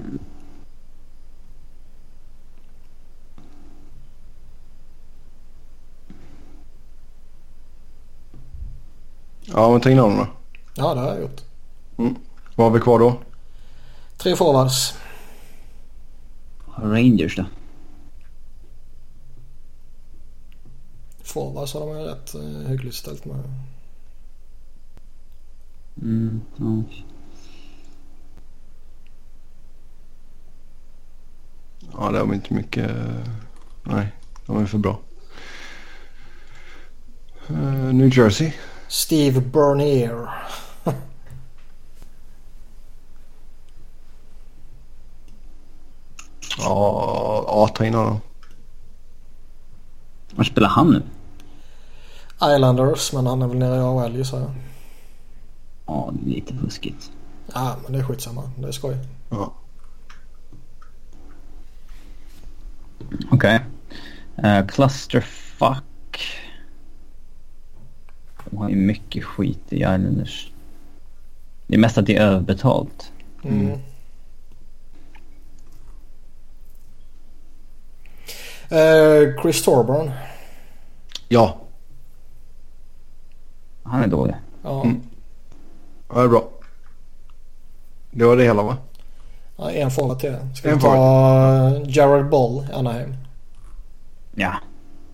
ja, 9.42 9.72
men 9.72 9.82
ta 9.82 9.90
in 9.90 10.00
honom 10.00 10.18
då. 10.18 10.28
ja, 10.76 10.94
det 10.94 11.00
har 11.00 11.08
jag 11.08 11.22
gjort. 11.22 11.42
Vad 12.56 12.68
har 12.68 12.72
vi 12.72 12.80
kvar 12.80 13.00
då? 13.00 13.16
Tre 14.24 14.36
forwards. 14.36 14.98
Rangers 16.78 17.36
då? 17.36 17.46
Forwards 21.24 21.74
har 21.74 21.80
de 21.80 22.00
ju 22.00 22.06
rätt 22.06 22.36
eh, 22.36 22.70
hyggligt 22.70 22.96
ställt 22.96 23.26
med. 23.26 23.44
Mm, 26.02 26.42
ja. 26.58 26.84
Ja, 31.98 32.12
det 32.12 32.20
har 32.20 32.26
vi 32.26 32.36
inte 32.36 32.54
mycket. 32.54 32.92
Nej, 33.84 34.08
de 34.46 34.58
är 34.58 34.66
för 34.66 34.78
bra. 34.78 35.00
Eh, 37.48 37.94
New 37.94 38.18
Jersey. 38.18 38.54
Steve 38.88 39.42
Bernier. 39.42 40.30
Ja, 46.64 47.44
ja, 47.48 47.68
ta 47.68 47.86
in 47.86 47.94
honom. 47.94 48.20
Var 50.36 50.44
spelar 50.44 50.70
han 50.70 50.92
nu? 50.92 51.02
Islanders, 52.56 53.14
men 53.14 53.26
han 53.26 53.42
är 53.42 53.48
väl 53.48 53.58
nere 53.58 53.76
i 53.76 53.80
AHL 53.80 54.16
gissar 54.16 54.40
jag. 54.40 54.52
Ja, 55.86 56.14
det 56.14 56.32
är 56.32 56.36
lite 56.36 56.54
fuskigt. 56.54 57.12
Ja, 57.54 57.76
men 57.84 57.92
det 57.92 58.00
är 58.00 58.04
skitsamma. 58.04 58.52
Det 58.58 58.68
är 58.68 58.72
skoj. 58.72 58.98
Ja. 59.30 59.54
Okej. 63.32 63.60
Eh, 64.44 64.66
clusterfuck. 64.66 66.20
De 68.50 68.58
har 68.58 68.70
ju 68.70 68.76
mycket 68.76 69.24
skit 69.24 69.64
i 69.70 69.76
Islanders. 69.76 70.52
Det 71.68 71.76
är 71.76 71.80
mest 71.80 71.98
att 71.98 72.06
det 72.06 72.16
är 72.16 72.22
överbetalt. 72.26 73.12
Mm. 73.44 73.80
Eh, 78.74 79.42
Chris 79.42 79.64
Thorburn. 79.64 80.12
Ja, 81.28 81.58
Han 83.84 84.04
är 84.04 84.08
dålig. 84.08 84.36
Ja. 84.64 84.84
Mm. 84.84 85.02
ja, 86.10 86.16
det 86.16 86.22
är 86.22 86.28
bra. 86.28 86.50
Det 88.12 88.26
var 88.26 88.38
det 88.38 88.44
hela 88.44 88.64
va? 88.64 88.78
Ja, 89.58 89.72
en 89.72 89.92
forward 89.92 90.20
till. 90.20 90.36
Ska 90.56 90.70
En 90.70 90.76
vi 90.78 90.82
ta 90.82 90.96
Jared 91.86 92.30
Ball, 92.30 92.68
Anaheim? 92.74 93.16
Ja. 94.36 94.54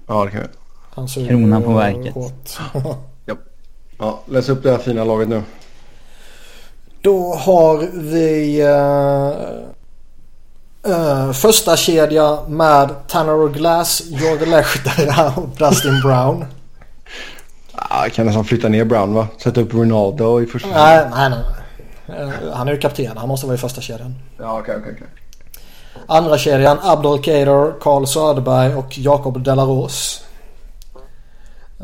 Ja, 0.07 0.25
det 0.25 0.31
kan 0.31 0.41
vi. 0.41 0.47
Han 0.89 1.07
Kronan 1.07 1.63
på 1.63 1.73
verket. 1.73 2.13
hårt. 2.13 2.57
Ja, 4.01 4.19
läs 4.25 4.49
upp 4.49 4.63
det 4.63 4.71
här 4.71 4.77
fina 4.77 5.03
laget 5.03 5.29
nu. 5.29 5.43
Då 7.01 7.33
har 7.33 7.77
vi 7.93 8.63
uh, 8.63 9.69
uh, 10.87 11.31
första 11.31 11.77
kedja 11.77 12.39
med 12.47 13.07
Tanner 13.07 13.53
Glass, 13.53 14.01
Jorge 14.09 14.45
Lehtera 14.45 15.33
och 15.35 15.49
Dustin 15.49 16.01
Brown. 16.01 16.45
Ja, 17.75 18.03
jag 18.03 18.13
kan 18.13 18.25
nästan 18.25 18.45
flytta 18.45 18.69
ner 18.69 18.85
Brown 18.85 19.13
va? 19.13 19.27
Sätta 19.37 19.61
upp 19.61 19.73
Ronaldo 19.73 20.41
i 20.41 20.45
första. 20.45 20.69
Nej, 20.69 21.05
nej, 21.11 21.29
nej. 21.29 21.39
Eh, 22.19 22.53
han 22.53 22.67
är 22.67 22.71
ju 22.71 22.79
kapten. 22.79 23.17
Han 23.17 23.27
måste 23.27 23.45
vara 23.45 23.55
i 23.55 23.57
första 23.59 23.81
kedjan. 23.81 24.15
Ja, 24.37 24.59
okej, 24.59 24.75
okej, 24.79 24.93
okej. 24.95 25.07
Andra 26.07 26.37
kedjan 26.37 26.77
Abdul 26.81 27.23
Kader, 27.23 27.79
Carl 27.81 28.05
Söderberg 28.05 28.75
och 28.75 28.97
Jakob 28.97 29.43
Delaros. 29.43 30.23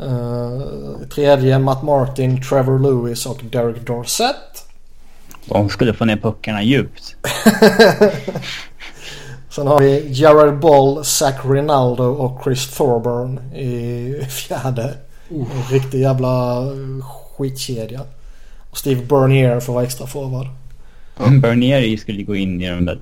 Uh, 0.02 1.08
tredje 1.14 1.58
Matt 1.58 1.82
Martin, 1.82 2.42
Trevor 2.42 2.78
Lewis 2.78 3.26
och 3.26 3.40
Derek 3.52 3.86
Dorsett. 3.86 4.66
De 5.44 5.68
skulle 5.68 5.94
få 5.94 6.04
ner 6.04 6.16
puckarna 6.16 6.62
djupt. 6.62 7.16
Sen 9.56 9.66
har 9.66 9.80
vi 9.80 10.08
Jared 10.12 10.58
Ball, 10.58 11.04
Zach 11.04 11.34
Rinaldo 11.44 12.04
och 12.04 12.44
Chris 12.44 12.76
Thorburn 12.76 13.54
i 13.54 14.24
fjärde. 14.28 14.94
En 15.28 15.46
riktig 15.70 16.00
jävla 16.00 16.62
skitkedja. 17.02 18.00
Och 18.70 18.78
Steve 18.78 19.02
Bernier 19.02 19.60
får 19.60 19.72
vara 19.72 19.84
extra 19.84 20.06
forward. 20.06 20.46
Bernier 21.40 21.96
skulle 21.96 22.22
gå 22.22 22.36
in 22.36 22.62
i 22.62 22.70
de 22.70 22.84
där 22.84 22.98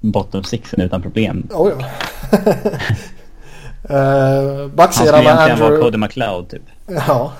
bottom 0.00 0.44
sixen 0.44 0.80
utan 0.80 1.02
problem. 1.02 1.48
Oh, 1.54 1.70
ja. 1.70 1.76
uh, 3.90 4.60
Han 4.60 4.70
backsidan 4.76 5.24
med 5.24 5.38
Andrew... 5.38 5.82
Cody 5.82 5.98
McLeod 5.98 6.48
typ. 6.48 6.62
Ja. 6.86 7.32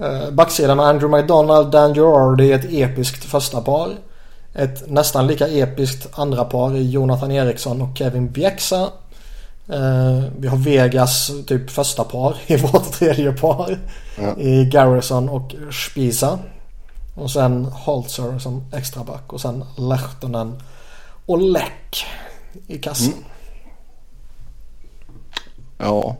Uh, 0.00 0.30
backsidan 0.30 0.76
med 0.76 0.86
Andrew 0.86 1.18
McDonald, 1.18 1.70
Dan 1.70 1.94
Girardi 1.94 2.52
ett 2.52 2.66
episkt 2.72 3.24
första 3.24 3.60
par. 3.60 3.90
Ett 4.54 4.90
nästan 4.90 5.26
lika 5.26 5.48
episkt 5.48 6.18
andra 6.18 6.44
par 6.44 6.76
i 6.76 6.90
Jonathan 6.90 7.30
Eriksson 7.30 7.82
och 7.82 7.98
Kevin 7.98 8.30
Bjäxa. 8.30 8.92
Uh, 9.70 10.24
vi 10.38 10.48
har 10.48 10.56
Vegas 10.56 11.30
typ 11.46 11.70
första 11.70 12.04
par 12.04 12.36
i 12.46 12.56
vårt 12.56 12.92
tredje 12.92 13.32
par. 13.32 13.78
Ja. 14.18 14.38
I 14.38 14.64
Garrison 14.64 15.28
och 15.28 15.54
Spisa. 15.72 16.38
Och 17.14 17.30
sen 17.30 17.64
Holzer 17.64 18.38
som 18.38 18.64
extra 18.72 19.04
back 19.04 19.32
och 19.32 19.40
sen 19.40 19.64
Lehtonen 19.76 20.62
och 21.26 21.38
Läck 21.38 22.06
i 22.66 22.78
kassen. 22.78 23.24
Ja. 25.78 26.16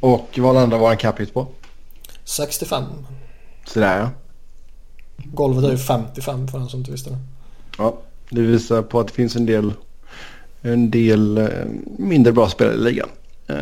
Och 0.00 0.38
vad 0.38 0.56
andra 0.56 0.78
var 0.78 0.90
en 0.90 0.96
cap 0.96 1.32
på? 1.34 1.46
65. 2.24 2.84
Sådär 3.66 3.98
ja. 3.98 4.10
Golvet 5.24 5.64
är 5.64 5.70
ju 5.70 5.78
55 5.78 6.48
för 6.48 6.58
den 6.58 6.68
som 6.68 6.80
inte 6.80 6.90
visste 6.90 7.10
det. 7.10 7.18
Ja, 7.78 7.98
det 8.30 8.40
visar 8.40 8.82
på 8.82 9.00
att 9.00 9.06
det 9.06 9.12
finns 9.12 9.36
en 9.36 9.46
del, 9.46 9.72
en 10.62 10.90
del 10.90 11.38
eh, 11.38 11.48
mindre 11.98 12.32
bra 12.32 12.48
spelare 12.48 12.74
i 12.74 12.78
ligan. 12.78 13.08
Eh, 13.46 13.56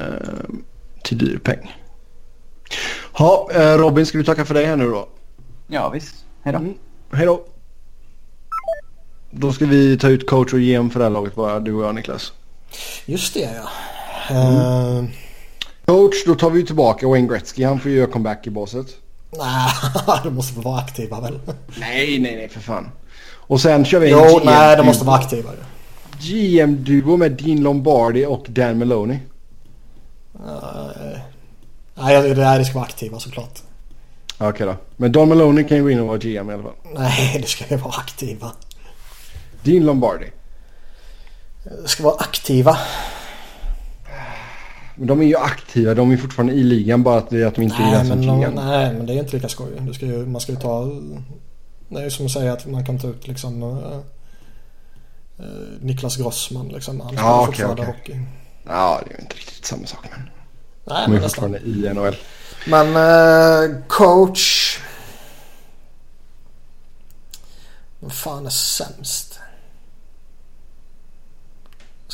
till 1.02 1.18
dyr 1.18 1.38
peng. 1.38 1.76
Ja, 3.18 3.48
eh, 3.54 3.78
Robin 3.78 4.06
ska 4.06 4.18
vi 4.18 4.24
tacka 4.24 4.44
för 4.44 4.54
dig 4.54 4.64
här 4.64 4.76
nu 4.76 4.90
då. 4.90 5.08
Ja 5.66 5.88
visst. 5.88 6.24
Hejdå. 6.42 6.58
Mm. 6.58 6.74
Hej 7.12 7.26
då. 7.26 7.44
Då 9.30 9.52
ska 9.52 9.66
vi 9.66 9.98
ta 9.98 10.08
ut 10.08 10.26
coach 10.26 10.52
och 10.52 10.60
GM 10.60 10.90
för 10.90 10.98
det 10.98 11.04
här 11.04 11.10
laget 11.10 11.34
bara, 11.34 11.60
du 11.60 11.74
och 11.74 11.84
jag 11.84 11.94
Niklas. 11.94 12.32
Just 13.06 13.34
det 13.34 13.40
ja. 13.40 13.68
Eh, 14.30 15.04
Coach, 15.84 16.24
då 16.26 16.34
tar 16.34 16.50
vi 16.50 16.66
tillbaka 16.66 17.08
Wayne 17.08 17.28
Gretzky. 17.28 17.64
Han 17.64 17.80
får 17.80 17.90
ju 17.90 17.96
göra 17.96 18.10
comeback 18.10 18.46
i 18.46 18.50
baset. 18.50 18.86
Nej, 19.30 19.70
de 20.24 20.34
måste 20.34 20.60
vara 20.60 20.78
aktiva 20.78 21.20
väl? 21.20 21.38
Nej, 21.78 22.18
nej, 22.18 22.36
nej 22.36 22.48
för 22.48 22.60
fan. 22.60 22.90
Och 23.34 23.60
sen 23.60 23.84
kör 23.84 24.00
vi 24.00 24.12
en 24.12 24.18
Jo, 24.18 24.40
nej 24.44 24.76
de 24.76 24.86
måste 24.86 25.04
vara 25.04 25.16
aktiva. 25.16 25.50
GM-duo 26.20 27.16
med 27.16 27.32
Dean 27.32 27.60
Lombardi 27.60 28.26
och 28.26 28.46
Dan 28.48 28.78
Maloney. 28.78 29.18
Eh, 30.34 31.18
Nej, 31.94 32.34
det 32.34 32.44
här 32.44 32.64
ska 32.64 32.74
vara 32.74 32.84
aktiva 32.84 33.18
såklart. 33.18 33.62
Okej 34.38 34.66
då. 34.66 34.76
Men 34.96 35.12
Don 35.12 35.28
Maloney 35.28 35.64
kan 35.64 35.76
ju 35.76 35.82
gå 35.82 35.90
in 35.90 36.00
och 36.00 36.06
vara 36.06 36.18
GM 36.18 36.50
i 36.50 36.54
alla 36.54 36.62
fall. 36.62 36.72
Nej, 36.94 37.38
det 37.42 37.48
ska 37.48 37.64
ju 37.74 37.76
vara 37.76 37.94
aktiva. 37.96 38.52
Dean 39.62 39.84
Lombardi. 39.86 40.26
Det 41.82 41.88
ska 41.88 42.02
vara 42.02 42.16
aktiva. 42.16 42.78
Men 44.96 45.06
de 45.06 45.20
är 45.20 45.26
ju 45.26 45.36
aktiva. 45.36 45.94
De 45.94 46.10
är 46.10 46.16
fortfarande 46.16 46.52
i 46.52 46.62
ligan. 46.62 47.02
Bara 47.02 47.18
att, 47.18 47.30
det 47.30 47.42
är 47.42 47.46
att 47.46 47.54
de 47.54 47.62
inte 47.62 47.76
är 47.76 47.80
Nej 47.80 47.92
den 47.94 48.06
som 48.06 48.18
men, 48.18 48.40
de, 48.40 48.50
nej, 48.54 48.92
men 48.94 49.06
det 49.06 49.12
är 49.12 49.18
inte 49.18 49.36
lika 49.36 49.48
skoj. 49.48 49.72
Du 49.80 49.94
ska 49.94 50.06
ju, 50.06 50.26
man 50.26 50.40
ska 50.40 50.52
ju 50.52 50.58
ta... 50.58 50.84
Det 51.88 51.98
är 52.00 52.04
ju 52.04 52.10
som 52.10 52.26
att 52.26 52.32
säga 52.32 52.52
att 52.52 52.66
man 52.66 52.86
kan 52.86 52.98
ta 52.98 53.08
ut 53.08 53.28
liksom... 53.28 53.62
eh, 53.62 53.98
eh, 55.38 55.52
Niklas 55.80 56.16
Grossman 56.16 56.68
liksom. 56.68 57.00
Han 57.00 57.08
spelar 57.08 57.24
Ja, 57.28 57.40
okej, 57.42 57.46
fortfarande 57.46 57.82
okej. 57.82 57.94
hockey. 57.94 58.20
Ja, 58.66 59.00
det 59.06 59.10
är 59.12 59.16
ju 59.16 59.22
inte 59.22 59.36
riktigt 59.36 59.64
samma 59.64 59.86
sak. 59.86 60.06
Men 60.10 60.20
Nej, 60.84 61.02
de 61.06 61.10
men 61.10 61.18
är 61.18 61.22
nästan. 61.22 61.50
fortfarande 61.50 61.88
i 61.88 61.94
NHL. 61.94 62.16
Men 62.66 62.96
eh, 62.96 63.76
coach... 63.86 64.78
Vad 68.00 68.12
fan 68.12 68.46
är 68.46 68.50
sämst? 68.50 69.40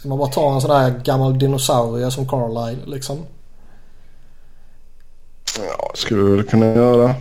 Ska 0.03 0.09
man 0.09 0.19
bara 0.19 0.31
ta 0.31 0.55
en 0.55 0.61
sån 0.61 0.71
där 0.71 1.01
gammal 1.05 1.39
dinosaurie 1.39 2.11
som 2.11 2.29
Carlisle 2.29 2.87
liksom? 2.87 3.19
Ja, 5.59 5.91
skulle 5.95 6.23
du 6.23 6.37
väl 6.37 6.45
kunna 6.45 6.67
göra. 6.67 7.15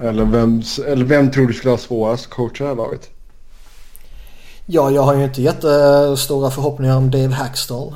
Eller 0.00 0.24
vem, 0.24 0.62
eller 0.86 1.04
vem 1.04 1.30
tror 1.30 1.46
du 1.46 1.52
skulle 1.52 1.70
ha 1.70 1.78
svårast 1.78 2.24
att 2.24 2.30
coacha 2.30 2.64
det 2.64 2.68
här 2.68 2.76
laget? 2.76 3.10
Ja, 4.66 4.90
jag 4.90 5.02
har 5.02 5.14
ju 5.14 5.24
inte 5.24 5.42
jättestora 5.42 6.50
förhoppningar 6.50 6.96
om 6.96 7.10
Dave 7.10 7.34
Hackstall. 7.34 7.94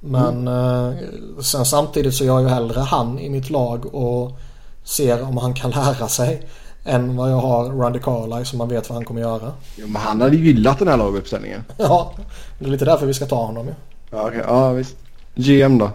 Men 0.00 0.48
eh, 0.48 0.94
sen 1.42 1.64
samtidigt 1.64 2.14
så 2.14 2.24
är 2.24 2.28
jag 2.28 2.42
ju 2.42 2.48
hellre 2.48 2.80
han 2.80 3.18
i 3.18 3.30
mitt 3.30 3.50
lag 3.50 3.94
och 3.94 4.38
ser 4.84 5.22
om 5.22 5.36
han 5.36 5.54
kan 5.54 5.70
lära 5.80 6.08
sig. 6.08 6.48
Än 6.84 7.16
vad 7.16 7.30
jag 7.30 7.36
har 7.36 7.70
Randy 7.70 7.98
Carlisle 7.98 8.44
som 8.44 8.58
man 8.58 8.68
vet 8.68 8.88
vad 8.88 8.96
han 8.96 9.04
kommer 9.04 9.20
göra. 9.20 9.52
Ja, 9.76 9.86
men 9.86 10.02
han 10.02 10.20
hade 10.20 10.36
ju 10.36 10.44
gillat 10.44 10.78
den 10.78 10.88
här 10.88 10.96
laguppställningen. 10.96 11.64
Ja, 11.76 12.12
det 12.58 12.64
är 12.64 12.68
lite 12.68 12.84
därför 12.84 13.06
vi 13.06 13.14
ska 13.14 13.26
ta 13.26 13.44
honom 13.46 13.66
ju. 13.66 13.74
Ja, 14.10 14.26
okej. 14.26 14.42
Ja, 14.46 14.72
visst. 14.72 14.96
GM 15.34 15.78
då? 15.78 15.90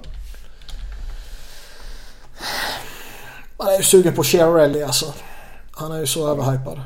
Man 3.57 3.67
är 3.67 3.77
ju 3.77 3.83
sugen 3.83 4.13
på 4.13 4.23
Chiarelli 4.23 4.83
alltså. 4.83 5.13
Han 5.71 5.91
är 5.91 5.99
ju 5.99 6.07
så 6.07 6.27
överhypad. 6.31 6.81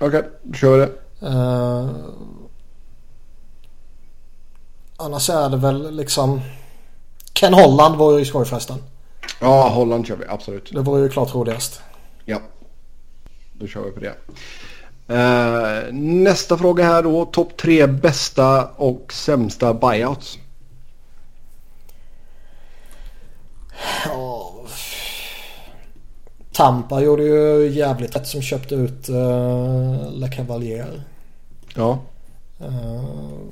Okej, 0.00 0.22
då 0.42 0.54
kör 0.54 0.78
vi 0.78 0.86
det. 0.86 0.92
Uh, 1.26 1.90
annars 4.96 5.30
är 5.30 5.48
det 5.48 5.56
väl 5.56 5.96
liksom... 5.96 6.40
Ken 7.32 7.54
Holland 7.54 7.96
var 7.96 8.12
ju 8.12 8.20
i 8.20 8.24
skoj 8.24 8.44
förresten. 8.44 8.76
Ja, 9.40 9.68
Holland 9.68 10.06
kör 10.06 10.16
vi. 10.16 10.24
Absolut. 10.28 10.72
Det 10.72 10.80
var 10.80 10.98
ju 10.98 11.08
klart 11.08 11.34
roligast. 11.34 11.80
Ja. 12.24 12.38
Då 13.58 13.66
kör 13.66 13.84
vi 13.84 13.90
på 13.90 14.00
det. 14.00 14.14
Eh, 15.08 15.92
nästa 15.92 16.58
fråga 16.58 16.84
här 16.84 17.02
då. 17.02 17.24
Topp 17.24 17.56
tre 17.56 17.86
bästa 17.86 18.64
och 18.64 19.12
sämsta 19.12 19.74
buyouts. 19.74 20.38
Ja. 24.04 24.50
Tampa 26.52 27.00
gjorde 27.00 27.22
ju 27.22 27.70
jävligt 27.70 28.16
rätt 28.16 28.26
som 28.26 28.42
köpte 28.42 28.74
ut 28.74 29.08
uh, 29.08 30.10
Le 30.12 30.28
Cavalier. 30.28 31.02
Ja. 31.74 31.98
Uh, 32.60 33.04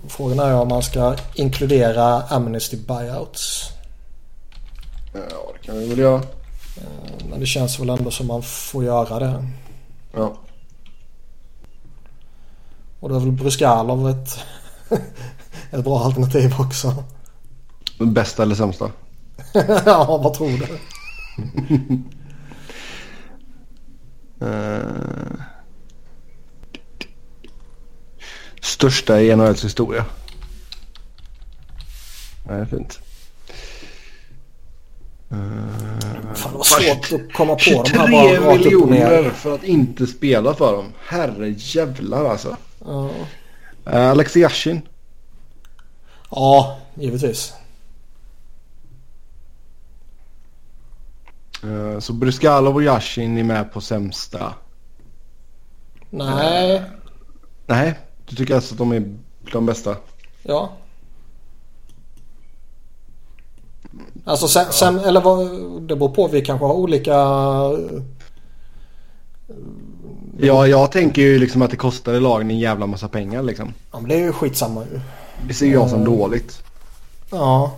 frågan 0.09 0.39
är 0.39 0.55
om 0.55 0.69
man 0.69 0.83
ska 0.83 1.17
inkludera 1.35 2.23
Amnesty 2.23 2.77
buyouts. 2.77 3.69
Ja, 5.15 5.53
det 5.53 5.67
kan 5.67 5.79
vi 5.79 5.89
väl 5.89 5.99
göra. 5.99 6.17
Uh, 6.17 6.23
men 7.31 7.41
det 7.41 7.47
känns 7.47 7.81
väl 7.81 7.91
ändå 7.91 8.11
som 8.11 8.27
man 8.27 8.43
får 8.43 8.85
göra 8.85 9.19
det. 9.19 9.45
Ja. 10.13 10.37
Och 13.01 13.09
då 13.09 13.17
är 13.17 13.21
väl 13.21 13.33
Bruskalov 13.33 14.11
ett, 14.11 14.39
ett 15.71 15.85
bra 15.85 16.05
alternativ 16.05 16.55
också. 16.59 17.05
Bästa 17.99 18.43
eller 18.43 18.55
sämsta? 18.55 18.91
ja, 19.87 20.21
vad 20.25 20.35
tror 20.35 20.49
du? 20.49 20.79
Eh, 24.41 25.33
Största 28.61 29.21
i 29.21 29.37
NHLs 29.37 29.65
historia. 29.65 30.05
Nej, 32.47 32.57
det 32.57 32.63
är 32.63 32.65
fint. 32.65 33.02
Eh, 35.33 36.35
Fan 36.35 36.53
vad 36.55 36.67
svårt 36.67 37.13
att 37.21 37.33
komma 37.33 37.55
på 37.55 37.61
de 37.65 37.75
här 37.75 37.85
23 37.85 38.41
bara 38.41 38.53
rakt 38.55 38.67
upp 38.67 38.83
och 38.83 38.89
ner. 38.91 39.11
miljoner 39.11 39.31
för 39.31 39.55
att 39.55 39.65
inte 39.65 40.07
spela 40.07 40.55
för 40.55 40.73
dem. 40.73 40.93
Herre 41.07 41.49
jävlar 41.59 42.25
alltså. 42.25 42.57
Uh, 42.87 43.11
Alex 43.85 44.37
Yashin. 44.37 44.83
Ja, 46.31 46.79
givetvis. 46.95 47.53
Eh, 51.63 51.99
så 51.99 52.13
Bryskalov 52.13 52.75
och 52.75 52.83
Yashin 52.83 53.39
är 53.39 53.45
med 53.45 53.73
på 53.73 53.81
sämsta. 53.81 54.55
Nej. 56.11 56.83
Nej, 57.67 57.99
du 58.27 58.37
tycker 58.37 58.55
alltså 58.55 58.75
att 58.75 58.79
de 58.79 58.93
är 58.93 59.15
de 59.53 59.67
bästa? 59.67 59.97
Ja. 60.43 60.73
Alltså 64.25 64.49
sen, 64.49 64.67
sen 64.71 64.99
eller 64.99 65.21
vad, 65.21 65.49
det 65.83 65.97
beror 65.97 66.09
på. 66.09 66.29
Vi 66.29 66.41
kanske 66.41 66.67
har 66.67 66.75
olika... 66.75 67.15
Ja, 70.39 70.67
jag 70.67 70.93
tänker 70.93 71.23
ju 71.23 71.39
liksom 71.39 71.63
att 71.63 71.71
det 71.71 71.77
kostar 71.77 72.13
lagen 72.13 72.51
en 72.51 72.59
jävla 72.59 72.87
massa 72.87 73.09
pengar 73.09 73.43
liksom. 73.43 73.75
Ja 73.93 74.01
men 74.01 74.09
det 74.09 74.15
är 74.15 74.19
ju 74.19 74.33
skitsamma 74.33 74.85
ju. 74.93 75.01
Det 75.49 75.55
ser 75.55 75.73
jag 75.73 75.91
som 75.91 76.05
dåligt. 76.05 76.63
Ja. 77.31 77.73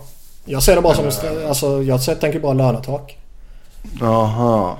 Jag 0.45 0.63
ser 0.63 0.75
det 0.75 0.81
bara 0.81 0.93
som... 0.93 1.11
Alltså 1.47 1.83
jag 1.83 2.19
tänker 2.19 2.39
bara 2.39 2.53
lönetak. 2.53 3.17
Jaha. 3.99 4.75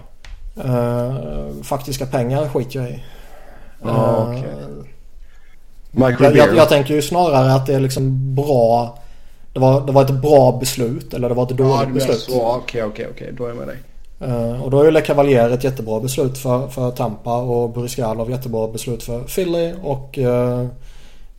Uh, 0.65 1.63
faktiska 1.63 2.05
pengar 2.05 2.49
skiter 2.49 2.79
jag 2.79 2.89
i. 2.89 3.03
Ja, 3.81 3.89
Eh, 3.89 4.29
okej. 4.29 4.53
Mike 5.91 6.23
jag, 6.23 6.37
jag, 6.37 6.55
jag 6.55 6.69
tänker 6.69 6.93
ju 6.93 7.01
snarare 7.01 7.53
att 7.53 7.65
det 7.65 7.75
är 7.75 7.79
liksom 7.79 8.35
bra... 8.35 8.97
Det 9.56 9.61
var, 9.61 9.86
det 9.86 9.91
var 9.91 10.02
ett 10.02 10.22
bra 10.22 10.57
beslut 10.60 11.14
eller 11.14 11.30
det 11.30 11.36
var 11.36 11.44
ett 11.44 11.57
dåligt 11.57 11.88
ja, 11.88 11.94
beslut. 11.94 12.19
så. 12.19 12.56
Okej, 12.56 12.84
okej, 12.84 13.07
okej. 13.11 13.34
Då 13.38 13.44
är 13.44 13.48
jag 13.48 13.57
med 13.57 13.68
dig. 13.68 13.77
Eh, 14.19 14.64
och 14.64 14.72
då 14.72 14.80
är 14.80 14.86
ju 14.86 14.91
Le 14.91 15.02
Cavalier 15.02 15.49
ett 15.49 15.64
jättebra 15.64 15.99
beslut 15.99 16.38
för, 16.38 16.68
för 16.68 16.91
Tampa 16.91 17.38
och 17.38 17.69
Bryskalov 17.69 18.30
jättebra 18.32 18.68
beslut 18.68 19.03
för 19.03 19.23
Philly 19.23 19.73
och 19.84 20.18
uh, 20.18 20.68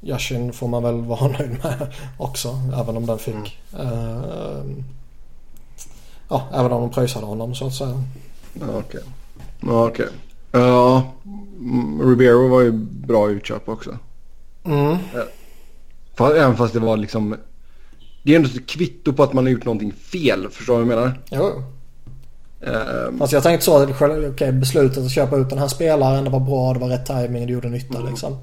Yashin 0.01 0.53
får 0.53 0.69
man 0.69 0.83
väl 0.83 1.01
vara 1.01 1.29
nöjd 1.39 1.51
med 1.63 1.87
också 2.19 2.61
även 2.81 2.97
om 2.97 3.07
den 3.07 3.19
fick 3.19 3.59
eh, 3.79 4.63
Ja, 6.29 6.43
även 6.55 6.73
om 6.73 6.81
de 6.81 6.91
pröjsade 6.91 7.27
honom 7.27 7.55
så 7.55 7.67
att 7.67 7.75
säga. 7.75 8.03
Ja, 8.53 8.67
Okej. 8.79 9.01
Ja, 9.61 9.87
okej. 9.87 10.09
Ja, 10.53 11.03
mm, 11.61 12.11
Ribeiro 12.11 12.49
var 12.49 12.61
ju 12.61 12.73
bra 12.73 13.31
utköp 13.31 13.69
också. 13.69 13.99
Mm. 14.65 14.97
Även 16.19 16.57
fast 16.57 16.75
det 16.75 16.81
var 16.81 16.97
liksom... 16.97 17.37
Det 18.27 18.33
är 18.33 18.37
ändå 18.37 18.49
ett 18.49 18.67
kvitto 18.69 19.13
på 19.13 19.23
att 19.23 19.33
man 19.33 19.45
har 19.45 19.51
gjort 19.53 19.65
någonting 19.65 19.93
fel. 19.93 20.49
Förstår 20.51 20.79
du 20.79 20.85
vad 20.85 20.93
jag 20.93 20.99
menar? 21.01 21.21
Jo. 21.31 21.63
Ehm, 22.67 23.19
Fast 23.19 23.33
jag 23.33 23.43
tänkte 23.43 23.65
så 23.65 23.77
att 23.83 23.91
okej, 24.33 24.53
beslutet 24.53 25.05
att 25.05 25.11
köpa 25.11 25.37
ut 25.37 25.51
den 25.51 25.59
här 25.59 25.69
spelaren 25.69 26.25
det 26.25 26.31
var 26.31 26.41
bra, 26.41 26.73
det 26.73 26.79
var 26.81 26.89
rätt 26.89 27.07
timing, 27.07 27.47
det 27.47 27.53
gjorde 27.53 27.69
nytta 27.69 28.01
liksom. 28.01 28.37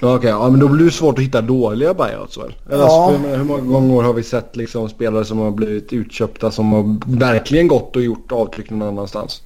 Ja, 0.00 0.14
Okej, 0.16 0.30
ja, 0.30 0.50
men 0.50 0.60
då 0.60 0.68
blir 0.68 0.84
det 0.84 0.90
svårt 0.90 1.18
att 1.18 1.24
hitta 1.24 1.40
dåliga 1.40 1.94
buyouts 1.94 2.38
väl? 2.38 2.54
Eller, 2.66 2.76
Ja. 2.78 3.04
alltså, 3.06 3.22
menar, 3.22 3.36
hur 3.36 3.44
många 3.44 3.62
gånger 3.72 4.02
har 4.02 4.12
vi 4.12 4.22
sett 4.22 4.56
liksom, 4.56 4.88
spelare 4.88 5.24
som 5.24 5.38
har 5.38 5.50
blivit 5.50 5.92
utköpta 5.92 6.50
som 6.50 6.72
har 6.72 7.16
verkligen 7.18 7.68
gått 7.68 7.96
och 7.96 8.02
gjort 8.02 8.32
avtryck 8.32 8.70
någon 8.70 8.82
annanstans? 8.88 9.42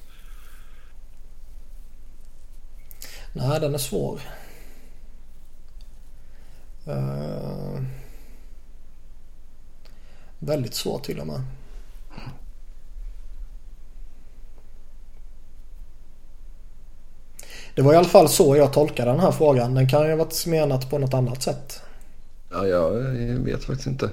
Nej, 3.33 3.59
den 3.59 3.73
är 3.73 3.77
svår. 3.77 4.19
Eh, 6.87 7.81
väldigt 10.47 10.73
svår 10.73 10.99
till 10.99 11.19
och 11.19 11.27
med. 11.27 11.41
Det 17.75 17.81
var 17.81 17.93
i 17.93 17.95
alla 17.95 18.07
fall 18.07 18.29
så 18.29 18.55
jag 18.55 18.73
tolkade 18.73 19.11
den 19.11 19.19
här 19.19 19.31
frågan. 19.31 19.73
Den 19.73 19.89
kan 19.89 20.03
ju 20.03 20.09
ha 20.09 20.15
varit 20.15 20.45
menat 20.45 20.89
på 20.89 20.97
något 20.97 21.13
annat 21.13 21.43
sätt. 21.43 21.81
Ja, 22.51 22.67
jag 22.67 22.91
vet 23.43 23.63
faktiskt 23.63 23.87
inte. 23.87 24.09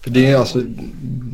För 0.00 0.10
det 0.10 0.26
är 0.26 0.36
alltså, 0.36 0.62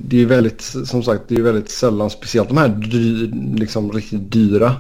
det 0.05 0.23
är 0.23 0.27
väldigt, 0.27 0.63
som 0.63 1.03
sagt, 1.03 1.23
det 1.29 1.35
är 1.35 1.43
väldigt 1.43 1.71
sällan, 1.71 2.11
speciellt 2.11 2.49
de 2.49 2.57
här 2.57 2.69
dy, 2.69 3.27
liksom 3.57 3.93
riktigt 3.93 4.33
dyra. 4.33 4.77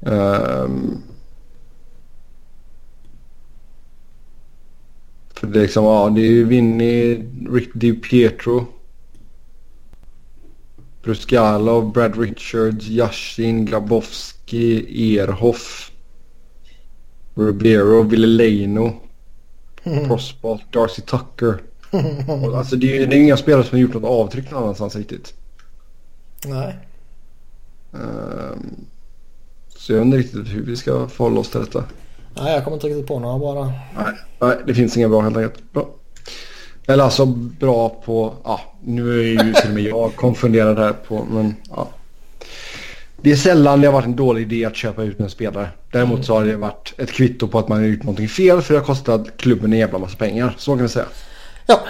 Um, 0.00 1.02
för 5.36 5.46
det 5.46 5.58
är 5.58 5.62
liksom, 5.62 5.84
ja, 5.84 6.12
det 6.14 6.20
är 6.20 6.30
ju 6.30 6.44
Vinny, 6.44 7.22
Rick 7.50 7.70
DiPietro. 7.74 8.66
Bruskalov, 11.02 11.92
Brad 11.92 12.18
Richards, 12.18 12.88
Yashin, 12.88 13.64
Grabowski, 13.64 15.18
Erhoff. 15.18 15.92
Ribeiro, 17.36 18.02
Villeleno, 18.02 19.00
Prospalt, 20.06 20.72
Darcy 20.72 21.02
Tucker. 21.02 21.62
Alltså 22.56 22.76
det 22.76 22.98
är, 22.98 23.06
det 23.06 23.16
är 23.16 23.20
inga 23.20 23.36
spelare 23.36 23.64
som 23.64 23.76
har 23.76 23.82
gjort 23.82 23.94
något 23.94 24.04
avtryck 24.04 24.50
någon 24.50 24.62
annanstans 24.62 24.96
riktigt. 24.96 25.34
Nej. 26.44 26.78
Ehm, 27.92 28.84
så 29.76 29.92
jag 29.92 30.02
inte 30.02 30.16
riktigt 30.16 30.48
hur 30.48 30.62
vi 30.62 30.76
ska 30.76 31.08
förhålla 31.08 31.40
oss 31.40 31.50
till 31.50 31.60
detta. 31.60 31.84
Nej, 32.36 32.54
jag 32.54 32.64
kommer 32.64 32.76
inte 32.76 32.86
riktigt 32.86 33.06
på 33.06 33.18
några 33.18 33.38
bara. 33.38 33.64
Nej, 33.96 34.14
nej 34.40 34.56
det 34.66 34.74
finns 34.74 34.96
inga 34.96 35.08
bra 35.08 35.20
helt 35.20 35.36
enkelt. 35.36 35.72
Bra. 35.72 35.88
Eller 36.86 37.04
alltså 37.04 37.26
bra 37.26 37.88
på, 38.04 38.34
ja 38.44 38.60
nu 38.84 39.20
är 39.20 39.44
ju 39.44 39.52
till 39.52 39.68
och 39.68 39.74
med 39.74 39.82
jag 39.82 40.16
konfunderad 40.16 40.78
här 40.78 40.92
på, 40.92 41.26
men 41.30 41.54
ja. 41.70 41.88
Det 43.22 43.32
är 43.32 43.36
sällan 43.36 43.80
det 43.80 43.86
har 43.86 43.92
varit 43.92 44.06
en 44.06 44.16
dålig 44.16 44.42
idé 44.42 44.64
att 44.64 44.76
köpa 44.76 45.02
ut 45.02 45.20
en 45.20 45.30
spelare. 45.30 45.68
Däremot 45.92 46.24
så 46.24 46.34
har 46.34 46.44
det 46.44 46.56
varit 46.56 46.94
ett 46.98 47.12
kvitto 47.12 47.48
på 47.48 47.58
att 47.58 47.68
man 47.68 47.78
har 47.78 47.84
gjort 47.84 48.02
någonting 48.02 48.28
fel 48.28 48.62
för 48.62 48.74
det 48.74 48.80
har 48.80 48.86
kostat 48.86 49.36
klubben 49.36 49.72
en 49.72 49.78
jävla 49.78 49.98
massa 49.98 50.16
pengar. 50.16 50.54
Så 50.58 50.72
kan 50.72 50.82
vi 50.82 50.88
säga. 50.88 51.06
Ja. 51.66 51.80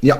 Ja. 0.00 0.16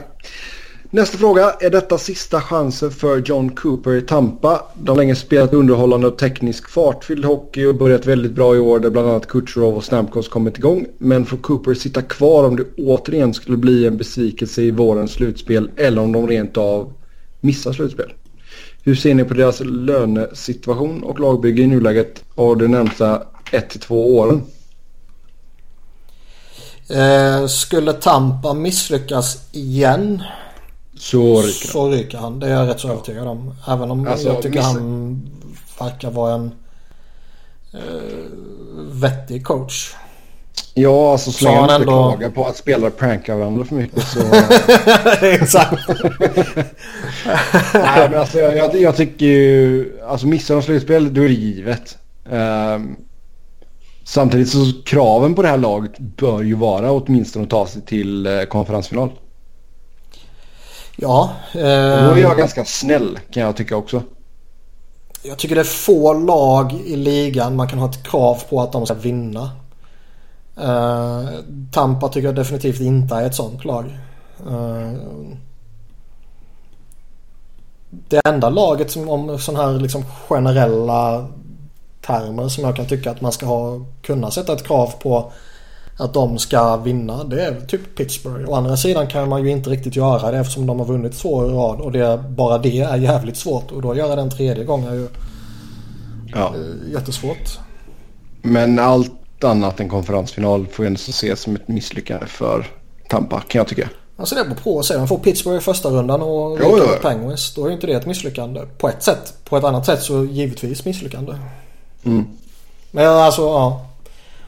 Nästa 0.94 1.18
fråga. 1.18 1.50
Är 1.60 1.70
detta 1.70 1.98
sista 1.98 2.40
chansen 2.40 2.90
för 2.90 3.18
John 3.18 3.50
Cooper 3.50 3.94
i 3.94 4.02
Tampa? 4.02 4.62
De 4.74 4.88
har 4.88 4.96
länge 4.96 5.14
spelat 5.14 5.52
underhållande 5.52 6.06
och 6.06 6.18
teknisk 6.18 6.68
fartfylld 6.68 7.24
hockey 7.24 7.64
och 7.64 7.74
börjat 7.74 8.06
väldigt 8.06 8.32
bra 8.32 8.56
i 8.56 8.58
år 8.58 8.78
där 8.78 8.90
bland 8.90 9.08
annat 9.08 9.26
Kucherov 9.26 9.76
och 9.76 9.84
Stamkos 9.84 10.28
kommit 10.28 10.58
igång. 10.58 10.86
Men 10.98 11.26
får 11.26 11.36
Cooper 11.36 11.74
sitta 11.74 12.02
kvar 12.02 12.44
om 12.44 12.56
det 12.56 12.64
återigen 12.76 13.34
skulle 13.34 13.56
bli 13.56 13.86
en 13.86 13.96
besvikelse 13.96 14.62
i 14.62 14.70
vårens 14.70 15.12
slutspel 15.12 15.70
eller 15.76 16.02
om 16.02 16.12
de 16.12 16.28
rent 16.28 16.56
av 16.56 16.92
missar 17.40 17.72
slutspel? 17.72 18.12
Hur 18.82 18.94
ser 18.94 19.14
ni 19.14 19.24
på 19.24 19.34
deras 19.34 19.60
lönesituation 19.60 21.02
och 21.02 21.20
lagbygge 21.20 21.62
i 21.62 21.66
nuläget 21.66 22.24
och 22.34 22.58
de 22.58 22.68
närmsta 22.68 23.22
1-2 23.50 23.92
åren? 23.92 24.42
Eh, 26.90 27.46
skulle 27.46 27.92
Tampa 27.92 28.54
misslyckas 28.54 29.48
igen 29.52 30.22
så 31.02 31.42
ryker 31.42 31.68
så 31.68 31.88
ryker 31.90 32.18
han. 32.18 32.40
Det 32.40 32.46
är 32.46 32.50
jag 32.50 32.68
rätt 32.68 32.80
så 32.80 32.88
övertygad 32.88 33.26
om. 33.26 33.54
Även 33.68 33.90
om 33.90 34.08
Alltså, 34.08 34.28
jag 34.28 34.42
tycker 34.42 34.56
miss- 34.56 34.66
han 34.66 35.30
verkar 35.80 36.10
vara 36.10 36.34
en 36.34 36.52
eh, 37.72 37.80
vettig 38.92 39.44
coach. 39.46 39.94
Ja, 40.74 41.12
alltså 41.12 41.32
så 41.32 41.44
länge 41.44 41.56
han 41.56 41.64
inte 41.64 41.74
ändå- 41.74 41.92
klagar 42.10 42.30
på 42.30 42.46
att 42.46 42.56
spelare 42.56 42.90
prankar 42.90 43.36
varandra 43.36 43.64
för 43.64 43.74
mycket 43.74 44.02
så... 44.08 44.20
Exakt. 45.26 45.88
Nej, 47.74 48.10
men 48.10 48.20
alltså, 48.20 48.38
jag, 48.38 48.80
jag, 48.80 48.96
tycker 48.96 49.26
ju... 49.26 49.92
Alltså 50.08 50.26
missar 50.26 50.54
de 50.54 50.62
slutspel, 50.62 51.14
då 51.14 51.20
är 51.22 51.28
det 51.28 51.34
givet. 51.34 51.98
Ehm, 52.30 52.96
samtidigt 54.04 54.48
så 54.48 54.58
kraven 54.84 55.34
på 55.34 55.42
det 55.42 55.48
här 55.48 55.58
laget 55.58 55.98
bör 55.98 56.42
ju 56.42 56.54
vara 56.54 56.92
åtminstone 56.92 57.42
att 57.44 57.50
ta 57.50 57.66
sig 57.66 57.82
till 57.82 58.26
eh, 58.26 58.42
konferensfinal. 58.42 59.10
Ja. 61.02 61.32
Och 61.52 61.60
då 61.60 61.66
är 61.66 62.16
Eh, 62.16 62.20
jag 62.20 62.36
ganska 62.36 62.64
snäll 62.64 63.18
kan 63.30 63.42
jag 63.42 63.56
tycka 63.56 63.76
också. 63.76 64.02
jag 65.22 65.38
tycker 65.38 65.54
det 65.54 65.60
är 65.60 65.64
få 65.64 66.12
lag 66.12 66.72
i 66.72 66.96
ligan 66.96 67.56
man 67.56 67.68
kan 67.68 67.78
ha 67.78 67.90
ett 67.90 68.02
krav 68.02 68.42
på 68.50 68.60
att 68.60 68.72
de 68.72 68.86
ska 68.86 68.94
vinna. 68.94 69.50
Eh, 70.56 71.28
Tampa 71.72 72.08
tycker 72.08 72.28
jag 72.28 72.34
definitivt 72.34 72.80
inte 72.80 73.14
är 73.14 73.26
ett 73.26 73.34
sånt 73.34 73.64
lag. 73.64 73.84
Eh, 74.46 74.92
det 77.90 78.20
enda 78.24 78.50
laget 78.50 78.90
som 78.90 79.08
om 79.08 79.38
sådana 79.38 79.64
här 79.64 79.78
liksom 79.78 80.04
generella 80.28 81.28
termer 82.06 82.48
som 82.48 82.64
jag 82.64 82.76
kan 82.76 82.86
tycka 82.86 83.10
att 83.10 83.20
man 83.20 83.32
ska 83.32 83.46
ha 83.46 83.80
kunna 84.02 84.30
sätta 84.30 84.52
ett 84.52 84.66
krav 84.66 84.92
på 85.02 85.32
att 85.96 86.14
de 86.14 86.38
ska 86.38 86.76
vinna. 86.76 87.24
Det 87.24 87.42
är 87.44 87.60
typ 87.60 87.94
Pittsburgh. 87.96 88.50
Å 88.50 88.54
andra 88.54 88.76
sidan 88.76 89.06
kan 89.06 89.28
man 89.28 89.44
ju 89.44 89.50
inte 89.50 89.70
riktigt 89.70 89.96
göra 89.96 90.30
det 90.30 90.38
eftersom 90.38 90.66
de 90.66 90.78
har 90.78 90.86
vunnit 90.86 91.18
två 91.18 91.46
i 91.46 91.48
rad. 91.48 91.80
Och 91.80 91.92
det, 91.92 92.24
bara 92.28 92.58
det 92.58 92.80
är 92.80 92.96
jävligt 92.96 93.36
svårt. 93.36 93.70
Och 93.70 93.82
då 93.82 93.96
göra 93.96 94.16
den 94.16 94.30
tredje 94.30 94.64
gången 94.64 94.88
är 94.88 94.94
ju 94.94 95.08
Ja. 96.34 96.54
eh, 96.54 96.92
jättesvårt. 96.92 97.58
Men 98.42 98.78
allt 98.78 99.44
annat 99.44 99.80
än 99.80 99.88
konferensfinal 99.88 100.66
får 100.66 100.84
ju 100.84 100.86
ändå 100.86 100.98
ses 100.98 101.40
som 101.40 101.56
ett 101.56 101.68
misslyckande 101.68 102.26
för 102.26 102.66
Tampa 103.08 103.40
kan 103.40 103.58
jag 103.58 103.68
tycka. 103.68 103.88
Alltså 104.16 104.34
det 104.34 104.44
beror 104.44 104.54
på. 104.56 104.82
Säg 104.82 104.96
de 104.98 105.08
får 105.08 105.18
Pittsburgh 105.18 105.58
i 105.58 105.60
första 105.60 105.88
rundan 105.88 106.22
och 106.22 106.58
Jo, 106.62 106.76
jo, 106.78 106.84
Penguins. 107.02 107.54
Då 107.54 107.64
är 107.64 107.68
ju 107.68 107.74
inte 107.74 107.86
det 107.86 107.92
ett 107.92 108.06
misslyckande. 108.06 108.60
På 108.78 108.88
ett 108.88 109.02
sätt. 109.02 109.34
På 109.44 109.56
ett 109.56 109.64
annat 109.64 109.86
sätt 109.86 110.02
så 110.02 110.24
givetvis 110.24 110.84
misslyckande. 110.84 111.32
Mm. 112.04 112.24
Men 112.90 113.06
alltså 113.08 113.42
ja. 113.42 113.86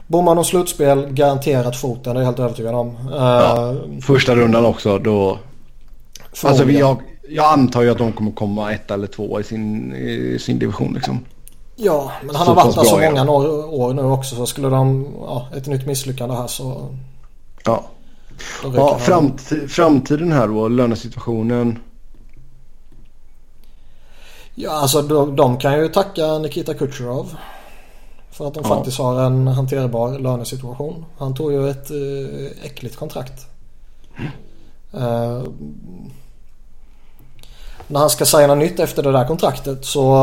Bommar 0.07 0.35
de 0.35 0.45
slutspel, 0.45 1.07
garanterat 1.09 1.77
foten. 1.77 2.03
Det 2.15 2.19
är 2.19 2.21
jag 2.21 2.25
helt 2.25 2.39
övertygad 2.39 2.75
om. 2.75 2.97
Ja. 3.11 3.69
Eh, 3.71 3.75
Första 4.01 4.35
rundan 4.35 4.65
också 4.65 4.99
då. 4.99 5.39
Alltså 6.43 6.71
jag, 6.71 6.97
jag 7.29 7.45
antar 7.53 7.81
ju 7.81 7.89
att 7.91 7.97
de 7.97 8.11
kommer 8.11 8.31
komma 8.31 8.73
ett 8.73 8.91
eller 8.91 9.07
två 9.07 9.39
i 9.39 9.43
sin, 9.43 9.95
i 9.95 10.39
sin 10.39 10.59
division 10.59 10.93
liksom. 10.93 11.19
Ja, 11.75 12.11
men 12.23 12.35
han 12.35 12.47
har 12.47 12.55
varit 12.55 12.75
där 12.75 12.83
så 12.83 12.99
många 12.99 13.31
år, 13.31 13.73
år 13.73 13.93
nu 13.93 14.01
också. 14.01 14.35
Så 14.35 14.45
skulle 14.45 14.69
de, 14.69 15.07
ja, 15.21 15.47
ett 15.57 15.67
nytt 15.67 15.85
misslyckande 15.87 16.35
här 16.35 16.47
så... 16.47 16.89
Ja. 17.65 17.83
Ja 18.63 18.69
han. 18.91 18.99
framti- 18.99 19.67
framtiden 19.67 20.31
här 20.31 20.47
då, 20.47 20.67
lönesituationen. 20.67 21.79
Ja, 24.55 24.71
alltså 24.71 25.01
de, 25.01 25.35
de 25.35 25.57
kan 25.57 25.79
ju 25.79 25.87
tacka 25.87 26.37
Nikita 26.37 26.73
Kucherov. 26.73 27.35
För 28.37 28.47
att 28.47 28.53
de 28.53 28.63
Ja. 28.63 28.75
faktiskt 28.75 28.97
har 28.97 29.23
en 29.25 29.47
hanterbar 29.47 30.19
lönesituation. 30.19 31.05
Han 31.17 31.33
tog 31.35 31.51
ju 31.51 31.69
ett 31.69 31.91
eh, 31.91 32.65
äckligt 32.65 32.95
kontrakt. 32.95 33.47
Eh, 34.93 35.43
när 37.87 37.99
han 37.99 38.09
ska 38.09 38.25
signa 38.25 38.55
nytt 38.55 38.79
efter 38.79 39.03
det 39.03 39.11
där 39.11 39.27
kontraktet 39.27 39.85
så 39.85 40.15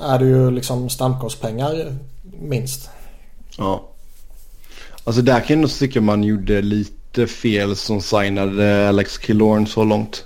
eh, 0.00 0.10
är 0.10 0.18
det 0.18 0.24
ju 0.24 0.50
liksom 0.50 0.88
stamkostpengar 0.88 1.96
minst. 2.40 2.90
Ja. 3.58 3.82
Alltså 5.04 5.22
där 5.22 5.40
kan 5.40 5.56
jag 5.56 5.58
nog 5.58 5.70
tycka 5.70 6.00
man 6.00 6.24
gjorde 6.24 6.62
lite 6.62 7.26
fel 7.26 7.76
som 7.76 8.00
signade 8.00 8.88
Alex 8.88 9.18
Killorn 9.18 9.66
så 9.66 9.84
långt. 9.84 10.24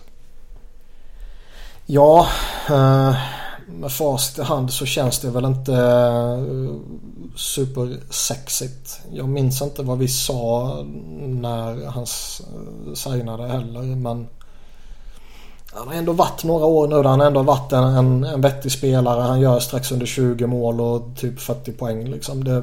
Ja, 1.86 2.26
eh, 2.68 3.14
med 3.68 3.92
facit 3.92 4.38
i 4.38 4.42
hand 4.42 4.72
så 4.72 4.86
känns 4.86 5.18
det 5.18 5.30
väl 5.30 5.44
inte 5.44 5.74
eh, 5.74 6.74
supersexigt. 7.36 9.00
Jag 9.12 9.28
minns 9.28 9.62
inte 9.62 9.82
vad 9.82 9.98
vi 9.98 10.08
sa 10.08 10.76
när 11.20 11.86
han 11.86 12.02
eh, 12.02 12.94
signade 12.94 13.46
heller 13.46 13.82
men 13.82 14.26
han 15.72 15.88
har 15.88 15.94
ändå 15.94 16.12
varit 16.12 16.44
några 16.44 16.66
år 16.66 16.88
nu 16.88 16.94
där 16.94 17.10
han 17.10 17.20
ändå 17.20 17.42
varit 17.42 17.72
en, 17.72 17.84
en, 17.84 18.24
en 18.24 18.40
vettig 18.40 18.72
spelare. 18.72 19.20
Han 19.20 19.40
gör 19.40 19.60
strax 19.60 19.92
under 19.92 20.06
20 20.06 20.46
mål 20.46 20.80
och 20.80 21.16
typ 21.16 21.40
40 21.40 21.72
poäng 21.72 22.10
liksom. 22.10 22.44
Det, 22.44 22.62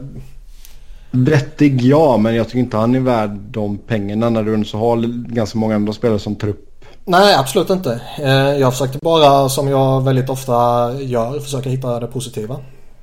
Vettig 1.12 1.82
ja, 1.82 2.18
men 2.18 2.36
jag 2.36 2.48
tycker 2.48 2.60
inte 2.60 2.78
han 2.78 2.96
är 2.96 3.00
värd 3.00 3.30
de 3.30 3.78
pengarna 3.78 4.30
när 4.30 4.44
du 4.44 4.66
så 4.66 4.78
har 4.78 4.98
ganska 5.34 5.60
många 5.60 5.76
andra 5.76 5.94
spelare 5.94 6.20
som 6.20 6.36
tar 6.36 6.48
upp 6.48 6.75
nej, 7.06 7.36
absolut 7.36 7.70
inte. 7.70 8.02
Eh, 8.20 8.32
jag 8.58 8.74
försökte 8.74 8.98
bara, 9.02 9.50
som 9.50 9.68
jag 9.68 10.04
väldigt 10.04 10.30
ofta 10.30 10.54
gör, 11.02 11.40
försöka 11.40 11.70
hitta 11.70 12.00
det 12.00 12.08
positiva. 12.08 12.58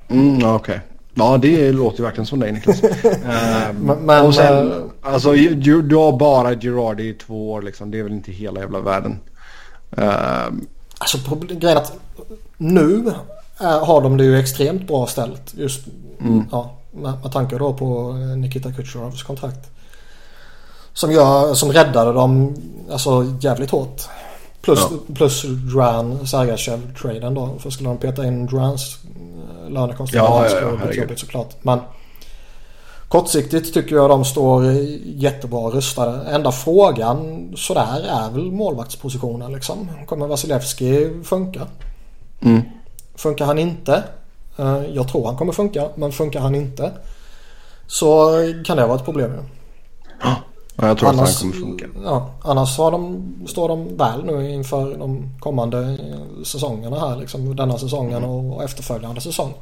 Mm, 0.09 0.55
okej. 0.55 0.81
Ja, 1.15 1.39
det 1.43 1.73
låter 1.73 1.99
ju 1.99 2.05
verkligen 2.05 2.27
som 2.27 2.41
dig 2.41 2.53
Niklas. 2.53 2.83
Ehm, 3.05 3.77
Men- 3.77 3.99
men, 3.99 4.27
och 4.27 4.35
sen, 4.35 4.71
eh, 4.73 4.77
alltså 5.03 5.33
du, 5.33 5.83
du 5.83 5.97
har 5.97 6.13
bara 6.19 6.55
Girardi 6.55 7.09
i 7.09 7.13
två 7.15 7.53
år 7.53 7.63
liksom. 7.63 7.91
Det 7.91 7.99
är 7.99 8.03
väl 8.03 8.13
inte 8.13 8.33
hela 8.33 8.61
jävla 8.61 8.81
världen. 8.81 9.19
Ehm, 9.97 10.67
Alltså 10.99 11.19
grejen 11.49 11.79
att 11.79 11.93
nu 12.59 13.13
är, 13.59 13.79
har 13.81 14.01
de 14.03 14.17
det 14.17 14.25
ju 14.25 14.39
extremt 14.39 14.87
bra 14.89 15.07
ställt. 15.07 15.55
Just 15.55 15.81
ja, 16.51 16.77
med, 16.93 17.13
med 17.23 17.33
tanke 17.33 17.59
då 17.59 17.73
på 17.75 18.11
eh, 18.11 18.37
Nikita 18.39 18.73
Kucherovs 18.73 19.23
kontrakt. 19.23 19.71
Som, 20.95 21.13
gör, 21.13 21.55
som 21.55 21.73
räddade 21.73 22.13
dem 22.13 22.55
alltså 22.91 23.25
jävligt 23.41 23.71
hårt. 23.71 24.03
Plus, 24.61 24.79
Ja. 24.81 25.15
plus 25.15 25.43
Duran 25.43 26.27
Sergachev-traden 26.27 27.35
då. 27.35 27.55
För 27.59 27.71
skulle 27.71 27.89
de 27.89 27.99
peta 27.99 28.27
in 28.27 28.47
Durans 28.47 28.99
eh, 29.65 29.71
lönekonstruktion 29.71 30.31
Ja, 30.33 30.45
ja, 30.45 30.51
ja, 30.51 30.57
skulle 30.57 30.71
det 30.71 30.87
bli 30.87 30.97
jobbigt 31.01 31.19
såklart. 31.19 31.55
Men 31.63 31.79
kortsiktigt 33.09 33.75
tycker 33.75 33.97
jag 33.97 34.11
de 34.11 34.25
står 34.25 34.65
jättebra 35.05 35.61
rustade. 35.71 36.31
Enda 36.31 36.53
frågan 36.53 37.49
sådär 37.57 38.01
är 38.09 38.31
väl 38.31 38.53
målvaktspositionen 38.53 39.53
liksom. 39.53 39.89
Kommer 40.07 40.27
Vasilevski 40.27 41.11
funka? 41.25 41.61
mm. 42.43 42.63
Funkar 43.17 43.45
han 43.45 43.59
inte? 43.59 44.03
eh, 44.59 44.81
Jag 44.93 45.09
tror 45.09 45.27
han 45.27 45.37
kommer 45.37 45.53
funka. 45.53 45.89
Men 45.95 46.13
funkar 46.13 46.41
han 46.41 46.55
inte? 46.55 46.91
Så 47.87 48.31
kan 48.65 48.77
det 48.77 48.87
vara 48.87 48.97
ett 48.99 49.05
problem 49.05 49.31
ju. 49.33 49.39
Ja, 50.77 50.87
jag 50.89 50.99
tror 50.99 51.09
Annars, 51.09 51.37
att 51.37 51.43
han 51.43 51.53
kommer 51.53 51.67
funka. 51.67 51.87
Ja, 52.05 52.31
annars 52.43 52.79
har 52.79 52.91
de, 52.91 53.23
står 53.49 53.69
de 53.69 53.97
väl 53.97 54.25
nu 54.25 54.51
inför 54.51 54.97
de 54.99 55.31
kommande 55.41 55.79
eh, 55.79 56.43
säsongerna 56.45 57.01
här. 57.01 57.17
Liksom, 57.17 57.57
denna 57.57 57.79
säsongen 57.79 58.25
och, 58.25 58.57
och 58.57 58.65
efterföljande 58.65 59.21
säsong. 59.21 59.55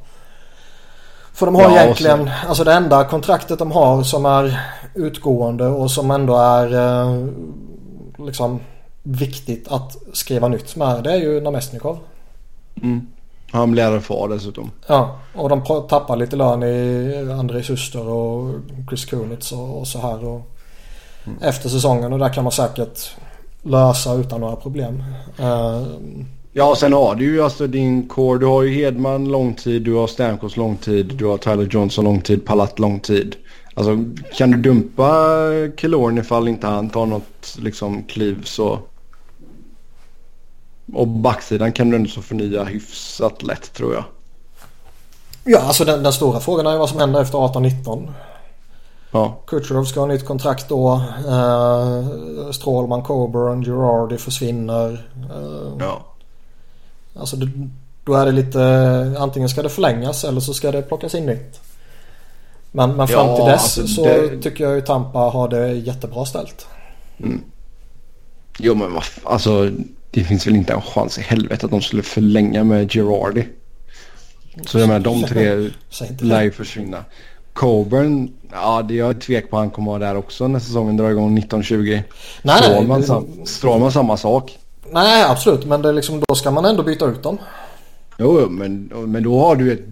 För 1.33 1.47
de 1.47 1.55
har 1.55 1.63
Ja, 1.63 1.83
egentligen, 1.83 2.31
alltså 2.49 2.65
det 2.65 2.73
enda 2.73 3.05
kontraktet 3.05 3.59
de 3.59 3.73
har 3.73 4.03
som 4.03 4.27
är 4.27 4.61
utgående 4.95 5.67
och 5.67 5.91
som 5.91 6.11
ändå 6.11 6.37
är 6.37 6.75
eh, 6.75 7.27
liksom 8.19 8.61
viktigt 9.03 9.69
att 9.69 9.97
skriva 10.13 10.49
nytt 10.49 10.77
med. 10.77 11.05
Det 11.05 11.13
är 11.13 11.17
ju 11.17 11.41
Namestnikov. 11.41 11.99
Mm. 12.83 13.07
Han 13.53 13.71
blir 13.71 13.99
RFA 13.99 14.27
dessutom. 14.27 14.71
Ja, 14.87 15.17
och 15.35 15.49
de 15.49 15.63
tappar 15.89 16.17
lite 16.17 16.37
lön 16.37 16.63
i 16.63 17.33
Andrei 17.39 17.63
Suster 17.63 18.09
och 18.09 18.55
Chris 18.89 19.05
Kunitz 19.05 19.53
och, 19.53 19.79
och 19.79 19.87
så 19.87 19.99
här. 19.99 20.25
Och 20.25 20.60
Efter 21.41 21.69
säsongen 21.69 22.13
och 22.13 22.19
där 22.19 22.33
kan 22.33 22.45
man 22.45 22.53
säkert 22.53 23.11
lösa 23.63 24.15
utan 24.15 24.41
några 24.41 24.57
problem. 24.57 25.05
Eh, 25.39 25.83
Ja, 26.53 26.77
sen 26.77 26.93
har 26.93 27.15
du 27.15 27.25
ju 27.25 27.43
alltså 27.43 27.67
din 27.67 28.09
core. 28.09 28.39
Du 28.39 28.47
har 28.47 28.63
ju 28.63 28.75
Hedman 28.75 29.29
lång 29.29 29.55
tid, 29.55 29.83
du 29.83 29.95
har 29.95 30.07
Stamkos 30.07 30.57
lång 30.57 30.77
tid, 30.77 31.15
du 31.17 31.27
har 31.27 31.39
Tyler 31.39 31.69
Johnson 31.71 32.05
lång 32.05 32.21
tid, 32.21 32.47
Palat 32.47 32.79
lång 32.79 33.01
tid. 33.01 33.37
Alltså 33.75 34.05
kan 34.37 34.51
du 34.51 34.57
dumpa 34.57 35.07
Killorn 35.77 36.19
ifall 36.19 36.49
inte 36.49 36.67
han 36.67 36.91
tar 36.91 37.07
något 37.07 37.57
liksom 37.59 38.03
kliv 38.03 38.43
så... 38.45 38.79
Och 40.93 41.09
backsidan 41.09 41.73
kan 41.73 41.91
du 41.91 41.97
ändå 41.97 42.11
så 42.11 42.23
förnya 42.23 42.65
hyfsat 42.65 43.43
lätt 43.43 43.73
tror 43.73 43.95
jag. 43.95 44.05
ja, 45.45 45.61
alltså 45.61 45.85
den, 45.85 46.03
den 46.03 46.13
stora 46.13 46.41
frågan 46.41 46.67
är 46.67 46.73
ju 46.73 46.79
vad 46.79 46.89
som 46.89 47.01
händer 47.01 47.23
efter 47.23 47.39
18-19. 47.39 48.09
Ja, 49.13 49.41
Kucherov 49.47 49.85
ska 49.85 50.01
ha 50.01 50.07
nytt 50.07 50.25
kontrakt 50.27 50.69
då. 50.69 51.03
Eh, 51.29 52.05
Strålman, 52.53 53.03
Coburn, 53.03 53.65
Girardi 53.65 54.17
försvinner. 54.19 55.07
Eh, 55.31 55.73
ja. 55.79 56.05
Alltså 57.17 57.37
det, 57.37 57.51
då 58.05 58.15
är 58.15 58.27
det 58.27 58.33
lite, 58.33 59.17
antingen 59.19 59.49
ska 59.49 59.63
det 59.63 59.69
förlängas 59.69 60.25
eller 60.25 60.41
så 60.41 60.55
ska 60.55 60.73
det 60.73 60.83
plockas 60.83 61.15
in 61.15 61.27
nytt. 61.27 61.61
Men, 62.73 62.97
men 62.97 63.09
fram 63.09 63.27
Ja, 63.27 63.37
till 63.37 63.45
dess 63.45 63.79
alltså 63.79 63.87
så 63.87 64.05
det- 64.05 64.43
tycker 64.43 64.65
jag 64.65 64.75
ju 64.75 64.81
Tampa 64.81 65.19
har 65.19 65.49
det 65.49 65.73
jättebra 65.73 66.25
ställt. 66.25 66.67
Jo 68.59 68.75
men 68.75 68.93
vad 68.95 69.05
alltså 69.25 69.71
det 70.11 70.25
finns 70.25 70.47
väl 70.47 70.57
inte 70.57 70.73
en 70.73 70.83
chans 70.83 71.19
i 71.19 71.23
helvete 71.23 71.67
att 71.67 71.73
de 71.73 71.81
skulle 71.83 72.03
förlänga 72.03 72.65
med 72.65 72.91
Girardi. 72.93 73.49
Så 74.67 74.79
jag 74.79 74.89
menar 74.89 75.01
de 75.01 75.23
tre 75.23 75.71
lär 76.21 76.43
ju 76.43 76.51
försvinna. 76.53 77.05
Coburn, 77.61 78.33
ja 78.53 78.83
det 78.83 78.95
är 78.95 78.99
jag 78.99 79.21
tvek 79.21 79.51
på 79.51 79.57
han 79.57 79.71
kommer 79.71 79.91
vara 79.91 79.99
där 79.99 80.17
också 80.17 80.49
när 80.49 80.59
säsongen 80.59 80.97
drar 80.97 81.11
igång 81.11 81.39
1920. 81.39 81.77
Nej, 81.85 82.03
nej, 82.43 82.63
Strålman, 82.63 83.03
sam, 83.03 83.27
Strålman 83.45 83.93
samma 83.93 84.17
sak. 84.17 84.59
Nej, 84.91 85.25
absolut. 85.25 85.65
Men 85.65 85.83
det 85.83 85.89
är 85.89 85.93
liksom, 85.93 86.23
då 86.29 86.35
ska 86.35 86.51
man 86.51 86.65
ändå 86.65 86.83
byta 86.83 87.07
ut 87.07 87.23
dem. 87.23 87.39
Jo, 88.19 88.41
jo, 88.41 88.49
men, 88.49 88.85
men 89.07 89.23
då 89.23 89.41
har 89.41 89.57
du 89.57 89.73
ett 89.73 89.85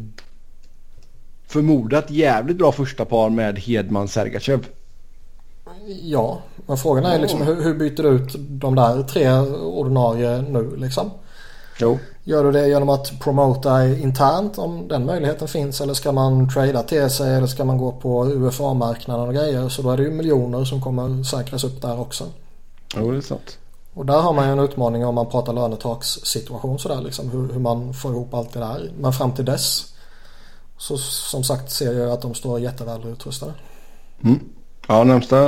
förmodat 1.46 2.10
jävligt 2.10 2.56
bra 2.56 2.72
första 2.72 3.04
par 3.04 3.30
med 3.30 3.58
Hedman 3.58 4.08
Sergachev. 4.08 4.66
Ja, 6.02 6.42
men 6.66 6.76
frågan 6.76 7.04
är 7.04 7.18
liksom 7.18 7.42
hur, 7.42 7.62
hur 7.62 7.74
byter 7.74 8.02
du 8.02 8.08
ut 8.08 8.36
de 8.38 8.74
där 8.74 9.02
tre 9.02 9.38
ordinarie 9.60 10.42
nu 10.42 10.76
liksom? 10.76 11.10
Jo. 11.80 11.98
Gör 12.28 12.44
du 12.44 12.52
det 12.52 12.68
genom 12.68 12.88
att 12.88 13.20
promota 13.20 13.88
internt 13.88 14.58
om 14.58 14.88
den 14.88 15.06
möjligheten 15.06 15.48
finns 15.48 15.80
eller 15.80 15.94
ska 15.94 16.12
man 16.12 16.48
trada 16.48 16.82
till 16.82 17.10
sig 17.10 17.34
eller 17.34 17.46
ska 17.46 17.64
man 17.64 17.78
gå 17.78 17.92
på 17.92 18.26
UFA-marknaden 18.26 19.28
och 19.28 19.34
grejer 19.34 19.68
så 19.68 19.82
då 19.82 19.90
är 19.90 19.96
det 19.96 20.02
ju 20.02 20.10
miljoner 20.10 20.64
som 20.64 20.80
kommer 20.82 21.22
säkras 21.24 21.64
upp 21.64 21.82
där 21.82 22.00
också. 22.00 22.24
Jo, 22.96 23.10
det 23.10 23.16
är 23.16 23.20
sant. 23.20 23.58
Och 23.94 24.06
där 24.06 24.20
har 24.20 24.32
man 24.32 24.46
ju 24.46 24.52
en 24.52 24.58
utmaning 24.58 25.06
om 25.06 25.14
man 25.14 25.26
pratar 25.26 25.52
lönetakssituation 25.52 26.78
sådär 26.78 27.00
liksom 27.00 27.30
hur, 27.30 27.52
hur 27.52 27.60
man 27.60 27.94
får 27.94 28.12
ihop 28.12 28.34
allt 28.34 28.52
det 28.52 28.60
där. 28.60 28.90
Men 29.00 29.12
fram 29.12 29.32
till 29.32 29.44
dess 29.44 29.94
så 30.78 30.96
som 30.98 31.44
sagt 31.44 31.70
ser 31.70 31.92
jag 31.92 32.10
att 32.10 32.22
de 32.22 32.34
står 32.34 32.60
jätteväl 32.60 33.06
utrustade. 33.06 33.52
Mm. 34.24 34.40
Ja, 34.88 35.04
närmsta 35.04 35.38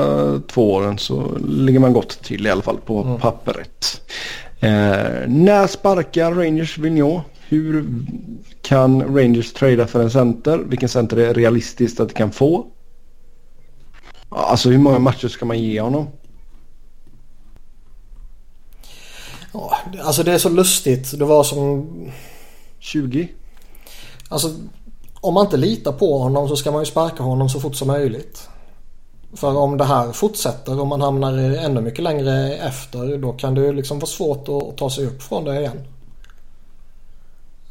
två 0.49 0.73
åren 0.73 0.99
så 0.99 1.23
ligger 1.49 1.79
man 1.81 1.93
gott 1.93 2.23
till 2.23 2.47
i 2.47 2.51
alla 2.51 2.63
fall 2.63 2.77
på 2.87 3.03
Mm. 3.03 3.21
pappret. 3.21 4.01
Eh, 4.61 5.29
när 5.29 5.67
sparkar 5.67 6.33
Rangers 6.33 6.79
Vigneault? 6.79 7.25
Hur 7.49 7.87
kan 8.63 9.17
Rangers 9.17 9.53
trada 9.53 9.87
för 9.87 10.03
en 10.03 10.11
center? 10.11 10.59
Vilken 10.59 10.89
center 10.89 11.17
är 11.17 11.35
realistiskt 11.35 12.01
att 12.01 12.09
det 12.09 12.15
kan 12.15 12.33
få? 12.33 12.67
Alltså 14.29 14.71
hur 14.71 14.79
många 14.79 14.99
matcher 14.99 15.29
ska 15.29 15.45
man 15.45 15.59
ge 15.59 15.81
honom? 15.81 16.07
Ja, 19.53 19.77
alltså 20.03 20.23
det 20.23 20.33
är 20.33 20.39
så 20.39 20.49
lustigt. 20.49 21.19
Det 21.19 21.25
var 21.25 21.45
som... 21.45 21.87
20? 22.79 23.29
Alltså 24.29 24.55
om 25.21 25.35
man 25.35 25.47
inte 25.47 25.57
litar 25.57 25.93
på 25.93 26.19
honom 26.19 26.49
så 26.49 26.57
ska 26.57 26.71
man 26.71 26.83
ju 26.83 26.87
sparka 26.87 27.23
honom 27.23 27.49
så 27.49 27.61
fort 27.61 27.77
som 27.77 27.89
möjligt. 27.89 28.49
För 29.35 29.57
om 29.57 29.79
det 29.79 29.85
här 29.85 30.13
fortsätter, 30.13 30.81
om 30.81 30.89
man 30.89 31.01
hamnar 31.01 31.33
ännu 31.39 31.81
mycket 31.81 32.05
längre 32.05 32.55
efter 32.55 33.19
då 33.19 33.33
kan 33.33 33.55
det 33.55 33.61
ju 33.61 33.73
liksom 33.73 33.99
vara 33.99 34.07
svårt 34.07 34.49
att, 34.49 34.77
ta 34.77 34.91
sig 34.91 35.07
upp 35.07 35.23
från 35.23 35.45
det 35.45 35.61
igen. 35.61 35.81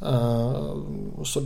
Eh, 0.02 0.53
så 1.23 1.41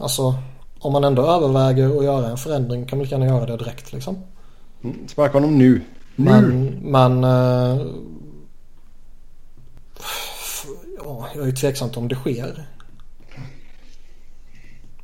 alltså 0.00 0.34
om 0.78 0.92
man 0.92 1.04
ändå 1.04 1.22
överväger 1.26 1.98
att 1.98 2.04
göra 2.04 2.30
en 2.30 2.36
förändring 2.36 2.86
kan 2.86 2.98
man 2.98 3.04
lika 3.04 3.14
gärna 3.14 3.26
göra 3.26 3.46
det 3.46 3.56
direkt 3.56 3.92
liksom. 3.92 4.16
Mm, 4.84 5.08
sparka 5.08 5.32
honom 5.32 5.58
nu. 5.58 5.80
Nu! 6.16 6.30
Men, 6.30 6.66
men 6.82 7.24
eh, 7.24 7.86
ja, 11.04 11.28
jag 11.34 11.42
är 11.42 11.46
ju 11.46 11.52
tveksam 11.52 11.90
om 11.96 12.08
det 12.08 12.14
sker. 12.14 12.66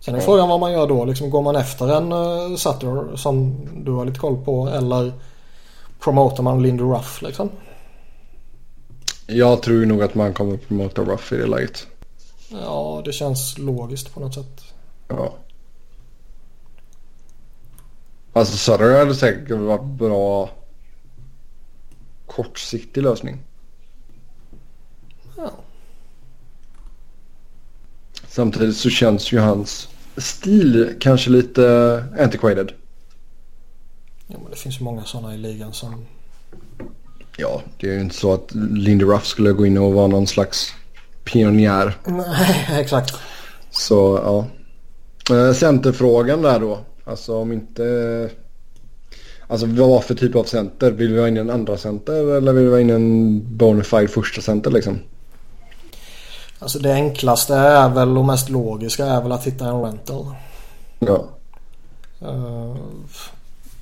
Sen 0.01 0.15
är 0.15 0.21
frågan 0.21 0.49
vad 0.49 0.61
man 0.61 0.73
gör 0.73 0.87
då. 0.87 1.05
Liksom, 1.05 1.31
går 1.31 1.43
man 1.43 1.57
efter 1.57 1.89
en 1.89 2.13
uh, 2.13 2.57
Sutter 2.57 3.17
som 3.17 3.67
du 3.85 3.93
har 3.93 4.05
lite 4.05 4.19
koll 4.19 4.45
på 4.45 4.69
eller 4.69 5.13
promotar 6.01 6.43
man 6.43 6.63
Lindy 6.63 6.83
Ruff 6.83 7.23
liksom? 7.23 7.51
Jag 9.27 9.63
tror 9.63 9.87
nog 9.87 10.03
att 10.03 10.15
man 10.15 10.35
kommer 10.35 10.57
promota 10.57 11.03
Ruff 11.03 11.33
i 11.33 11.37
det 11.37 11.47
läget. 11.47 11.87
Ja, 12.51 13.03
det 13.05 13.13
känns 13.13 13.59
logiskt 13.59 14.15
på 14.15 14.21
något 14.21 14.35
sätt. 14.35 14.65
Ja. 15.09 15.35
Alltså 18.33 18.57
Sutter 18.57 18.99
hade 18.99 19.15
säkert 19.15 19.59
varit 19.59 19.85
bra 19.85 20.51
kortsiktig 22.27 23.03
lösning. 23.03 23.39
Ja. 25.37 25.51
Samtidigt 28.39 28.77
så 28.77 28.91
känns 28.91 29.33
ju 29.33 29.39
hans 29.39 29.89
stil 30.17 30.95
kanske 31.01 31.31
lite 31.31 32.05
antiquated. 32.19 32.73
ja, 34.27 34.37
men 34.43 34.51
det 34.51 34.57
finns 34.57 34.81
ju 34.81 34.85
många 34.85 35.05
sådana 35.05 35.35
i 35.35 35.39
ligan 35.39 35.73
som... 35.73 36.07
Ja, 37.37 37.63
det 37.81 37.91
är 37.91 37.95
ju 37.95 38.01
inte 38.01 38.15
så 38.15 38.35
att 38.35 38.55
Lindy 38.55 39.05
Ruff 39.05 39.27
skulle 39.27 39.53
gå 39.53 39.67
in 39.67 39.79
och 39.79 39.93
vara 39.93 40.07
någon 40.07 40.27
slags 40.27 40.73
pionjär. 41.25 41.97
Nej, 42.05 42.67
exakt. 42.81 43.15
Så 43.71 44.21
ja. 44.25 44.47
Eh, 45.37 45.53
Centerfrågan 45.53 46.43
där 46.43 46.61
då. 46.61 46.79
Alltså 47.05 47.37
om 47.37 47.53
inte... 47.53 48.31
Alltså 49.47 49.67
vad 49.67 50.05
för 50.05 50.15
typ 50.15 50.35
av 50.35 50.45
center? 50.45 50.91
Vill 50.91 51.13
vi 51.13 51.21
ha 51.21 51.29
in 51.29 51.37
en 51.37 51.51
andra 51.51 51.77
center 51.77 52.37
eller 52.37 52.53
vill 52.53 52.65
vi 52.65 52.71
ha 52.71 52.81
in 52.81 52.91
en 52.91 53.43
bonafide 53.57 54.09
första 54.09 54.41
center 54.41 54.71
liksom? 54.71 54.99
Alltså 56.59 56.79
det 56.79 56.93
enklaste 56.95 57.55
är 57.55 57.89
väl 57.89 58.19
och 58.19 58.25
mest 58.25 58.49
logiska 58.49 59.07
är 59.07 59.23
väl 59.23 59.33
att 59.33 59.47
hitta 59.47 59.69
en 59.69 59.83
rental. 59.83 60.27
Ja. 60.99 61.25
Eh, 62.21 62.77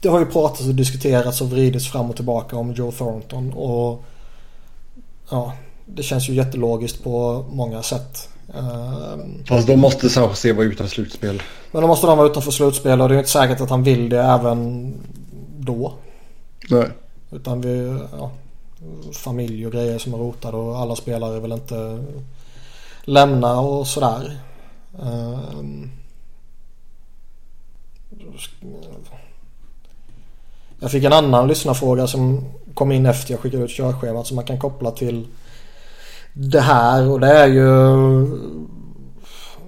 Det 0.00 0.08
har 0.08 0.18
ju 0.20 0.26
pratats 0.26 0.60
och 0.68 0.74
diskuterats 0.74 1.40
och 1.40 1.50
vridits 1.50 1.88
fram 1.88 2.10
och 2.10 2.16
tillbaka 2.16 2.56
om 2.56 2.72
Joe 2.72 2.92
Thornton 2.92 3.52
och 3.52 4.04
ja, 5.30 5.52
det 5.86 6.02
känns 6.02 6.28
ju 6.28 6.34
jättelogiskt 6.34 7.04
på 7.04 7.44
många 7.50 7.82
sätt. 7.82 8.28
Eh, 8.54 9.16
Fast 9.48 9.66
då 9.66 9.76
måste 9.76 10.06
Jose 10.06 10.52
vara 10.52 10.66
utan 10.66 10.88
slutspel. 10.88 11.42
Men 11.72 11.82
då 11.82 11.88
måste 11.88 12.06
de 12.06 12.18
vara 12.18 12.28
utanför 12.28 12.50
slutspel 12.50 13.00
och 13.00 13.08
det 13.08 13.14
är 13.14 13.18
inte 13.18 13.30
säkert 13.30 13.60
att 13.60 13.70
han 13.70 13.82
vill 13.82 14.08
det 14.08 14.22
även 14.22 14.92
då. 15.58 15.92
Nej. 16.70 16.88
Utan 17.30 17.60
vi, 17.60 17.98
ja, 18.18 18.30
familj 19.12 19.66
och 19.66 19.72
grejer 19.72 19.98
som 19.98 20.14
är 20.14 20.18
rotade 20.18 20.56
och 20.56 20.78
alla 20.78 20.96
spelare 20.96 21.40
vill 21.40 21.52
inte 21.52 22.04
lämna 23.06 23.60
och 23.60 23.86
sådär. 23.86 24.40
Ehm. 25.02 25.90
Jag 30.80 30.90
fick 30.90 31.04
en 31.04 31.12
annan 31.12 31.48
lyssnarfråga 31.48 32.06
som 32.06 32.44
kom 32.74 32.92
in 32.92 33.06
efter 33.06 33.32
jag 33.32 33.40
skickade 33.40 33.64
ut 33.64 33.70
körschemat 33.70 34.26
som 34.26 34.36
man 34.36 34.44
kan 34.44 34.58
koppla 34.58 34.90
till 34.90 35.26
det 36.32 36.60
här 36.60 37.08
och 37.08 37.20
det 37.20 37.32
är 37.32 37.46
ju 37.46 37.66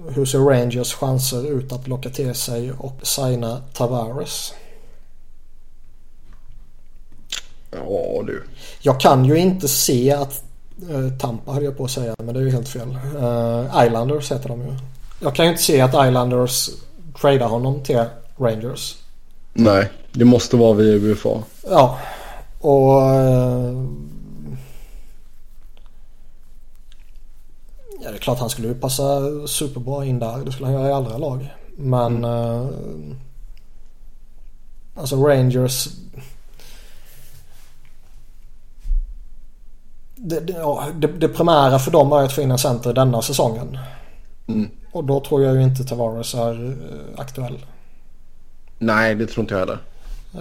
hur 0.09 0.25
ser 0.25 0.39
Rangers 0.39 0.93
chanser 0.93 1.51
ut 1.51 1.71
att 1.71 1.87
locka 1.87 2.09
till 2.09 2.35
sig 2.35 2.71
och 2.71 2.99
signa 3.03 3.61
Tavares? 3.73 4.53
Ja 7.71 8.23
du. 8.27 8.43
Jag 8.81 8.99
kan 8.99 9.25
ju 9.25 9.37
inte 9.37 9.67
se 9.67 10.11
att 10.11 10.43
Tampa 11.19 11.51
höll 11.51 11.63
jag 11.63 11.77
på 11.77 11.83
att 11.85 11.91
säga 11.91 12.15
men 12.23 12.33
det 12.33 12.39
är 12.39 12.43
ju 12.43 12.51
helt 12.51 12.69
fel. 12.69 12.97
Eh, 13.17 13.85
Islanders 13.85 14.31
heter 14.31 14.49
de 14.49 14.61
ju. 14.61 14.73
Jag 15.21 15.35
kan 15.35 15.45
ju 15.45 15.51
inte 15.51 15.63
se 15.63 15.81
att 15.81 15.89
Islanders 16.07 16.69
tradar 17.21 17.47
honom 17.47 17.83
till 17.83 18.03
Rangers. 18.37 18.95
Nej, 19.53 19.89
det 20.11 20.25
måste 20.25 20.57
vara 20.57 20.73
via 20.73 20.93
UFA. 20.93 21.43
Ja, 21.69 21.99
och... 22.59 23.01
eh, 23.01 23.73
Ja, 28.01 28.09
det 28.11 28.15
är 28.17 28.19
klart 28.19 28.39
han 28.39 28.49
skulle 28.49 28.67
ju 28.67 28.73
passa 28.75 29.19
superbra 29.47 30.05
in 30.05 30.19
där. 30.19 30.37
Det 30.45 30.51
skulle 30.51 30.65
han 30.67 30.75
göra 30.75 30.89
i 30.89 30.93
andra 30.93 31.17
lag. 31.17 31.53
Men... 31.77 32.25
eh, 32.25 32.67
Alltså 34.95 35.15
Rangers... 35.27 35.87
Det, 40.21 40.39
det, 40.39 40.53
ja, 40.53 40.83
det, 40.95 41.07
det 41.07 41.27
primära 41.27 41.79
för 41.79 41.91
dem 41.91 42.11
är 42.11 42.23
att 42.23 42.31
få 42.33 42.41
in 42.41 42.51
en 42.51 42.57
center 42.57 42.93
denna 42.93 43.21
säsongen. 43.21 43.77
Mm. 44.47 44.69
Och 44.91 45.03
då 45.03 45.19
tror 45.19 45.43
jag 45.43 45.55
ju 45.55 45.63
inte 45.63 45.83
Tavares 45.83 46.33
är 46.33 46.65
eh, 46.69 47.19
aktuell. 47.21 47.65
Nej, 48.79 49.15
det 49.15 49.25
tror 49.27 49.41
inte 49.43 49.53
jag 49.53 49.59
heller. 49.59 49.77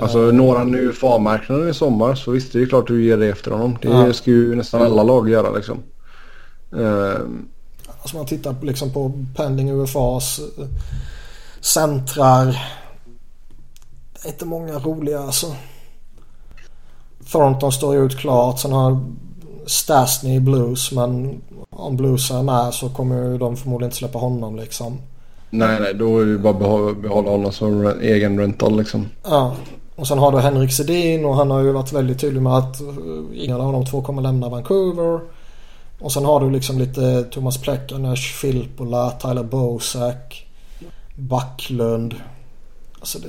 Alltså 0.00 0.18
några 0.18 0.64
nu 0.64 0.78
UFA-marknaden 0.88 1.68
i 1.68 1.74
sommar 1.74 2.14
så 2.14 2.30
visst 2.30 2.52
det 2.52 2.62
är 2.62 2.66
klart 2.66 2.86
du 2.86 3.04
ger 3.04 3.16
det 3.16 3.26
efter 3.28 3.50
honom. 3.50 3.78
Det 3.82 3.88
Ja. 3.88 4.12
ska 4.12 4.30
ju 4.30 4.54
nästan 4.56 4.82
alla 4.82 5.02
lag 5.02 5.28
göra 5.28 5.50
liksom. 5.50 5.78
Ehm, 6.72 7.48
Alltså 8.00 8.16
man 8.16 8.26
tittar 8.26 8.54
liksom 8.62 8.92
på 8.92 9.12
pending 9.36 9.70
UFAs 9.70 10.38
eh, 10.58 10.64
centrar. 11.60 12.46
Det 14.22 14.28
är 14.28 14.32
inte 14.32 14.44
många 14.44 14.78
roliga 14.78 15.20
alltså. 15.20 15.54
Thornton 17.32 17.72
står 17.72 17.94
ju 17.94 18.04
ut 18.06 18.18
klart. 18.18 18.58
Sen 18.60 18.72
har 18.72 19.00
Stasny 19.68 20.40
Blues 20.40 20.92
men 20.92 21.40
om 21.70 21.96
Blues 21.96 22.30
är 22.30 22.42
med 22.42 22.74
så 22.74 22.88
kommer 22.88 23.16
ju 23.30 23.38
de 23.38 23.56
förmodligen 23.56 23.86
inte 23.88 23.96
släppa 23.96 24.18
honom 24.18 24.56
liksom. 24.56 24.98
nej, 25.50 25.80
nej, 25.80 25.94
då 25.94 26.20
är 26.20 26.24
det 26.24 26.30
ju 26.30 26.38
bara 26.38 26.52
att 26.54 26.60
behå- 26.60 26.94
behålla 27.02 27.30
honom 27.30 27.52
som 27.52 27.86
egen 28.00 28.38
rental 28.38 28.76
liksom. 28.78 29.08
Ja. 29.24 29.54
Och 29.96 30.08
sen 30.08 30.18
har 30.18 30.32
du 30.32 30.38
Henrik 30.38 30.72
Sedin 30.72 31.24
och 31.24 31.34
han 31.34 31.50
har 31.50 31.60
ju 31.60 31.72
varit 31.72 31.92
väldigt 31.92 32.20
tydlig 32.20 32.42
med 32.42 32.52
att 32.52 32.80
eh, 32.80 32.86
ingen 33.34 33.60
av 33.60 33.72
de 33.72 33.86
två 33.86 34.02
kommer 34.02 34.22
lämna 34.22 34.48
Vancouver. 34.48 35.20
Och 36.00 36.12
sen 36.12 36.24
har 36.24 36.40
du 36.40 36.50
liksom 36.50 36.78
lite 36.78 37.24
Thomas 37.24 37.58
Plekanec, 37.58 38.20
Filppula, 38.20 39.10
Tyler 39.10 39.42
Bosak, 39.42 40.46
Backlund. 41.16 42.14
Alltså 43.00 43.18
det... 43.18 43.28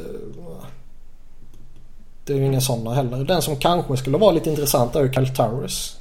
Det 2.26 2.34
är 2.34 2.38
ju 2.38 2.46
inga 2.46 2.62
sådana 2.62 2.94
heller. 2.94 3.24
Den 3.24 3.42
som 3.42 3.56
kanske 3.56 3.98
skulle 3.98 4.18
vara 4.18 4.32
lite 4.32 4.50
intressant 4.50 4.96
är 4.96 5.02
ju 5.04 5.14
Kyle 5.14 5.36
Towers. 5.36 5.96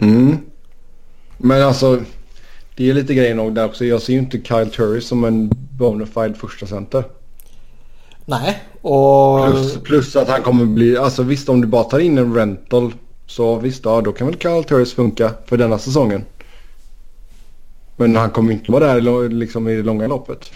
Mm. 0.00 0.38
Men 1.36 1.62
alltså 1.62 2.00
det 2.76 2.90
är 2.90 2.94
lite 2.94 3.14
grejen 3.14 3.36
nog 3.36 3.54
där 3.54 3.64
också. 3.64 3.84
Jag 3.84 4.02
ser 4.02 4.12
ju 4.12 4.18
inte 4.18 4.40
Kyle 4.42 4.70
Turris 4.70 5.06
som 5.06 5.24
en 5.24 5.50
bonafide 5.78 6.34
första 6.34 6.66
center. 6.66 7.04
Nej, 8.24 8.62
och... 8.80 9.50
Plus, 9.50 9.78
plus 9.82 10.16
att 10.16 10.28
han 10.28 10.42
kommer 10.42 10.64
bli, 10.64 10.96
alltså 10.96 11.22
visst 11.22 11.48
om 11.48 11.60
du 11.60 11.66
bara 11.66 11.84
tar 11.84 11.98
in 11.98 12.18
en 12.18 12.34
rental 12.34 12.92
så 13.26 13.56
visst 13.56 13.84
ja 13.84 14.00
då 14.00 14.12
kan 14.12 14.26
väl 14.26 14.38
Kyle 14.38 14.64
Turris 14.64 14.94
funka 14.94 15.30
för 15.46 15.56
denna 15.56 15.78
säsongen. 15.78 16.24
Men 17.96 18.16
han 18.16 18.30
kommer 18.30 18.52
inte 18.52 18.72
vara 18.72 18.94
där 18.94 19.28
liksom 19.28 19.68
i 19.68 19.76
det 19.76 19.82
långa 19.82 20.06
loppet. 20.06 20.50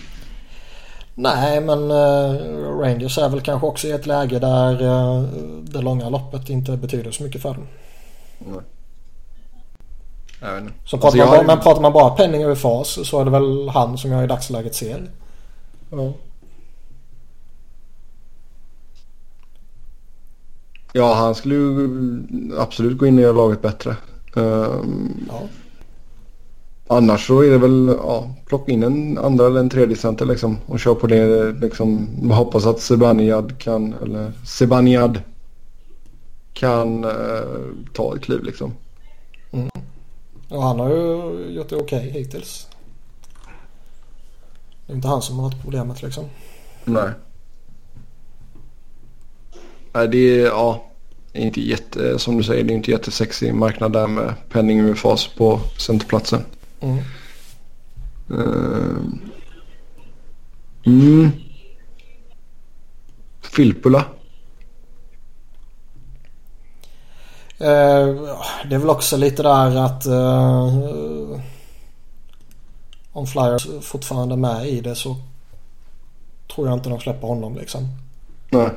Nej, 1.14 1.60
men 1.60 1.90
eh, 1.90 2.40
Rangers 2.80 3.18
är 3.18 3.28
väl 3.28 3.40
kanske 3.40 3.66
också 3.66 3.86
i 3.86 3.90
ett 3.90 4.06
läge 4.06 4.38
där 4.38 4.82
eh, 4.82 5.22
det 5.62 5.80
långa 5.80 6.08
loppet 6.08 6.50
inte 6.50 6.76
betyder 6.76 7.10
så 7.10 7.22
mycket 7.22 7.42
för 7.42 7.54
dem. 7.54 7.66
Inte. 8.46 8.73
Så 10.44 10.50
Alltså, 10.96 10.98
pratar 10.98 11.18
jag 11.18 11.26
man, 11.28 11.36
har- 11.36 11.44
men 11.44 11.60
pratar 11.60 11.82
man 11.82 11.92
bara 11.92 12.10
penning 12.10 12.42
över 12.42 12.54
fas 12.54 13.08
så 13.08 13.20
är 13.20 13.24
det 13.24 13.30
väl 13.30 13.68
han 13.68 13.98
som 13.98 14.10
jag 14.10 14.24
i 14.24 14.26
dagsläget 14.26 14.74
ser. 14.74 15.10
Ja. 15.90 16.12
Ja, 20.92 21.14
han 21.14 21.34
skulle 21.34 21.54
ju 21.54 21.88
absolut 22.58 22.98
gå 22.98 23.06
in 23.06 23.14
och 23.16 23.22
göra 23.22 23.32
laget 23.32 23.62
bättre. 23.62 23.96
Um, 24.34 25.26
Ja. 25.28 25.40
annars 26.88 27.26
så 27.26 27.40
är 27.44 27.50
det 27.50 27.58
väl 27.58 27.94
ja, 28.02 28.30
plocka 28.46 28.72
in 28.72 28.82
en 28.82 29.18
andra 29.18 29.46
eller 29.46 29.60
en 29.60 29.70
tredje 29.70 29.96
center 29.96 30.26
liksom 30.26 30.58
och 30.66 30.80
köra 30.80 30.94
på 30.94 31.06
det. 31.06 31.52
Liksom, 31.52 32.08
hoppas 32.30 32.66
att 32.66 32.80
Sebaniad 32.80 33.58
kan, 33.58 33.94
eller 34.02 34.32
Sebaniad 34.46 35.20
kan 36.52 37.04
eh, 37.04 37.10
ta 37.92 38.16
ett 38.16 38.22
kliv 38.22 38.42
liksom. 38.42 38.72
Och 40.54 40.62
han 40.62 40.80
har 40.80 40.88
ju 40.88 41.50
gjort 41.50 41.68
det 41.68 41.76
okej 41.76 42.10
hittills. 42.10 42.68
Det 44.86 44.92
är 44.92 44.96
inte 44.96 45.08
han 45.08 45.22
som 45.22 45.36
har 45.38 45.50
varit 45.50 45.62
problemet 45.62 46.02
liksom. 46.02 46.24
Nej. 46.84 47.10
Nej, 49.92 50.08
det 50.08 50.40
är, 50.40 50.46
ja, 50.46 50.90
inte 51.32 51.60
jätte, 51.60 52.18
som 52.18 52.36
du 52.36 52.42
säger, 52.44 52.64
det 52.64 52.72
är 52.72 52.76
inte 52.76 52.90
jättesexig 52.90 53.54
marknad 53.54 53.92
där 53.92 54.06
med 54.06 54.34
penning 54.48 54.84
med 54.84 54.98
fas 54.98 55.28
på 55.36 55.60
centerplatsen. 55.78 56.44
Mm. 56.80 56.98
Uh, 58.30 58.96
mm. 60.86 61.30
Filppula. 63.42 63.98
Eh, 63.98 64.04
det 68.68 68.74
är 68.74 68.78
väl 68.78 68.90
också 68.90 69.16
lite 69.16 69.42
där 69.42 69.76
att 69.76 70.06
eh, 70.06 71.40
om 73.12 73.26
Flyers 73.26 73.66
fortfarande 73.80 74.34
är 74.34 74.36
med 74.36 74.66
i 74.66 74.80
det 74.80 74.94
så 74.94 75.16
tror 76.54 76.68
jag 76.68 76.76
inte 76.76 76.88
de 76.88 77.00
släpper 77.00 77.28
honom 77.28 77.54
liksom. 77.54 77.88
Nej. 78.50 78.70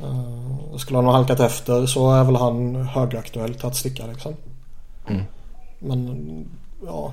Uh, 0.00 0.76
skulle 0.76 0.98
han 0.98 1.04
ha 1.04 1.12
halkat 1.12 1.40
efter 1.40 1.86
så 1.86 2.12
är 2.12 2.24
väl 2.24 2.36
han 2.36 2.76
högaktuell 2.76 3.54
till 3.54 3.66
att 3.66 3.76
sticka 3.76 4.06
liksom. 4.06 4.34
Mm. 5.06 5.22
Men 5.78 6.48
ja. 6.86 7.12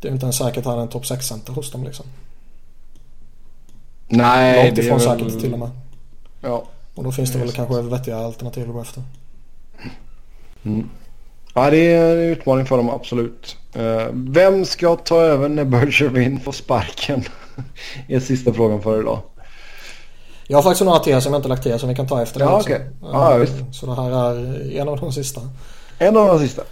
Det 0.00 0.08
är 0.08 0.12
inte 0.12 0.24
ens 0.24 0.38
säkert 0.38 0.58
att 0.58 0.64
han 0.64 0.78
är 0.78 0.82
en 0.82 0.88
topp 0.88 1.04
6-center 1.04 1.52
hos 1.52 1.70
dem 1.70 1.84
liksom. 1.84 2.06
Nej, 4.08 4.64
Långt 4.64 4.76
det 4.76 4.82
är 4.82 4.84
ifrån 4.84 4.98
väl... 4.98 5.06
säkert 5.06 5.40
till 5.40 5.52
och 5.52 5.58
med. 5.58 5.70
Ja. 6.40 6.64
Och 6.96 7.04
då 7.04 7.12
finns 7.12 7.32
det 7.32 7.38
väl 7.38 7.52
kanske 7.52 7.82
vettiga 7.82 8.16
alternativ 8.16 8.68
att 8.68 8.74
gå 8.74 8.80
efter. 8.80 9.02
Mm. 10.62 10.88
Ja, 11.54 11.70
det 11.70 11.76
är 11.94 12.16
en 12.16 12.22
utmaning 12.22 12.66
för 12.66 12.76
dem, 12.76 12.90
absolut. 12.90 13.56
Eh, 13.74 14.06
vem 14.12 14.64
ska 14.64 14.96
ta 14.96 15.20
över 15.20 15.48
när 15.48 15.64
Bergevin 15.64 16.40
får 16.40 16.52
sparken? 16.52 17.24
är 18.08 18.20
sista 18.20 18.52
frågan 18.52 18.82
för 18.82 19.00
idag. 19.00 19.18
Jag 20.48 20.58
har 20.58 20.62
faktiskt 20.62 20.84
några 20.84 20.98
till 20.98 21.20
som 21.20 21.32
jag 21.32 21.38
inte 21.38 21.48
lagt 21.48 21.62
till 21.62 21.78
som 21.78 21.88
vi 21.88 21.94
kan 21.94 22.06
ta 22.06 22.22
efter 22.22 22.38
det 22.38 22.44
Ja, 22.44 22.56
också. 22.56 22.68
okej. 22.68 22.90
Ja, 23.02 23.32
Eh, 23.32 23.38
visst. 23.38 23.54
Så 23.72 23.86
det 23.86 23.94
här 23.94 24.10
är 24.10 24.80
en 24.80 24.88
av 24.88 25.00
de 25.00 25.12
sista. 25.12 25.40
En 25.98 26.16
av 26.16 26.26
de 26.26 26.38
sista. 26.38 26.62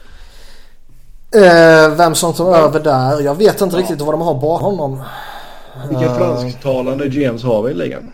Eh, 1.35 1.97
vem 1.97 2.15
som 2.15 2.33
tar 2.33 2.57
över 2.57 2.81
där? 2.81 3.21
Jag 3.21 3.35
vet 3.35 3.61
inte 3.61 3.77
riktigt 3.77 4.01
vad 4.01 4.15
de 4.15 4.21
har 4.21 4.35
bakom 4.35 4.79
honom. 4.79 5.03
Vilka 5.89 6.05
Eh, 6.05 6.17
fransktalande 6.17 7.09
GMs 7.09 7.43
har 7.45 7.63
vi 7.63 7.71
i 7.71 7.75
ligan? 7.75 8.13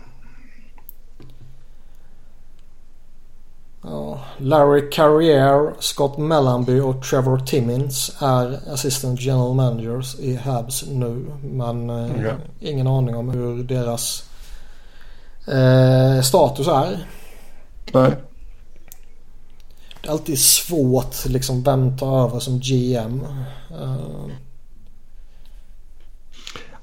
Ja, 3.82 4.20
Larry 4.40 4.90
Carrier, 4.90 5.74
Scott 5.80 6.18
Mellanby 6.18 6.80
och 6.80 7.02
Trevor 7.02 7.38
Timmins 7.38 8.16
är 8.20 8.72
assistant 8.72 9.20
general 9.20 9.54
managers 9.54 10.14
i 10.18 10.36
Habs 10.36 10.84
nu. 10.90 11.26
Men 11.42 11.90
eh, 11.90 12.10
Okej. 12.10 12.34
ingen 12.60 12.86
aning 12.86 13.16
om 13.16 13.30
hur 13.30 13.62
deras 13.64 14.24
eh, 15.48 16.22
status 16.22 16.68
är. 16.68 17.06
Nej. 17.92 18.12
Det 20.02 20.08
är 20.08 20.12
alltid 20.12 20.38
svårt 20.38 21.26
liksom 21.26 21.62
vem 21.62 21.98
tar 21.98 22.24
över 22.24 22.38
som 22.38 22.60
GM. 22.60 23.20
Eh, 23.70 23.96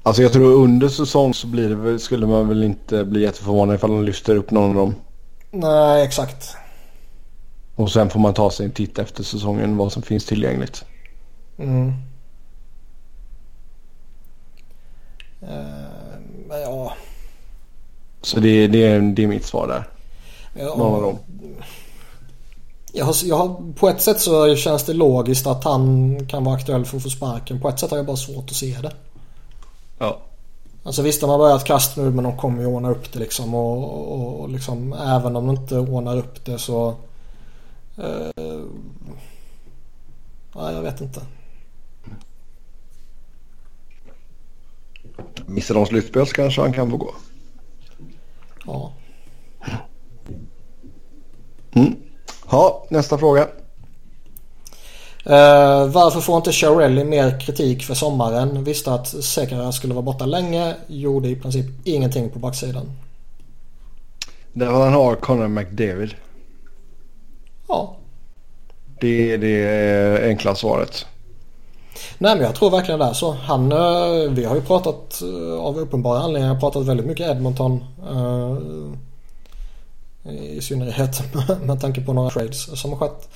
Alltså 0.02 0.22
jag 0.22 0.32
tror 0.32 0.52
under 0.52 0.88
säsong 0.88 1.34
så 1.34 1.46
blir 1.46 1.68
det, 1.68 1.98
skulle 1.98 2.26
man 2.26 2.48
väl 2.48 2.64
inte 2.64 3.04
bli 3.04 3.20
jätteförvånad 3.22 3.74
ifall 3.76 3.90
de 3.90 4.04
lyfter 4.04 4.36
upp 4.36 4.50
någon 4.50 4.68
av 4.70 4.74
dem. 4.74 4.94
nej, 5.50 6.02
exakt. 6.04 6.56
Och 7.78 7.90
sen 7.90 8.10
får 8.10 8.20
man 8.20 8.34
ta 8.34 8.50
sig 8.50 8.66
en 8.66 8.72
titt 8.72 8.98
efter 8.98 9.22
säsongen 9.22 9.76
vad 9.76 9.92
som 9.92 10.02
finns 10.02 10.24
tillgängligt. 10.26 10.84
Mm. 11.58 11.92
Men 16.48 16.60
ja, 16.62 16.92
Så 18.22 18.40
det, 18.40 18.66
det, 18.66 18.86
är, 18.86 19.00
det 19.00 19.24
är 19.24 19.26
mitt 19.26 19.44
svar 19.44 19.68
där. 19.68 19.88
ja. 20.54 20.74
Någon 20.76 21.04
av. 21.04 21.18
Jag 22.92 23.04
har, 23.04 23.14
jag 23.24 23.36
har, 23.36 23.72
på 23.72 23.88
ett 23.88 24.02
sätt 24.02 24.20
så 24.20 24.56
känns 24.56 24.84
det 24.84 24.92
logiskt 24.92 25.46
att 25.46 25.64
han 25.64 26.16
kan 26.26 26.44
vara 26.44 26.54
aktuell 26.54 26.84
för 26.84 26.96
att 26.96 27.02
få 27.02 27.10
sparken. 27.10 27.60
På 27.60 27.68
ett 27.68 27.78
sätt 27.78 27.90
har 27.90 27.96
jag 27.96 28.06
bara 28.06 28.16
svårt 28.16 28.50
att 28.50 28.56
se 28.56 28.78
det. 28.82 28.92
Ja. 29.98 30.18
Alltså 30.82 31.02
visst 31.02 31.20
de 31.20 31.30
har 31.30 31.38
börjat 31.38 31.64
kast 31.64 31.96
nu 31.96 32.10
men 32.10 32.24
de 32.24 32.36
kommer 32.36 32.60
ju 32.60 32.66
ordna 32.66 32.90
upp 32.90 33.12
det 33.12 33.18
liksom. 33.18 33.54
Och, 33.54 34.12
och, 34.12 34.40
och 34.40 34.48
liksom 34.48 34.92
även 34.92 35.36
om 35.36 35.46
de 35.46 35.56
inte 35.56 35.78
ordnar 35.78 36.16
upp 36.16 36.44
det 36.44 36.58
så... 36.58 36.94
Eh, 37.98 38.64
nej 40.54 40.74
jag 40.74 40.82
vet 40.82 41.00
inte. 41.00 41.20
Missar 45.46 45.74
de 45.74 45.86
slutspel 45.86 46.26
så 46.26 46.32
kanske 46.32 46.60
han 46.60 46.72
kan 46.72 46.90
få 46.90 46.96
gå. 46.96 47.14
Ja. 48.66 48.92
Mm. 51.72 51.96
Ja, 52.50 52.86
nästa 52.90 53.18
fråga. 53.18 53.48
Eh, 55.24 55.88
varför 55.88 56.20
får 56.20 56.36
inte 56.36 56.52
Chiarelli 56.52 57.04
mer 57.04 57.40
kritik 57.40 57.82
för 57.82 57.94
sommaren? 57.94 58.64
Visste 58.64 58.92
att 58.92 59.08
Sekera 59.24 59.72
skulle 59.72 59.94
vara 59.94 60.02
borta 60.02 60.26
länge. 60.26 60.76
Gjorde 60.86 61.28
i 61.28 61.36
princip 61.36 61.66
ingenting 61.84 62.30
på 62.30 62.38
backsidan. 62.38 62.92
Därför 64.52 64.84
han 64.84 64.92
har 64.92 65.14
Conor 65.14 65.48
McDavid. 65.48 66.14
Ja. 67.68 67.96
Det 69.00 69.32
är 69.32 69.38
det 69.38 70.28
enkla 70.28 70.54
svaret. 70.54 71.06
Nej 72.18 72.36
men 72.36 72.44
jag 72.44 72.54
tror 72.54 72.70
verkligen 72.70 73.00
det 73.00 73.06
är 73.06 73.12
så. 73.12 73.32
Han, 73.32 73.72
eh, 73.72 74.30
vi 74.30 74.44
har 74.44 74.54
ju 74.54 74.62
pratat 74.62 75.22
eh, 75.22 75.60
av 75.60 75.78
uppenbara 75.78 76.18
anledningar 76.18 76.60
pratat 76.60 76.86
väldigt 76.86 77.06
mycket 77.06 77.30
Edmonton. 77.30 77.84
eh, 78.08 78.56
I 80.32 80.60
synnerhet 80.60 81.22
med 81.62 81.80
tanke 81.80 82.00
på 82.00 82.12
några 82.12 82.30
trades 82.30 82.80
som 82.80 82.92
har 82.92 82.98
skett. 82.98 83.28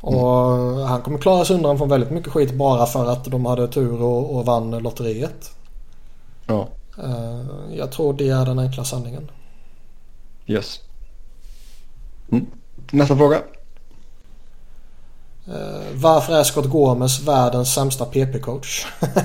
Och 0.00 0.18
han 0.88 1.02
kommer 1.02 1.18
klara 1.18 1.44
sig 1.44 1.56
undan 1.56 1.78
från 1.78 1.88
väldigt 1.88 2.10
mycket 2.10 2.32
skit 2.32 2.54
bara 2.54 2.86
för 2.86 3.06
att 3.12 3.24
de 3.24 3.46
hade 3.46 3.68
tur 3.68 4.02
och, 4.02 4.36
och 4.36 4.46
vann 4.46 4.70
lotteriet. 4.70 5.50
Ja, 6.46 6.68
Jag 7.72 7.92
tror 7.92 8.12
det 8.12 8.28
är 8.28 8.46
den 8.46 8.58
enkla 8.58 8.84
sanningen. 8.84 9.30
yes. 10.46 10.80
Mm. 12.32 12.46
Nästa 12.90 13.16
fråga. 13.16 13.42
Eh, 15.48 15.82
Varför 15.94 16.32
är 16.32 16.44
Scott 16.44 16.66
Gomes 16.70 17.20
världens 17.20 17.74
sämsta 17.74 18.04
PP-coach? 18.04 18.86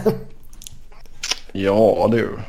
Ja 1.55 2.07
du. 2.11 2.39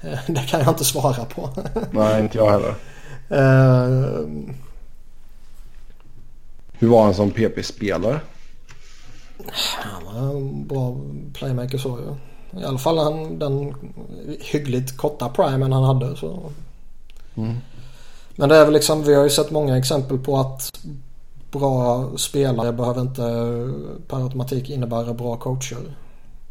det 0.26 0.46
kan 0.48 0.60
jag 0.60 0.68
inte 0.68 0.84
svara 0.84 1.24
på. 1.24 1.50
Nej, 1.90 2.20
inte 2.20 2.38
jag 2.38 2.50
heller. 2.50 2.74
Eh, 3.28 4.26
Hur 6.72 6.88
var 6.88 7.04
han 7.04 7.14
som 7.14 7.30
PP-spelare? 7.30 8.20
Han 9.76 10.04
var 10.04 10.30
en 10.30 10.66
bra 10.66 10.96
playmaker 11.34 11.78
så 11.78 11.98
ju. 11.98 12.14
I 12.60 12.64
alla 12.64 12.78
fall 12.78 12.98
han, 12.98 13.38
den 13.38 13.74
hyggligt 14.40 14.96
korta 14.96 15.28
primen 15.28 15.72
han 15.72 15.84
hade. 15.84 16.16
Så. 16.16 16.52
Mm. 17.34 17.56
Men 18.36 18.48
det 18.48 18.56
är 18.56 18.64
väl 18.64 18.74
liksom, 18.74 19.04
vi 19.04 19.14
har 19.14 19.24
ju 19.24 19.30
sett 19.30 19.50
många 19.50 19.78
exempel 19.78 20.18
på 20.18 20.38
att 20.38 20.72
bra 21.50 22.10
spelare 22.16 22.72
behöver 22.72 23.00
inte 23.00 23.22
per 24.08 24.22
automatik 24.22 24.70
innebära 24.70 25.14
bra 25.14 25.36
coacher. 25.36 25.96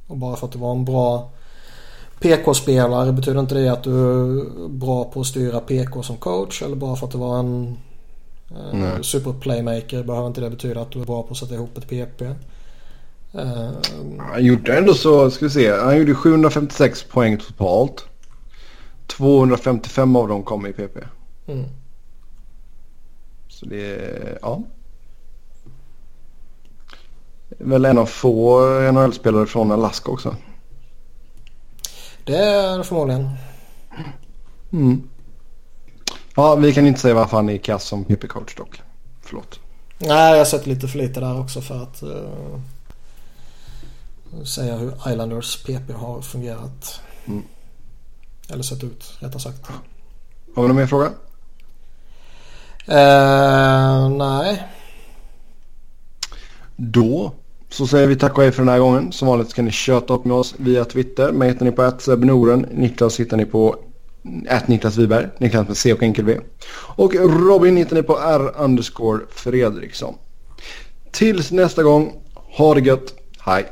Och 0.07 0.17
bara 0.17 0.35
för 0.35 0.47
att 0.47 0.53
du 0.53 0.59
var 0.59 0.71
en 0.71 0.85
bra 0.85 1.29
PK-spelare 2.19 3.11
betyder 3.11 3.39
inte 3.39 3.55
det 3.55 3.69
att 3.69 3.83
du 3.83 3.91
är 3.91 4.67
bra 4.67 5.03
på 5.03 5.19
att 5.19 5.27
styra 5.27 5.59
PK 5.59 6.03
som 6.03 6.17
coach. 6.17 6.61
Eller 6.61 6.75
bara 6.75 6.95
för 6.95 7.05
att 7.05 7.11
du 7.11 7.17
var 7.17 7.39
en 7.39 7.77
eh, 8.73 9.01
superplaymaker 9.01 10.03
behöver 10.03 10.27
inte 10.27 10.41
det 10.41 10.49
betyda 10.49 10.81
att 10.81 10.91
du 10.91 11.01
är 11.01 11.05
bra 11.05 11.23
på 11.23 11.31
att 11.31 11.37
sätta 11.37 11.53
ihop 11.53 11.77
ett 11.77 11.89
PP. 11.89 12.21
Eh, 13.33 13.69
Han 14.19 14.45
gjorde 14.45 14.77
ändå 14.77 14.93
så, 14.93 15.31
ska 15.31 15.45
vi 15.45 15.51
se. 15.51 15.71
Han 15.71 15.97
gjorde 15.97 16.15
756 16.15 17.03
poäng 17.03 17.37
totalt. 17.37 18.05
255 19.07 20.15
av 20.15 20.27
dem 20.27 20.43
kom 20.43 20.65
i 20.65 20.73
PP. 20.73 20.97
mm. 21.47 21.65
Så 23.49 23.65
det 23.65 23.95
är, 23.95 24.39
ja. 24.41 24.63
Väl 27.49 27.85
en 27.85 27.97
av 27.97 28.05
få 28.05 28.61
NHL-spelare 28.91 29.45
från 29.45 29.71
Alaska 29.71 30.11
också. 30.11 30.35
Det 32.23 32.37
är 32.37 32.83
förmodligen. 32.83 33.29
Mm. 34.73 35.09
Ja, 36.35 36.55
vi 36.55 36.73
kan 36.73 36.85
inte 36.85 36.99
säga 36.99 37.13
varför 37.13 37.37
han 37.37 37.49
är 37.49 37.57
kass 37.57 37.83
som 37.83 38.05
PP-coach 38.05 38.57
dock. 38.57 38.81
Förlåt. 39.21 39.59
Nej, 39.99 40.31
jag 40.31 40.37
har 40.37 40.45
sett 40.45 40.67
lite 40.67 40.87
för 40.87 40.97
lite 40.97 41.19
där 41.19 41.39
också 41.39 41.61
för 41.61 41.83
att 41.83 42.03
uh, 42.03 42.59
säga 44.43 44.75
hur 44.75 44.93
Islanders 45.07 45.63
PP 45.63 45.93
har 45.93 46.21
fungerat. 46.21 47.01
Mm. 47.25 47.43
Eller 48.49 48.63
sett 48.63 48.83
ut, 48.83 49.13
rättare 49.19 49.39
sagt. 49.39 49.67
Har 50.55 50.63
vi 50.63 50.67
någon 50.67 50.77
mer 50.77 50.87
fråga? 50.87 51.05
Uh, 52.89 54.09
nej. 54.09 54.67
Då 56.77 57.31
så 57.69 57.87
säger 57.87 58.07
vi 58.07 58.15
tack 58.15 58.37
och 58.37 58.43
hej 58.43 58.51
för 58.51 58.61
den 58.61 58.69
här 58.69 58.79
gången. 58.79 59.11
Som 59.11 59.27
vanligt 59.27 59.53
kan 59.53 59.65
ni 59.65 59.71
köta 59.71 60.13
upp 60.13 60.25
med 60.25 60.37
oss 60.37 60.55
via 60.57 60.85
Twitter. 60.85 61.31
Mig 61.31 61.49
hittar 61.49 61.65
ni 61.65 61.71
på 61.71 61.91
@sebnoren. 61.99 62.65
Niklas 62.71 63.19
hittar 63.19 63.37
ni 63.37 63.45
på 63.45 63.75
att 64.49 64.67
Niklas 64.67 64.97
Wiberg, 64.97 65.27
Niklas 65.37 65.67
med 65.67 65.77
C 65.77 65.93
och 65.93 66.03
enkel 66.03 66.25
V. 66.25 66.39
Och 66.95 67.13
Robin 67.15 67.77
hittar 67.77 67.95
ni 67.95 68.03
på 68.03 68.19
R 68.19 68.51
underscore 68.57 69.19
Fredriksson. 69.29 70.15
Tills 71.11 71.51
nästa 71.51 71.83
gång, 71.83 72.13
ha 72.57 72.73
det 72.73 72.81
gött, 72.81 73.13
hej! 73.39 73.65